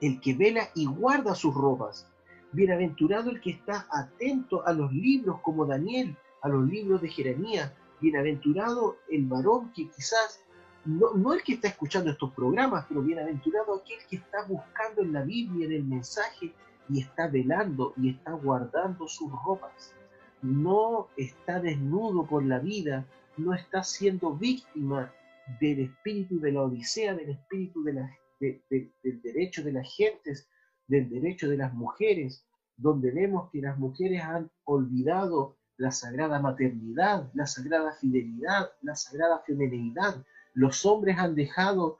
el 0.02 0.20
que 0.20 0.34
vela 0.34 0.68
y 0.74 0.84
guarda 0.84 1.34
sus 1.34 1.54
ropas, 1.54 2.06
Bienaventurado 2.54 3.30
el 3.30 3.40
que 3.40 3.50
está 3.50 3.84
atento 3.90 4.64
a 4.64 4.72
los 4.72 4.92
libros 4.92 5.40
como 5.40 5.66
Daniel, 5.66 6.16
a 6.40 6.48
los 6.48 6.64
libros 6.68 7.02
de 7.02 7.08
Jeremías. 7.08 7.72
Bienaventurado 8.00 8.98
el 9.10 9.26
varón 9.26 9.72
que 9.72 9.88
quizás, 9.88 10.44
no, 10.84 11.32
el 11.32 11.42
que 11.42 11.54
está 11.54 11.66
escuchando 11.66 12.12
estos 12.12 12.32
programas, 12.32 12.86
pero 12.88 13.02
bienaventurado 13.02 13.74
aquel 13.74 13.98
que 14.08 14.16
está 14.16 14.44
buscando 14.46 15.02
en 15.02 15.12
la 15.12 15.22
Biblia, 15.22 15.66
en 15.66 15.72
el 15.72 15.84
mensaje, 15.84 16.52
y 16.88 17.00
está 17.00 17.26
velando 17.26 17.92
y 17.96 18.10
está 18.10 18.30
guardando 18.32 19.08
sus 19.08 19.32
ropas. 19.44 19.92
No 20.40 21.08
está 21.16 21.58
desnudo 21.58 22.24
por 22.24 22.44
la 22.44 22.60
vida, 22.60 23.04
no 23.36 23.52
está 23.52 23.82
siendo 23.82 24.32
víctima 24.32 25.12
del 25.60 25.80
espíritu 25.80 26.38
de 26.38 26.52
la 26.52 26.62
Odisea, 26.62 27.14
del 27.14 27.30
espíritu 27.30 27.82
del 27.82 28.00
derecho 29.02 29.64
de 29.64 29.72
las 29.72 29.92
gentes, 29.92 30.46
del 30.86 31.08
derecho 31.08 31.48
de 31.48 31.56
las 31.56 31.72
mujeres, 31.74 32.46
donde 32.76 33.10
vemos 33.10 33.50
que 33.50 33.60
las 33.60 33.78
mujeres 33.78 34.22
han 34.22 34.50
olvidado 34.64 35.56
la 35.76 35.90
sagrada 35.90 36.40
maternidad, 36.40 37.30
la 37.34 37.46
sagrada 37.46 37.92
fidelidad, 37.92 38.70
la 38.82 38.94
sagrada 38.94 39.42
feminidad. 39.46 40.24
Los 40.52 40.84
hombres 40.86 41.18
han 41.18 41.34
dejado 41.34 41.98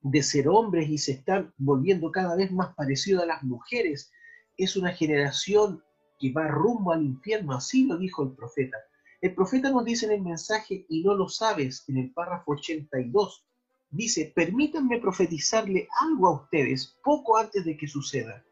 de 0.00 0.22
ser 0.22 0.48
hombres 0.48 0.88
y 0.88 0.98
se 0.98 1.12
están 1.12 1.52
volviendo 1.56 2.12
cada 2.12 2.36
vez 2.36 2.52
más 2.52 2.74
parecidos 2.74 3.22
a 3.22 3.26
las 3.26 3.42
mujeres. 3.42 4.12
Es 4.56 4.76
una 4.76 4.92
generación 4.92 5.82
que 6.18 6.32
va 6.32 6.48
rumbo 6.48 6.92
al 6.92 7.02
infierno, 7.02 7.54
así 7.54 7.86
lo 7.86 7.96
dijo 7.96 8.22
el 8.22 8.32
profeta. 8.32 8.76
El 9.20 9.34
profeta 9.34 9.70
nos 9.70 9.84
dice 9.84 10.06
en 10.06 10.12
el 10.12 10.22
mensaje, 10.22 10.84
y 10.88 11.02
no 11.02 11.14
lo 11.14 11.28
sabes, 11.28 11.84
en 11.88 11.96
el 11.96 12.12
párrafo 12.12 12.52
82, 12.52 13.44
dice, 13.94 14.32
permítanme 14.34 14.98
profetizarle 14.98 15.86
algo 16.00 16.26
a 16.26 16.42
ustedes 16.42 16.98
poco 17.02 17.36
antes 17.36 17.64
de 17.64 17.76
que 17.76 17.86
suceda. 17.86 18.42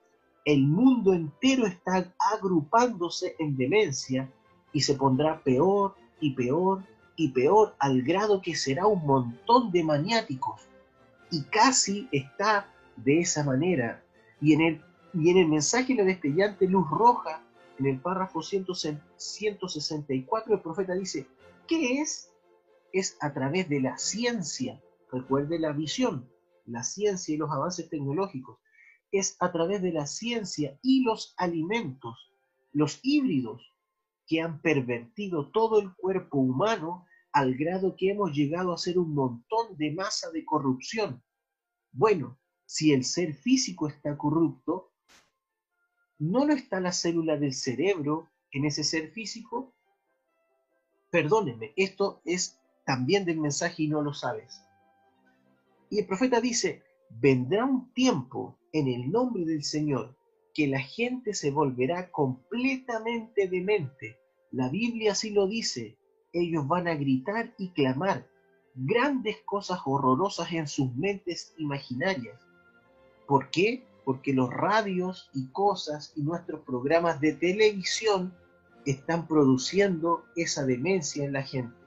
El 0.44 0.68
mundo 0.68 1.12
entero 1.12 1.66
está 1.66 2.14
agrupándose 2.32 3.34
en 3.38 3.56
demencia 3.56 4.30
y 4.72 4.80
se 4.80 4.94
pondrá 4.94 5.42
peor 5.42 5.96
y 6.20 6.34
peor 6.34 6.84
y 7.16 7.28
peor 7.28 7.74
al 7.78 8.02
grado 8.02 8.40
que 8.40 8.54
será 8.54 8.86
un 8.86 9.04
montón 9.04 9.72
de 9.72 9.84
maniáticos. 9.84 10.62
Y 11.30 11.42
casi 11.42 12.08
está 12.12 12.72
de 12.96 13.20
esa 13.20 13.44
manera. 13.44 14.02
Y 14.40 14.54
en 14.54 14.60
el, 14.60 14.80
y 15.14 15.30
en 15.30 15.38
el 15.38 15.48
mensaje 15.48 15.94
la 15.94 16.04
destellante 16.04 16.68
luz 16.68 16.88
roja, 16.88 17.42
en 17.78 17.86
el 17.86 17.98
párrafo 18.00 18.42
164, 18.42 20.54
el 20.54 20.60
profeta 20.60 20.94
dice, 20.94 21.26
¿qué 21.66 22.00
es? 22.00 22.30
Es 22.92 23.16
a 23.20 23.32
través 23.32 23.68
de 23.68 23.80
la 23.80 23.98
ciencia 23.98 24.80
Recuerde 25.12 25.58
la 25.58 25.72
visión, 25.72 26.26
la 26.64 26.82
ciencia 26.82 27.34
y 27.34 27.36
los 27.36 27.50
avances 27.50 27.90
tecnológicos. 27.90 28.58
Es 29.10 29.36
a 29.40 29.52
través 29.52 29.82
de 29.82 29.92
la 29.92 30.06
ciencia 30.06 30.78
y 30.80 31.04
los 31.04 31.34
alimentos, 31.36 32.32
los 32.72 32.98
híbridos, 33.02 33.62
que 34.26 34.40
han 34.40 34.62
pervertido 34.62 35.50
todo 35.50 35.80
el 35.80 35.94
cuerpo 35.94 36.38
humano 36.38 37.06
al 37.32 37.54
grado 37.54 37.94
que 37.94 38.10
hemos 38.10 38.32
llegado 38.32 38.72
a 38.72 38.78
ser 38.78 38.98
un 38.98 39.12
montón 39.12 39.76
de 39.76 39.92
masa 39.92 40.30
de 40.30 40.46
corrupción. 40.46 41.22
Bueno, 41.90 42.38
si 42.64 42.94
el 42.94 43.04
ser 43.04 43.34
físico 43.34 43.88
está 43.88 44.16
corrupto, 44.16 44.92
¿no 46.18 46.46
lo 46.46 46.54
está 46.54 46.80
la 46.80 46.92
célula 46.92 47.36
del 47.36 47.52
cerebro 47.52 48.30
en 48.50 48.64
ese 48.64 48.82
ser 48.82 49.10
físico? 49.10 49.74
Perdónenme, 51.10 51.74
esto 51.76 52.22
es 52.24 52.58
también 52.86 53.26
del 53.26 53.40
mensaje 53.40 53.82
y 53.82 53.88
no 53.88 54.00
lo 54.00 54.14
sabes. 54.14 54.62
Y 55.92 55.98
el 55.98 56.06
profeta 56.06 56.40
dice, 56.40 56.82
vendrá 57.10 57.66
un 57.66 57.92
tiempo 57.92 58.58
en 58.72 58.88
el 58.88 59.12
nombre 59.12 59.44
del 59.44 59.62
Señor 59.62 60.16
que 60.54 60.66
la 60.66 60.80
gente 60.80 61.34
se 61.34 61.50
volverá 61.50 62.10
completamente 62.10 63.46
demente. 63.46 64.16
La 64.52 64.70
Biblia 64.70 65.12
así 65.12 65.28
lo 65.28 65.46
dice. 65.46 65.98
Ellos 66.32 66.66
van 66.66 66.88
a 66.88 66.94
gritar 66.94 67.52
y 67.58 67.72
clamar 67.72 68.26
grandes 68.74 69.36
cosas 69.44 69.80
horrorosas 69.84 70.50
en 70.52 70.66
sus 70.66 70.94
mentes 70.94 71.52
imaginarias. 71.58 72.40
¿Por 73.26 73.50
qué? 73.50 73.84
Porque 74.06 74.32
los 74.32 74.48
radios 74.48 75.28
y 75.34 75.48
cosas 75.48 76.14
y 76.16 76.22
nuestros 76.22 76.62
programas 76.62 77.20
de 77.20 77.34
televisión 77.34 78.34
están 78.86 79.28
produciendo 79.28 80.24
esa 80.36 80.64
demencia 80.64 81.22
en 81.22 81.34
la 81.34 81.42
gente. 81.42 81.81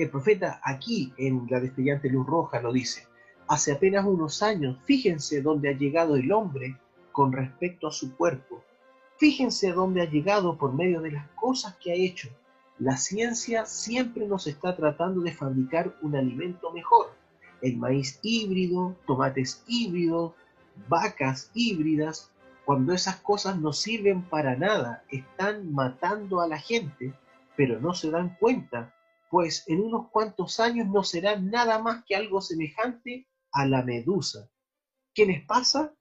El 0.00 0.08
profeta 0.08 0.62
aquí 0.64 1.12
en 1.18 1.46
la 1.50 1.60
destellante 1.60 2.08
luz 2.08 2.26
roja 2.26 2.58
lo 2.58 2.72
dice, 2.72 3.06
hace 3.48 3.72
apenas 3.72 4.06
unos 4.06 4.42
años, 4.42 4.78
fíjense 4.86 5.42
dónde 5.42 5.68
ha 5.68 5.76
llegado 5.76 6.16
el 6.16 6.32
hombre 6.32 6.78
con 7.12 7.32
respecto 7.32 7.86
a 7.86 7.92
su 7.92 8.16
cuerpo. 8.16 8.64
Fíjense 9.18 9.72
dónde 9.72 10.00
ha 10.00 10.08
llegado 10.08 10.56
por 10.56 10.72
medio 10.72 11.02
de 11.02 11.10
las 11.12 11.28
cosas 11.32 11.76
que 11.76 11.92
ha 11.92 11.94
hecho. 11.94 12.30
La 12.78 12.96
ciencia 12.96 13.66
siempre 13.66 14.26
nos 14.26 14.46
está 14.46 14.74
tratando 14.74 15.20
de 15.20 15.34
fabricar 15.34 15.94
un 16.00 16.16
alimento 16.16 16.72
mejor. 16.72 17.12
El 17.60 17.76
maíz 17.76 18.20
híbrido, 18.22 18.96
tomates 19.06 19.62
híbridos, 19.66 20.32
vacas 20.88 21.50
híbridas, 21.52 22.30
cuando 22.64 22.94
esas 22.94 23.16
cosas 23.16 23.58
no 23.58 23.74
sirven 23.74 24.22
para 24.22 24.56
nada, 24.56 25.04
están 25.10 25.70
matando 25.74 26.40
a 26.40 26.48
la 26.48 26.58
gente, 26.58 27.12
pero 27.54 27.78
no 27.80 27.92
se 27.92 28.10
dan 28.10 28.34
cuenta, 28.40 28.94
pues 29.30 29.64
en 29.68 29.80
unos 29.80 30.10
cuantos 30.10 30.60
años 30.60 30.88
no 30.88 31.04
serán 31.04 31.50
nada 31.50 31.78
más 31.78 32.04
que 32.04 32.16
algo 32.16 32.40
semejante 32.40 33.28
a 33.52 33.66
la 33.66 33.82
medusa. 33.82 34.50
¿Qué 35.14 35.24
les 35.24 35.44
pasa? 35.46 35.94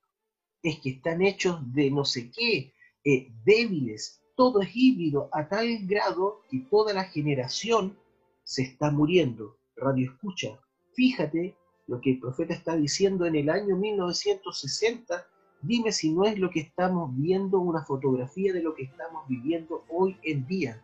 Es 0.62 0.80
que 0.80 0.90
están 0.92 1.22
hechos 1.22 1.60
de 1.74 1.92
no 1.92 2.04
sé 2.06 2.32
qué, 2.32 2.74
eh, 3.06 3.32
débiles, 3.46 4.22
todo 4.36 4.62
es 4.62 4.70
híbrido 4.74 5.30
a 5.32 5.48
tal 5.48 5.86
grado 5.88 6.42
que 6.50 6.60
toda 6.70 6.94
la 6.94 7.06
generación 7.06 7.98
se 8.44 8.64
está 8.64 8.92
muriendo. 8.92 9.58
Radio 9.76 10.12
escucha, 10.12 10.60
fíjate 10.94 11.56
lo 11.88 12.02
que 12.02 12.12
el 12.12 12.20
profeta 12.20 12.54
está 12.54 12.76
diciendo 12.76 13.26
en 13.26 13.36
el 13.36 13.50
año 13.50 13.78
1960 13.78 15.26
Dime 15.62 15.92
si 15.92 16.12
no 16.12 16.24
es 16.24 16.40
lo 16.40 16.50
que 16.50 16.62
estamos 16.62 17.12
viendo, 17.18 17.60
una 17.60 17.84
fotografía 17.84 18.54
de 18.54 18.64
lo 18.64 18.76
que 18.76 18.84
estamos 18.84 19.28
viviendo 19.28 19.84
hoy 19.90 20.18
en 20.24 20.48
día. 20.48 20.82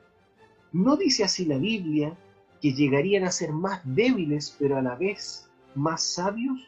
¿No 0.74 0.98
dice 0.98 1.24
así 1.24 1.46
la 1.46 1.58
Biblia 1.58 2.18
que 2.66 2.74
llegarían 2.74 3.26
a 3.26 3.32
ser 3.32 3.52
más 3.52 3.80
débiles, 3.84 4.56
pero 4.58 4.76
a 4.76 4.82
la 4.82 4.96
vez 4.96 5.48
más 5.76 6.02
sabios? 6.02 6.68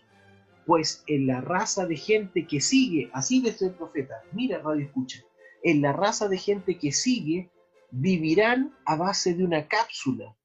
Pues 0.68 1.04
en 1.08 1.26
la 1.26 1.42
raza 1.42 1.88
de 1.88 1.96
gente 1.96 2.46
que 2.46 2.62
sigue, 2.62 3.10
así 3.14 3.42
dice 3.42 3.66
el 3.66 3.74
profeta, 3.74 4.22
mira 4.32 4.60
radio 4.60 4.86
escucha, 4.86 5.24
en 5.64 5.82
la 5.82 5.94
raza 5.94 6.28
de 6.28 6.38
gente 6.38 6.78
que 6.78 6.92
sigue, 6.92 7.50
vivirán 7.90 8.76
a 8.86 8.96
base 8.96 9.34
de 9.34 9.44
una 9.44 9.68
cápsula. 9.68 10.38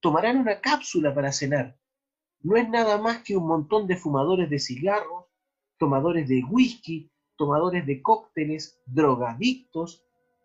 Tomarán 0.00 0.38
una 0.38 0.62
cápsula 0.62 1.14
para 1.14 1.32
cenar. 1.32 1.78
No 2.40 2.56
es 2.56 2.66
nada 2.70 2.96
más 2.96 3.18
que 3.24 3.36
un 3.36 3.46
montón 3.46 3.86
de 3.86 3.98
fumadores 3.98 4.48
de 4.48 4.58
cigarros, 4.58 5.26
tomadores 5.76 6.26
de 6.28 6.42
whisky, 6.48 7.10
tomadores 7.36 7.84
de 7.84 8.00
cócteles, 8.00 8.80
drogadictos, 8.86 10.02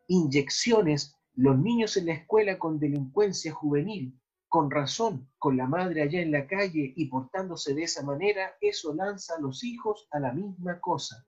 inyecciones, 0.10 1.16
los 1.34 1.58
niños 1.58 1.96
en 1.96 2.08
la 2.08 2.14
escuela 2.16 2.60
con 2.60 2.78
delincuencia 2.78 3.54
juvenil, 3.54 4.20
con 4.50 4.70
razón, 4.70 5.30
con 5.38 5.56
la 5.56 5.68
madre 5.68 6.02
allá 6.02 6.22
en 6.22 6.32
la 6.32 6.48
calle 6.48 6.94
y 6.96 7.06
portándose 7.06 7.74
de 7.74 7.84
esa 7.84 8.04
manera, 8.04 8.56
eso 8.60 8.94
lanza 8.94 9.36
a 9.36 9.40
los 9.40 9.64
hijos 9.64 10.08
a 10.12 10.20
la 10.20 10.34
misma 10.34 10.80
cosa. 10.80 11.26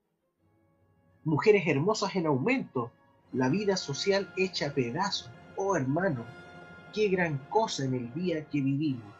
Mujeres 1.24 1.66
hermosas 1.66 2.14
en 2.16 2.26
aumento, 2.26 2.90
la 3.32 3.48
vida 3.48 3.76
social 3.76 4.32
hecha 4.36 4.68
a 4.68 4.74
pedazos. 4.74 5.30
Oh 5.56 5.76
hermano, 5.76 6.24
qué 6.92 7.08
gran 7.08 7.38
cosa 7.48 7.84
en 7.84 7.94
el 7.94 8.12
día 8.12 8.44
que 8.50 8.60
vivimos. 8.60 9.14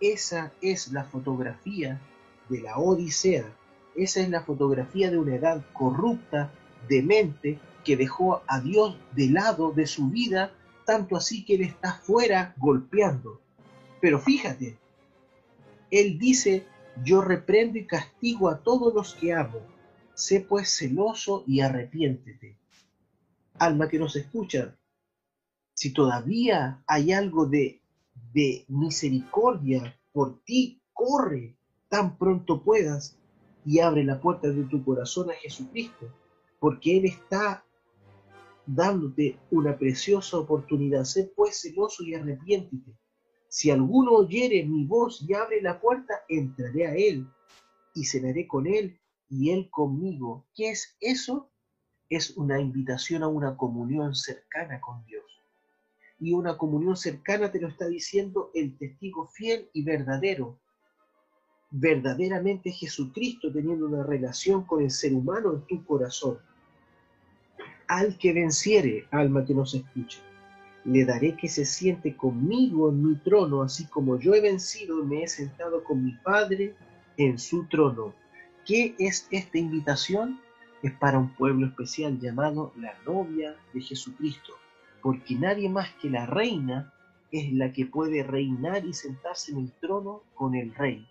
Esa 0.00 0.52
es 0.62 0.92
la 0.92 1.04
fotografía 1.04 2.00
de 2.48 2.60
la 2.62 2.78
Odisea 2.78 3.52
esa 3.94 4.20
es 4.20 4.30
la 4.30 4.42
fotografía 4.42 5.10
de 5.10 5.18
una 5.18 5.34
edad 5.34 5.62
corrupta, 5.72 6.50
demente, 6.88 7.58
que 7.84 7.96
dejó 7.96 8.42
a 8.46 8.60
Dios 8.60 8.96
de 9.14 9.28
lado 9.28 9.72
de 9.72 9.86
su 9.86 10.08
vida, 10.08 10.52
tanto 10.84 11.16
así 11.16 11.44
que 11.44 11.54
Él 11.54 11.62
está 11.62 11.94
fuera 11.94 12.54
golpeando. 12.56 13.40
Pero 14.00 14.18
fíjate, 14.20 14.78
Él 15.90 16.18
dice, 16.18 16.66
yo 17.04 17.20
reprendo 17.20 17.78
y 17.78 17.86
castigo 17.86 18.48
a 18.48 18.58
todos 18.62 18.94
los 18.94 19.14
que 19.14 19.32
amo. 19.32 19.60
Sé 20.14 20.40
pues 20.40 20.76
celoso 20.76 21.44
y 21.46 21.60
arrepiéntete. 21.60 22.56
Alma 23.58 23.88
que 23.88 23.98
nos 23.98 24.16
escucha, 24.16 24.76
si 25.74 25.92
todavía 25.92 26.82
hay 26.86 27.12
algo 27.12 27.46
de, 27.46 27.80
de 28.32 28.64
misericordia 28.68 29.98
por 30.12 30.42
ti, 30.44 30.80
corre 30.92 31.56
tan 31.88 32.16
pronto 32.16 32.62
puedas 32.62 33.18
y 33.64 33.80
abre 33.80 34.04
la 34.04 34.20
puerta 34.20 34.48
de 34.48 34.64
tu 34.64 34.84
corazón 34.84 35.30
a 35.30 35.34
Jesucristo, 35.34 36.08
porque 36.58 36.98
Él 36.98 37.04
está 37.06 37.64
dándote 38.66 39.38
una 39.50 39.76
preciosa 39.76 40.38
oportunidad. 40.38 41.04
Sé 41.04 41.32
pues 41.34 41.60
celoso 41.60 42.02
y 42.04 42.14
arrepiéntete. 42.14 42.92
Si 43.48 43.70
alguno 43.70 44.12
oyere 44.12 44.64
mi 44.64 44.84
voz 44.84 45.22
y 45.28 45.34
abre 45.34 45.60
la 45.60 45.80
puerta, 45.80 46.22
entraré 46.28 46.86
a 46.86 46.94
Él 46.94 47.26
y 47.94 48.04
cenaré 48.04 48.46
con 48.46 48.66
Él 48.66 48.98
y 49.28 49.50
Él 49.50 49.68
conmigo. 49.70 50.46
¿Qué 50.54 50.70
es 50.70 50.96
eso? 51.00 51.50
Es 52.08 52.36
una 52.36 52.60
invitación 52.60 53.22
a 53.22 53.28
una 53.28 53.56
comunión 53.56 54.14
cercana 54.14 54.80
con 54.80 55.04
Dios. 55.04 55.24
Y 56.18 56.32
una 56.32 56.56
comunión 56.56 56.96
cercana 56.96 57.50
te 57.50 57.60
lo 57.60 57.68
está 57.68 57.88
diciendo 57.88 58.50
el 58.54 58.78
testigo 58.78 59.26
fiel 59.26 59.68
y 59.72 59.82
verdadero, 59.82 60.58
verdaderamente 61.70 62.70
Jesucristo 62.70 63.50
teniendo 63.52 63.86
una 63.86 64.02
relación 64.02 64.64
con 64.64 64.82
el 64.82 64.90
ser 64.90 65.14
humano 65.14 65.52
en 65.52 65.66
tu 65.66 65.84
corazón. 65.84 66.38
Al 67.92 68.16
que 68.16 68.32
venciere, 68.32 69.06
alma 69.10 69.44
que 69.44 69.52
nos 69.52 69.74
escuche, 69.74 70.18
le 70.86 71.04
daré 71.04 71.36
que 71.36 71.46
se 71.46 71.66
siente 71.66 72.16
conmigo 72.16 72.88
en 72.88 73.06
mi 73.06 73.16
trono, 73.16 73.60
así 73.60 73.84
como 73.84 74.18
yo 74.18 74.32
he 74.32 74.40
vencido 74.40 75.02
y 75.02 75.06
me 75.06 75.22
he 75.22 75.28
sentado 75.28 75.84
con 75.84 76.02
mi 76.02 76.12
Padre 76.12 76.74
en 77.18 77.38
su 77.38 77.66
trono. 77.66 78.14
¿Qué 78.64 78.94
es 78.98 79.28
esta 79.30 79.58
invitación? 79.58 80.40
Es 80.82 80.92
para 80.92 81.18
un 81.18 81.34
pueblo 81.34 81.66
especial 81.66 82.18
llamado 82.18 82.72
la 82.78 82.94
novia 83.04 83.56
de 83.74 83.82
Jesucristo, 83.82 84.54
porque 85.02 85.34
nadie 85.34 85.68
más 85.68 85.90
que 86.00 86.08
la 86.08 86.24
reina 86.24 86.94
es 87.30 87.52
la 87.52 87.74
que 87.74 87.84
puede 87.84 88.22
reinar 88.22 88.86
y 88.86 88.94
sentarse 88.94 89.52
en 89.52 89.58
el 89.58 89.72
trono 89.82 90.22
con 90.32 90.54
el 90.54 90.74
rey. 90.74 91.06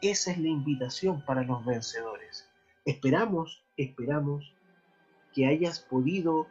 Esa 0.00 0.30
es 0.30 0.38
la 0.38 0.48
invitación 0.48 1.24
para 1.24 1.42
los 1.42 1.64
vencedores. 1.64 2.48
Esperamos, 2.84 3.64
esperamos 3.76 4.54
que 5.34 5.46
hayas 5.46 5.80
podido 5.80 6.46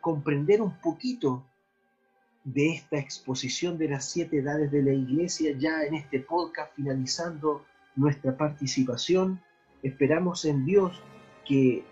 comprender 0.00 0.62
un 0.62 0.78
poquito 0.80 1.44
de 2.44 2.70
esta 2.70 2.98
exposición 2.98 3.76
de 3.78 3.88
las 3.88 4.06
siete 4.06 4.38
edades 4.38 4.70
de 4.70 4.82
la 4.82 4.92
iglesia 4.92 5.54
ya 5.58 5.82
en 5.82 5.94
este 5.94 6.20
podcast 6.20 6.74
finalizando 6.74 7.64
nuestra 7.94 8.36
participación. 8.36 9.40
Esperamos 9.82 10.44
en 10.44 10.64
Dios 10.64 11.02
que 11.44 11.84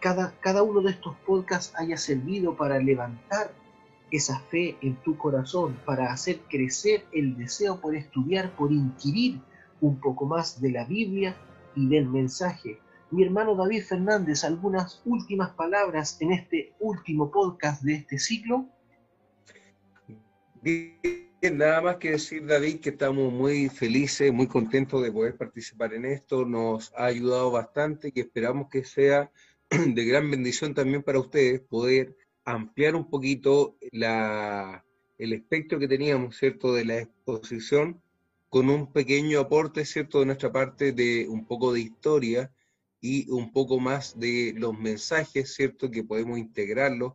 cada, 0.00 0.34
cada 0.40 0.62
uno 0.62 0.80
de 0.80 0.90
estos 0.90 1.14
podcasts 1.26 1.72
haya 1.76 1.96
servido 1.96 2.56
para 2.56 2.78
levantar 2.78 3.52
esa 4.10 4.38
fe 4.40 4.76
en 4.80 4.96
tu 4.96 5.16
corazón, 5.16 5.78
para 5.84 6.12
hacer 6.12 6.40
crecer 6.48 7.04
el 7.12 7.36
deseo 7.36 7.80
por 7.80 7.94
estudiar, 7.94 8.54
por 8.56 8.72
inquirir 8.72 9.40
un 9.80 10.00
poco 10.00 10.26
más 10.26 10.60
de 10.60 10.70
la 10.70 10.84
Biblia 10.84 11.36
y 11.74 11.88
del 11.88 12.08
mensaje. 12.08 12.78
Mi 13.10 13.22
hermano 13.22 13.54
David 13.54 13.84
Fernández, 13.84 14.44
algunas 14.44 15.00
últimas 15.04 15.50
palabras 15.54 16.16
en 16.20 16.32
este 16.32 16.72
último 16.80 17.30
podcast 17.30 17.82
de 17.82 17.94
este 17.94 18.18
ciclo. 18.18 18.66
Bien, 20.62 20.98
nada 21.52 21.82
más 21.82 21.96
que 21.96 22.12
decir 22.12 22.46
David 22.46 22.80
que 22.80 22.90
estamos 22.90 23.32
muy 23.32 23.68
felices, 23.68 24.32
muy 24.32 24.46
contentos 24.46 25.02
de 25.02 25.12
poder 25.12 25.36
participar 25.36 25.92
en 25.92 26.06
esto, 26.06 26.44
nos 26.44 26.92
ha 26.96 27.04
ayudado 27.04 27.50
bastante 27.50 28.10
y 28.14 28.20
esperamos 28.20 28.68
que 28.70 28.84
sea 28.84 29.30
de 29.70 30.04
gran 30.04 30.30
bendición 30.30 30.74
también 30.74 31.02
para 31.02 31.20
ustedes 31.20 31.60
poder 31.60 32.16
ampliar 32.44 32.96
un 32.96 33.08
poquito 33.08 33.76
la, 33.92 34.84
el 35.18 35.32
espectro 35.34 35.78
que 35.78 35.88
teníamos, 35.88 36.36
¿cierto?, 36.36 36.72
de 36.74 36.84
la 36.84 36.98
exposición 36.98 38.00
con 38.48 38.70
un 38.70 38.92
pequeño 38.92 39.40
aporte, 39.40 39.84
¿cierto?, 39.84 40.20
de 40.20 40.26
nuestra 40.26 40.50
parte 40.50 40.92
de 40.92 41.28
un 41.28 41.46
poco 41.46 41.72
de 41.72 41.80
historia 41.80 42.50
y 43.06 43.30
un 43.30 43.52
poco 43.52 43.78
más 43.78 44.18
de 44.18 44.54
los 44.56 44.78
mensajes, 44.78 45.52
¿cierto?, 45.54 45.90
que 45.90 46.02
podemos 46.02 46.38
integrarlos 46.38 47.12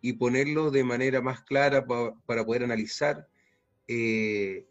y 0.00 0.12
ponerlos 0.12 0.70
de 0.70 0.84
manera 0.84 1.20
más 1.20 1.42
clara 1.42 1.84
para 1.84 2.44
poder 2.44 2.62
analizar 2.62 3.26
eh, 3.88 4.64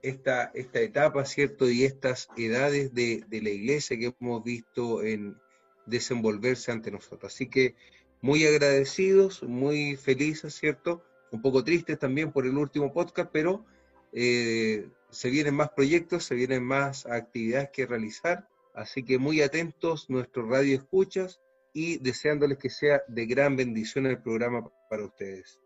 esta, 0.00 0.50
esta 0.54 0.80
etapa, 0.80 1.26
¿cierto?, 1.26 1.68
y 1.68 1.84
estas 1.84 2.30
edades 2.38 2.94
de, 2.94 3.22
de 3.28 3.42
la 3.42 3.50
iglesia 3.50 3.98
que 3.98 4.14
hemos 4.18 4.42
visto 4.42 5.02
en 5.02 5.36
desenvolverse 5.84 6.72
ante 6.72 6.90
nosotros. 6.90 7.30
Así 7.30 7.50
que 7.50 7.74
muy 8.22 8.46
agradecidos, 8.46 9.42
muy 9.42 9.96
felices, 9.96 10.54
¿cierto? 10.54 11.04
Un 11.32 11.42
poco 11.42 11.62
tristes 11.62 11.98
también 11.98 12.32
por 12.32 12.46
el 12.46 12.56
último 12.56 12.94
podcast, 12.94 13.28
pero 13.30 13.66
eh, 14.14 14.88
se 15.10 15.28
vienen 15.28 15.54
más 15.54 15.68
proyectos, 15.76 16.24
se 16.24 16.34
vienen 16.34 16.64
más 16.64 17.04
actividades 17.04 17.68
que 17.74 17.84
realizar, 17.84 18.48
así 18.74 19.04
que 19.04 19.18
muy 19.18 19.40
atentos 19.40 20.10
nuestro 20.10 20.48
radio 20.48 20.76
escuchas 20.76 21.40
y 21.72 21.98
deseándoles 21.98 22.58
que 22.58 22.70
sea 22.70 23.02
de 23.08 23.26
gran 23.26 23.56
bendición 23.56 24.06
el 24.06 24.22
programa 24.22 24.70
para 24.90 25.04
ustedes. 25.04 25.60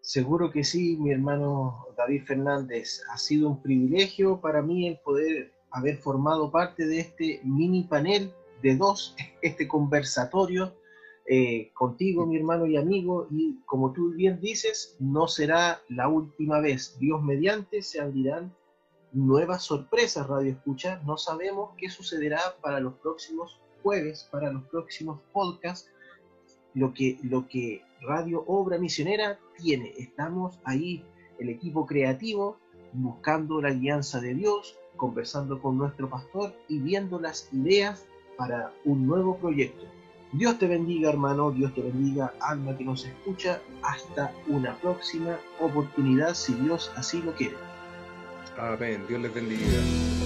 Seguro 0.00 0.50
que 0.50 0.64
sí, 0.64 0.96
mi 0.96 1.12
hermano 1.12 1.86
David 1.96 2.24
Fernández. 2.24 3.02
Ha 3.10 3.18
sido 3.18 3.48
un 3.50 3.62
privilegio 3.62 4.40
para 4.40 4.62
mí 4.62 4.88
el 4.88 4.98
poder 4.98 5.52
haber 5.70 5.98
formado 5.98 6.50
parte 6.50 6.86
de 6.86 7.00
este 7.00 7.40
mini 7.44 7.84
panel 7.84 8.32
de 8.62 8.76
dos, 8.76 9.14
este 9.42 9.68
conversatorio 9.68 10.74
eh, 11.26 11.70
contigo, 11.74 12.24
mi 12.24 12.36
hermano 12.38 12.66
y 12.66 12.78
amigo, 12.78 13.26
y 13.30 13.60
como 13.66 13.92
tú 13.92 14.12
bien 14.14 14.40
dices, 14.40 14.96
no 14.98 15.28
será 15.28 15.82
la 15.90 16.08
última 16.08 16.60
vez. 16.60 16.96
Dios 16.98 17.22
mediante 17.22 17.82
se 17.82 18.00
abrirán 18.00 18.54
nuevas 19.12 19.62
sorpresas, 19.62 20.26
Radio 20.26 20.52
Escucha. 20.52 21.00
No 21.04 21.16
sabemos 21.16 21.70
qué 21.76 21.88
sucederá 21.90 22.40
para 22.60 22.80
los 22.80 22.94
próximos 22.94 23.60
jueves, 23.82 24.28
para 24.30 24.52
los 24.52 24.64
próximos 24.64 25.20
podcasts. 25.32 25.90
Lo 26.74 26.92
que, 26.92 27.18
lo 27.22 27.48
que 27.48 27.82
Radio 28.02 28.44
Obra 28.46 28.78
Misionera 28.78 29.38
tiene. 29.56 29.94
Estamos 29.98 30.58
ahí, 30.64 31.04
el 31.38 31.48
equipo 31.48 31.86
creativo, 31.86 32.58
buscando 32.92 33.60
la 33.60 33.68
alianza 33.68 34.20
de 34.20 34.34
Dios, 34.34 34.78
conversando 34.96 35.60
con 35.60 35.78
nuestro 35.78 36.08
pastor 36.08 36.54
y 36.68 36.78
viendo 36.78 37.20
las 37.20 37.52
ideas 37.52 38.06
para 38.36 38.72
un 38.84 39.06
nuevo 39.06 39.36
proyecto. 39.36 39.84
Dios 40.32 40.58
te 40.58 40.68
bendiga 40.68 41.08
hermano, 41.08 41.50
Dios 41.50 41.74
te 41.74 41.80
bendiga 41.80 42.34
alma 42.40 42.76
que 42.76 42.84
nos 42.84 43.04
escucha. 43.04 43.60
Hasta 43.82 44.32
una 44.46 44.76
próxima 44.78 45.38
oportunidad 45.58 46.34
si 46.34 46.52
Dios 46.54 46.92
así 46.96 47.22
lo 47.22 47.32
quiere. 47.32 47.67
Amén, 48.58 49.04
Dios 49.06 49.20
les 49.20 49.32
bendiga. 49.32 50.17